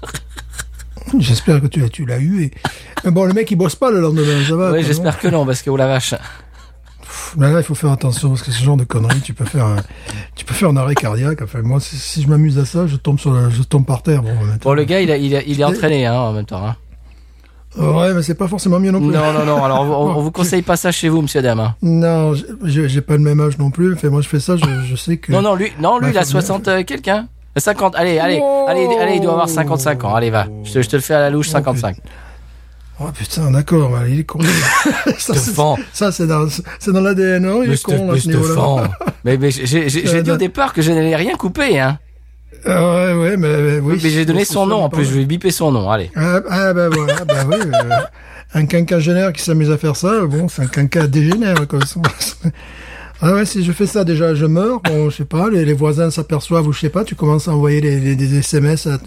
J'espère 1.20 1.62
que 1.62 1.68
tu, 1.68 1.80
l'as- 1.80 1.90
tu 1.90 2.06
l'as 2.06 2.20
eu. 2.20 2.44
Et... 3.06 3.10
Bon, 3.12 3.26
le 3.26 3.34
mec, 3.34 3.50
il 3.52 3.56
bosse 3.56 3.76
pas 3.76 3.92
le 3.92 4.02
lendemain, 4.02 4.44
ça 4.48 4.56
va. 4.56 4.72
oui, 4.72 4.84
j'espère 4.84 5.20
que 5.20 5.28
non, 5.28 5.46
parce 5.46 5.62
que 5.62 5.70
oh 5.70 5.78
la 5.78 5.88
vache. 5.88 6.16
Mais 7.38 7.52
là, 7.52 7.60
il 7.60 7.64
faut 7.64 7.76
faire 7.76 7.92
attention 7.92 8.30
parce 8.30 8.42
que 8.42 8.52
ce 8.52 8.64
genre 8.64 8.78
de 8.78 8.84
conneries, 8.86 9.22
tu 9.22 9.34
peux 9.34 9.46
faire 9.46 9.66
un, 9.66 9.76
tu 10.36 10.46
peux 10.46 10.54
faire 10.54 10.70
un 10.70 10.78
arrêt 10.78 10.96
cardiaque. 10.96 11.42
Enfin, 11.44 11.62
moi, 11.62 11.80
si, 11.80 11.96
si 11.98 12.22
je 12.24 12.28
m'amuse 12.28 12.58
à 12.58 12.66
ça, 12.66 12.88
je 12.88 12.96
tombe 12.96 13.20
sur 13.20 13.50
je 13.52 13.62
tombe 13.64 13.86
par 13.86 14.02
terre. 14.04 14.24
Bon, 14.62 14.74
le 14.74 14.84
gars, 14.84 15.00
il, 15.02 15.12
a, 15.12 15.18
il, 15.18 15.36
a- 15.36 15.44
il 15.44 15.60
est 15.62 15.64
entraîné 15.64 16.06
hein, 16.06 16.16
en 16.20 16.34
même 16.34 16.46
temps. 16.46 16.66
Hein. 16.66 16.76
Ouais, 17.78 18.14
mais 18.14 18.22
c'est 18.24 18.36
pas 18.36 18.48
forcément 18.48 18.80
mieux 18.80 18.92
non 18.92 19.00
plus. 19.00 19.08
Non, 19.10 19.34
non, 19.34 19.46
non. 19.46 19.64
Alors, 19.64 19.82
on, 19.82 20.18
on 20.18 20.22
vous 20.24 20.32
conseille 20.32 20.62
pas 20.62 20.76
ça 20.78 20.92
chez 20.92 21.10
vous, 21.10 21.22
monsieur 21.22 21.42
dame. 21.42 21.60
hein. 21.60 21.76
Non, 21.82 22.34
j'ai 22.64 23.02
pas 23.02 23.14
le 23.14 23.20
même 23.20 23.40
âge 23.42 23.58
non 23.58 23.70
plus. 23.72 23.94
Enfin, 23.94 24.10
moi, 24.10 24.22
je 24.22 24.28
fais 24.30 24.40
ça, 24.40 24.56
je, 24.58 24.64
je 24.88 24.96
sais 24.96 25.18
que. 25.18 25.32
Non, 25.32 25.42
non, 25.42 25.56
lui, 25.56 25.72
non, 25.82 25.98
lui, 26.00 26.08
il 26.12 26.18
a 26.18 26.22
faut 26.22 26.32
bien- 26.32 26.42
60 26.42 26.68
euh, 26.68 26.84
quelqu'un. 26.84 27.28
50, 27.58 27.96
allez, 27.96 28.20
allez, 28.20 28.42
allez, 28.68 28.86
allez, 29.00 29.16
il 29.16 29.22
doit 29.22 29.32
avoir 29.34 29.48
55 29.50 30.04
ans. 30.04 30.14
Allez, 30.16 30.30
va. 30.30 30.48
Je 30.66 30.74
te, 30.74 30.82
je 30.82 30.90
te 30.90 30.96
le 30.98 31.02
fais 31.02 31.14
à 31.14 31.20
la 31.22 31.30
louche, 31.30 31.48
Oh, 31.50 31.54
55. 31.54 31.98
Oh 33.00 33.06
putain, 33.14 33.52
d'accord, 33.52 33.92
il 34.08 34.22
est 34.22 34.24
con. 34.24 34.40
ça, 35.18 35.34
c'est- 35.34 35.52
fends. 35.54 35.78
ça, 35.92 36.12
c'est 36.14 36.28
dans, 36.28 36.48
c'est 36.80 36.92
dans 36.94 37.02
l'ADN, 37.02 37.44
non 37.46 37.62
Il 37.64 37.74
est 37.74 37.82
con, 37.84 38.12
à 38.12 38.18
ce 38.18 38.24
te 38.24 38.28
niveau-là. 38.30 38.90
Mais, 39.26 39.38
mais 39.38 39.50
j'ai 39.52 39.90
j'ai 39.90 40.22
dit 40.22 40.32
au 40.32 40.38
départ 40.38 40.72
que 40.72 40.82
je 40.84 40.92
n'allais 40.92 41.16
rien 41.16 41.36
couper, 41.36 41.80
hein. 41.80 41.98
Ah 42.68 43.18
ouais, 43.18 43.38
mais, 43.38 43.80
oui. 43.80 44.00
mais 44.04 44.10
j'ai 44.10 44.26
donné 44.26 44.46
son 44.46 44.66
nom 44.66 44.78
en 44.84 44.90
plus. 44.90 45.06
Je 45.06 45.14
vais 45.14 45.26
biper 45.26 45.52
son 45.52 45.72
nom. 45.72 45.90
Allez. 45.90 46.10
Ah, 46.16 46.42
ah, 46.50 46.74
bah 46.74 46.90
voilà, 46.90 47.24
bah 47.26 47.44
oui. 47.48 47.58
euh, 47.58 47.90
un 48.54 48.66
quinquagénaire 48.66 49.34
qui 49.34 49.42
s'amuse 49.44 49.70
à 49.72 49.78
faire 49.78 49.96
ça, 49.96 50.26
bon, 50.26 50.48
c'est 50.48 50.62
un 50.64 50.68
quinquas 50.68 51.08
dégénère, 51.08 51.68
quoi. 51.68 51.80
Ah 53.22 53.34
ouais, 53.34 53.46
si 53.46 53.64
je 53.64 53.72
fais 53.72 53.86
ça, 53.88 54.04
déjà, 54.04 54.36
je 54.36 54.46
meurs. 54.46 54.82
Bon, 54.82 55.10
je 55.10 55.16
sais 55.18 55.26
pas, 55.26 55.50
les, 55.50 55.64
les 55.64 55.74
voisins 55.74 56.12
s'aperçoivent 56.12 56.68
ou 56.68 56.74
je 56.74 56.82
sais 56.82 56.90
pas, 56.90 57.06
tu 57.06 57.16
commences 57.16 57.48
à 57.48 57.54
envoyer 57.54 57.80
des 57.80 58.38
SMS 58.38 58.88
à, 58.88 58.98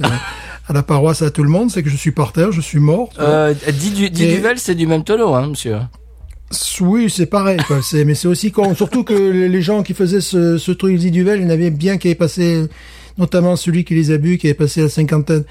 à 0.67 0.73
la 0.73 0.83
paroisse 0.83 1.21
à 1.21 1.31
tout 1.31 1.43
le 1.43 1.51
monde, 1.51 1.71
c'est 1.71 1.83
que 1.83 1.91
je 1.91 1.97
suis 1.97 2.11
par 2.11 2.33
terre, 2.33 2.51
je 2.51 2.63
suis 2.63 2.79
mort. 2.81 3.11
Euh, 3.21 3.53
dit 3.79 3.91
du, 3.91 4.09
dit 4.09 4.25
Et- 4.25 4.35
Duvel, 4.37 4.59
c'est 4.59 4.75
du 4.75 4.87
même 4.87 5.05
tonneau, 5.05 5.35
hein, 5.35 5.49
monsieur. 5.49 5.77
Oui, 6.81 7.11
c'est 7.11 7.27
pareil, 7.27 7.59
quoi. 7.67 7.81
C'est, 7.83 8.07
mais 8.07 8.15
c'est 8.15 8.29
aussi 8.29 8.51
con. 8.51 8.75
Surtout 8.75 9.05
que 9.05 9.13
les 9.13 9.63
gens 9.63 9.83
qui 9.83 9.93
faisaient 9.93 10.23
ce, 10.23 10.57
ce 10.57 10.73
truc 10.73 10.97
Duvel, 10.99 11.41
il 11.41 11.45
y 11.45 11.47
en 11.47 11.51
avait 11.51 11.71
bien 11.71 11.99
qui 11.99 12.09
avaient 12.09 12.15
passé, 12.15 12.67
notamment 13.19 13.57
celui 13.57 13.85
qui 13.85 13.95
les 13.95 14.13
a 14.13 14.19
bu, 14.19 14.39
qui 14.39 14.47
avait 14.47 14.55
passé 14.55 14.81
la 14.81 14.89
cinquantaine. 14.89 15.43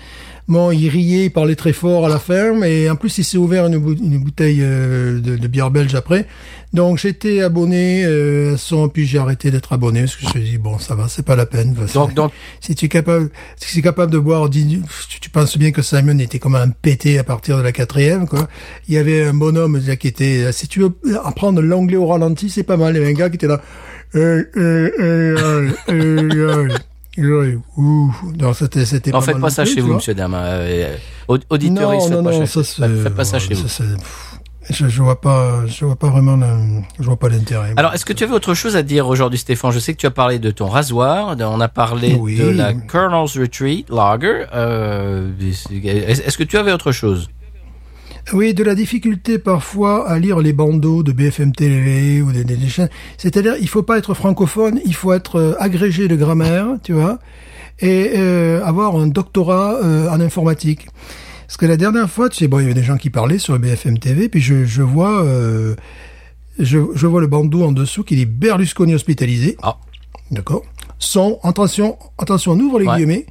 Bon, 0.47 0.71
il 0.71 0.87
riait, 0.87 1.25
il 1.25 1.29
parlait 1.29 1.55
très 1.55 1.73
fort 1.73 2.05
à 2.05 2.09
la 2.09 2.19
ferme, 2.19 2.63
et 2.63 2.89
en 2.89 2.95
plus, 2.95 3.17
il 3.17 3.25
s'est 3.25 3.37
ouvert 3.37 3.65
une, 3.65 3.77
bou- 3.79 3.97
une 4.01 4.17
bouteille 4.17 4.59
euh, 4.61 5.19
de, 5.19 5.35
de 5.35 5.47
bière 5.47 5.71
belge 5.71 5.93
après. 5.93 6.25
Donc, 6.73 6.99
j'étais 6.99 7.41
abonné 7.41 8.05
euh, 8.05 8.53
à 8.53 8.57
son, 8.57 8.87
puis 8.87 9.05
j'ai 9.05 9.17
arrêté 9.17 9.51
d'être 9.51 9.73
abonné, 9.73 10.01
parce 10.01 10.15
que 10.15 10.21
je 10.21 10.27
me 10.27 10.31
suis 10.31 10.51
dit, 10.51 10.57
bon, 10.57 10.79
ça 10.79 10.95
va, 10.95 11.09
c'est 11.09 11.25
pas 11.25 11.35
la 11.35 11.45
peine. 11.45 11.73
Donc, 11.73 11.89
donc, 12.13 12.31
Si 12.61 12.75
tu 12.75 12.85
es 12.85 12.87
capable, 12.87 13.29
si 13.57 13.73
tu 13.73 13.79
es 13.79 13.81
capable 13.81 14.09
de 14.09 14.19
boire, 14.19 14.49
tu, 14.49 14.63
tu 15.19 15.29
penses 15.29 15.57
bien 15.57 15.71
que 15.71 15.81
Simon 15.81 16.17
était 16.19 16.39
comme 16.39 16.55
un 16.55 16.69
pété 16.69 17.19
à 17.19 17.25
partir 17.25 17.57
de 17.57 17.63
la 17.63 17.73
quatrième, 17.73 18.25
quoi. 18.25 18.47
Il 18.87 18.93
y 18.93 18.97
avait 18.97 19.25
un 19.25 19.33
bonhomme 19.33 19.81
là, 19.85 19.97
qui 19.97 20.07
était, 20.07 20.49
si 20.53 20.69
tu 20.69 20.79
veux 20.79 20.93
apprendre 21.25 21.61
l'anglais 21.61 21.97
au 21.97 22.07
ralenti, 22.07 22.49
c'est 22.49 22.63
pas 22.63 22.77
mal. 22.77 22.95
Il 22.95 22.99
y 22.99 23.01
avait 23.01 23.11
un 23.11 23.17
gars 23.17 23.29
qui 23.29 23.35
était 23.35 23.47
là. 23.47 23.61
Euh, 24.15 24.45
euh, 24.55 25.69
ouh. 27.17 28.13
Non, 28.39 28.53
c'était, 28.53 28.85
c'était 28.85 29.13
en 29.13 29.19
pas 29.19 29.25
faites 29.25 29.39
pas 29.39 29.49
ça 29.49 29.63
plus, 29.63 29.73
chez 29.75 29.81
vous, 29.81 29.93
monsieur 29.95 30.13
Dame. 30.13 30.35
Euh, 30.37 30.95
aud- 31.27 31.39
auditeurs, 31.49 31.91
Non, 31.91 31.99
faites 31.99 32.11
non, 32.11 32.23
pas, 32.23 32.31
non, 32.31 32.39
chez- 32.39 32.45
ça 32.45 32.63
c'est, 32.63 33.03
faites- 33.03 33.15
pas 33.15 33.23
ça 33.25 33.39
chez 33.39 33.53
vous. 33.53 33.67
je, 34.69 34.87
je 34.89 35.01
vois 35.01 35.19
pas, 35.21 35.65
je 35.65 35.85
vois 35.85 35.95
pas 35.95 36.09
vraiment, 36.09 36.37
je 36.99 37.03
vois 37.05 37.15
pas 37.17 37.29
l'intérêt. 37.29 37.73
Alors, 37.77 37.93
est-ce 37.93 38.05
que 38.05 38.13
tu 38.13 38.23
avais 38.23 38.33
autre 38.33 38.53
chose 38.53 38.75
à 38.75 38.83
dire 38.83 39.07
aujourd'hui, 39.07 39.39
Stéphane? 39.39 39.71
Je 39.71 39.79
sais 39.79 39.93
que 39.93 39.99
tu 39.99 40.05
as 40.05 40.11
parlé 40.11 40.39
de 40.39 40.51
ton 40.51 40.67
rasoir, 40.67 41.35
on 41.39 41.59
a 41.61 41.67
parlé 41.67 42.15
Oui. 42.19 42.35
de 42.37 42.49
la 42.49 42.73
Colonel's 42.73 43.37
Retreat 43.37 43.89
Lager. 43.89 44.45
Euh, 44.53 45.29
est-ce 45.83 46.37
que 46.37 46.43
tu 46.43 46.57
avais 46.57 46.71
autre 46.73 46.91
chose? 46.91 47.29
Oui, 48.33 48.53
de 48.53 48.63
la 48.63 48.75
difficulté 48.75 49.39
parfois 49.39 50.07
à 50.09 50.19
lire 50.19 50.39
les 50.39 50.51
bandeaux 50.51 51.01
de 51.01 51.13
BFM 51.13 51.53
TV 51.53 52.21
ou 52.21 52.31
des, 52.33 52.43
des, 52.43 52.57
des 52.57 52.67
chaînes. 52.67 52.89
C'est-à-dire, 53.17 53.55
il 53.61 53.69
faut 53.69 53.83
pas 53.83 53.97
être 53.97 54.13
francophone, 54.13 54.81
il 54.85 54.93
faut 54.93 55.13
être 55.13 55.37
euh, 55.37 55.53
agrégé 55.59 56.09
de 56.09 56.15
grammaire, 56.17 56.67
tu 56.83 56.91
vois, 56.91 57.19
et 57.79 58.11
euh, 58.17 58.61
avoir 58.65 58.97
un 58.97 59.07
doctorat 59.07 59.75
euh, 59.81 60.09
en 60.09 60.19
informatique. 60.19 60.87
Parce 61.47 61.55
que 61.55 61.65
la 61.65 61.77
dernière 61.77 62.09
fois, 62.09 62.27
tu 62.27 62.37
sais, 62.39 62.47
bon, 62.49 62.59
il 62.59 62.63
y 62.63 62.65
avait 62.65 62.73
des 62.73 62.83
gens 62.83 62.97
qui 62.97 63.09
parlaient 63.09 63.37
sur 63.39 63.57
BFM 63.57 63.97
TV, 63.97 64.27
puis 64.27 64.41
je, 64.41 64.65
je 64.65 64.81
vois, 64.81 65.23
euh, 65.23 65.75
je, 66.59 66.79
je 66.93 67.07
vois 67.07 67.21
le 67.21 67.27
bandeau 67.27 67.63
en 67.63 67.71
dessous 67.71 68.03
qui 68.03 68.17
dit 68.17 68.25
Berlusconi 68.25 68.93
hospitalisé. 68.93 69.55
Ah. 69.63 69.77
D'accord. 70.31 70.63
Son, 70.99 71.39
attention, 71.43 71.97
attention, 72.17 72.51
on 72.53 72.59
ouvre 72.59 72.79
les 72.79 72.87
Ouais. 72.87 72.97
guillemets. 72.97 73.25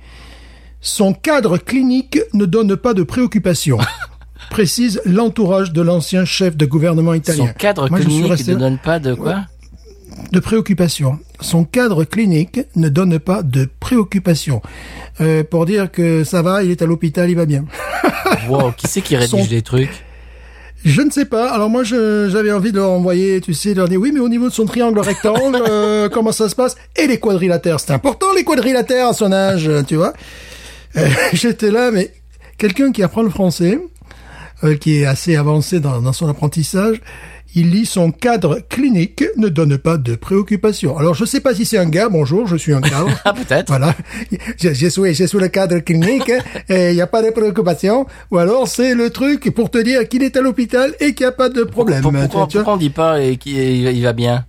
Son 0.80 1.12
cadre 1.12 1.58
clinique 1.58 2.18
ne 2.32 2.46
donne 2.46 2.76
pas 2.76 2.94
de 2.94 3.02
préoccupation. 3.02 3.76
précise 4.50 5.00
l'entourage 5.04 5.72
de 5.72 5.82
l'ancien 5.82 6.24
chef 6.24 6.56
de 6.56 6.66
gouvernement 6.66 7.14
italien. 7.14 7.46
Son 7.48 7.52
cadre 7.52 7.88
Moi, 7.90 8.00
clinique 8.00 8.30
resté 8.30 8.54
ne 8.54 8.58
donne 8.58 8.78
pas 8.78 8.98
de 8.98 9.14
quoi 9.14 9.44
de 10.32 10.40
préoccupation. 10.40 11.18
Son 11.40 11.64
cadre 11.64 12.04
clinique 12.04 12.60
ne 12.74 12.88
donne 12.88 13.18
pas 13.18 13.42
de 13.42 13.68
préoccupation. 13.80 14.62
Euh, 15.20 15.44
pour 15.44 15.66
dire 15.66 15.90
que 15.90 16.24
ça 16.24 16.42
va, 16.42 16.62
il 16.64 16.70
est 16.70 16.82
à 16.82 16.86
l'hôpital, 16.86 17.28
il 17.30 17.36
va 17.36 17.46
bien. 17.46 17.64
Wow, 18.48 18.72
qui 18.76 18.86
c'est 18.86 19.00
qui 19.00 19.16
rédige 19.16 19.30
Son- 19.30 19.46
des 19.46 19.62
trucs? 19.62 20.04
Je 20.84 21.00
ne 21.00 21.10
sais 21.10 21.24
pas. 21.24 21.50
Alors 21.50 21.68
moi, 21.68 21.82
j'avais 21.84 22.52
envie 22.52 22.70
de 22.70 22.76
leur 22.76 22.90
envoyer, 22.90 23.40
tu 23.40 23.54
sais, 23.54 23.72
de 23.72 23.78
leur 23.78 23.88
dire 23.88 24.00
oui, 24.00 24.12
mais 24.12 24.20
au 24.20 24.28
niveau 24.28 24.48
de 24.48 24.52
son 24.52 24.66
triangle 24.66 25.00
rectangle, 25.00 25.62
euh, 25.68 26.08
comment 26.08 26.32
ça 26.32 26.48
se 26.48 26.54
passe? 26.54 26.76
Et 26.96 27.06
les 27.06 27.18
quadrilatères, 27.18 27.80
c'est 27.80 27.92
important 27.92 28.26
les 28.36 28.44
quadrilatères 28.44 29.08
à 29.08 29.12
son 29.12 29.32
âge, 29.32 29.70
tu 29.88 29.96
vois. 29.96 30.12
Euh, 30.96 31.08
J'étais 31.32 31.70
là, 31.70 31.90
mais 31.90 32.12
quelqu'un 32.58 32.92
qui 32.92 33.02
apprend 33.02 33.22
le 33.22 33.30
français, 33.30 33.80
euh, 34.64 34.76
qui 34.76 34.98
est 35.00 35.06
assez 35.06 35.36
avancé 35.36 35.80
dans, 35.80 36.00
dans 36.00 36.12
son 36.12 36.28
apprentissage, 36.28 37.00
Il 37.54 37.70
lit 37.70 37.86
son 37.86 38.10
cadre 38.10 38.58
clinique 38.68 39.24
ne 39.38 39.48
donne 39.48 39.78
pas 39.78 39.96
de 39.96 40.14
préoccupation. 40.14 40.98
Alors 40.98 41.14
je 41.14 41.24
sais 41.24 41.40
pas 41.40 41.54
si 41.54 41.64
c'est 41.64 41.78
un 41.78 41.88
gars. 41.88 42.08
Bonjour, 42.10 42.46
je 42.46 42.56
suis 42.56 42.74
un 42.74 42.80
cadre. 42.82 43.08
Ah, 43.24 43.32
peut-être. 43.32 43.68
Voilà, 43.68 43.94
j'ai 44.58 44.74
j'ai 44.74 44.90
sous, 44.90 45.04
j'ai 45.06 45.26
sous 45.26 45.38
le 45.38 45.48
cadre 45.48 45.78
clinique 45.78 46.30
et 46.68 46.90
il 46.90 46.94
n'y 46.94 47.00
a 47.00 47.06
pas 47.06 47.22
de 47.22 47.30
préoccupation. 47.30 48.06
Ou 48.30 48.38
alors 48.38 48.68
c'est 48.68 48.94
le 48.94 49.08
truc 49.10 49.50
pour 49.54 49.70
te 49.70 49.78
dire 49.78 50.06
qu'il 50.08 50.22
est 50.22 50.36
à 50.36 50.42
l'hôpital 50.42 50.94
et 51.00 51.14
qu'il 51.14 51.24
n'y 51.24 51.28
a 51.28 51.32
pas 51.32 51.48
de 51.48 51.62
problème. 51.62 52.02
Pourquoi, 52.02 52.26
tu 52.26 52.36
vois 52.36 52.46
pourquoi 52.46 52.74
on 52.74 52.76
dit 52.76 52.90
pas 52.90 53.20
et 53.22 53.36
qu'il 53.38 53.56
il 53.56 54.02
va 54.02 54.12
bien? 54.12 54.44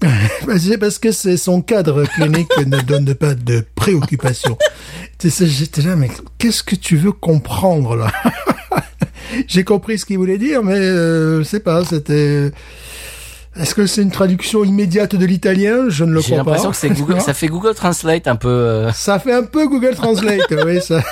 Bah, 0.46 0.58
C'est 0.58 0.78
parce 0.78 0.98
que 0.98 1.10
c'est 1.10 1.36
son 1.38 1.62
cadre 1.62 2.04
clinique 2.04 2.50
ne 2.66 2.80
donne 2.82 3.14
pas 3.14 3.34
de 3.34 3.64
préoccupation. 3.74 4.56
Tu 5.18 5.30
sais, 5.30 5.46
J'étais 5.46 5.82
là, 5.82 5.96
mais 5.96 6.10
qu'est-ce 6.38 6.62
que 6.62 6.76
tu 6.76 6.96
veux 6.96 7.12
comprendre 7.12 7.96
là? 7.96 8.12
J'ai 9.46 9.64
compris 9.64 9.98
ce 9.98 10.04
qu'il 10.06 10.18
voulait 10.18 10.38
dire, 10.38 10.62
mais 10.62 10.74
euh, 10.74 11.38
je 11.38 11.42
sais 11.44 11.60
pas, 11.60 11.84
c'était... 11.84 12.50
Est-ce 13.58 13.74
que 13.74 13.86
c'est 13.86 14.02
une 14.02 14.10
traduction 14.10 14.64
immédiate 14.64 15.16
de 15.16 15.24
l'italien? 15.24 15.86
Je 15.88 16.04
ne 16.04 16.12
le 16.12 16.20
J'ai 16.20 16.32
crois 16.32 16.44
pas. 16.44 16.50
l'impression 16.50 16.70
que 16.72 16.76
c'est 16.76 16.90
Google, 16.90 17.20
ça 17.22 17.32
fait 17.32 17.48
Google 17.48 17.74
Translate 17.74 18.28
un 18.28 18.36
peu. 18.36 18.48
euh, 18.48 18.92
Ça 18.92 19.18
fait 19.18 19.32
un 19.32 19.44
peu 19.44 19.66
Google 19.66 19.94
Translate, 19.94 20.52
oui, 20.66 20.78
ça. 20.82 21.00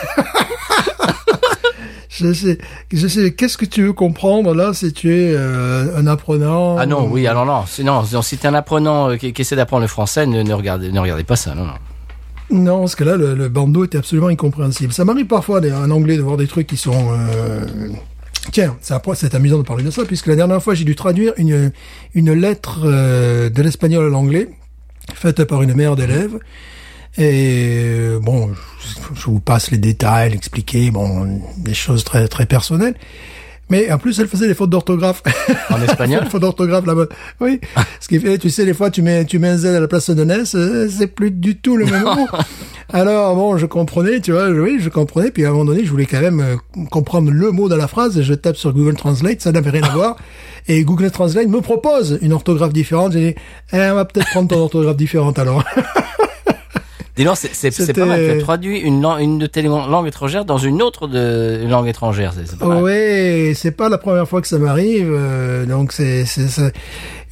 je 2.11 2.33
sais, 2.33 2.59
je 2.93 3.09
sais. 3.09 3.33
Qu'est-ce 3.33 3.57
que 3.59 3.65
tu 3.65 3.83
veux 3.83 3.93
comprendre 3.93 4.55
là 4.55 4.73
si 4.75 4.93
tu 4.93 5.13
es 5.15 5.33
euh, 5.35 5.97
un 5.97 6.07
apprenant 6.07 6.77
Ah 6.79 6.87
non, 6.87 7.09
oui, 7.11 7.27
alors 7.27 7.47
non, 7.47 7.65
c'est- 7.67 7.83
non, 7.83 8.03
non, 8.13 8.23
si 8.23 8.37
t'es 8.37 8.47
un 8.47 8.55
apprenant 8.55 9.11
euh, 9.11 9.17
qui, 9.17 9.33
qui 9.33 9.43
essaie 9.43 9.57
d'apprendre 9.57 9.83
le 9.83 9.89
français, 9.89 10.27
ne, 10.27 10.43
ne 10.43 10.53
regardez, 10.55 10.93
ne 10.93 11.01
regardez 11.01 11.25
pas 11.25 11.37
ça, 11.37 11.55
non, 11.55 11.65
non. 11.65 11.73
Non, 12.51 12.81
parce 12.81 12.95
que 12.95 13.05
là, 13.05 13.17
le, 13.17 13.35
le 13.35 13.49
bandeau 13.49 13.85
était 13.85 13.99
absolument 13.99 14.29
incompréhensible. 14.29 14.93
Ça 14.93 15.05
m'arrive 15.05 15.27
parfois 15.27 15.61
en 15.61 15.91
anglais 15.91 16.17
de 16.17 16.23
voir 16.23 16.37
des 16.37 16.47
trucs 16.47 16.67
qui 16.67 16.77
sont. 16.77 17.13
euh, 17.13 17.67
Tiens, 18.53 18.77
c'est 18.81 19.35
amusant 19.35 19.59
de 19.59 19.63
parler 19.63 19.83
de 19.85 19.91
ça, 19.91 20.05
puisque 20.05 20.27
la 20.27 20.37
dernière 20.37 20.63
fois, 20.63 20.75
j'ai 20.75 20.85
dû 20.85 20.95
traduire 20.95 21.33
une, 21.39 21.73
une 22.15 22.33
lettre 22.33 22.81
euh, 22.85 23.49
de 23.49 23.63
l'espagnol 23.63 24.07
à 24.07 24.09
l'anglais, 24.11 24.51
faite 25.15 25.45
par 25.45 25.63
une 25.63 25.75
mère 25.75 25.97
d'élève. 25.97 26.39
Et 27.17 27.87
euh, 27.87 28.19
bon, 28.21 28.51
je, 29.15 29.25
vous 29.27 29.41
passe 29.41 29.71
les 29.71 29.79
détails, 29.79 30.33
l'expliquer, 30.33 30.91
bon, 30.91 31.41
des 31.57 31.75
choses 31.75 32.05
très 32.05 32.29
très 32.29 32.45
personnelles. 32.45 32.97
Mais 33.71 33.91
en 33.91 33.99
plus, 33.99 34.19
elle 34.21 34.29
faisait 34.29 34.47
des 34.47 34.55
fautes 34.55 34.71
d'orthographe. 34.71 35.23
En 35.71 35.81
espagnol 35.89 36.25
Des 36.25 36.31
fautes 36.31 36.43
d'orthographe 36.43 36.87
là-bas. 36.87 37.07
Oui. 37.41 37.61
Ce 38.01 38.09
qui 38.09 38.19
fait, 38.19 38.39
tu 38.39 38.51
sais, 38.51 38.65
des 38.65 38.75
fois, 38.75 38.91
tu 38.91 39.03
mets, 39.03 39.25
tu 39.25 39.39
mets 39.39 39.49
un 39.49 39.57
Z 39.57 39.67
à 39.67 39.81
la 39.81 39.89
place 39.89 40.11
d'un 40.11 40.29
S, 40.29 40.55
euh, 40.55 40.89
c'est 40.91 41.07
plus 41.07 41.31
du 41.31 41.57
tout 41.57 41.77
le 41.77 41.87
même 41.87 42.05
mot. 42.05 42.27
Alors, 42.93 43.35
bon, 43.35 43.57
je 43.57 43.67
comprenais, 43.67 44.21
tu 44.21 44.33
vois, 44.33 44.51
oui, 44.51 44.79
je 44.81 44.89
comprenais. 44.89 45.31
Puis 45.31 45.45
à 45.45 45.49
un 45.49 45.53
moment 45.53 45.65
donné, 45.65 45.85
je 45.85 45.91
voulais 45.91 46.07
quand 46.07 46.21
même 46.21 46.41
euh, 46.41 46.85
comprendre 46.91 47.31
le 47.31 47.51
mot 47.51 47.69
dans 47.69 47.77
la 47.77 47.89
phrase. 47.89 48.19
Et 48.19 48.23
je 48.23 48.35
tape 48.35 48.57
sur 48.57 48.73
Google 48.73 48.97
Translate, 48.97 49.41
ça 49.41 49.53
n'avait 49.53 49.71
rien 49.71 49.83
à 49.83 49.91
voir. 49.91 50.17
Et 50.69 50.83
Google 50.85 51.11
Translate 51.11 51.49
me 51.49 51.61
propose 51.61 52.19
une 52.23 52.33
orthographe 52.33 52.73
différente. 52.73 53.13
J'ai 53.13 53.33
dit, 53.33 53.35
eh, 53.73 53.91
on 53.91 53.95
va 53.95 54.05
peut-être 54.05 54.29
prendre 54.31 54.49
ton 54.49 54.61
orthographe 54.61 54.97
différente 54.97 55.39
alors. 55.39 55.65
Dis 57.17 57.23
donc, 57.25 57.37
c'est- 57.37 57.55
pas 58.01 58.07
mal. 58.07 58.21
Tu 58.25 58.31
as 58.31 58.41
traduit 58.43 58.79
une, 58.81 59.01
lang- 59.01 59.19
une 59.21 59.39
de 59.39 59.47
tes 59.47 59.63
lang- 59.63 59.89
langues 59.89 60.09
étrangères 60.09 60.45
dans 60.45 60.59
une 60.59 60.83
autre 60.83 61.07
de 61.07 61.61
une 61.63 61.71
langue 61.71 61.87
étrangère. 61.87 62.33
C'est 62.35 62.59
pas 62.59 62.67
mal. 62.67 62.83
Ouais, 62.83 63.53
c'est 63.55 63.71
pas 63.71 63.89
la 63.89 63.99
première 63.99 64.29
fois 64.29 64.41
que 64.43 64.49
ça 64.49 64.59
m'arrive. 64.59 65.09
euh, 65.13 65.65
donc 65.65 65.93
c'est. 65.93 66.25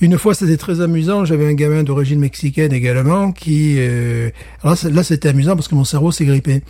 Une 0.02 0.18
fois, 0.18 0.34
c'était 0.34 0.56
très 0.56 0.80
amusant. 0.80 1.24
J'avais 1.24 1.46
un 1.46 1.54
gamin 1.54 1.84
d'origine 1.84 2.18
mexicaine 2.18 2.72
également 2.72 3.30
qui. 3.30 3.76
Euh, 3.78 4.30
alors 4.64 4.76
là, 4.90 5.04
c'était 5.04 5.28
amusant 5.28 5.54
parce 5.54 5.68
que 5.68 5.76
mon 5.76 5.84
cerveau 5.84 6.10
s'est 6.10 6.24
grippé. 6.24 6.62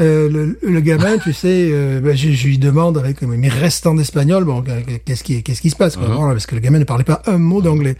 Euh, 0.00 0.28
le, 0.28 0.58
le 0.60 0.80
gamin, 0.80 1.16
tu 1.18 1.32
sais, 1.32 1.68
euh, 1.70 2.00
ben, 2.00 2.16
je, 2.16 2.32
je 2.32 2.48
lui 2.48 2.58
demande 2.58 2.98
avec 2.98 3.22
mes 3.22 3.48
restants 3.48 3.94
d'espagnol, 3.94 4.42
bon, 4.42 4.64
qu'est-ce 5.04 5.22
qui 5.22 5.44
qu'est-ce 5.44 5.60
qui 5.62 5.70
se 5.70 5.76
passe 5.76 5.96
quoi, 5.96 6.08
Voilà, 6.08 6.32
Parce 6.32 6.46
que 6.46 6.56
le 6.56 6.60
gamin 6.60 6.80
ne 6.80 6.84
parlait 6.84 7.04
pas 7.04 7.22
un 7.26 7.38
mot 7.38 7.62
d'anglais. 7.62 7.94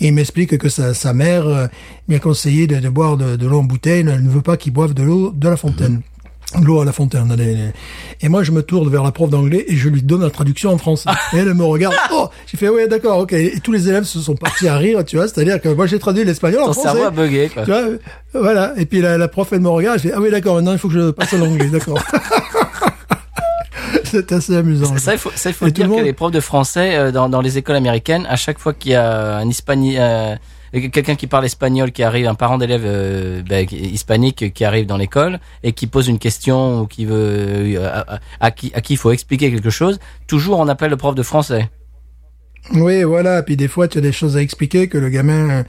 Et 0.00 0.08
il 0.08 0.12
m'explique 0.12 0.58
que 0.58 0.68
sa, 0.68 0.92
sa 0.92 1.14
mère 1.14 1.46
euh, 1.46 1.66
lui 2.06 2.16
a 2.16 2.18
conseillé 2.18 2.66
de, 2.66 2.76
de 2.76 2.88
boire 2.90 3.16
de, 3.16 3.36
de 3.36 3.46
l'eau 3.46 3.60
en 3.60 3.64
bouteille. 3.64 4.00
Elle 4.06 4.22
ne 4.22 4.28
veut 4.28 4.42
pas 4.42 4.58
qu'il 4.58 4.74
boive 4.74 4.92
de 4.92 5.02
l'eau 5.02 5.32
de 5.34 5.48
la 5.48 5.56
fontaine. 5.56 6.02
L'eau 6.62 6.80
à 6.80 6.84
la 6.84 6.92
fontaine. 6.92 7.30
allez. 7.30 7.56
Et 8.20 8.28
moi, 8.28 8.44
je 8.44 8.52
me 8.52 8.62
tourne 8.62 8.88
vers 8.88 9.02
la 9.02 9.10
prof 9.10 9.28
d'anglais 9.28 9.64
et 9.68 9.76
je 9.76 9.88
lui 9.88 10.02
donne 10.02 10.22
la 10.22 10.30
traduction 10.30 10.72
en 10.72 10.78
français. 10.78 11.10
Et 11.34 11.38
elle 11.38 11.52
me 11.54 11.64
regarde. 11.64 11.94
Oh, 12.12 12.28
j'ai 12.46 12.56
fait, 12.56 12.68
ouais, 12.68 12.86
d'accord, 12.86 13.18
ok. 13.18 13.32
Et 13.32 13.58
tous 13.60 13.72
les 13.72 13.88
élèves 13.88 14.04
se 14.04 14.20
sont 14.20 14.36
partis 14.36 14.68
à 14.68 14.76
rire, 14.76 15.04
tu 15.04 15.16
vois. 15.16 15.26
C'est-à-dire 15.26 15.60
que 15.60 15.68
moi, 15.68 15.86
j'ai 15.86 15.98
traduit 15.98 16.24
l'espagnol 16.24 16.62
en 16.62 16.72
français. 16.72 16.82
cerveau 16.82 17.02
a 17.04 17.10
bugué, 17.10 17.50
quoi. 17.52 17.64
Tu 17.64 17.70
vois, 17.70 17.82
voilà. 18.32 18.72
Et 18.76 18.86
puis 18.86 19.00
la, 19.00 19.18
la 19.18 19.28
prof, 19.28 19.48
elle 19.52 19.60
me 19.60 19.68
regarde. 19.68 19.98
Je 19.98 20.08
fais, 20.08 20.14
ah 20.14 20.20
oui, 20.20 20.30
d'accord. 20.30 20.54
Maintenant, 20.54 20.72
il 20.72 20.78
faut 20.78 20.88
que 20.88 20.94
je 20.94 21.10
passe 21.10 21.34
à 21.34 21.38
l'anglais, 21.38 21.66
d'accord. 21.66 21.98
C'est 24.04 24.32
assez 24.32 24.56
amusant. 24.56 24.96
Ça, 24.98 25.14
il 25.14 25.18
faut, 25.18 25.32
ça, 25.34 25.50
il 25.50 25.52
faut 25.52 25.68
dire 25.68 25.88
le 25.88 25.96
que 25.96 26.00
les 26.00 26.12
profs 26.12 26.30
de 26.32 26.40
français 26.40 26.96
euh, 26.96 27.10
dans, 27.10 27.28
dans 27.28 27.40
les 27.40 27.58
écoles 27.58 27.76
américaines, 27.76 28.26
à 28.28 28.36
chaque 28.36 28.58
fois 28.58 28.72
qu'il 28.72 28.92
y 28.92 28.94
a 28.94 29.38
un 29.38 29.48
hispani, 29.48 29.96
euh, 29.98 30.34
quelqu'un 30.72 31.14
qui 31.14 31.26
parle 31.26 31.44
espagnol 31.44 31.92
qui 31.92 32.02
arrive, 32.02 32.26
un 32.26 32.34
parent 32.34 32.58
d'élève 32.58 32.82
euh, 32.84 33.42
ben, 33.42 33.66
hispanique 33.70 34.52
qui 34.52 34.64
arrive 34.64 34.86
dans 34.86 34.96
l'école 34.96 35.38
et 35.62 35.72
qui 35.72 35.86
pose 35.86 36.08
une 36.08 36.18
question 36.18 36.80
ou 36.80 36.86
qui 36.86 37.04
veut 37.04 37.16
euh, 37.16 38.02
à, 38.40 38.50
qui 38.50 38.72
à 38.74 38.80
qui 38.80 38.94
il 38.94 38.96
faut 38.96 39.10
expliquer 39.12 39.50
quelque 39.50 39.70
chose, 39.70 39.98
toujours 40.26 40.58
on 40.58 40.68
appelle 40.68 40.90
le 40.90 40.96
prof 40.96 41.14
de 41.14 41.22
français. 41.22 41.70
Oui, 42.74 43.04
voilà. 43.04 43.42
Puis 43.44 43.56
des 43.56 43.68
fois, 43.68 43.86
tu 43.86 43.98
as 43.98 44.00
des 44.00 44.10
choses 44.12 44.36
à 44.36 44.42
expliquer 44.42 44.88
que 44.88 44.98
le 44.98 45.08
gamin 45.08 45.64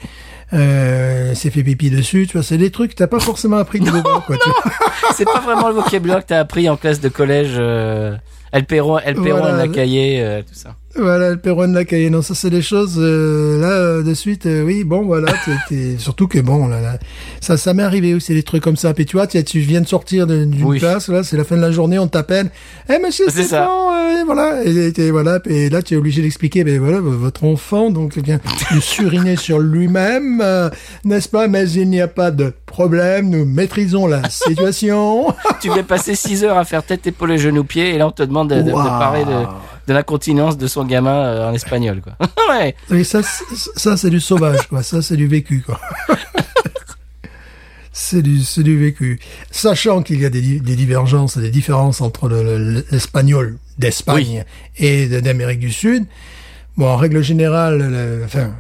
euh, 0.54 1.34
s'est 1.36 1.52
fait 1.52 1.62
pipi 1.64 1.90
dessus. 1.92 2.26
Tu 2.28 2.34
vois, 2.34 2.44
c'est 2.44 2.58
des 2.58 2.72
trucs 2.72 2.92
que 2.92 2.96
t'as 2.96 3.08
pas 3.08 3.20
forcément 3.20 3.58
appris 3.58 3.80
de 3.80 3.92
bas, 4.02 4.24
quoi. 4.26 4.36
C'est 5.16 5.26
pas 5.26 5.40
vraiment 5.40 5.70
le 5.70 5.76
vocabulaire 5.76 6.20
que 6.22 6.28
t'as 6.28 6.40
appris 6.40 6.68
en 6.70 6.76
classe 6.78 7.00
de 7.00 7.10
collège. 7.10 7.54
Euh, 7.58 8.16
El 8.52 8.66
Perro, 8.66 8.98
El 9.00 9.16
Perro, 9.16 9.40
Voilà. 9.40 9.58
la 9.58 9.68
cahier, 9.68 10.22
euh, 10.24 10.42
tout 10.42 10.54
ça. 10.54 10.76
Voilà, 11.00 11.30
le 11.32 11.38
de 11.38 11.74
la 11.74 11.86
cahier. 11.86 12.10
Non, 12.10 12.22
ça, 12.22 12.34
c'est 12.36 12.50
des 12.50 12.62
choses, 12.62 12.96
euh, 12.98 13.62
là, 13.62 13.68
euh, 13.70 14.04
de 14.04 14.14
suite, 14.14 14.46
euh, 14.46 14.64
oui, 14.64 14.84
bon, 14.84 15.06
voilà, 15.06 15.32
t'es- 15.46 15.52
t'es- 15.70 15.98
surtout 15.98 16.28
que, 16.28 16.40
bon, 16.40 16.68
là, 16.68 16.82
là, 16.82 16.98
ça, 17.40 17.56
ça 17.58 17.74
m'est 17.74 17.84
arrivé 17.84 18.14
aussi, 18.14 18.34
des 18.34 18.44
trucs 18.44 18.64
comme 18.64 18.76
ça. 18.78 18.94
Puis 18.94 19.06
tu 19.06 19.16
vois, 19.18 19.28
tu, 19.28 19.44
tu 19.44 19.60
viens 19.60 19.82
de 19.82 19.88
sortir 19.88 20.26
d'une 20.28 20.54
Oui. 20.64 20.80
classe, 20.80 21.08
là, 21.10 21.24
c'est 21.24 21.38
la 21.38 21.44
fin 21.44 21.56
de 21.56 21.62
la 21.62 21.72
journée, 21.72 22.00
on 22.00 22.08
t'appelle. 22.08 22.50
Eh, 22.90 23.00
monsieur 23.00 23.26
C'est 23.30 23.44
Stéphane, 23.44 23.68
euh, 23.68 24.24
voilà, 24.26 24.64
et, 24.66 24.92
et 24.98 25.12
voilà, 25.12 25.40
et 25.46 25.70
là, 25.70 25.82
tu 25.82 25.94
es 25.94 25.98
obligé 25.98 26.22
d'expliquer, 26.22 26.64
ben 26.64 26.80
voilà, 26.80 27.00
votre 27.00 27.44
enfant, 27.44 27.90
donc, 27.92 28.18
vient 28.18 28.40
de 28.76 28.80
suriner 28.80 29.36
sur 29.36 29.60
lui-même, 29.60 30.44
n'est-ce 31.06 31.30
pas, 31.30 31.48
mais 31.48 31.70
il 31.72 31.90
n'y 31.90 32.02
a 32.02 32.08
pas 32.08 32.32
de 32.32 32.52
problème, 32.66 33.30
nous 33.30 33.46
maîtrisons 33.46 34.08
la 34.08 34.28
situation. 34.30 35.28
tu 35.62 35.72
viens 35.72 35.84
passer 35.84 36.16
6 36.16 36.44
heures 36.44 36.58
à 36.58 36.66
faire 36.66 36.84
tête, 36.84 37.06
épaule 37.08 37.32
et 37.34 37.38
genou 37.38 37.64
pied 37.64 37.94
et 37.94 37.98
là 37.98 38.08
on 38.08 38.12
te 38.12 38.24
demande 38.24 38.50
de, 38.50 38.56
de- 38.56 38.62
de 38.64 38.72
Waouh. 38.72 38.84
parler 39.00 39.24
de, 39.26 39.32
de 39.88 39.94
l'incontinence 39.94 40.58
de 40.58 40.68
son 40.68 40.86
gamin 40.86 41.16
euh, 41.26 41.50
en 41.50 41.54
espagnol, 41.54 42.02
quoi. 42.02 42.18
ouais. 42.50 42.76
Oui, 42.92 43.04
ça, 43.06 43.22
c'est- 43.24 43.72
ça 43.80 43.98
c'est 43.98 44.10
du 44.10 44.20
sauvage, 44.20 44.68
quoi. 44.68 44.84
Ça, 44.84 45.02
c'est 45.02 45.16
du 45.18 45.28
vécu, 45.28 45.64
quoi. 45.66 45.80
c'est 47.94 48.22
du, 48.22 48.40
du 48.64 48.78
vécu. 48.78 49.20
Sachant 49.50 50.04
qu'il 50.04 50.22
y 50.22 50.26
a 50.26 50.30
des, 50.30 50.60
des 50.60 50.76
divergences, 50.76 51.38
des 51.38 51.50
différences 51.50 52.02
entre 52.02 52.28
le- 52.30 52.44
le- 52.44 52.86
l'espagnol 52.92 53.58
d'Espagne 53.80 54.44
et 54.78 55.08
d'Amérique 55.08 55.60
du 55.60 55.72
Sud. 55.72 56.06
Bon, 56.76 56.88
en 56.88 56.96
règle 56.98 57.24
générale, 57.24 57.80
le- 57.80 58.22
enfin, 58.26 58.54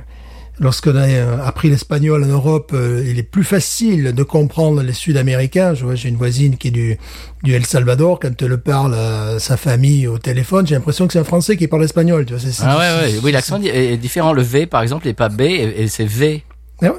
lorsqu'on 0.59 0.95
a 0.95 1.07
euh, 1.07 1.37
appris 1.45 1.69
l'espagnol 1.69 2.23
en 2.23 2.27
Europe, 2.27 2.71
euh, 2.73 3.03
il 3.07 3.19
est 3.19 3.23
plus 3.23 3.43
facile 3.43 4.13
de 4.13 4.23
comprendre 4.23 4.81
les 4.81 4.93
Sud-Américains. 4.93 5.73
Je 5.73 5.85
vois, 5.85 5.95
j'ai 5.95 6.09
une 6.09 6.15
voisine 6.17 6.57
qui 6.57 6.69
est 6.69 6.71
du, 6.71 6.97
du 7.43 7.53
El 7.53 7.65
Salvador. 7.65 8.19
Quand 8.19 8.41
elle 8.41 8.57
parle 8.57 8.95
à 8.95 9.39
sa 9.39 9.57
famille 9.57 10.07
au 10.07 10.17
téléphone, 10.17 10.65
j'ai 10.67 10.75
l'impression 10.75 11.07
que 11.07 11.13
c'est 11.13 11.19
un 11.19 11.23
Français 11.23 11.57
qui 11.57 11.67
parle 11.67 11.83
espagnol. 11.83 12.25
Tu 12.25 12.33
vois, 12.33 12.41
c'est- 12.41 12.63
Ah 12.65 12.77
ouais, 12.77 13.07
ouais. 13.13 13.19
Oui, 13.23 13.31
l'accent 13.31 13.61
est 13.61 13.93
est 13.93 13.97
différent. 13.97 14.33
Le 14.33 14.41
V, 14.41 14.65
par 14.65 14.81
exemple, 14.81 15.05
n'est 15.07 15.13
pas 15.13 15.29
B 15.29 15.41
et, 15.41 15.83
et 15.83 15.87
c'est 15.87 16.05
V. 16.05 16.43
Ah, 16.81 16.85
ouais. 16.87 16.91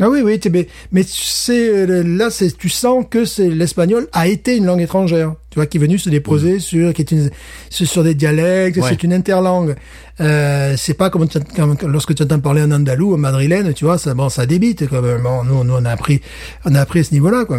Ah 0.00 0.08
oui, 0.08 0.20
oui, 0.24 0.40
mais, 0.50 0.68
mais 0.90 1.02
sais, 1.02 1.68
euh, 1.68 2.02
là, 2.02 2.30
c'est, 2.30 2.56
tu 2.56 2.70
sens 2.70 3.04
que 3.10 3.26
c'est 3.26 3.50
l'espagnol 3.50 4.08
a 4.12 4.26
été 4.26 4.56
une 4.56 4.64
langue 4.64 4.80
étrangère, 4.80 5.34
tu 5.50 5.56
vois, 5.58 5.66
qui 5.66 5.76
est 5.76 5.80
venue 5.80 5.98
se 5.98 6.08
déposer 6.08 6.60
sur, 6.60 6.94
qui 6.94 7.02
est 7.02 7.10
une, 7.12 7.30
sur, 7.68 7.86
sur 7.86 8.02
des 8.02 8.14
dialectes, 8.14 8.78
Ouais. 8.78 8.88
c'est 8.88 9.02
une 9.02 9.12
interlangue. 9.12 9.76
Euh, 10.20 10.74
c'est 10.78 10.94
pas 10.94 11.10
comme, 11.10 11.28
comme 11.28 11.76
lorsque 11.88 12.14
tu 12.14 12.22
entends 12.22 12.40
parler 12.40 12.62
en 12.62 12.70
andalou, 12.70 13.12
en 13.14 13.18
madrilène, 13.18 13.74
tu 13.74 13.84
vois, 13.84 13.98
ça, 13.98 14.14
bon, 14.14 14.30
ça 14.30 14.46
débite, 14.46 14.88
quand 14.88 15.02
même. 15.02 15.20
Bon, 15.22 15.44
nous, 15.44 15.62
nous, 15.62 15.74
on 15.74 15.84
a 15.84 15.90
appris, 15.90 16.22
on 16.64 16.74
a 16.74 16.80
appris 16.80 17.00
à 17.00 17.04
ce 17.04 17.12
niveau-là, 17.12 17.44
quoi. 17.44 17.58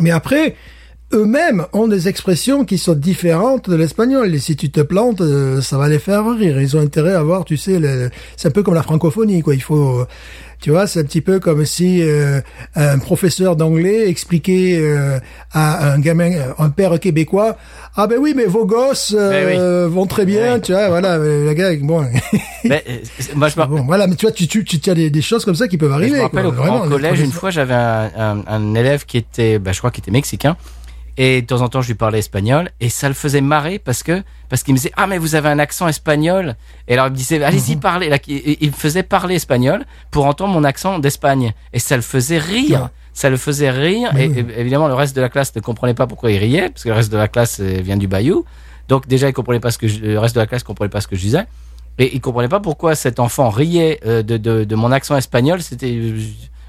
Mais 0.00 0.10
après, 0.10 0.56
eux-mêmes 1.12 1.64
ont 1.72 1.86
des 1.86 2.08
expressions 2.08 2.64
qui 2.64 2.78
sont 2.78 2.94
différentes 2.94 3.70
de 3.70 3.76
l'espagnol. 3.76 4.34
Et 4.34 4.38
si 4.38 4.56
tu 4.56 4.70
te 4.70 4.80
plantes, 4.80 5.20
euh, 5.20 5.60
ça 5.60 5.78
va 5.78 5.88
les 5.88 5.98
faire 5.98 6.24
rire. 6.36 6.60
Ils 6.60 6.76
ont 6.76 6.80
intérêt 6.80 7.14
à 7.14 7.20
avoir, 7.20 7.44
tu 7.44 7.56
sais, 7.56 7.78
le- 7.78 8.10
c'est 8.36 8.48
un 8.48 8.50
peu 8.50 8.62
comme 8.62 8.74
la 8.74 8.82
francophonie, 8.82 9.42
quoi. 9.42 9.54
Il 9.54 9.62
faut, 9.62 10.00
euh, 10.00 10.06
tu 10.60 10.70
vois, 10.70 10.86
c'est 10.86 11.00
un 11.00 11.04
petit 11.04 11.20
peu 11.20 11.38
comme 11.40 11.64
si 11.66 12.02
euh, 12.02 12.40
un 12.74 12.98
professeur 12.98 13.54
d'anglais 13.54 14.08
expliquait 14.08 14.78
euh, 14.80 15.18
à 15.52 15.92
un 15.92 15.98
gamin, 16.00 16.32
un 16.58 16.70
père 16.70 16.98
québécois, 16.98 17.58
ah 17.96 18.06
ben 18.06 18.18
oui, 18.18 18.32
mais 18.34 18.46
vos 18.46 18.64
gosses 18.64 19.14
euh, 19.16 19.86
vont 19.88 20.06
très 20.06 20.24
bien, 20.24 20.58
tu 20.58 20.72
vois, 20.72 20.88
voilà, 20.88 21.18
le 21.18 21.52
gars, 21.52 21.70
bon, 21.80 22.04
Mais, 22.64 22.82
c'est- 23.20 23.36
moi, 23.36 23.48
je 23.48 23.56
bon, 23.56 23.82
voilà, 23.84 24.06
mais 24.06 24.16
tu 24.16 24.24
vois, 24.26 24.32
tu, 24.32 24.48
tu, 24.48 24.64
tu, 24.64 24.80
tu 24.80 24.90
as 24.90 24.94
des, 24.94 25.10
des 25.10 25.22
choses 25.22 25.44
comme 25.44 25.54
ça 25.54 25.68
qui 25.68 25.76
peuvent 25.76 25.90
je 25.90 25.94
arriver. 25.94 26.16
me 26.16 26.22
rappelle 26.22 26.42
quoi. 26.44 26.50
au, 26.50 26.54
Vraiment, 26.54 26.80
en 26.82 26.88
collège, 26.88 27.20
une 27.20 27.30
fois, 27.32 27.50
j'avais 27.50 27.74
un, 27.74 28.10
un, 28.16 28.42
un 28.46 28.74
élève 28.74 29.04
qui 29.04 29.18
était, 29.18 29.58
bah, 29.58 29.72
je 29.72 29.78
crois 29.78 29.90
qu'il 29.90 30.02
était 30.02 30.10
mexicain 30.10 30.56
Et 31.16 31.42
de 31.42 31.46
temps 31.46 31.60
en 31.60 31.68
temps, 31.68 31.80
je 31.80 31.86
lui 31.88 31.94
parlais 31.94 32.18
espagnol 32.18 32.70
et 32.80 32.88
ça 32.88 33.06
le 33.06 33.14
faisait 33.14 33.40
marrer 33.40 33.78
parce 33.78 34.02
que 34.02 34.22
parce 34.48 34.62
qu'il 34.64 34.74
me 34.74 34.78
disait 34.78 34.90
ah 34.96 35.06
mais 35.06 35.18
vous 35.18 35.36
avez 35.36 35.48
un 35.48 35.60
accent 35.60 35.86
espagnol. 35.86 36.56
Et 36.88 36.94
alors 36.94 37.06
il 37.06 37.10
me 37.12 37.16
disait 37.16 37.42
allez-y 37.42 37.76
parlez. 37.76 38.08
Là, 38.08 38.18
il 38.26 38.68
me 38.68 38.72
faisait 38.74 39.04
parler 39.04 39.36
espagnol 39.36 39.84
pour 40.10 40.26
entendre 40.26 40.52
mon 40.52 40.64
accent 40.64 40.98
d'Espagne 40.98 41.52
et 41.72 41.78
ça 41.78 41.94
le 41.96 42.02
faisait 42.02 42.38
rire. 42.38 42.90
Ça 43.12 43.30
le 43.30 43.36
faisait 43.36 43.70
rire 43.70 44.10
et 44.18 44.24
évidemment 44.58 44.88
le 44.88 44.94
reste 44.94 45.14
de 45.14 45.20
la 45.20 45.28
classe 45.28 45.54
ne 45.54 45.60
comprenait 45.60 45.94
pas 45.94 46.08
pourquoi 46.08 46.32
il 46.32 46.38
riait 46.38 46.68
parce 46.70 46.82
que 46.82 46.88
le 46.88 46.96
reste 46.96 47.12
de 47.12 47.16
la 47.16 47.28
classe 47.28 47.60
euh, 47.60 47.78
vient 47.80 47.96
du 47.96 48.08
Bayou. 48.08 48.44
Donc 48.88 49.06
déjà 49.06 49.28
il 49.28 49.32
comprenait 49.32 49.60
pas 49.60 49.70
ce 49.70 49.78
que 49.78 49.86
je- 49.86 50.00
le 50.00 50.18
reste 50.18 50.34
de 50.34 50.40
la 50.40 50.48
classe 50.48 50.64
comprenait 50.64 50.88
pas 50.90 51.00
ce 51.00 51.06
que 51.06 51.14
je 51.14 51.20
disais 51.20 51.44
et 51.96 52.12
il 52.12 52.20
comprenait 52.20 52.48
pas 52.48 52.58
pourquoi 52.58 52.96
cet 52.96 53.20
enfant 53.20 53.50
riait 53.50 54.00
euh, 54.04 54.24
de, 54.24 54.36
de, 54.36 54.64
de 54.64 54.74
mon 54.74 54.90
accent 54.90 55.16
espagnol. 55.16 55.62
C'était 55.62 55.94
euh, 55.94 56.18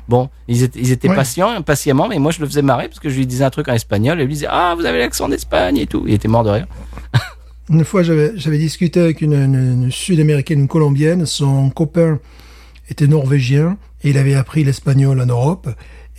bon, 0.07 0.29
ils 0.47 0.63
étaient, 0.63 0.79
ils 0.79 0.91
étaient 0.91 1.09
Ouais. 1.09 1.15
patients, 1.15 1.61
patiemment, 1.61 2.07
mais 2.07 2.19
moi 2.19 2.31
je 2.31 2.39
le 2.41 2.45
faisais 2.47 2.61
marrer 2.61 2.87
parce 2.87 2.99
que 2.99 3.09
je 3.09 3.15
lui 3.17 3.25
disais 3.25 3.43
un 3.43 3.49
truc 3.49 3.67
en 3.67 3.73
espagnol 3.73 4.19
et 4.19 4.25
lui 4.25 4.33
disait 4.33 4.47
ah 4.49 4.73
vous 4.77 4.85
avez 4.85 4.99
l'accent 4.99 5.27
d'Espagne 5.29 5.77
et 5.77 5.87
tout. 5.87 6.03
Il 6.07 6.13
était 6.13 6.27
mort 6.27 6.43
de 6.43 6.49
rire. 6.51 6.67
Une 7.69 7.83
fois, 7.83 8.03
j'avais 8.03 8.57
discuté 8.59 8.99
avec 8.99 9.21
une, 9.21 9.33
une- 9.33 9.83
une 9.85 9.91
Sud-Américaine, 9.91 10.59
une 10.59 10.67
Colombienne. 10.67 11.25
Son 11.25 11.71
copain 11.71 12.19
était 12.91 13.07
norvégien 13.07 13.77
et 14.03 14.11
il 14.11 14.17
avait 14.19 14.35
appris 14.35 14.63
l'espagnol 14.63 15.19
en 15.19 15.25
Europe. 15.25 15.67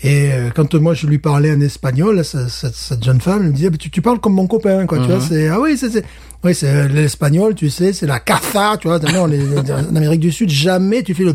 Et 0.03 0.33
euh, 0.33 0.51
quand 0.55 0.75
moi 0.75 0.93
je 0.93 1.07
lui 1.07 1.19
parlais 1.19 1.53
en 1.53 1.61
espagnol, 1.61 2.25
ce- 2.25 2.49
ce- 2.49 2.67
cette 2.73 3.05
jeune 3.05 3.21
femme 3.21 3.43
elle 3.43 3.49
me 3.51 3.53
disait, 3.55 3.71
tu, 3.71 3.91
tu 3.91 4.03
parles 4.03 4.19
comme 4.19 4.35
mon 4.35 4.47
copain, 4.49 4.87
quoi. 4.87 4.99
Tu 4.99 5.05
vois, 5.05 5.21
c'est 5.21 5.49
ah 5.49 5.61
oui, 5.61 5.77
c'est 5.79 6.05
oui, 6.45 6.55
c'est 6.55 6.69
euh, 6.69 6.89
l'espagnol, 6.89 7.55
tu 7.55 7.71
sais, 7.71 7.93
c'est 7.95 8.07
la 8.07 8.19
caza, 8.21 8.77
tu 8.79 8.89
vois. 8.89 8.99
Non, 8.99 9.25
les- 9.27 9.57
en 9.71 9.95
Amérique 9.97 10.21
du 10.21 10.33
Sud, 10.33 10.51
jamais 10.51 11.03
tu 11.05 11.15
fais 11.15 11.23
le. 11.23 11.35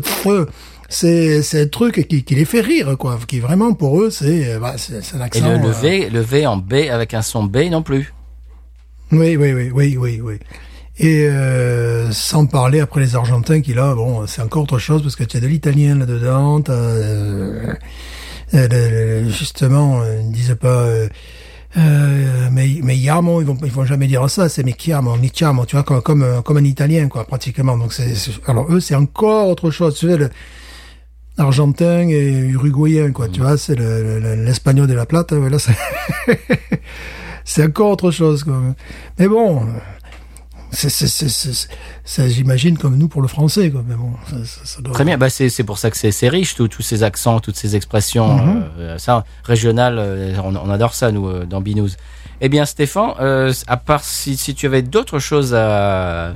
C'est 0.92 1.42
c'est 1.42 1.62
un 1.62 1.66
truc 1.68 2.06
qui, 2.06 2.22
qui 2.22 2.34
les 2.34 2.44
fait 2.44 2.60
rire, 2.60 2.96
quoi. 2.98 3.18
Qui 3.26 3.40
vraiment 3.40 3.72
pour 3.72 4.00
eux, 4.02 4.10
c'est 4.10 4.52
euh, 4.52 4.58
bah, 4.60 4.74
c'est 4.76 5.02
c'est 5.02 5.16
un 5.16 5.20
Et 5.20 5.22
accent. 5.22 5.48
le, 5.50 5.56
le 5.58 5.70
V, 5.70 6.10
le 6.10 6.20
V 6.20 6.46
en 6.46 6.58
B 6.58 6.74
avec 6.90 7.14
un 7.14 7.22
son 7.22 7.44
B 7.44 7.56
non 7.70 7.82
plus. 7.82 8.12
Oui, 9.10 9.36
oui, 9.36 9.52
oui, 9.54 9.70
oui, 9.72 9.96
oui, 9.98 10.20
oui. 10.22 10.34
Et 10.98 11.26
euh, 11.28 12.10
sans 12.12 12.44
parler 12.44 12.80
après 12.80 13.00
les 13.00 13.16
Argentins 13.16 13.62
qui 13.62 13.72
là, 13.72 13.94
bon, 13.94 14.26
c'est 14.26 14.42
encore 14.42 14.64
autre 14.64 14.78
chose 14.78 15.02
parce 15.02 15.16
que 15.16 15.24
tu 15.24 15.38
as 15.38 15.40
de 15.40 15.46
l'italien 15.46 15.94
là-dedans, 15.98 16.60
t'as 16.60 16.72
euh, 16.74 17.72
euh, 18.54 19.28
justement, 19.30 20.02
ils 20.04 20.30
disent 20.32 20.56
pas 20.60 20.68
euh, 20.82 21.08
euh, 21.78 22.48
mais 22.52 22.68
mais 22.82 22.96
chiamo, 22.96 23.40
ils 23.40 23.46
vont 23.46 23.56
ils 23.64 23.72
vont 23.72 23.86
jamais 23.86 24.06
dire 24.08 24.28
ça, 24.28 24.50
c'est 24.50 24.62
mais 24.62 24.74
chiamo, 24.78 25.16
mi 25.16 25.30
chiamo, 25.34 25.64
tu 25.64 25.74
vois 25.76 25.84
comme 25.84 26.02
comme 26.02 26.42
comme 26.44 26.58
un 26.58 26.64
italien 26.64 27.08
quoi, 27.08 27.24
pratiquement. 27.24 27.78
Donc 27.78 27.94
c'est- 27.94 28.12
alors 28.46 28.70
eux 28.70 28.80
c'est 28.80 28.94
encore 28.94 29.48
autre 29.48 29.70
chose, 29.70 29.94
tu 29.98 30.06
sais 30.08 30.18
le 30.18 30.28
argentin 31.38 32.08
et 32.08 32.30
uruguayen 32.50 33.10
quoi, 33.12 33.28
tu 33.28 33.40
vois, 33.40 33.56
c'est 33.56 33.74
le- 33.74 34.20
le- 34.20 34.44
l'espagnol 34.44 34.86
de 34.86 34.94
la 34.94 35.06
plata, 35.06 35.36
voilà, 35.36 35.58
c'est 35.58 35.72
c'est 37.44 37.64
encore 37.64 37.90
autre 37.92 38.10
chose. 38.10 38.44
Quoi. 38.44 38.60
Mais 39.18 39.28
bon, 39.28 39.66
c'est, 40.70 42.28
j'imagine 42.30 42.78
comme 42.78 42.96
nous 42.96 43.08
pour 43.08 43.22
le 43.22 43.28
français. 43.28 43.70
Quoi. 43.70 43.82
Mais 43.86 43.94
bon, 43.94 44.12
ça, 44.28 44.36
ça, 44.44 44.60
ça 44.64 44.80
doit... 44.82 44.94
Très 44.94 45.04
bien, 45.04 45.18
bah 45.18 45.28
c'est 45.30 45.64
pour 45.64 45.78
ça 45.78 45.90
que 45.90 45.96
c'est 45.96 46.28
riche 46.28 46.54
tous 46.54 46.82
ces 46.82 47.02
accents, 47.02 47.40
toutes 47.40 47.56
ces 47.56 47.76
expressions, 47.76 48.36
Mhm. 48.36 48.64
euh, 48.78 48.98
ça 48.98 49.24
régional, 49.44 49.96
euh, 49.98 50.34
on, 50.42 50.54
on 50.56 50.70
adore 50.70 50.94
ça 50.94 51.12
nous 51.12 51.28
euh, 51.28 51.44
dans 51.44 51.60
Binous. 51.60 51.90
Eh 52.40 52.48
bien 52.48 52.64
Stéphane, 52.64 53.12
euh, 53.20 53.52
à 53.66 53.76
part 53.76 54.02
si 54.04 54.36
si 54.36 54.54
tu 54.54 54.66
avais 54.66 54.82
d'autres 54.82 55.18
choses 55.18 55.54
à 55.54 56.34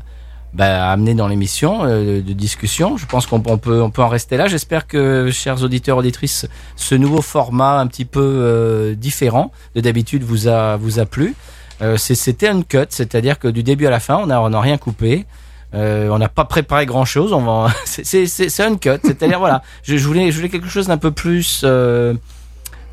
bah, 0.55 0.88
à 0.88 0.92
amener 0.92 1.14
dans 1.14 1.28
l'émission 1.28 1.84
euh, 1.84 2.22
de 2.22 2.32
discussion, 2.32 2.97
je 2.97 3.07
pense 3.07 3.26
qu'on 3.26 3.42
on 3.47 3.59
peut 3.59 3.82
on 3.82 3.90
peut 3.90 4.03
en 4.03 4.09
rester 4.09 4.36
là. 4.36 4.49
J'espère 4.49 4.86
que 4.86 5.30
chers 5.30 5.62
auditeurs 5.62 5.99
auditrices, 5.99 6.47
ce 6.76 6.94
nouveau 6.94 7.22
format 7.22 7.78
un 7.78 7.86
petit 7.86 8.05
peu 8.05 8.20
euh, 8.22 8.94
différent 8.94 9.53
de 9.74 9.80
d'habitude 9.80 10.22
vous 10.22 10.49
a 10.49 10.76
vous 10.76 10.99
a 10.99 11.07
plu. 11.07 11.34
Euh, 11.82 11.97
C'était 11.99 12.49
un 12.49 12.62
cut, 12.62 12.86
c'est-à-dire 12.88 13.38
que 13.38 13.49
du 13.49 13.62
début 13.62 13.86
à 13.86 13.90
la 13.90 14.01
fin, 14.01 14.16
on 14.16 14.30
a 14.30 14.40
on 14.40 14.49
n'a 14.51 14.61
rien 14.61 14.78
coupé. 14.78 15.26
Euh, 15.74 16.09
on 16.11 16.18
n'a 16.18 16.28
pas 16.28 16.44
préparé 16.44 16.86
grand 16.86 17.05
chose. 17.05 17.32
On 17.32 17.42
va, 17.42 17.70
c'est 17.84 18.61
un 18.61 18.76
cut. 18.76 19.01
C'est-à-dire 19.03 19.38
voilà, 19.38 19.62
je, 19.82 19.97
je 19.97 20.07
voulais 20.07 20.30
je 20.30 20.36
voulais 20.36 20.49
quelque 20.49 20.68
chose 20.68 20.86
d'un 20.86 20.97
peu 20.97 21.11
plus. 21.11 21.62
Euh, 21.64 22.14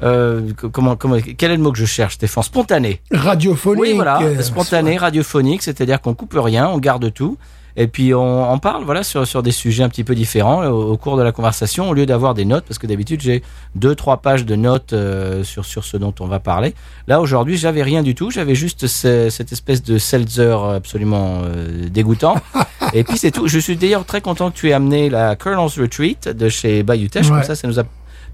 euh, 0.01 0.51
co- 0.57 0.69
comment 0.69 0.95
comment 0.95 1.17
quel 1.37 1.51
est 1.51 1.57
le 1.57 1.61
mot 1.63 1.71
que 1.71 1.77
je 1.77 1.85
cherche, 1.85 2.15
Stéphane? 2.15 2.43
Spontané. 2.43 3.01
Radiophonique. 3.11 3.81
Oui, 3.81 3.93
voilà, 3.93 4.19
spontané, 4.41 4.97
radiophonique, 4.97 5.61
c'est-à-dire 5.63 6.01
qu'on 6.01 6.13
coupe 6.13 6.33
rien, 6.37 6.67
on 6.67 6.77
garde 6.79 7.13
tout. 7.13 7.37
Et 7.75 7.87
puis 7.87 8.13
on, 8.13 8.51
on 8.53 8.59
parle 8.59 8.83
voilà 8.83 9.01
sur 9.01 9.25
sur 9.25 9.41
des 9.41 9.51
sujets 9.51 9.81
un 9.81 9.89
petit 9.89 10.03
peu 10.03 10.13
différents 10.13 10.61
euh, 10.61 10.69
au, 10.69 10.91
au 10.91 10.97
cours 10.97 11.17
de 11.17 11.23
la 11.23 11.31
conversation 11.31 11.89
au 11.89 11.95
lieu 11.95 12.05
d'avoir 12.05 12.35
des 12.35 12.45
notes 12.45 12.65
parce 12.67 12.77
que 12.77 12.85
d'habitude 12.85 13.19
j'ai 13.19 13.41
deux 13.73 13.95
trois 13.95 14.17
pages 14.17 14.45
de 14.45 14.55
notes 14.55 14.93
euh, 14.93 15.43
sur 15.43 15.65
sur 15.65 15.83
ce 15.83 15.97
dont 15.97 16.13
on 16.19 16.27
va 16.27 16.39
parler. 16.39 16.75
Là 17.07 17.19
aujourd'hui 17.19 17.57
j'avais 17.57 17.81
rien 17.81 18.03
du 18.03 18.13
tout, 18.13 18.29
j'avais 18.29 18.53
juste 18.53 18.85
ce- 18.85 19.31
cette 19.31 19.51
espèce 19.51 19.81
de 19.81 19.97
seltzer 19.97 20.55
absolument 20.75 21.41
euh, 21.45 21.89
dégoûtant. 21.89 22.35
Et 22.93 23.03
puis 23.03 23.17
c'est 23.17 23.31
tout. 23.31 23.47
Je 23.47 23.57
suis 23.57 23.75
d'ailleurs 23.75 24.05
très 24.05 24.21
content 24.21 24.51
que 24.51 24.55
tu 24.55 24.69
aies 24.69 24.73
amené 24.73 25.09
la 25.09 25.35
Colonel's 25.35 25.79
Retreat 25.79 26.27
de 26.27 26.49
chez 26.49 26.83
Bayou 26.83 27.07
Teche. 27.07 27.27
Comme 27.27 27.37
Ouais. 27.37 27.43
ça, 27.43 27.55
ça 27.55 27.67
nous 27.67 27.79
a 27.79 27.83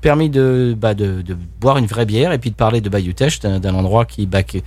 permis 0.01 0.29
de, 0.29 0.75
bah, 0.77 0.93
de, 0.93 1.21
de 1.21 1.37
boire 1.59 1.77
une 1.77 1.85
vraie 1.85 2.05
bière 2.05 2.31
et 2.31 2.37
puis 2.37 2.51
de 2.51 2.55
parler 2.55 2.81
de 2.81 2.89
Bayou 2.89 3.13
Teche, 3.13 3.39
d'un 3.39 3.73
endroit 3.75 4.05
qui, 4.05 4.25
bah, 4.25 4.43
qui, 4.43 4.63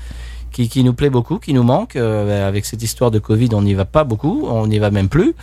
qui, 0.50 0.68
qui 0.68 0.84
nous 0.84 0.92
plaît 0.92 1.10
beaucoup, 1.10 1.38
qui 1.38 1.54
nous 1.54 1.62
manque. 1.62 1.96
Euh, 1.96 2.46
avec 2.48 2.64
cette 2.66 2.82
histoire 2.82 3.10
de 3.10 3.18
Covid, 3.18 3.48
on 3.54 3.62
n'y 3.62 3.74
va 3.74 3.84
pas 3.84 4.04
beaucoup, 4.04 4.46
on 4.46 4.66
n'y 4.66 4.78
va 4.78 4.90
même 4.90 5.08
plus. 5.08 5.34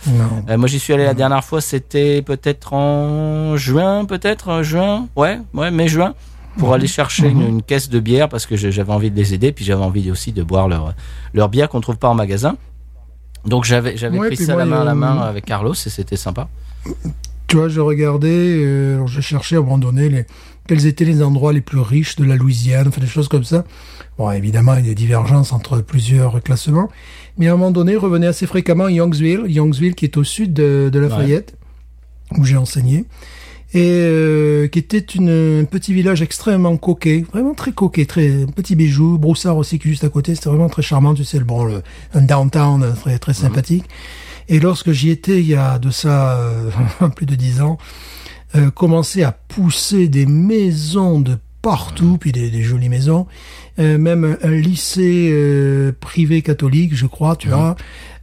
Euh, 0.48 0.56
moi, 0.56 0.68
j'y 0.68 0.78
suis 0.78 0.92
allé 0.92 1.04
la 1.04 1.14
dernière 1.14 1.44
fois, 1.44 1.60
c'était 1.60 2.22
peut-être 2.22 2.72
en 2.72 3.56
juin, 3.56 4.04
peut-être 4.04 4.48
en 4.48 4.62
juin, 4.62 5.08
ouais, 5.16 5.40
ouais, 5.54 5.70
mai-juin, 5.70 6.14
pour 6.58 6.72
aller 6.74 6.86
chercher 6.86 7.28
une, 7.28 7.42
une 7.42 7.62
caisse 7.62 7.88
de 7.88 8.00
bière 8.00 8.28
parce 8.28 8.46
que 8.46 8.56
j'avais 8.56 8.92
envie 8.92 9.10
de 9.10 9.16
les 9.16 9.34
aider, 9.34 9.52
puis 9.52 9.64
j'avais 9.64 9.82
envie 9.82 10.10
aussi 10.10 10.32
de 10.32 10.42
boire 10.42 10.68
leur 10.68 10.94
leur 11.32 11.48
bière 11.48 11.68
qu'on 11.68 11.80
trouve 11.80 11.96
pas 11.96 12.08
en 12.08 12.14
magasin. 12.14 12.56
Donc 13.46 13.64
j'avais 13.64 13.96
j'avais 13.96 14.18
Ouais, 14.18 14.26
pris 14.28 14.36
ça 14.36 14.52
moi, 14.52 14.64
la 14.64 14.70
main 14.70 14.80
à 14.82 14.84
la 14.84 14.90
euh, 14.90 14.94
main 14.94 15.18
avec 15.20 15.44
Carlos 15.46 15.72
et 15.74 15.88
c'était 15.90 16.16
sympa. 16.16 16.48
Tu 17.50 17.56
vois, 17.56 17.68
je 17.68 17.80
regardais, 17.80 18.28
euh, 18.28 19.04
je 19.08 19.20
cherchais 19.20 19.56
à 19.56 19.58
un 19.58 19.62
moment 19.62 19.76
donné 19.76 20.08
les, 20.08 20.24
quels 20.68 20.86
étaient 20.86 21.04
les 21.04 21.20
endroits 21.20 21.52
les 21.52 21.60
plus 21.60 21.80
riches 21.80 22.14
de 22.14 22.24
la 22.24 22.36
Louisiane, 22.36 22.86
enfin 22.86 23.00
des 23.00 23.08
choses 23.08 23.26
comme 23.26 23.42
ça. 23.42 23.64
Bon, 24.18 24.30
évidemment, 24.30 24.76
il 24.76 24.82
y 24.86 24.86
a 24.86 24.90
des 24.90 24.94
divergences 24.94 25.52
entre 25.52 25.80
plusieurs 25.80 26.40
classements. 26.44 26.88
Mais 27.38 27.48
à 27.48 27.54
un 27.54 27.56
moment 27.56 27.72
donné, 27.72 27.96
revenait 27.96 28.28
assez 28.28 28.46
fréquemment 28.46 28.86
Youngsville, 28.86 29.46
Youngsville 29.48 29.96
qui 29.96 30.04
est 30.04 30.16
au 30.16 30.22
sud 30.22 30.52
de, 30.52 30.90
de 30.92 30.98
Lafayette, 31.00 31.56
où 32.38 32.44
j'ai 32.44 32.56
enseigné, 32.56 33.06
et 33.74 33.82
euh, 33.82 34.68
qui 34.68 34.78
était 34.78 34.98
une, 34.98 35.62
un 35.62 35.64
petit 35.64 35.92
village 35.92 36.22
extrêmement 36.22 36.76
coquet, 36.76 37.24
vraiment 37.32 37.54
très 37.54 37.72
coquet, 37.72 38.06
très 38.06 38.46
petit 38.54 38.76
bijou, 38.76 39.18
Broussard 39.18 39.56
aussi 39.56 39.80
qui 39.80 39.88
est 39.88 39.90
juste 39.90 40.04
à 40.04 40.08
côté, 40.08 40.36
c'était 40.36 40.50
vraiment 40.50 40.68
très 40.68 40.82
charmant, 40.82 41.14
tu 41.14 41.24
sais, 41.24 41.40
le, 41.40 41.44
bon, 41.44 41.64
le, 41.64 41.82
un 42.14 42.22
downtown 42.22 42.84
euh, 42.84 42.92
très, 42.92 43.18
très 43.18 43.34
sympathique. 43.34 43.86
Et 44.50 44.60
lorsque 44.60 44.90
j'y 44.92 45.08
étais, 45.10 45.40
il 45.40 45.46
y 45.46 45.54
a 45.54 45.78
de 45.78 45.90
ça 45.90 46.38
euh, 46.40 46.70
plus 47.16 47.24
de 47.26 47.34
dix 47.36 47.60
ans, 47.62 47.78
euh, 48.56 48.70
commençait 48.70 49.22
à 49.22 49.32
pousser 49.32 50.08
des 50.08 50.26
maisons 50.26 51.20
de 51.20 51.38
partout, 51.62 52.16
puis 52.20 52.32
des, 52.32 52.50
des 52.50 52.62
jolies 52.62 52.88
maisons, 52.88 53.26
euh, 53.78 53.96
même 53.98 54.36
un 54.42 54.50
lycée 54.50 55.30
euh, 55.32 55.92
privé 56.00 56.42
catholique, 56.42 56.94
je 56.96 57.06
crois, 57.06 57.36
tu 57.36 57.48
vois. 57.48 57.76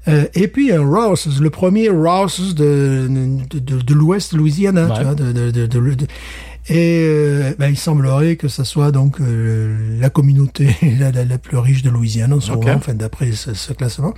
Euh, 0.07 0.25
et 0.35 0.47
puis 0.47 0.71
un 0.71 0.81
Rouse, 0.85 1.39
le 1.41 1.49
premier 1.49 1.89
Rouse 1.89 2.55
de, 2.55 3.07
de, 3.49 3.59
de, 3.59 3.81
de 3.81 3.93
l'Ouest 3.93 4.33
Louisiana, 4.33 4.87
Ouais. 4.87 4.93
tu 4.97 5.03
vois, 5.03 5.15
de, 5.15 5.31
de, 5.31 5.51
de, 5.51 5.65
de- 5.65 5.93
de- 5.95 6.07
et 6.69 7.05
euh, 7.07 7.53
ben, 7.57 7.69
il 7.69 7.77
semblerait 7.77 8.35
que 8.35 8.49
ça 8.49 8.65
soit 8.65 8.91
donc 8.91 9.21
euh, 9.21 9.99
la 10.01 10.09
communauté 10.09 10.75
la, 10.99 11.11
la, 11.11 11.23
la 11.23 11.37
plus 11.37 11.57
riche 11.57 11.81
de 11.83 11.89
Louisiane 11.89 12.33
en 12.33 12.41
ce 12.41 12.51
moment, 12.51 12.73
enfin 12.75 12.93
d'après 12.93 13.31
ce, 13.31 13.53
ce 13.53 13.71
classement. 13.71 14.13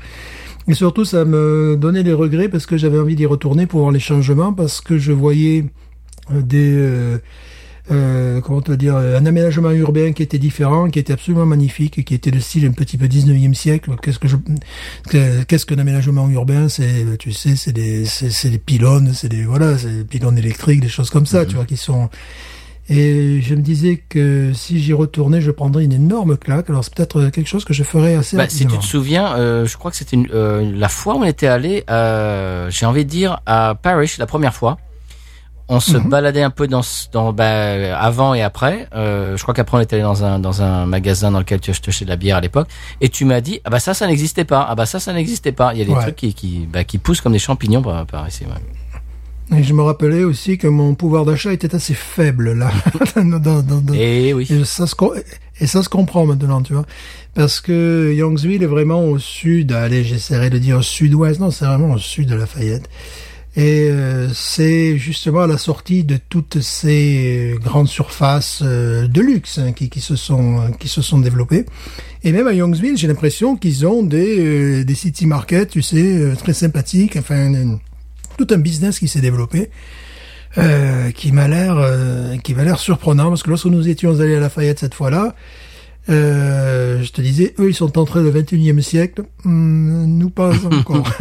Et 0.70 0.76
surtout, 0.76 1.03
ça 1.03 1.26
me 1.26 1.76
donnait 1.78 2.03
des 2.03 2.13
regrets 2.13 2.47
parce 2.47 2.65
que 2.67 2.78
j'avais 2.78 2.99
envie 2.99 3.15
d'y 3.15 3.26
retourner 3.26 3.65
pour 3.65 3.80
voir 3.82 3.91
les 3.91 3.99
changements, 3.99 4.53
parce 4.53 4.82
que 4.82 4.99
je 4.99 5.11
voyais 5.11 5.65
euh, 6.32 6.41
des 6.43 6.74
euh, 6.76 7.17
euh, 7.91 8.39
comment 8.41 8.61
te 8.61 8.72
dire 8.74 8.95
un 8.95 9.26
aménagement 9.26 9.72
urbain 9.72 10.13
qui 10.13 10.22
était 10.22 10.38
différent, 10.38 10.91
qui 10.91 10.99
était 10.99 11.13
absolument 11.13 11.47
magnifique, 11.47 11.97
et 11.97 12.03
qui 12.03 12.13
était 12.13 12.30
de 12.30 12.39
style 12.39 12.67
un 12.67 12.72
petit 12.72 12.97
peu 12.97 13.07
19e 13.07 13.55
siècle. 13.55 13.89
Qu'est-ce 14.03 14.20
que 14.20 14.28
je 14.28 14.36
que- 15.09 15.41
qu'est-ce 15.45 15.65
qu'un 15.65 15.80
aménagement 15.80 16.30
urbain? 16.30 16.70
C'est 16.70 17.17
tu 17.17 17.32
sais, 17.32 17.55
c'est 17.55 17.74
des 17.74 18.05
c'est 18.05 18.30
c'est 18.30 18.51
des 18.51 18.59
pylônes, 18.59 19.13
c'est 19.13 19.30
des 19.30 19.43
voilà, 19.45 19.76
c'est 19.76 19.89
des 19.89 20.03
pylônes 20.03 20.38
électriques, 20.38 20.82
des 20.82 20.88
choses 20.88 21.09
comme 21.09 21.26
ça, 21.26 21.47
tu 21.47 21.55
vois, 21.55 21.65
qui 21.65 21.78
sont 21.78 22.09
et 22.89 23.39
je 23.41 23.53
me 23.55 23.61
disais 23.61 23.97
que 24.09 24.51
si 24.53 24.79
j'y 24.79 24.93
retournais, 24.93 25.41
je 25.41 25.51
prendrais 25.51 25.83
une 25.85 25.93
énorme 25.93 26.37
claque. 26.37 26.69
Alors 26.69 26.83
c'est 26.83 26.93
peut-être 26.95 27.29
quelque 27.29 27.47
chose 27.47 27.63
que 27.65 27.73
je 27.73 27.83
ferais 27.83 28.15
assez 28.15 28.35
Bah, 28.35 28.49
si 28.49 28.57
tu 28.57 28.63
rapidement. 28.63 28.81
te 28.81 28.85
souviens, 28.85 29.33
euh, 29.37 29.65
je 29.65 29.77
crois 29.77 29.91
que 29.91 29.97
c'était 29.97 30.17
euh, 30.33 30.71
la 30.75 30.89
fois 30.89 31.15
où 31.15 31.19
on 31.19 31.23
était 31.23 31.47
allé, 31.47 31.83
euh, 31.89 32.69
j'ai 32.71 32.85
envie 32.87 33.05
de 33.05 33.09
dire 33.09 33.41
à 33.45 33.75
Parrish 33.75 34.17
la 34.17 34.25
première 34.25 34.53
fois. 34.55 34.77
On 35.71 35.79
se 35.79 35.97
Mhm. 35.97 36.09
baladait 36.09 36.41
un 36.41 36.49
peu 36.49 36.67
dans, 36.67 36.81
bah, 37.31 37.95
avant 37.99 38.33
et 38.33 38.41
après. 38.41 38.87
Euh, 38.95 39.37
je 39.37 39.41
crois 39.43 39.53
qu'après 39.53 39.77
on 39.77 39.79
était 39.81 39.97
allé 39.97 40.03
dans 40.03 40.23
un 40.25 40.39
dans 40.39 40.63
un 40.63 40.87
magasin 40.87 41.29
dans 41.29 41.37
lequel 41.37 41.59
tu 41.59 41.69
achetais 41.69 42.05
de 42.05 42.09
la 42.09 42.15
bière 42.15 42.37
à 42.37 42.41
l'époque. 42.41 42.67
Et 43.01 43.09
tu 43.09 43.23
m'as 43.23 43.39
dit 43.39 43.61
ah 43.65 43.69
bah 43.69 43.79
ça 43.79 43.93
ça 43.93 44.07
n'existait 44.07 44.45
pas. 44.45 44.65
Ah 44.67 44.73
bah 44.73 44.87
ça 44.87 44.99
ça 44.99 45.13
n'existait 45.13 45.51
pas. 45.51 45.73
Il 45.75 45.79
y 45.79 45.83
a 45.83 45.85
des 45.85 45.91
Ouais. 45.93 46.01
trucs 46.01 46.15
qui 46.15 46.33
qui, 46.33 46.67
bah, 46.73 46.83
qui 46.83 46.97
poussent 46.97 47.21
comme 47.21 47.33
des 47.33 47.37
champignons 47.39 47.83
par, 47.83 48.03
par 48.07 48.27
ici. 48.27 48.45
ouais. 48.45 48.51
Et 49.55 49.63
je 49.63 49.73
me 49.73 49.81
rappelais 49.81 50.23
aussi 50.23 50.57
que 50.59 50.67
mon 50.67 50.93
pouvoir 50.93 51.25
d'achat 51.25 51.51
était 51.53 51.73
assez 51.73 51.93
faible 51.95 52.53
là. 52.53 52.71
dans, 53.15 53.39
dans- 53.39 53.61
dans- 53.63 53.93
Et 53.93 54.33
oui. 54.33 54.47
et 54.49 54.63
ça 54.63 54.85
se 54.85 54.93
co- 54.95 55.15
Et 55.59 55.65
ça 55.67 55.81
se 55.81 55.89
comprend 55.89 56.25
maintenant, 56.25 56.61
tu 56.61 56.73
vois. 56.73 56.85
Parce 57.33 57.59
que 57.59 58.13
Youngsville 58.15 58.61
est 58.63 58.67
vraiment 58.67 59.05
au 59.05 59.17
sud, 59.17 59.71
allez, 59.71 60.03
j'essaierai 60.03 60.49
de 60.49 60.57
dire 60.59 60.77
au 60.77 60.81
sud-ouest, 60.83 61.39
non, 61.39 61.49
c'est 61.51 61.65
vraiment 61.65 61.93
au 61.93 61.97
sud 61.97 62.27
de 62.29 62.35
Lafayette. 62.35 62.89
Et 63.55 63.87
euh, 63.89 64.29
c'est 64.33 64.97
justement 64.97 65.41
à 65.41 65.47
la 65.47 65.57
sortie 65.57 66.03
de 66.03 66.17
toutes 66.29 66.61
ces 66.61 67.55
grandes 67.63 67.87
surfaces 67.87 68.61
euh, 68.63 69.07
de 69.07 69.21
luxe 69.21 69.57
hein, 69.57 69.71
qui, 69.71 69.89
qui 69.89 70.01
se 70.01 70.15
sont 70.15 70.71
qui 70.79 70.87
se 70.87 71.01
sont 71.01 71.17
développées. 71.17 71.65
Et 72.23 72.31
même 72.31 72.45
à 72.47 72.53
Youngsville, 72.53 72.95
j'ai 72.97 73.07
l'impression 73.07 73.55
qu'ils 73.55 73.87
ont 73.87 74.03
des 74.03 74.39
euh, 74.39 74.83
des 74.85 74.93
city 74.95 75.25
markets, 75.25 75.69
tu 75.71 75.81
sais, 75.81 75.97
euh, 76.19 76.35
très 76.35 76.53
sympathiques. 76.53 77.17
Enfin, 77.17 77.47
une- 77.47 77.79
tout 78.45 78.53
un 78.53 78.57
business 78.57 78.99
qui 78.99 79.07
s'est 79.07 79.21
développé. 79.21 79.69
euh, 80.57 81.11
qui 81.11 81.31
m'a 81.31 81.47
l'air 81.47 81.77
euh, 81.77 82.35
qui 82.37 82.55
m'a 82.55 82.63
l'air 82.63 82.79
surprenant 82.79 83.29
parce 83.29 83.43
que 83.43 83.49
lorsque 83.51 83.67
nous 83.67 83.87
étions 83.87 84.19
allés 84.19 84.35
à 84.35 84.39
Lafayette 84.39 84.79
cette 84.79 84.95
fois-là, 84.95 85.35
euh, 86.09 87.03
je 87.03 87.11
te 87.11 87.21
disais, 87.21 87.53
eux 87.59 87.69
ils 87.69 87.75
sont 87.75 87.99
entrés 87.99 88.23
le 88.23 88.31
21e 88.31 88.81
siècle, 88.81 89.23
Hum, 89.45 90.05
nous 90.07 90.31
pas 90.31 90.51
encore. 90.71 91.07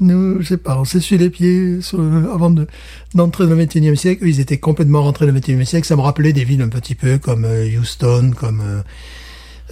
nous, 0.00 0.40
je 0.42 0.48
sais 0.48 0.56
pas, 0.56 0.78
on 0.78 0.84
s'essuie 0.84 1.18
les 1.18 1.30
pieds 1.30 1.80
sur- 1.80 2.00
avant 2.32 2.50
de 2.50 2.66
d'entrer 3.14 3.46
dans 3.46 3.54
le 3.54 3.64
21e 3.64 3.94
siècle. 3.96 4.24
Eux, 4.24 4.28
ils 4.28 4.40
étaient 4.40 4.58
complètement 4.58 5.02
rentrés 5.02 5.26
dans 5.26 5.32
le 5.32 5.40
21e 5.40 5.64
siècle. 5.64 5.86
Ça 5.86 5.96
me 5.96 6.00
rappelait 6.02 6.32
des 6.32 6.44
villes 6.44 6.62
un 6.62 6.68
petit 6.68 6.94
peu 6.94 7.18
comme 7.18 7.44
euh, 7.44 7.66
Houston, 7.78 8.32
comme 8.36 8.60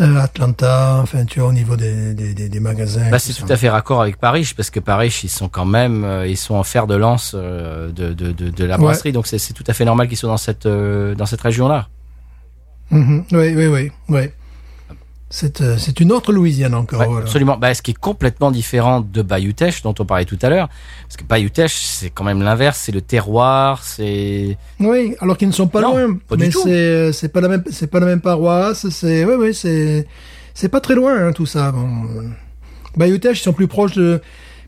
euh, 0.01 0.17
Atlanta, 0.17 0.99
enfin 1.03 1.25
tu 1.27 1.41
vois 1.41 1.51
au 1.51 1.53
niveau 1.53 1.77
des, 1.77 2.15
des, 2.15 2.33
des, 2.35 2.49
des 2.49 2.61
magasins. 2.61 3.11
Bah, 3.11 3.19
c'est 3.19 3.35
tout 3.35 3.47
à 3.49 3.57
fait 3.57 3.69
raccord 3.69 4.01
avec 4.01 4.17
Paris, 4.19 4.51
parce 4.57 4.71
que 4.71 4.81
Paris, 4.81 5.21
ils 5.23 5.29
sont 5.29 5.49
quand 5.49 5.67
même, 5.67 6.05
euh, 6.05 6.27
ils 6.27 6.37
sont 6.39 6.55
en 6.55 6.63
fer 6.63 6.87
de 6.87 6.95
lance 6.95 7.33
euh, 7.35 7.91
de, 7.93 8.13
de, 8.13 8.33
de, 8.33 8.49
de 8.51 8.65
la 8.65 8.77
Ouais. 8.79 8.83
brasserie, 8.85 9.13
donc 9.13 9.27
c'est 9.27 9.53
tout 9.53 9.65
à 9.67 9.73
fait 9.75 9.85
normal 9.85 10.09
qu'ils 10.09 10.17
soient 10.17 10.31
dans 10.31 10.37
cette 10.39 10.67
euh, 10.67 11.15
dans 11.15 11.27
cette 11.27 11.41
région-là. 11.43 11.89
Mhm. 12.91 13.25
Oui, 13.33 13.55
oui, 13.55 13.67
oui, 13.67 13.93
oui. 14.09 14.31
C'est 15.35 15.63
euh, 15.63 15.77
c'est 15.79 15.99
une 16.01 16.13
autre 16.13 16.31
Louisiane 16.31 16.75
encore. 16.75 17.01
Ouais, 17.01 17.07
voilà. 17.07 17.25
Absolument. 17.25 17.57
Bah, 17.57 17.73
ce 17.73 17.81
qui 17.81 17.93
est 17.93 17.99
complètement 17.99 18.51
différent 18.51 19.01
de 19.01 19.23
Bayou 19.23 19.55
Teche, 19.55 19.81
dont 19.81 19.95
on 19.99 20.05
parlait 20.05 20.27
tout 20.27 20.39
à 20.43 20.51
l'heure, 20.51 20.69
parce 21.09 21.17
que 21.17 21.25
Bayou 21.25 21.49
Teche, 21.49 21.75
c'est 21.75 22.11
quand 22.11 22.23
même 22.23 22.43
l'inverse, 22.43 22.79
c'est 22.79 22.93
le 22.93 23.01
terroir, 23.01 23.83
c'est 23.83 24.59
Oui, 24.79 25.17
alors 25.21 25.39
qu'ils 25.39 25.49
ne 25.49 25.55
sont 25.55 25.69
pas 25.69 25.81
Non, 25.81 25.97
loin. 25.97 26.19
pas 26.29 26.37
mais 26.37 26.51
tout. 26.51 26.61
c'est 26.63 27.15
c'est 27.15 27.31
pas 27.31 27.41
la 27.41 27.49
même 27.49 27.65
c'est 27.71 27.87
pas 27.87 27.99
la 27.99 28.05
même 28.07 28.21
paroisse. 28.21 28.91
C'est 28.91 29.25
oui, 29.25 29.33
oui, 29.39 29.55
c'est 29.55 30.07
c'est 30.53 30.69
pas 30.69 30.81
très 30.81 30.95
loin 30.95 31.29
hein, 31.29 31.33
tout 31.33 31.47
ça. 31.47 31.73
Bon, 31.73 31.89
euh, 32.15 32.29
Bayou 32.99 33.17
Teche, 33.17 33.41
ils 33.41 33.45
sont 33.45 33.55
plus 33.55 33.69
proches 33.69 33.95
de 33.95 34.21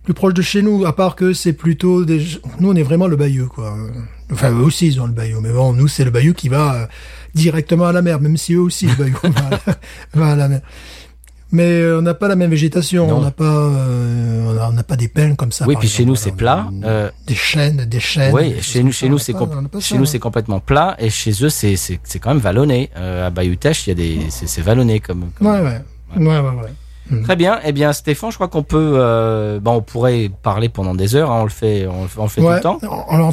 plus 0.03 0.15
proches 0.15 0.33
de 0.33 0.41
chez 0.43 0.63
nous. 0.63 0.87
À 0.87 0.97
part 0.97 1.15
que 1.15 1.35
c'est 1.35 1.53
plutôt 1.53 2.07
des 2.07 2.25
nous 2.61 2.71
on 2.71 2.75
est 2.75 2.83
vraiment 2.83 3.07
le 3.07 3.17
Bayou 3.17 3.49
quoi. 3.49 3.77
Enfin 4.33 4.51
eux 4.53 4.63
aussi 4.63 4.87
ils 4.87 4.99
ont 4.99 5.07
le 5.07 5.13
Bayou, 5.13 5.43
mais 5.43 5.53
bon 5.53 5.75
nous 5.75 5.89
c'est 5.89 6.05
le 6.07 6.11
Bayou 6.11 6.33
qui 6.33 6.49
va 6.49 6.75
euh, 6.75 6.87
directement 7.35 7.87
à 7.87 7.93
la 7.93 8.03
mer, 8.03 8.21
même 8.21 8.37
si 8.37 8.55
eux 8.55 8.61
aussi 8.61 8.87
le 8.87 8.95
Bayou 8.95 9.19
va, 10.15 10.33
à 10.33 10.37
la- 10.37 10.49
mer. 10.49 10.61
Mais 11.53 11.63
euh, 11.81 11.99
on 12.01 12.03
n'a 12.03 12.15
pas 12.15 12.27
la 12.27 12.35
même 12.35 12.51
végétation, 12.51 13.07
Non. 13.07 13.19
on 13.19 13.21
n'a 13.21 13.31
pas 13.31 13.45
euh, 13.45 14.59
on 14.69 14.73
n'a 14.73 14.83
pas 14.83 14.97
des 14.97 15.07
pins 15.07 15.35
comme 15.37 15.53
ça. 15.53 15.67
Oui, 15.69 15.77
puis 15.79 15.89
chez 15.89 16.05
nous 16.05 16.17
c'est 16.17 16.33
plat. 16.33 16.69
Euh, 16.83 17.11
Des 17.29 17.35
chênes, 17.37 17.85
des 17.85 18.01
chênes. 18.01 18.35
oui, 18.35 18.57
chez 18.61 18.83
nous, 18.83 18.91
chez 18.91 19.09
nous 19.09 19.19
c'est 19.19 19.35
chez 19.81 19.99
nous 19.99 20.07
complètement 20.19 20.59
plat 20.59 20.97
et 20.99 21.11
chez 21.11 21.33
eux 21.45 21.51
c'est 21.51 21.77
c'est 21.77 22.19
quand 22.19 22.31
même 22.31 22.39
vallonné. 22.43 22.91
Euh, 22.97 23.27
à 23.29 23.31
Bayou 23.31 23.55
Teche, 23.55 23.87
il 23.87 23.91
y 23.91 23.93
a 23.93 23.95
des 23.95 24.21
c'est 24.31 24.63
vallonné 24.63 24.99
comme. 25.01 25.31
comme- 25.39 25.47
Ouais, 25.47 25.61
ouais. 25.61 25.81
Ouais, 26.17 26.27
ouais, 26.27 26.41
ouais. 26.41 26.73
Très 27.25 27.37
bien. 27.37 27.61
Eh 27.65 27.73
bien, 27.73 27.93
Stéphane, 27.93 28.31
je 28.31 28.37
crois 28.37 28.49
qu'on 28.49 28.63
peut. 28.63 28.93
Euh, 28.97 29.61
bon, 29.61 29.73
on 29.75 29.81
pourrait 29.83 30.31
parler 30.43 30.69
pendant 30.71 30.95
des 30.95 31.15
heures. 31.17 31.31
hein, 31.31 31.41
on 31.41 31.45
le 31.45 31.51
fait, 31.51 31.87
on 31.87 32.03
le 32.03 32.09
fait, 32.09 32.19
on 32.21 32.23
le 32.25 32.29
fait 32.31 32.41
tout 32.41 32.47
Ouais. 32.47 32.55
le 32.57 32.61
temps. 32.61 32.79
On, 32.83 32.87
on, 32.89 33.29
on- 33.29 33.33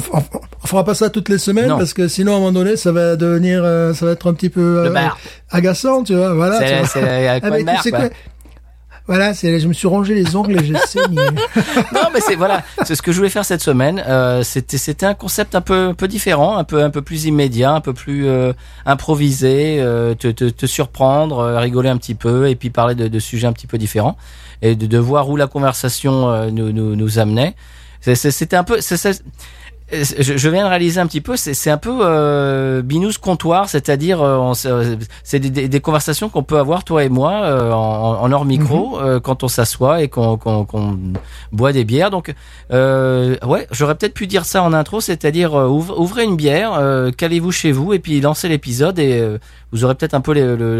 on 0.64 0.66
fera 0.66 0.84
pas 0.84 0.94
ça 0.94 1.08
toutes 1.10 1.28
les 1.30 1.38
semaines 1.38 1.68
Non. 1.68 1.78
parce 1.78 1.94
que 1.94 2.06
sinon 2.06 2.32
à 2.32 2.36
un 2.36 2.38
moment 2.38 2.52
donné 2.52 2.76
ça 2.76 2.92
va 2.92 3.16
devenir 3.16 3.62
euh, 3.64 3.94
ça 3.94 4.06
va 4.06 4.12
être 4.12 4.28
un 4.30 4.34
petit 4.34 4.48
peu 4.50 4.84
euh, 4.86 4.94
agaçant 5.50 6.04
tu 6.04 6.14
vois 6.14 6.34
voilà 6.34 6.58
tu 6.60 6.66
C'est 6.66 6.78
vois. 6.78 6.86
c'est 6.86 7.28
Ah, 7.42 7.82
sais 7.82 7.90
quoi. 7.90 8.00
Voilà 9.06 9.32
je 9.32 9.66
me 9.66 9.72
suis 9.72 9.86
rongé 9.88 10.14
les 10.14 10.36
ongles 10.36 10.60
et 10.60 10.64
j'ai 10.64 10.72
Non, 11.92 12.08
mais 12.12 12.20
c'est 12.20 12.36
voilà, 12.36 12.62
c'est 12.84 12.94
ce 12.94 13.02
que 13.02 13.12
je 13.12 13.16
voulais 13.18 13.30
faire 13.30 13.44
cette 13.44 13.60
semaine. 13.62 14.02
Euh, 14.06 14.42
c'était 14.42 15.06
un 15.06 15.14
concept 15.14 15.54
un 15.54 15.60
peu 15.60 15.88
un 15.88 15.94
peu 15.94 16.08
différent, 16.08 16.56
un 16.56 16.64
peu 16.64 16.82
un 16.82 16.90
peu 16.90 17.02
plus 17.02 17.24
immédiat, 17.24 17.72
un 17.72 17.80
peu 17.80 17.92
plus 17.92 18.26
euh, 18.26 18.52
improvisé, 18.86 19.78
euh, 19.80 20.14
te, 20.14 20.28
te 20.28 20.48
te 20.48 20.66
surprendre, 20.66 21.38
euh, 21.40 21.58
rigoler 21.58 21.88
un 21.88 21.96
petit 21.96 22.14
peu 22.14 22.48
et 22.48 22.54
puis 22.54 22.70
parler 22.70 22.94
de, 22.94 23.08
de 23.08 23.18
sujets 23.18 23.46
un 23.46 23.52
petit 23.52 23.66
peu 23.66 23.78
différents 23.78 24.16
et 24.62 24.76
de, 24.76 24.86
de 24.86 24.98
voir 24.98 25.28
où 25.28 25.36
la 25.36 25.46
conversation 25.46 26.30
euh, 26.30 26.50
nous 26.50 26.72
nous 26.72 26.94
nous 26.96 27.18
amenait. 27.18 27.54
C'était 28.00 28.56
un 28.56 28.64
peu 28.64 28.80
je, 29.92 30.36
je 30.36 30.48
viens 30.48 30.64
de 30.64 30.68
réaliser 30.68 31.00
un 31.00 31.06
petit 31.06 31.20
peu, 31.20 31.36
c'est 31.36 31.70
un 31.70 31.76
peu 31.76 31.98
euh, 32.00 32.82
binous 32.82 33.12
comptoir, 33.20 33.68
c'est-à-dire 33.68 34.22
euh, 34.22 34.54
se- 34.54 34.96
c'est 35.22 35.38
des, 35.38 35.50
des, 35.50 35.68
des 35.68 35.80
conversations 35.80 36.28
qu'on 36.28 36.42
peut 36.42 36.58
avoir 36.58 36.82
toi 36.84 37.04
et 37.04 37.08
moi 37.08 37.32
euh, 37.42 37.70
en, 37.72 38.22
en 38.22 38.32
hors 38.32 38.44
micro 38.44 38.98
euh, 39.00 39.20
quand 39.20 39.42
on 39.44 39.48
s'assoit 39.48 40.02
et 40.02 40.08
qu'on 40.08 40.36
qu'on 40.38 40.64
qu'on 40.64 40.98
boit 41.52 41.72
des 41.72 41.84
bières. 41.84 42.10
Donc 42.10 42.34
euh, 42.72 43.36
ouais, 43.46 43.66
j'aurais 43.70 43.94
peut-être 43.94 44.14
pu 44.14 44.26
dire 44.26 44.44
ça 44.44 44.62
en 44.62 44.72
intro, 44.72 45.00
c'est-à-dire 45.00 45.54
euh, 45.58 45.68
ouvre- 45.68 45.98
ouvrez 46.00 46.24
une 46.24 46.36
bière, 46.36 46.72
euh, 46.74 47.10
calez-vous 47.10 47.52
chez 47.52 47.72
vous 47.72 47.92
et 47.92 47.98
puis 47.98 48.20
lancez 48.20 48.48
l'épisode 48.48 48.98
et 48.98 49.18
euh, 49.20 49.38
vous 49.72 49.84
aurez 49.84 49.94
peut-être 49.94 50.14
un 50.14 50.20
peu 50.20 50.32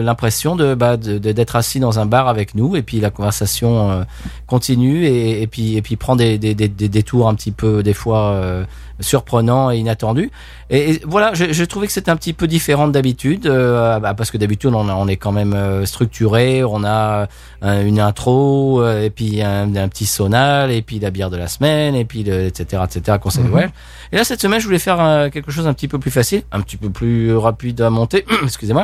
l'impression 0.02 0.54
de 0.56 0.74
bah, 0.74 0.96
d'être 0.96 1.56
assis 1.56 1.80
dans 1.80 1.98
un 1.98 2.06
bar 2.06 2.28
avec 2.28 2.54
nous 2.54 2.76
et 2.76 2.82
puis 2.82 3.00
la 3.00 3.10
conversation 3.10 3.90
euh, 3.90 4.02
continue 4.46 5.06
et, 5.06 5.42
et 5.42 5.46
puis 5.46 5.76
et 5.76 5.82
puis 5.82 5.96
prend 5.96 6.14
des 6.16 6.38
des, 6.38 6.54
des, 6.54 6.68
des 6.68 6.88
détours 6.88 7.28
un 7.28 7.34
petit 7.34 7.52
peu 7.52 7.82
des 7.82 7.94
fois 7.94 8.32
euh, 8.32 8.64
surprenants 9.00 9.70
et 9.70 9.78
inattendus. 9.78 10.30
Et, 10.70 10.92
et 10.92 11.00
voilà, 11.04 11.32
j'ai 11.34 11.66
trouvé 11.66 11.86
que 11.86 11.92
c'était 11.92 12.10
un 12.10 12.16
petit 12.16 12.32
peu 12.32 12.46
différent 12.46 12.86
de 12.88 12.92
d'habitude 12.92 13.46
euh, 13.46 13.98
bah, 13.98 14.14
parce 14.14 14.30
que 14.30 14.38
d'habitude 14.38 14.72
on, 14.74 15.08
est 15.08 15.16
quand 15.16 15.32
même 15.32 15.54
euh, 15.54 15.84
structuré, 15.86 16.62
on 16.62 16.84
a 16.84 17.26
euh, 17.62 17.86
une 17.86 18.00
intro 18.00 18.86
et 18.86 19.10
puis 19.10 19.42
un, 19.42 19.74
un 19.74 19.88
petit 19.88 20.06
sonal 20.06 20.70
et 20.70 20.82
puis 20.82 20.98
la 20.98 21.10
bière 21.10 21.30
de 21.30 21.36
la 21.36 21.48
semaine 21.48 21.94
et 21.94 22.04
puis 22.04 22.22
le, 22.22 22.44
etc 22.46 22.82
etc 22.84 23.18
conseil 23.20 23.42
Mhm. 23.44 23.54
Welsh. 23.54 23.70
Et 24.12 24.16
là 24.16 24.24
cette 24.24 24.40
semaine 24.40 24.60
je 24.60 24.66
voulais 24.66 24.78
faire 24.78 25.30
quelque 25.30 25.50
chose 25.50 25.66
un 25.66 25.72
petit 25.72 25.88
peu 25.88 25.98
plus 25.98 26.10
facile, 26.10 26.42
un 26.52 26.60
petit 26.60 26.76
peu 26.76 26.90
plus 26.90 27.34
rapide 27.34 27.80
à 27.80 27.90
monter. 27.90 28.24
Excusez-moi. 28.44 28.81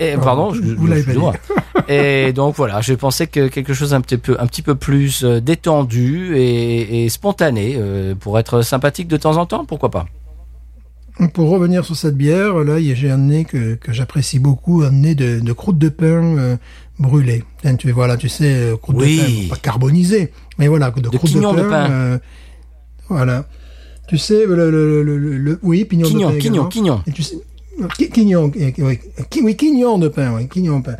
Et, 0.00 0.12
et, 0.12 0.16
pardon, 0.16 0.54
je, 0.54 0.60
vous 0.62 0.86
l'avez. 0.86 1.14
Et 1.88 2.32
donc 2.32 2.56
voilà, 2.56 2.80
j'ai 2.80 2.96
pensé 2.96 3.26
que 3.26 3.48
quelque 3.48 3.74
chose 3.74 3.92
un 3.94 4.00
petit 4.00 4.16
peu, 4.18 4.36
un 4.38 4.46
petit 4.46 4.62
peu 4.62 4.74
plus 4.74 5.24
euh, 5.24 5.40
détendu 5.40 6.34
et, 6.36 7.04
et 7.04 7.08
spontané 7.08 7.74
euh, 7.76 8.14
pour 8.14 8.38
être 8.38 8.62
sympathique 8.62 9.08
de 9.08 9.16
temps 9.16 9.36
en 9.36 9.46
temps, 9.46 9.64
pourquoi 9.64 9.90
pas. 9.90 10.06
pour 11.34 11.50
revenir 11.50 11.84
sur 11.84 11.96
cette 11.96 12.16
bière 12.16 12.54
là 12.64 12.78
j'ai 12.80 13.10
un 13.10 13.16
nez 13.18 13.44
que, 13.44 13.74
que 13.74 13.92
j'apprécie 13.92 14.38
beaucoup 14.38 14.82
un 14.82 14.90
nez 14.92 15.14
de, 15.14 15.40
de 15.40 15.52
croûte 15.52 15.78
de 15.78 15.88
pain 15.88 16.04
euh, 16.38 16.56
brûlée 16.98 17.42
tu 17.78 17.90
voilà 17.90 18.16
tu 18.16 18.28
sais 18.28 18.72
croûte 18.80 18.96
Oui. 18.98 19.16
de 19.18 19.42
pain 19.48 19.54
pas 19.54 19.60
carbonisée 19.60 20.30
mais 20.58 20.68
voilà 20.68 20.90
de, 20.90 21.08
croûte 21.08 21.32
de 21.32 21.40
de 21.56 21.62
pain, 21.62 21.68
pain. 21.86 21.90
euh, 21.90 22.18
voilà 23.08 23.46
tu 24.06 24.16
sais 24.16 24.46
le, 24.46 24.70
le, 24.70 25.02
le, 25.02 25.58
oui 25.62 25.84
pignon 25.84 26.08
de 26.08 26.12
pain 26.12 26.18
également. 26.38 26.64
sais, 26.64 27.10
qui- 27.12 27.40
quignon, 28.12 28.50
eh, 28.56 28.74
oui, 28.78 28.98
qui- 29.30 29.42
oui, 29.42 29.56
quignon 29.56 29.98
de 29.98 30.08
pain, 30.08 30.32
oui, 30.34 30.48
quignon 30.48 30.80
de 30.80 30.84
pain. 30.86 30.96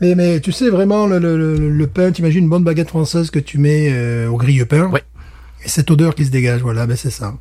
Mais, 0.00 0.14
mais 0.14 0.40
tu 0.40 0.52
sais 0.52 0.68
vraiment 0.68 1.06
le, 1.06 1.18
le, 1.18 1.56
le, 1.56 1.86
pain, 1.86 2.12
t'imagines 2.12 2.44
une 2.44 2.50
bonne 2.50 2.64
baguette 2.64 2.88
française 2.88 3.30
que 3.30 3.38
tu 3.38 3.58
mets 3.58 3.88
euh, 3.90 4.28
au 4.28 4.36
grille-pain? 4.36 4.90
Ouais. 4.90 5.02
Et 5.64 5.68
cette 5.68 5.90
odeur 5.90 6.14
qui 6.14 6.24
se 6.26 6.30
dégage, 6.30 6.60
voilà, 6.60 6.86
ben 6.86 6.96
c'est 6.96 7.10
ça. 7.10 7.34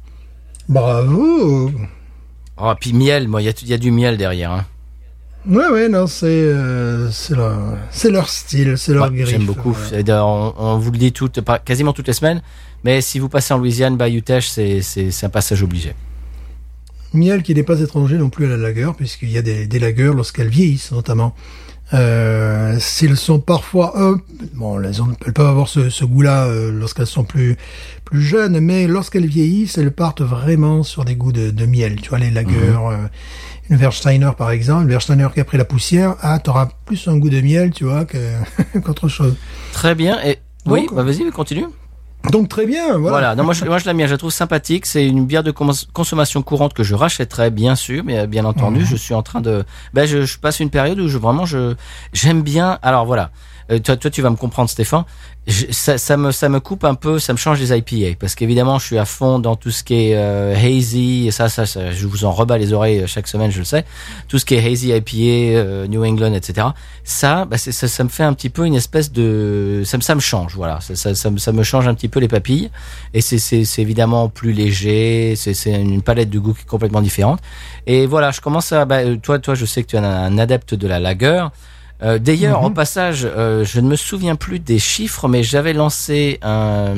Bravo. 0.69 1.71
Oh, 2.57 2.73
puis 2.79 2.93
miel, 2.93 3.27
moi, 3.27 3.41
il 3.41 3.45
y 3.45 3.49
a, 3.49 3.53
il 3.61 3.67
y 3.67 3.73
a 3.73 3.77
du 3.77 3.91
miel 3.91 4.17
derrière. 4.17 4.51
Hein. 4.51 4.65
Ouais, 5.47 5.67
ouais, 5.67 5.89
non, 5.89 6.07
c'est 6.07 6.25
euh, 6.27 7.09
leur, 7.29 8.29
style, 8.29 8.77
c'est 8.77 8.93
leur 8.93 9.11
Ouais. 9.11 9.25
J'aime 9.25 9.45
beaucoup. 9.45 9.75
Ouais. 9.91 10.03
On, 10.11 10.53
on 10.57 10.77
vous 10.79 10.91
le 10.91 10.97
dit 10.97 11.11
toutes, 11.11 11.39
quasiment 11.65 11.93
toutes 11.93 12.07
les 12.07 12.13
semaines. 12.13 12.41
Mais 12.83 13.01
si 13.01 13.19
vous 13.19 13.29
passez 13.29 13.53
en 13.53 13.57
Louisiane, 13.57 13.97
Bayou 13.97 14.21
Teche, 14.21 14.47
c'est 14.47 15.23
un 15.23 15.29
passage 15.29 15.61
obligé. 15.61 15.93
Miel 17.15 17.43
qui 17.43 17.53
n'est 17.53 17.63
pas 17.63 17.79
étranger 17.79 18.17
non 18.17 18.29
plus 18.29 18.45
à 18.45 18.49
la 18.49 18.57
lagueur, 18.57 18.95
puisqu'il 18.95 19.31
y 19.31 19.37
a 19.37 19.41
des, 19.41 19.67
des 19.67 19.79
lagueurs 19.79 20.13
lorsqu'elles 20.13 20.49
vieillissent, 20.49 20.91
notamment. 20.91 21.35
Euh, 21.93 22.77
s'ils 22.79 23.15
sont 23.15 23.39
parfois 23.39 23.93
un, 23.95 24.19
bon, 24.55 24.81
elles, 24.81 25.03
ont, 25.03 25.15
elles 25.25 25.33
peuvent 25.33 25.45
avoir 25.45 25.67
ce, 25.67 25.91
ce 25.91 26.03
goût-là 26.03 26.47
euh, 26.47 26.71
lorsqu'elles 26.71 27.05
sont 27.05 27.23
plus 27.23 27.57
plus 28.05 28.21
jeunes, 28.21 28.59
mais 28.59 28.87
lorsqu'elles 28.87 29.27
vieillissent, 29.27 29.77
elles 29.77 29.91
partent 29.91 30.21
vraiment 30.21 30.81
sur 30.83 31.05
des 31.05 31.15
goûts 31.15 31.31
de, 31.31 31.51
de 31.51 31.65
miel. 31.65 32.01
Tu 32.01 32.09
vois, 32.09 32.19
les 32.19 32.31
lagueurs, 32.31 32.87
euh, 32.87 32.97
une 33.69 33.77
Versteiner 33.77 34.31
par 34.35 34.51
exemple, 34.51 34.83
une 34.83 34.89
Versteiner 34.89 35.27
qui 35.33 35.41
a 35.41 35.45
pris 35.45 35.57
la 35.57 35.65
poussière, 35.65 36.15
ah, 36.21 36.39
t'auras 36.39 36.69
plus 36.85 37.07
un 37.07 37.17
goût 37.17 37.29
de 37.29 37.41
miel, 37.41 37.71
tu 37.71 37.83
vois, 37.83 38.05
que 38.05 38.17
qu'autre 38.83 39.07
chose. 39.07 39.35
Très 39.71 39.93
bien. 39.93 40.19
Et 40.23 40.39
oui, 40.65 40.87
bah, 40.91 41.03
vas-y, 41.03 41.29
continue. 41.31 41.65
Donc 42.31 42.49
très 42.49 42.65
bien, 42.65 42.89
voilà. 42.97 43.09
Voilà. 43.09 43.35
Non, 43.35 43.43
moi, 43.43 43.53
je, 43.53 43.63
moi, 43.65 43.77
je 43.77 43.85
l'aime 43.85 43.97
bien. 43.97 44.07
Je 44.07 44.11
la 44.11 44.17
trouve 44.17 44.31
sympathique. 44.31 44.85
C'est 44.85 45.05
une 45.07 45.25
bière 45.25 45.43
de 45.43 45.51
cons- 45.51 45.71
consommation 45.93 46.41
courante 46.41 46.73
que 46.73 46.83
je 46.83 46.95
rachèterais, 46.95 47.49
bien 47.51 47.75
sûr, 47.75 48.03
mais 48.03 48.19
euh, 48.19 48.27
bien 48.27 48.45
entendu, 48.45 48.85
je 48.85 48.95
suis 48.95 49.13
en 49.13 49.21
train 49.23 49.41
de. 49.41 49.63
Ben, 49.93 50.05
je, 50.05 50.23
je 50.25 50.37
passe 50.39 50.59
une 50.59 50.69
période 50.69 50.99
où 50.99 51.07
je 51.07 51.17
vraiment 51.17 51.45
je 51.45 51.75
j'aime 52.13 52.41
bien. 52.41 52.79
Alors 52.81 53.05
voilà. 53.05 53.31
Euh, 53.71 53.79
toi, 53.79 53.97
toi, 53.97 54.09
tu 54.11 54.21
vas 54.21 54.29
me 54.29 54.35
comprendre, 54.35 54.69
Stéphane. 54.69 55.03
Je- 55.47 55.65
ça, 55.71 55.97
ça 55.99 56.17
me, 56.17 56.31
ça 56.31 56.49
me 56.49 56.59
coupe 56.59 56.83
un 56.85 56.95
peu, 56.95 57.19
ça 57.19 57.31
me 57.31 57.37
change 57.37 57.59
les 57.59 57.71
IPA 57.77 58.17
parce 58.19 58.33
qu'évidemment, 58.33 58.79
je 58.79 58.85
suis 58.87 58.97
à 58.97 59.05
fond 59.05 59.37
dans 59.37 59.55
tout 59.55 59.69
ce 59.69 59.83
qui 59.83 59.93
est 59.93 60.15
euh, 60.15 60.55
hazy. 60.55 61.27
Et 61.27 61.31
ça, 61.31 61.49
ça, 61.49 61.65
ça, 61.67 61.91
je 61.91 62.07
vous 62.07 62.25
en 62.25 62.31
rebats 62.31 62.57
les 62.57 62.73
oreilles 62.73 63.01
euh, 63.01 63.07
chaque 63.07 63.27
semaine, 63.27 63.51
je 63.51 63.59
le 63.59 63.63
sais. 63.65 63.85
Tout 64.27 64.39
ce 64.39 64.45
qui 64.45 64.55
est 64.55 64.65
hazy 64.65 64.89
IPA, 64.89 65.57
euh, 65.59 65.87
New 65.87 66.03
England, 66.03 66.33
etc. 66.33 66.67
Ça, 67.03 67.45
bah, 67.45 67.57
ça, 67.57 67.71
ça 67.87 68.03
me 68.03 68.09
fait 68.09 68.23
un 68.23 68.33
petit 68.33 68.49
peu 68.49 68.65
une 68.65 68.73
espèce 68.75 69.11
de, 69.11 69.83
ça 69.85 69.97
me, 69.97 70.01
ça 70.01 70.15
me 70.15 70.19
change, 70.19 70.55
voilà. 70.55 70.79
Ça, 70.81 70.95
ça, 70.95 71.13
ça, 71.13 71.29
ça 71.37 71.51
me 71.51 71.61
change 71.63 71.87
un 71.87 71.93
petit 71.93 72.07
peu 72.09 72.19
les 72.19 72.27
papilles. 72.27 72.71
Et 73.13 73.21
c'est, 73.21 73.37
c'est, 73.37 73.65
c'est 73.65 73.81
évidemment 73.83 74.29
plus 74.29 74.51
léger. 74.51 75.35
C'est, 75.35 75.53
c'est 75.53 75.73
une 75.79 76.01
palette 76.01 76.29
de 76.31 76.39
goût 76.39 76.53
qui 76.53 76.61
est 76.61 76.67
complètement 76.67 77.01
différente. 77.01 77.39
Et 77.85 78.07
voilà, 78.07 78.31
je 78.31 78.41
commence 78.41 78.71
à, 78.71 78.85
bah, 78.85 78.97
euh, 78.97 79.17
toi, 79.17 79.37
toi, 79.37 79.53
je 79.53 79.65
sais 79.65 79.83
que 79.83 79.87
tu 79.89 79.95
es 79.95 79.99
un, 79.99 80.03
un 80.03 80.37
adepte 80.39 80.73
de 80.73 80.87
la 80.87 80.99
lager. 80.99 81.45
Euh, 82.03 82.19
D'ailleurs, 82.19 82.59
Mhm. 82.61 82.65
au 82.67 82.69
passage, 82.71 83.25
euh, 83.25 83.63
je 83.63 83.79
ne 83.79 83.87
me 83.87 83.95
souviens 83.95 84.35
plus 84.35 84.59
des 84.59 84.79
chiffres, 84.79 85.27
mais 85.29 85.43
j'avais 85.43 85.73
lancé 85.73 86.39
un, 86.41 86.93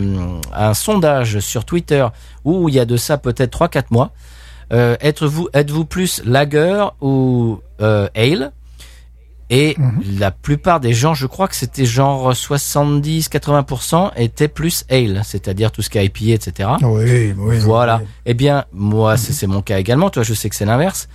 un 0.53 0.73
sondage 0.73 1.39
sur 1.39 1.65
Twitter 1.65 2.05
où 2.43 2.67
il 2.69 2.75
y 2.75 2.79
a 2.79 2.85
de 2.85 2.97
ça 2.97 3.17
peut-être 3.17 3.51
3-4 3.51 3.91
mois. 3.91 4.11
Euh, 4.73 4.97
êtes-vous 4.99 5.47
êtes-vous 5.53 5.85
plus 5.85 6.21
lager 6.25 6.87
ou 6.99 7.59
ale 7.79 8.51
Et 9.49 9.75
Mhm. 9.77 10.01
la 10.19 10.31
plupart 10.31 10.79
des 10.81 10.91
gens, 10.93 11.13
je 11.13 11.25
crois 11.25 11.47
que 11.47 11.55
c'était 11.55 11.85
genre 11.85 12.35
70-80% 12.35 14.11
étaient 14.17 14.47
plus 14.49 14.83
ale, 14.89 15.21
c'est-à-dire 15.23 15.71
tout 15.71 15.81
ce 15.81 15.89
qui 15.89 15.97
est 15.97 16.05
IPA, 16.05 16.33
etc. 16.33 16.69
Oui, 16.81 17.33
oui. 17.37 17.57
Voilà. 17.59 17.99
oui. 18.01 18.07
Eh 18.25 18.33
bien, 18.33 18.65
moi, 18.73 19.15
c'est 19.17 19.33
c'est 19.33 19.47
mon 19.47 19.61
cas 19.61 19.79
également. 19.79 20.09
Toi, 20.09 20.23
je 20.23 20.33
sais 20.33 20.49
que 20.49 20.55
c'est 20.55 20.65
l'inverse. 20.65 21.07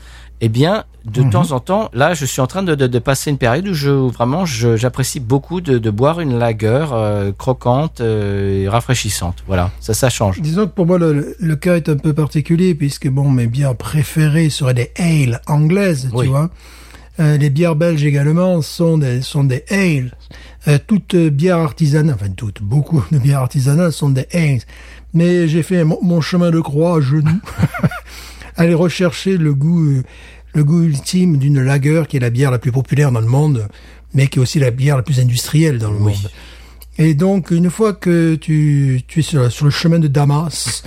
Eh 0.44 0.48
bien, 0.48 0.82
de 1.04 1.22
Mhm. 1.22 1.30
temps 1.30 1.52
en 1.52 1.60
temps, 1.60 1.88
là, 1.94 2.14
je 2.14 2.24
suis 2.26 2.40
en 2.40 2.48
train 2.48 2.64
de, 2.64 2.74
de, 2.74 2.88
de 2.88 2.98
passer 2.98 3.30
une 3.30 3.38
période 3.38 3.68
où 3.68 3.74
je 3.74 3.90
vraiment 3.90 4.44
j'apprécie 4.44 5.20
beaucoup 5.20 5.60
de, 5.60 5.78
de 5.78 5.90
boire 5.90 6.18
une 6.18 6.36
lager 6.36 6.86
euh, 6.92 7.30
croquante 7.30 8.00
euh, 8.00 8.64
et 8.64 8.68
rafraîchissante. 8.68 9.44
Voilà, 9.46 9.70
ça, 9.78 9.94
ça 9.94 10.10
change. 10.10 10.40
Disons 10.40 10.66
que 10.66 10.72
pour 10.72 10.86
moi, 10.86 10.98
le, 10.98 11.36
le 11.38 11.56
cas 11.56 11.76
est 11.76 11.88
un 11.88 11.96
peu 11.96 12.12
particulier, 12.12 12.74
puisque 12.74 13.08
bon, 13.08 13.30
mes 13.30 13.46
bières 13.46 13.76
préférées 13.76 14.50
seraient 14.50 14.74
des 14.74 14.90
ales 14.98 15.40
anglaises, 15.46 16.10
Oui. 16.12 16.24
tu 16.26 16.30
vois. 16.30 16.50
Euh, 17.20 17.36
les 17.36 17.50
bières 17.50 17.76
belges 17.76 18.04
également 18.04 18.62
sont 18.62 18.98
des, 18.98 19.22
sont 19.22 19.44
des 19.44 19.64
ales. 19.70 20.16
Euh, 20.66 20.78
toutes 20.84 21.14
bières 21.14 21.58
artisanales, 21.58 22.16
enfin 22.20 22.30
toutes, 22.36 22.62
beaucoup 22.62 23.04
de 23.12 23.18
bières 23.18 23.40
artisanales 23.40 23.92
sont 23.92 24.08
des 24.10 24.26
ales. 24.32 24.62
Mais 25.14 25.46
j'ai 25.46 25.62
fait 25.62 25.84
mon, 25.84 25.98
mon 26.02 26.20
chemin 26.20 26.50
de 26.50 26.58
croix 26.60 26.96
à 26.96 27.00
genoux. 27.00 27.40
aller 28.56 28.74
rechercher 28.74 29.36
le 29.36 29.54
goût, 29.54 29.82
euh, 29.84 30.02
le 30.54 30.64
goût 30.64 30.82
ultime 30.82 31.38
d'une 31.38 31.60
lager 31.62 32.02
qui 32.08 32.16
est 32.16 32.20
la 32.20 32.30
bière 32.30 32.50
la 32.50 32.58
plus 32.58 32.72
populaire 32.72 33.10
dans 33.12 33.20
le 33.20 33.26
monde, 33.26 33.68
mais 34.14 34.26
qui 34.26 34.38
est 34.38 34.42
aussi 34.42 34.58
la 34.58 34.70
bière 34.70 34.96
la 34.96 35.02
plus 35.02 35.20
industrielle 35.20 35.78
dans 35.78 35.90
le 35.90 35.96
Oui. 35.98 36.12
monde. 36.12 36.30
Et 36.98 37.14
donc, 37.14 37.50
une 37.50 37.70
fois 37.70 37.94
que 37.94 38.34
tu, 38.34 39.00
tu 39.08 39.20
es 39.20 39.22
sur, 39.22 39.50
sur 39.50 39.64
le 39.64 39.70
chemin 39.70 39.98
de 39.98 40.08
Damas, 40.08 40.82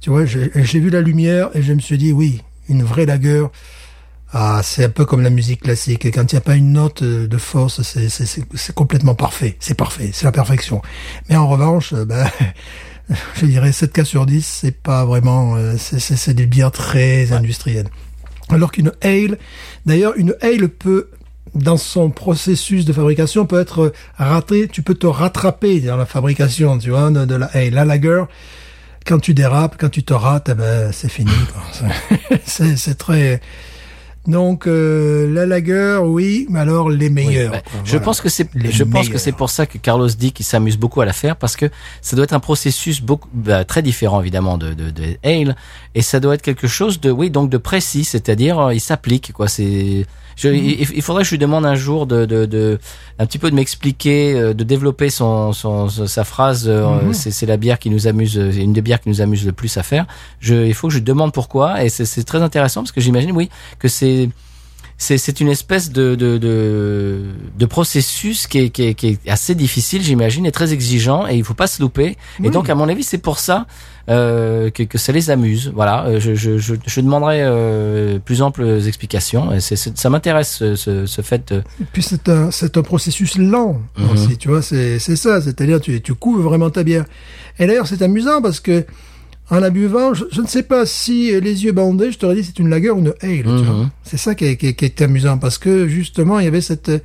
tu 0.00 0.08
vois, 0.10 0.24
j'ai 0.24 0.80
vu 0.80 0.88
la 0.90 1.02
lumière 1.02 1.50
et 1.54 1.62
je 1.62 1.72
me 1.74 1.80
suis 1.80 1.98
dit, 1.98 2.10
oui, 2.12 2.40
une 2.70 2.82
vraie 2.82 3.04
lager, 3.04 3.44
ah, 4.32 4.62
c'est 4.64 4.84
un 4.84 4.88
peu 4.88 5.04
comme 5.04 5.20
la 5.20 5.28
musique 5.28 5.60
classique. 5.60 6.06
Quand 6.10 6.32
il 6.32 6.34
n'y 6.34 6.38
a 6.38 6.40
pas 6.40 6.56
une 6.56 6.72
note 6.72 7.04
de 7.04 7.36
force, 7.36 7.82
c'est- 7.82 8.72
complètement 8.74 9.14
parfait. 9.14 9.56
C'est 9.60 9.74
parfait, 9.76 10.08
c'est 10.14 10.24
la 10.24 10.32
perfection. 10.32 10.80
Mais 11.28 11.36
en 11.36 11.46
revanche, 11.46 11.92
ben, 12.06 12.26
je 13.36 13.46
dirais 13.46 13.72
7 13.72 13.92
cas 13.92 14.04
sur 14.04 14.26
10, 14.26 14.44
c'est 14.44 14.76
pas 14.76 15.04
vraiment, 15.04 15.56
euh, 15.56 15.74
c'est- 15.78 16.34
des 16.34 16.46
bières 16.46 16.70
très 16.72 17.32
industrielles. 17.32 17.88
Alors 18.48 18.72
qu'une 18.72 18.92
ale, 19.02 19.38
d'ailleurs, 19.86 20.14
une 20.16 20.34
ale 20.42 20.68
peut, 20.68 21.08
dans 21.54 21.76
son 21.76 22.10
processus 22.10 22.84
de 22.84 22.92
fabrication, 22.92 23.44
peut 23.46 23.60
être 23.60 23.92
raté, 24.16 24.68
tu 24.68 24.82
peux 24.82 24.94
te 24.94 25.06
rattraper 25.06 25.80
dans 25.80 25.96
la 25.96 26.06
fabrication, 26.06 26.78
tu 26.78 26.90
vois, 26.90 27.10
de, 27.10 27.24
de 27.24 27.34
la 27.34 27.46
ale. 27.54 27.70
La 27.74 27.84
lager, 27.84 28.24
quand 29.06 29.18
tu 29.18 29.34
dérapes, 29.34 29.76
quand 29.78 29.88
tu 29.90 30.02
te 30.04 30.14
rates, 30.14 30.48
eh 30.50 30.54
ben, 30.54 30.92
c'est 30.92 31.10
fini, 31.10 31.30
C'est 32.46 32.96
très, 32.98 33.40
donc, 34.26 34.66
euh, 34.68 35.28
la 35.32 35.46
lager, 35.46 35.98
oui, 36.04 36.46
mais 36.48 36.60
alors 36.60 36.88
les 36.90 37.06
Oui, 37.08 37.12
meilleurs. 37.12 37.52
bah, 37.52 37.62
je 37.84 37.98
pense 37.98 38.20
que 38.20 38.28
c'est, 38.28 38.48
je 38.54 38.84
pense 38.84 39.08
que 39.08 39.18
c'est 39.18 39.32
pour 39.32 39.50
ça 39.50 39.66
que 39.66 39.78
Carlos 39.78 40.08
dit 40.08 40.30
qu'il 40.32 40.46
s'amuse 40.46 40.76
beaucoup 40.76 41.00
à 41.00 41.04
la 41.04 41.12
faire 41.12 41.34
parce 41.36 41.56
que 41.56 41.66
ça 42.02 42.14
doit 42.14 42.24
être 42.24 42.32
un 42.32 42.40
processus 42.40 43.00
beaucoup, 43.02 43.28
bah, 43.34 43.64
très 43.64 43.82
différent 43.82 44.20
évidemment 44.20 44.58
de, 44.58 44.74
de, 44.74 44.90
de 44.90 45.02
ale 45.24 45.56
et 45.96 46.02
ça 46.02 46.20
doit 46.20 46.34
être 46.34 46.42
quelque 46.42 46.68
chose 46.68 47.00
de, 47.00 47.10
oui, 47.10 47.30
donc 47.30 47.50
de 47.50 47.58
précis, 47.58 48.04
c'est-à-dire 48.04 48.58
euh, 48.60 48.74
il 48.74 48.80
s'applique 48.80 49.32
quoi. 49.32 49.48
C'est, 49.48 50.06
je, 50.36 50.48
Mhm. 50.48 50.54
il, 50.54 50.86
il 50.94 51.02
faudrait 51.02 51.22
que 51.24 51.28
je 51.28 51.34
lui 51.34 51.38
demande 51.38 51.66
un 51.66 51.74
jour 51.74 52.06
de, 52.06 52.24
de, 52.24 52.46
de 52.46 52.78
un 53.18 53.26
petit 53.26 53.38
peu 53.38 53.50
de 53.50 53.54
m'expliquer, 53.56 54.32
euh, 54.34 54.54
de 54.54 54.64
développer 54.64 55.10
son, 55.10 55.52
son, 55.52 55.88
sa 55.88 56.24
phrase. 56.24 56.64
euh, 56.68 57.02
Mhm. 57.02 57.12
C'est, 57.12 57.30
c'est 57.32 57.44
la 57.46 57.56
bière 57.56 57.78
qui 57.78 57.90
nous 57.90 58.06
amuse, 58.06 58.36
une 58.36 58.72
des 58.72 58.80
bières 58.82 59.00
qui 59.00 59.08
nous 59.10 59.20
amuse 59.20 59.44
le 59.44 59.52
plus 59.52 59.76
à 59.76 59.82
faire. 59.82 60.06
Je, 60.40 60.54
il 60.54 60.74
faut 60.74 60.86
que 60.88 60.92
je 60.94 60.98
lui 60.98 61.04
demande 61.04 61.32
pourquoi 61.32 61.84
et 61.84 61.88
c'est, 61.90 62.04
c'est 62.06 62.24
très 62.24 62.40
intéressant 62.42 62.80
parce 62.82 62.92
que 62.92 63.00
j'imagine, 63.00 63.32
oui, 63.32 63.50
que 63.78 63.88
c'est 63.88 64.11
c'est 64.98 65.18
c'est 65.18 65.40
une 65.40 65.48
espèce 65.48 65.90
de 65.90 66.14
de 66.14 66.38
de, 66.38 67.22
de 67.58 67.66
processus 67.66 68.46
qui 68.46 68.58
est, 68.58 68.70
qui 68.70 68.82
est 68.84 68.94
qui 68.94 69.06
est 69.08 69.28
assez 69.30 69.54
difficile 69.56 70.00
j'imagine 70.02 70.46
et 70.46 70.52
très 70.52 70.72
exigeant 70.72 71.26
et 71.26 71.34
il 71.36 71.42
faut 71.44 71.54
pas 71.54 71.66
se 71.66 71.82
louper. 71.82 72.16
Et 72.44 72.50
donc 72.50 72.70
à 72.70 72.74
mon 72.76 72.88
avis 72.88 73.02
c'est 73.02 73.18
pour 73.18 73.38
ça 73.40 73.66
euh, 74.08 74.70
que 74.70 74.84
que 74.84 74.98
ça 74.98 75.10
les 75.12 75.30
amuse. 75.30 75.72
Voilà. 75.74 76.04
Euh, 76.06 76.20
je 76.20 76.34
je 76.34 76.56
je, 76.58 76.74
je 76.86 77.00
demanderai 77.00 77.38
euh, 77.42 78.18
plus 78.20 78.42
amples 78.42 78.64
explications. 78.86 79.52
Et 79.52 79.60
ça 79.60 80.08
m'intéresse 80.10 80.52
ce, 80.58 80.76
ce 80.76 81.06
ce 81.06 81.20
fait 81.22 81.52
de- 81.52 81.62
Et 81.80 81.86
puis 81.92 82.02
c'est 82.02 82.28
un, 82.28 82.50
processus 82.84 83.36
lent 83.38 83.80
Mhm. 83.98 84.10
aussi, 84.12 84.36
tu 84.38 84.48
vois, 84.48 84.62
c'est, 84.62 84.98
c'est 84.98 85.16
ça, 85.16 85.40
c'est-à-dire 85.40 85.80
tu, 85.80 86.00
tu 86.00 86.14
couves 86.14 86.42
vraiment 86.42 86.70
ta 86.70 86.82
bière. 86.84 87.04
Et 87.58 87.66
d'ailleurs 87.66 87.86
c'est 87.88 88.02
amusant 88.02 88.40
parce 88.40 88.60
que 88.60 88.84
en 89.52 89.60
la 89.60 89.70
buvant, 89.70 90.14
je, 90.14 90.24
je 90.32 90.40
ne 90.40 90.46
sais 90.46 90.62
pas 90.64 90.86
si 90.86 91.32
euh, 91.34 91.38
les 91.40 91.64
yeux 91.64 91.72
bandés, 91.72 92.10
je 92.10 92.18
t'aurais 92.18 92.34
dit 92.36 92.42
c'est 92.44 92.58
une 92.58 92.70
lager 92.70 92.90
ou 92.90 92.98
une 92.98 93.08
ale, 93.22 93.42
tu 93.44 93.48
Mhm. 93.48 93.62
vois. 93.64 93.90
C'est 94.02 94.16
ça 94.16 94.34
qui 94.34 94.46
est, 94.46 94.56
qui, 94.56 94.68
est, 94.68 94.72
qui 94.74 94.84
est 94.86 95.00
amusant 95.02 95.38
parce 95.38 95.58
que 95.58 95.86
justement 95.86 96.38
il 96.40 96.44
y 96.46 96.48
avait 96.48 96.60
cette, 96.62 96.88
euh, 96.88 96.98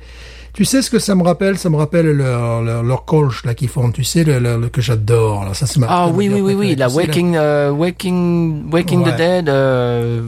tu 0.54 0.64
sais 0.64 0.80
ce 0.82 0.90
que 0.90 0.98
ça 0.98 1.14
me 1.14 1.22
rappelle, 1.22 1.58
ça 1.58 1.68
me 1.70 1.76
rappelle 1.76 2.06
leur 2.10 2.62
leur, 2.62 2.82
leur 2.82 3.04
colche 3.04 3.44
là 3.44 3.54
qu'ils 3.54 3.68
font, 3.68 3.90
tu 3.92 4.02
sais 4.02 4.24
le, 4.24 4.38
le- 4.40 4.58
le- 4.58 4.68
que 4.70 4.80
j'adore. 4.80 5.54
Ça 5.54 5.66
c'est 5.66 5.78
ma 5.78 5.86
ah 5.90 6.08
oui 6.08 6.28
oui 6.32 6.40
oui 6.40 6.54
oui 6.54 6.74
la. 6.74 6.88
Waking 6.88 7.36
euh, 7.36 7.70
Waking 7.70 8.70
Waking 8.72 9.02
Ouais. 9.04 9.12
the 9.12 9.16
Dead 9.16 9.48
euh, 9.48 10.22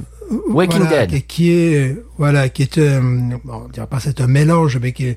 Waking 0.48 0.82
Voilà, 0.82 1.06
Dead 1.06 1.20
Qui, 1.22 1.26
qui 1.26 1.50
est, 1.52 1.96
voilà, 2.18 2.48
qui 2.48 2.62
est, 2.62 2.78
euh, 2.78 3.00
bon, 3.44 3.62
on 3.64 3.68
dirait 3.68 3.88
pas 3.88 3.98
c'est 3.98 4.20
un 4.20 4.28
mélange, 4.28 4.78
mais 4.80 4.92
qui 4.92 5.06
est, 5.08 5.16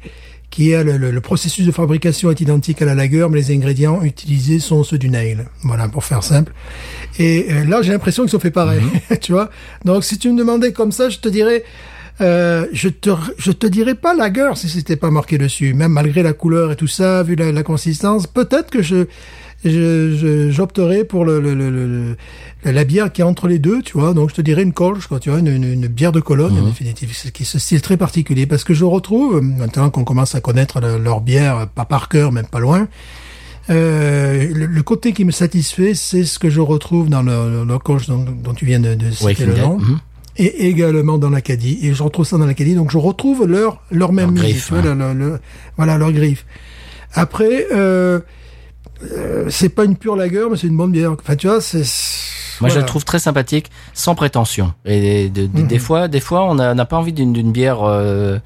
qui 0.53 0.69
est 0.69 0.83
le, 0.83 0.97
le- 0.97 1.09
le 1.09 1.21
processus 1.21 1.65
de 1.65 1.71
fabrication 1.71 2.29
est 2.29 2.39
identique 2.39 2.79
à 2.83 2.85
la 2.85 2.93
lager, 2.93 3.25
mais 3.29 3.37
les 3.41 3.51
ingrédients 3.55 4.03
utilisés 4.03 4.59
sont 4.59 4.83
ceux 4.83 4.99
du 4.99 5.09
nail. 5.09 5.37
Voilà, 5.63 5.87
pour 5.87 6.03
faire 6.03 6.23
simple. 6.23 6.53
Et 7.17 7.47
euh, 7.49 7.65
là, 7.65 7.81
j'ai 7.81 7.91
l'impression 7.91 8.21
qu'ils 8.23 8.29
sont 8.31 8.39
fait 8.39 8.51
pareil, 8.51 8.81
Mhm. 9.09 9.17
tu 9.21 9.31
vois. 9.31 9.49
Donc, 9.83 10.03
si 10.03 10.19
tu 10.19 10.29
me 10.31 10.37
demandais 10.37 10.71
comme 10.71 10.91
ça, 10.91 11.09
je 11.09 11.17
te 11.17 11.27
dirais, 11.27 11.63
euh, 12.21 12.67
je 12.71 12.89
te, 12.89 13.09
je 13.39 13.51
te 13.51 13.65
dirais 13.65 13.95
pas 13.95 14.13
lager 14.13 14.51
si 14.55 14.69
c'était 14.69 14.95
pas 15.05 15.09
marqué 15.09 15.39
dessus, 15.39 15.73
même 15.73 15.91
malgré 15.93 16.21
la 16.21 16.33
couleur 16.33 16.71
et 16.71 16.75
tout 16.75 16.87
ça, 16.87 17.23
vu 17.23 17.33
la, 17.35 17.51
la 17.51 17.63
consistance. 17.63 18.27
Peut-être 18.27 18.69
que 18.69 18.83
je- 18.83 19.07
j'opterais 19.65 21.03
pour 21.03 21.25
le, 21.25 21.39
le, 21.39 21.53
le, 21.53 21.69
le- 21.69 21.87
le- 21.87 22.71
la 22.71 22.83
bière 22.85 23.11
qui 23.11 23.21
est 23.21 23.23
entre 23.25 23.47
les 23.47 23.59
deux, 23.59 23.81
tu 23.81 23.97
vois. 23.97 24.13
Donc, 24.13 24.29
je 24.29 24.35
te 24.35 24.41
dirais 24.41 24.63
une 24.63 24.73
colche, 24.73 25.07
quoi, 25.07 25.19
tu 25.19 25.29
vois, 25.29 25.39
une, 25.39 25.47
une, 25.47 25.63
une 25.63 25.87
bière 25.87 26.11
de 26.11 26.19
Cologne, 26.21 26.57
en 26.59 26.65
définitive, 26.67 27.09
qui 27.31 27.43
est 27.43 27.45
ce 27.45 27.59
style 27.59 27.81
très 27.81 27.97
particulier. 27.97 28.45
Parce 28.45 28.63
que 28.63 28.73
je 28.73 28.85
retrouve, 28.85 29.41
maintenant 29.41 29.89
qu'on 29.89 30.03
commence 30.03 30.35
à 30.35 30.41
connaître 30.41 30.79
le- 30.79 30.97
leur 30.97 31.21
bière, 31.21 31.67
pas 31.75 31.85
par 31.85 32.07
cœur, 32.09 32.31
même 32.31 32.47
pas 32.47 32.59
loin, 32.59 32.87
euh, 33.69 34.47
le, 34.53 34.65
le 34.65 34.83
côté 34.83 35.13
qui 35.13 35.23
me 35.25 35.31
satisfait, 35.31 35.93
c'est 35.93 36.23
ce 36.25 36.37
que 36.39 36.49
je 36.49 36.59
retrouve 36.61 37.09
dans 37.09 37.21
le, 37.23 37.63
le, 37.63 37.65
dont, 38.07 38.25
dont 38.43 38.53
tu 38.53 38.65
viens 38.65 38.79
de, 38.79 38.93
de 38.93 39.11
citer 39.11 39.25
Waking 39.25 39.45
le 39.47 39.55
nom. 39.57 39.77
mhm. 39.79 39.99
Et 40.35 40.67
également 40.67 41.17
dans 41.19 41.29
l'Acadie. 41.29 41.77
Et 41.83 41.93
je 41.93 42.01
retrouve 42.01 42.25
ça 42.25 42.37
dans 42.37 42.45
l'Acadie. 42.47 42.73
Donc 42.75 42.91
je 42.91 42.97
retrouve 42.97 43.45
leur, 43.45 43.81
leur 43.91 44.11
même 44.13 44.33
Leur 44.33 44.43
musique, 44.43 44.49
griffe, 44.49 44.69
vois, 44.71 44.79
hein. 44.79 45.13
le- 45.13 45.39
voilà, 45.77 45.97
leur 45.97 46.11
griffe. 46.11 46.45
Après, 47.13 47.67
euh, 47.71 48.19
euh, 49.11 49.45
c'est 49.49 49.69
pas 49.69 49.85
une 49.85 49.95
pure 49.97 50.15
lager, 50.15 50.45
mais 50.49 50.57
c'est 50.57 50.67
une 50.67 50.77
bonne 50.77 50.91
bière. 50.91 51.11
Enfin, 51.11 51.35
tu 51.35 51.47
vois, 51.47 51.61
c'est... 51.61 51.83
Moi, 52.61 52.69
je 52.69 52.77
la 52.79 52.83
trouve 52.85 53.03
très 53.03 53.19
sympathique, 53.19 53.71
sans 53.93 54.15
prétention. 54.15 54.73
Et 54.85 55.29
de- 55.29 55.47
de- 55.47 55.61
Mhm. 55.61 55.67
des 55.67 55.79
fois, 55.79 56.07
des 56.07 56.19
fois, 56.19 56.45
on 56.49 56.55
n'a 56.55 56.85
pas 56.85 56.97
envie 56.97 57.11
d'une 57.13 57.51
bière 57.51 57.83
euh, 57.83 58.37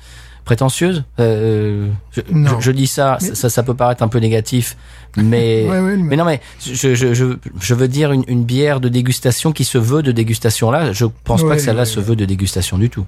prétentieuse. 0.46 1.04
Euh, 1.20 1.88
je, 2.12 2.22
je- 2.32 2.56
je 2.60 2.72
dis 2.72 2.88
ça, 2.88 3.18
Mais- 3.22 3.36
ça, 3.36 3.50
ça 3.50 3.64
peut 3.64 3.74
paraître 3.74 4.02
un 4.04 4.08
peu 4.08 4.20
négatif, 4.20 4.78
mais 5.18 5.66
Ouais, 5.70 5.80
ouais, 5.80 5.98
mais- 5.98 6.04
mais 6.04 6.16
non, 6.16 6.24
mais 6.26 6.40
je, 6.66 6.96
je, 6.96 7.14
je, 7.14 7.74
veux 7.76 7.88
dire 7.90 8.12
une, 8.14 8.24
une 8.28 8.44
bière 8.46 8.80
de 8.80 8.88
dégustation 8.90 9.52
qui 9.52 9.66
se 9.66 9.78
veut 9.78 10.02
de 10.02 10.12
dégustation 10.14 10.72
là. 10.72 10.94
Je 10.94 11.06
pense 11.26 11.44
pas 11.44 11.56
que 11.56 11.62
celle-là 11.62 11.86
se 11.86 12.00
veut 12.00 12.16
de 12.16 12.26
dégustation 12.26 12.78
du 12.78 12.90
tout. 12.90 13.06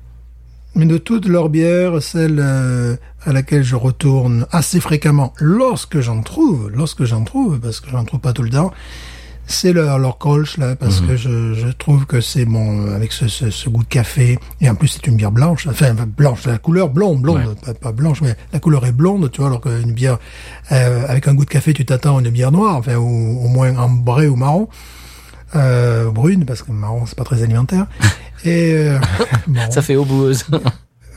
Mais 0.76 0.86
de 0.86 0.98
toutes 0.98 1.28
leurs 1.28 1.50
bières, 1.50 2.02
celle 2.02 2.40
euh, 2.40 2.96
à 3.26 3.34
laquelle 3.34 3.64
je 3.64 3.76
retourne 3.76 4.46
assez 4.52 4.80
fréquemment, 4.80 5.34
lorsque 5.40 6.00
j'en 6.00 6.22
trouve, 6.22 6.70
lorsque 6.74 7.04
j'en 7.04 7.24
trouve, 7.24 7.60
parce 7.60 7.80
que 7.80 7.90
j'en 7.90 8.06
trouve 8.06 8.20
pas 8.20 8.34
tout 8.34 8.44
le 8.44 8.52
temps, 8.52 8.72
c'est 9.52 9.74
leur, 9.74 9.98
leur 9.98 10.20
colch 10.20 10.58
là 10.60 10.76
parce 10.76 11.02
que 11.02 11.16
je, 11.18 11.56
je 11.56 11.68
trouve 11.70 12.06
que 12.06 12.22
c'est 12.22 12.46
bon 12.46 12.86
euh, 12.86 12.96
avec 12.96 13.12
ce, 13.12 13.28
ce, 13.28 13.50
ce 13.50 13.68
goût 13.68 13.82
de 13.82 13.88
café. 13.88 14.38
Et 14.62 14.70
en 14.70 14.76
plus 14.76 14.90
c'est 14.90 15.08
une 15.08 15.16
bière 15.16 15.32
blanche 15.32 15.66
enfin 15.68 15.96
blanche 16.06 16.46
la 16.46 16.60
couleur 16.60 16.90
blonde 16.90 17.20
blonde 17.24 17.56
pas, 17.66 17.74
pas 17.74 17.92
blanche 17.92 18.22
mais 18.22 18.36
la 18.54 18.60
couleur 18.60 18.86
est 18.86 18.92
blonde 18.92 19.32
tu 19.32 19.42
vois 19.42 19.48
alors 19.48 19.62
qu'une 19.62 19.92
bière 19.92 20.20
euh, 20.72 21.04
avec 21.08 21.28
un 21.28 21.34
goût 21.34 21.46
de 21.46 21.50
café 21.50 21.74
tu 21.74 21.84
t'attends 21.84 22.18
à 22.18 22.22
une 22.22 22.30
bière 22.30 22.52
noire 22.52 22.76
enfin 22.76 22.96
ou 22.98 23.44
au 23.44 23.48
moins 23.48 23.76
ambrée 23.76 24.28
ou 24.28 24.36
marron 24.36 24.70
euh, 25.56 26.10
brune 26.12 26.46
parce 26.46 26.62
que 26.64 26.72
marron 26.72 27.06
c'est 27.06 27.18
pas 27.18 27.24
très 27.24 27.42
alimentaire 27.44 27.88
et 28.46 28.74
euh. 28.74 29.00
Ça 29.72 29.82
fait 29.82 29.96
oboueuse. 29.96 30.46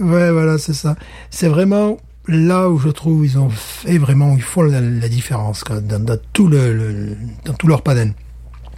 Ouais, 0.00 0.32
voilà, 0.32 0.56
c'est 0.58 0.72
ça. 0.72 0.96
C'est 1.30 1.48
vraiment 1.48 1.98
là 2.26 2.68
où 2.70 2.78
je 2.78 2.88
trouve 2.88 3.24
ils 3.26 3.38
ont 3.38 3.50
fait 3.50 3.98
vraiment, 3.98 4.34
ils 4.34 4.42
font 4.42 4.62
la, 4.62 4.80
la 4.80 5.08
différence 5.08 5.62
quoi, 5.64 5.80
dans, 5.80 6.02
dans 6.02 6.16
tout 6.32 6.48
le, 6.48 6.72
le- 6.72 7.16
dans 7.44 7.52
tout 7.52 7.68
leur 7.68 7.82
panel. 7.82 8.14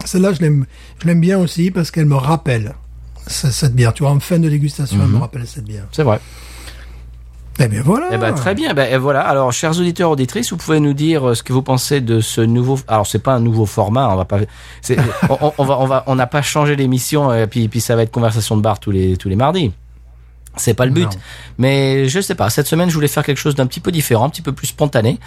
Celle-là, 0.05 0.33
je 0.33 0.41
l'aime, 0.41 0.67
je 1.01 1.07
l'aime 1.07 1.21
bien 1.21 1.39
aussi 1.39 1.71
parce 1.71 1.91
qu'elle 1.93 2.07
me 2.07 2.17
rappelle 2.17 2.75
ce- 3.29 3.51
cette 3.53 3.75
bière. 3.75 3.95
Tu 3.95 4.03
vois, 4.03 4.11
en 4.13 4.19
fin 4.21 4.39
de 4.41 4.49
dégustation, 4.51 4.99
elle 5.03 5.09
me 5.09 5.19
rappelle 5.19 5.47
cette 5.47 5.65
bière. 5.65 5.87
C'est 5.93 6.03
vrai. 6.03 6.19
Eh 7.61 7.69
bien 7.69 7.83
voilà. 7.85 8.09
Eh 8.13 8.19
ben, 8.19 8.35
très 8.35 8.55
bien. 8.55 8.75
Ben, 8.75 8.93
et 8.93 8.97
voilà. 8.99 9.21
Alors, 9.21 9.53
chers 9.53 9.79
auditeurs 9.79 10.11
auditrices, 10.11 10.51
vous 10.51 10.57
pouvez 10.57 10.81
nous 10.81 10.93
dire 10.93 11.29
euh, 11.31 11.35
ce 11.35 11.43
que 11.45 11.53
vous 11.53 11.63
pensez 11.63 12.01
de 12.01 12.21
ce 12.21 12.41
nouveau. 12.41 12.79
Alors, 12.89 13.07
c'est 13.07 13.21
pas 13.21 13.35
un 13.35 13.41
nouveau 13.41 13.65
format. 13.67 14.09
On 14.11 14.17
va 14.17 14.25
pas. 14.25 14.39
c'est- 14.83 14.97
on, 15.31 15.39
on- 15.41 15.53
on 15.59 15.65
va. 15.65 15.79
On 15.79 15.87
va. 15.87 16.05
On 16.09 16.15
n'a 16.17 16.27
pas 16.27 16.43
changé 16.43 16.75
l'émission. 16.75 17.33
Et 17.33 17.47
puis, 17.47 17.69
puis 17.69 17.81
ça 17.81 17.95
va 17.95 18.03
être 18.03 18.11
conversation 18.11 18.57
de 18.57 18.63
bar 18.63 18.81
tous 18.81 18.91
les 18.91 19.17
tous 19.17 19.29
les 19.29 19.37
mardis. 19.37 19.73
C'est 20.57 20.75
pas 20.75 20.87
le 20.87 20.93
but. 20.93 21.05
Non. 21.05 21.11
Mais 21.59 22.09
je 22.09 22.21
sais 22.21 22.37
pas. 22.37 22.49
Cette 22.51 22.67
semaine, 22.69 22.89
je 22.89 22.95
voulais 22.95 23.09
faire 23.09 23.25
quelque 23.25 23.39
chose 23.39 23.55
d'un 23.57 23.67
petit 23.67 23.81
peu 23.81 23.91
différent, 23.91 24.27
un 24.27 24.31
petit 24.31 24.43
peu 24.43 24.53
plus 24.53 24.69
spontané. 24.69 25.19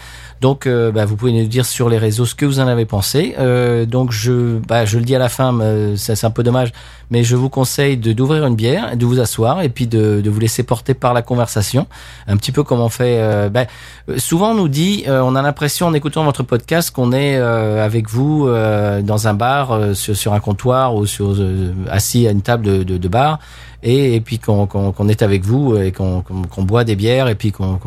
Donc, 0.42 0.68
euh, 0.68 0.92
bah, 0.92 1.06
vous 1.06 1.16
pouvez 1.16 1.32
nous 1.32 1.48
dire 1.48 1.66
sur 1.66 1.90
les 1.90 1.98
réseaux 1.98 2.26
ce 2.26 2.36
que 2.36 2.46
vous 2.46 2.60
en 2.60 2.68
avez 2.68 2.86
pensé. 2.86 3.36
Euh, 3.40 3.86
donc, 3.86 4.12
je, 4.12 4.60
bah, 4.68 4.86
je 4.86 4.98
le 5.00 5.04
dis 5.06 5.16
à 5.16 5.20
la 5.20 5.30
fin, 5.30 5.58
ça, 5.96 6.16
c'est 6.16 6.28
un 6.28 6.32
peu 6.32 6.44
dommage, 6.44 6.72
mais 7.10 7.24
je 7.24 7.36
vous 7.36 7.50
conseille 7.50 7.98
de 7.98 8.14
d'ouvrir 8.14 8.46
une 8.46 8.56
bière, 8.56 8.96
de 8.96 9.06
vous 9.06 9.20
asseoir 9.20 9.62
et 9.62 9.70
puis 9.70 9.88
de, 9.88 10.22
de 10.24 10.30
vous 10.30 10.40
laisser 10.40 10.64
porter 10.64 10.94
par 10.94 11.14
la 11.14 11.22
conversation, 11.22 11.88
un 12.28 12.38
petit 12.38 12.52
peu 12.52 12.64
comme 12.64 12.80
on 12.82 12.90
fait. 12.90 13.18
euh, 13.20 13.50
bah, 13.50 13.66
euh, 14.10 14.18
souvent, 14.18 14.52
on 14.52 14.56
nous 14.56 14.68
dit, 14.68 15.04
euh, 15.08 15.22
on 15.22 15.36
a 15.36 15.42
l'impression 15.42 15.88
en 15.88 15.94
écoutant 15.94 16.24
votre 16.24 16.44
podcast 16.44 16.92
qu'on 16.92 17.12
est 17.12 17.38
euh, 17.38 17.84
avec 17.84 18.10
vous 18.10 18.48
euh, 18.48 19.02
dans 19.02 19.28
un 19.28 19.34
bar, 19.34 19.72
euh, 19.72 19.94
sur, 19.94 20.16
sur 20.16 20.34
un 20.34 20.40
comptoir 20.40 20.96
ou 20.96 21.06
sur 21.06 21.34
euh, 21.38 21.74
assis 21.90 22.28
à 22.28 22.32
une 22.32 22.42
table 22.42 22.84
de, 22.86 22.98
de, 22.98 23.08
bar 23.08 23.40
et, 23.84 24.16
et 24.16 24.22
puis 24.22 24.40
qu'on 24.40 24.66
qu'on 24.68 24.92
qu'on 24.92 25.08
est 25.08 25.22
avec 25.22 25.44
vous 25.44 25.78
et 25.78 25.92
qu'on 25.92 26.22
qu'on 26.22 26.64
boit 26.64 26.84
des 26.84 26.96
bières 26.96 27.28
et 27.28 27.36
puis 27.36 27.52
qu'on 27.52 27.80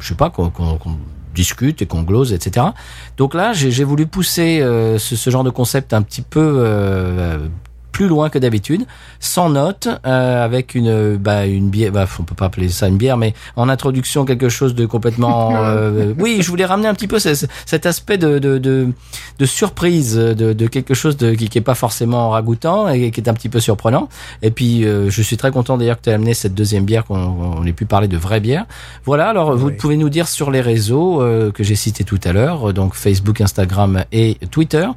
je 0.00 0.08
sais 0.08 0.14
pas 0.14 0.30
qu'on 0.30 0.50
discute 1.34 1.82
et 1.82 1.86
qu'on 1.86 2.02
glose 2.02 2.32
etc 2.32 2.68
donc 3.16 3.34
là 3.34 3.52
j'ai 3.52 3.84
voulu 3.84 4.06
pousser 4.06 4.60
euh, 4.60 4.98
ce, 4.98 5.16
ce 5.16 5.30
genre 5.30 5.44
de 5.44 5.50
concept 5.50 5.92
un 5.92 6.02
petit 6.02 6.22
peu 6.22 6.54
euh, 6.58 7.38
plus 7.94 8.08
loin 8.08 8.28
que 8.28 8.40
d'habitude, 8.40 8.82
sans 9.20 9.50
notes, 9.50 9.86
euh, 10.04 10.44
avec 10.44 10.74
une 10.74 11.16
bah, 11.16 11.46
une 11.46 11.70
bière, 11.70 11.92
bah, 11.92 12.06
on 12.18 12.24
peut 12.24 12.34
pas 12.34 12.46
appeler 12.46 12.68
ça 12.68 12.88
une 12.88 12.96
bière, 12.96 13.16
mais 13.16 13.34
en 13.54 13.68
introduction 13.68 14.24
quelque 14.24 14.48
chose 14.48 14.74
de 14.74 14.84
complètement. 14.84 15.52
euh, 15.64 16.12
oui, 16.18 16.38
je 16.40 16.48
voulais 16.50 16.64
ramener 16.64 16.88
un 16.88 16.94
petit 16.94 17.06
peu 17.06 17.20
ce- 17.20 17.46
cet 17.64 17.86
aspect 17.86 18.18
de 18.18 18.40
de, 18.40 18.58
de, 18.58 18.88
de 19.38 19.46
surprise, 19.46 20.16
de, 20.16 20.52
de 20.52 20.66
quelque 20.66 20.92
chose 20.92 21.16
de, 21.16 21.34
qui, 21.34 21.48
qui 21.48 21.56
est 21.58 21.60
pas 21.60 21.76
forcément 21.76 22.30
ragoûtant 22.30 22.88
et 22.88 23.12
qui 23.12 23.20
est 23.20 23.28
un 23.28 23.34
petit 23.34 23.48
peu 23.48 23.60
surprenant. 23.60 24.08
Et 24.42 24.50
puis 24.50 24.84
euh, 24.84 25.08
je 25.08 25.22
suis 25.22 25.36
très 25.36 25.52
content 25.52 25.78
d'ailleurs 25.78 25.98
que 25.98 26.02
tu 26.02 26.10
aies 26.10 26.14
amené 26.14 26.34
cette 26.34 26.54
deuxième 26.54 26.84
bière 26.84 27.04
qu'on 27.04 27.16
on 27.16 27.64
ait 27.64 27.72
pu 27.72 27.86
parler 27.86 28.08
de 28.08 28.16
vraie 28.16 28.40
bière. 28.40 28.64
Voilà, 29.04 29.28
alors 29.28 29.56
vous 29.56 29.70
pouvez 29.70 29.96
nous 29.96 30.08
dire 30.08 30.26
sur 30.26 30.50
les 30.50 30.60
réseaux 30.60 31.22
euh, 31.22 31.52
que 31.52 31.62
j'ai 31.62 31.76
cités 31.76 32.02
tout 32.02 32.20
à 32.24 32.32
l'heure, 32.32 32.72
donc 32.74 32.94
Facebook, 32.94 33.40
Instagram 33.40 34.02
et 34.10 34.36
Twitter. 34.50 34.88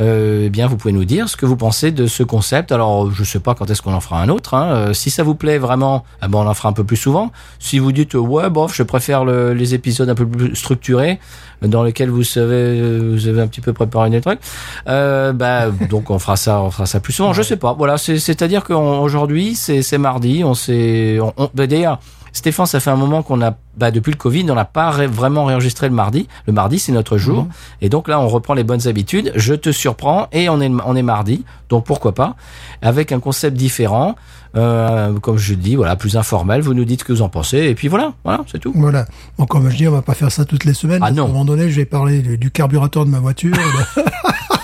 Euh, 0.00 0.44
eh 0.46 0.50
bien, 0.50 0.66
vous 0.66 0.76
pouvez 0.76 0.92
nous 0.92 1.04
dire 1.04 1.28
ce 1.28 1.36
que 1.36 1.46
vous 1.46 1.56
pensez 1.56 1.92
de 1.92 2.06
ce 2.06 2.22
concept. 2.24 2.72
Alors, 2.72 3.12
je 3.12 3.22
sais 3.22 3.38
pas 3.38 3.54
quand 3.54 3.70
est-ce 3.70 3.80
qu'on 3.80 3.94
en 3.94 4.00
fera 4.00 4.20
un 4.20 4.28
autre. 4.28 4.54
Hein. 4.54 4.66
Euh, 4.74 4.92
si 4.92 5.08
ça 5.10 5.22
vous 5.22 5.34
plaît 5.36 5.58
vraiment, 5.58 6.04
ah 6.20 6.26
ben, 6.28 6.38
on 6.38 6.46
en 6.48 6.54
fera 6.54 6.68
un 6.68 6.72
peu 6.72 6.82
plus 6.84 6.96
souvent. 6.96 7.30
Si 7.60 7.78
vous 7.78 7.92
dites 7.92 8.14
euh, 8.14 8.18
ouais, 8.18 8.50
bof, 8.50 8.74
je 8.74 8.82
préfère 8.82 9.24
le- 9.24 9.54
les 9.54 9.74
épisodes 9.74 10.08
un 10.08 10.14
peu 10.16 10.26
plus 10.26 10.56
structurés, 10.56 11.20
dans 11.62 11.82
lesquels 11.84 12.10
vous 12.10 12.24
savez, 12.24 12.80
vous 13.12 13.28
avez 13.28 13.40
un 13.40 13.46
petit 13.46 13.60
peu 13.60 13.72
préparé 13.72 14.10
des 14.10 14.20
trucs. 14.20 14.40
Euh, 14.88 15.32
bah, 15.32 15.70
donc 15.90 16.10
on 16.10 16.18
fera 16.18 16.36
ça, 16.36 16.60
on 16.62 16.70
fera 16.70 16.86
ça 16.86 16.98
plus 17.00 17.12
souvent. 17.12 17.32
Je 17.32 17.42
sais 17.42 17.56
pas. 17.56 17.72
Voilà, 17.74 17.96
c'est- 17.96 18.18
c'est-à-dire 18.18 18.64
qu'aujourd'hui, 18.64 19.54
c'est 19.54 19.82
c'est 19.82 19.98
mardi. 19.98 20.42
On 20.44 20.54
s'est, 20.54 21.18
on, 21.20 21.32
on- 21.36 21.50
bah, 21.54 21.66
d'ailleurs. 21.66 22.00
Stéphane, 22.36 22.66
ça 22.66 22.80
fait 22.80 22.90
un 22.90 22.96
moment 22.96 23.22
qu'on 23.22 23.40
a, 23.42 23.54
bah, 23.78 23.90
depuis 23.92 24.10
le 24.10 24.16
Covid, 24.18 24.44
on 24.50 24.54
n'a 24.56 24.64
pas 24.64 24.90
ré- 24.90 25.06
vraiment 25.06 25.44
réenregistré 25.44 25.88
le 25.88 25.94
mardi. 25.94 26.28
Le 26.46 26.52
mardi, 26.52 26.78
c'est 26.80 26.90
notre 26.92 27.16
jour. 27.16 27.46
Et 27.80 27.88
donc 27.88 28.08
là, 28.08 28.18
on 28.20 28.26
reprend 28.28 28.54
les 28.54 28.64
bonnes 28.64 28.86
habitudes. 28.88 29.32
Je 29.36 29.54
te 29.54 29.70
surprends 29.70 30.26
et 30.32 30.48
on 30.48 30.60
est, 30.60 30.68
on 30.84 30.96
est 30.96 31.02
mardi. 31.02 31.44
Donc 31.68 31.84
pourquoi 31.86 32.12
pas? 32.12 32.34
Avec 32.82 33.12
un 33.12 33.20
concept 33.20 33.56
différent, 33.56 34.16
euh, 34.56 35.12
comme 35.20 35.38
je 35.38 35.52
le 35.54 35.60
dis, 35.60 35.76
voilà, 35.76 35.94
plus 35.96 36.16
informel. 36.16 36.60
Vous 36.60 36.74
nous 36.74 36.84
dites 36.84 37.00
ce 37.00 37.04
que 37.04 37.12
vous 37.12 37.22
en 37.22 37.28
pensez. 37.28 37.58
Et 37.58 37.74
puis 37.76 37.86
voilà, 37.88 38.12
voilà, 38.24 38.44
c'est 38.50 38.58
tout. 38.58 38.72
Voilà. 38.74 39.06
Bon, 39.38 39.46
comme 39.46 39.70
je 39.70 39.76
dis, 39.76 39.86
on 39.88 39.92
va 39.92 40.02
pas 40.02 40.14
faire 40.14 40.32
ça 40.32 40.44
toutes 40.44 40.64
les 40.64 40.74
semaines. 40.74 41.00
Ah 41.04 41.12
non. 41.12 41.24
un 41.24 41.28
moment 41.28 41.44
donné, 41.44 41.70
je 41.70 41.76
vais 41.76 41.84
parler 41.86 42.20
du, 42.20 42.36
du 42.36 42.50
carburateur 42.50 43.04
de 43.06 43.10
ma 43.10 43.20
voiture. 43.20 43.54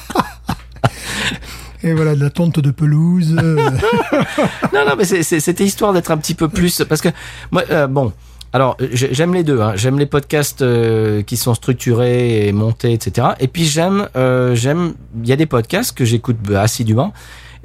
Et 1.83 1.93
voilà, 1.95 2.15
de 2.15 2.21
la 2.23 2.31
tonte 2.31 2.59
de 2.61 2.71
pelouse. 2.71 3.35
euh, 3.43 3.57
Non, 4.75 4.85
non, 4.89 4.95
mais 4.99 5.05
c'était 5.05 5.65
histoire 5.65 5.93
d'être 5.93 6.11
un 6.11 6.17
petit 6.19 6.35
peu 6.35 6.49
plus 6.49 6.83
parce 6.89 7.01
que 7.01 7.09
moi, 7.51 7.63
euh, 7.71 7.87
bon. 7.87 8.13
Alors, 8.53 8.77
j'ai- 8.93 9.15
j'aime 9.15 9.33
les 9.33 9.45
deux. 9.45 9.61
Hein. 9.61 9.75
J'aime 9.77 9.99
les 9.99 10.07
podcasts 10.07 10.61
euh, 10.63 11.23
qui 11.23 11.37
sont 11.37 11.55
structurés 11.55 12.49
et 12.49 12.53
montés, 12.53 12.93
etc. 12.93 13.29
Et 13.39 13.47
puis 13.47 13.65
j'aime, 13.65 14.09
euh, 14.17 14.57
j'aime. 14.57 14.95
Il 15.23 15.29
y 15.29 15.33
a 15.33 15.37
des 15.37 15.47
podcasts 15.47 15.97
que 15.97 16.05
j'écoute 16.05 16.37
assidûment 16.57 17.13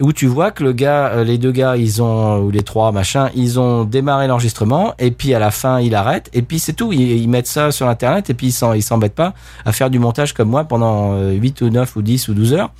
où 0.02 0.12
tu 0.14 0.28
vois 0.28 0.52
que 0.52 0.62
le 0.64 0.74
gars, 0.74 1.08
euh, 1.08 1.24
les 1.24 1.38
deux 1.40 1.52
gars, 1.54 1.76
ils 1.78 2.04
ont 2.04 2.40
ou 2.40 2.52
les 2.52 2.62
trois 2.64 2.92
machin, 2.92 3.30
ils 3.34 3.60
ont 3.60 3.84
démarré 3.86 4.28
l'enregistrement 4.28 4.94
et 5.00 5.10
puis 5.10 5.34
à 5.34 5.40
la 5.40 5.52
fin 5.52 5.80
ils 5.80 5.96
arrêtent 5.96 6.30
et 6.34 6.42
puis 6.44 6.60
c'est 6.60 6.74
tout. 6.74 6.94
Ils, 6.94 7.02
ils 7.18 7.30
mettent 7.30 7.48
ça 7.48 7.72
sur 7.72 7.88
internet 7.88 8.30
et 8.30 8.34
puis 8.36 8.48
ils 8.48 8.82
s'embêtent 8.84 9.16
pas 9.16 9.34
à 9.66 9.72
faire 9.72 9.90
du 9.90 9.98
montage 9.98 10.34
comme 10.34 10.50
moi 10.50 10.66
pendant 10.66 11.14
euh, 11.14 11.32
8 11.32 11.62
ou 11.62 11.70
9 11.72 11.96
ou 11.96 12.02
10 12.04 12.28
ou 12.28 12.34
12 12.36 12.54
heures 12.54 12.72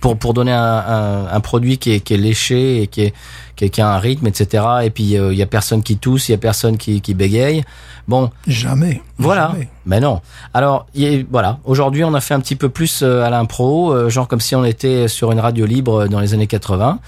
pour 0.00 0.16
pour 0.18 0.34
donner 0.34 0.52
un, 0.52 0.58
un, 0.62 1.26
un 1.28 1.40
produit 1.40 1.78
qui 1.78 1.92
est, 1.92 2.00
qui 2.00 2.14
est 2.14 2.18
léché 2.18 2.82
et 2.82 2.86
qui 2.86 3.02
est 3.02 3.14
qui, 3.56 3.64
est- 3.64 3.70
qui 3.70 3.80
a 3.80 3.88
un 3.88 3.98
rythme 3.98 4.26
etc 4.26 4.64
et 4.84 4.90
puis 4.90 5.16
euh, 5.16 5.32
il 5.32 5.38
y 5.38 5.42
a 5.42 5.46
personne 5.46 5.82
qui 5.82 5.96
tousse 5.96 6.28
il 6.28 6.32
y 6.32 6.34
a 6.34 6.38
personne 6.38 6.76
qui, 6.76 7.00
qui 7.00 7.14
bégaye. 7.14 7.64
Bon. 8.06 8.30
Jamais. 8.46 9.02
voilà. 9.18 9.50
Jamais. 9.52 9.68
mais 9.84 9.98
non. 10.00 10.20
Alors 10.54 10.86
y 10.94 11.06
a- 11.06 11.24
voilà. 11.30 11.58
Aujourd'hui 11.64 12.04
on 12.04 12.14
a 12.14 12.20
fait 12.20 12.34
un 12.34 12.40
petit 12.40 12.54
peu 12.56 12.68
plus 12.68 13.00
euh, 13.02 13.22
à 13.24 13.30
l'impro 13.30 13.92
euh, 13.92 14.08
genre 14.10 14.28
comme 14.28 14.40
si 14.40 14.54
on 14.54 14.64
était 14.64 15.08
sur 15.08 15.32
une 15.32 15.40
radio 15.40 15.66
libre 15.66 16.06
dans 16.06 16.20
les 16.20 16.32
années 16.34 16.46
80 16.46 16.98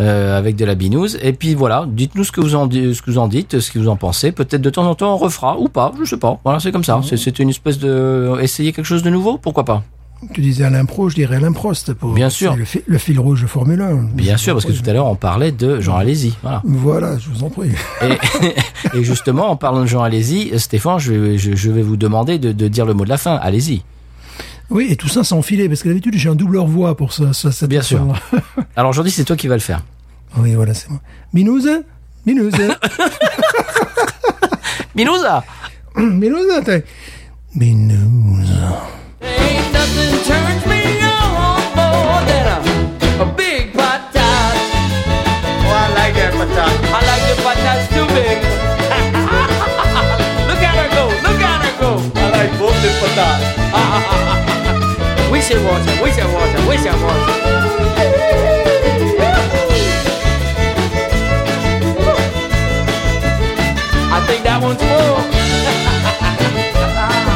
euh, 0.00 0.36
avec 0.38 0.56
de 0.56 0.64
la 0.64 0.74
binouze. 0.74 1.18
Et 1.22 1.32
puis 1.32 1.54
voilà. 1.54 1.84
Dites-nous 1.86 2.24
ce 2.24 2.32
que 2.32 2.40
vous 2.40 2.54
en 2.56 2.68
ce 2.70 3.00
que 3.02 3.10
vous 3.10 3.18
en 3.18 3.28
dites 3.28 3.60
ce 3.60 3.70
que 3.70 3.78
vous 3.78 3.88
en 3.88 3.96
pensez. 3.96 4.32
Peut-être 4.32 4.62
de 4.62 4.70
temps 4.70 4.86
en 4.88 4.94
temps 4.96 5.12
on 5.14 5.16
refera 5.18 5.58
ou 5.58 5.68
pas. 5.68 5.92
Je 6.00 6.04
sais 6.08 6.16
pas. 6.16 6.40
Voilà 6.42 6.58
c'est 6.58 6.72
comme 6.72 6.84
ça. 6.84 7.00
C'est 7.04 7.16
c'est 7.18 7.38
une 7.38 7.50
espèce 7.50 7.78
de 7.78 8.32
essayer 8.40 8.72
quelque 8.72 8.86
chose 8.86 9.02
de 9.04 9.10
nouveau? 9.10 9.38
Pourquoi 9.38 9.64
pas? 9.64 9.82
Tu 10.34 10.40
disais 10.40 10.64
à 10.64 10.70
l'impro, 10.70 11.08
je 11.08 11.14
dirais 11.14 11.36
à 11.36 11.40
l'improst. 11.40 11.94
Pour, 11.94 12.12
Bien 12.12 12.28
sûr. 12.28 12.56
Le, 12.56 12.64
fi- 12.64 12.82
le 12.86 12.98
fil 12.98 13.20
rouge 13.20 13.42
de 13.42 13.46
Formule 13.46 13.80
1. 13.80 13.94
Bien 14.14 14.36
sûr, 14.36 14.54
parce 14.54 14.64
que 14.64 14.72
tout 14.72 14.88
à 14.88 14.92
l'heure 14.92 15.06
on 15.06 15.14
parlait 15.14 15.52
de 15.52 15.80
Jean 15.80 15.96
Alési. 15.96 16.36
Voilà. 16.42 16.60
Voilà, 16.64 17.18
je 17.18 17.28
vous 17.30 17.44
en 17.44 17.50
prie. 17.50 17.70
Et, 18.02 18.16
et 18.98 19.04
justement, 19.04 19.48
en 19.50 19.56
parlant 19.56 19.82
de 19.82 19.86
Jean 19.86 20.02
Alési, 20.02 20.50
Stéphane, 20.58 20.98
je, 20.98 21.12
vais- 21.12 21.38
je, 21.38 21.54
je 21.54 21.70
vais 21.70 21.82
vous 21.82 21.96
demander 21.96 22.38
de, 22.38 22.50
de 22.52 22.66
dire 22.68 22.84
le 22.84 22.94
mot 22.94 23.04
de 23.04 23.08
la 23.08 23.16
fin. 23.18 23.36
Allez-y. 23.36 23.82
Oui, 24.70 24.88
et 24.90 24.96
tout 24.96 25.08
ça 25.08 25.22
sans 25.24 25.40
filet, 25.40 25.68
parce 25.68 25.82
que 25.82 25.88
d'habitude, 25.88 26.14
j'ai 26.16 26.28
un 26.28 26.34
doubleur 26.34 26.66
voix 26.66 26.96
pour 26.96 27.12
ça. 27.12 27.32
ça 27.32 27.52
cette 27.52 27.70
Bien 27.70 27.80
sûr. 27.82 28.04
Alors 28.76 28.90
aujourd'hui, 28.90 29.12
c'est 29.12 29.24
toi 29.24 29.36
qui 29.36 29.46
vas 29.48 29.54
le 29.54 29.60
faire. 29.60 29.82
oui, 30.38 30.54
voilà, 30.54 30.74
c'est 30.74 30.90
moi. 30.90 31.00
Minouze 31.32 31.68
Minouze 32.26 32.52
Minouza 34.94 35.44
Minouze, 35.96 36.50
attends. 36.58 36.84
Nothing 39.78 40.18
turns 40.26 40.66
me 40.66 40.98
on 41.06 41.62
more 41.78 42.18
than 42.26 42.50
a, 42.50 42.58
a 43.22 43.26
big. 43.36 43.70
Oh, 45.70 45.70
I 45.70 45.86
like 45.94 46.18
that 46.18 46.34
patat. 46.34 46.74
I 46.90 46.98
like 47.06 47.22
the 47.30 47.38
too 47.94 48.02
big. 48.10 48.42
look 50.50 50.58
at 50.66 50.74
her 50.80 50.90
go, 50.98 51.14
look 51.22 51.38
at 51.38 51.62
her 51.62 51.74
go. 51.78 52.02
I 52.18 52.26
like 52.34 52.50
both 52.58 52.74
the 52.82 52.90
patats. 52.98 53.46
we 55.32 55.38
should 55.40 55.62
watch 55.64 55.86
her, 55.86 56.02
we 56.02 56.10
should 56.10 56.26
watch 56.34 56.50
her, 56.50 56.58
we 56.68 56.74
should 56.76 56.98
watch 56.98 57.22
her. 57.28 57.38
I 64.10 64.18
think 64.26 64.42
that 64.42 64.58
one's 64.60 64.82
full. 64.82 65.18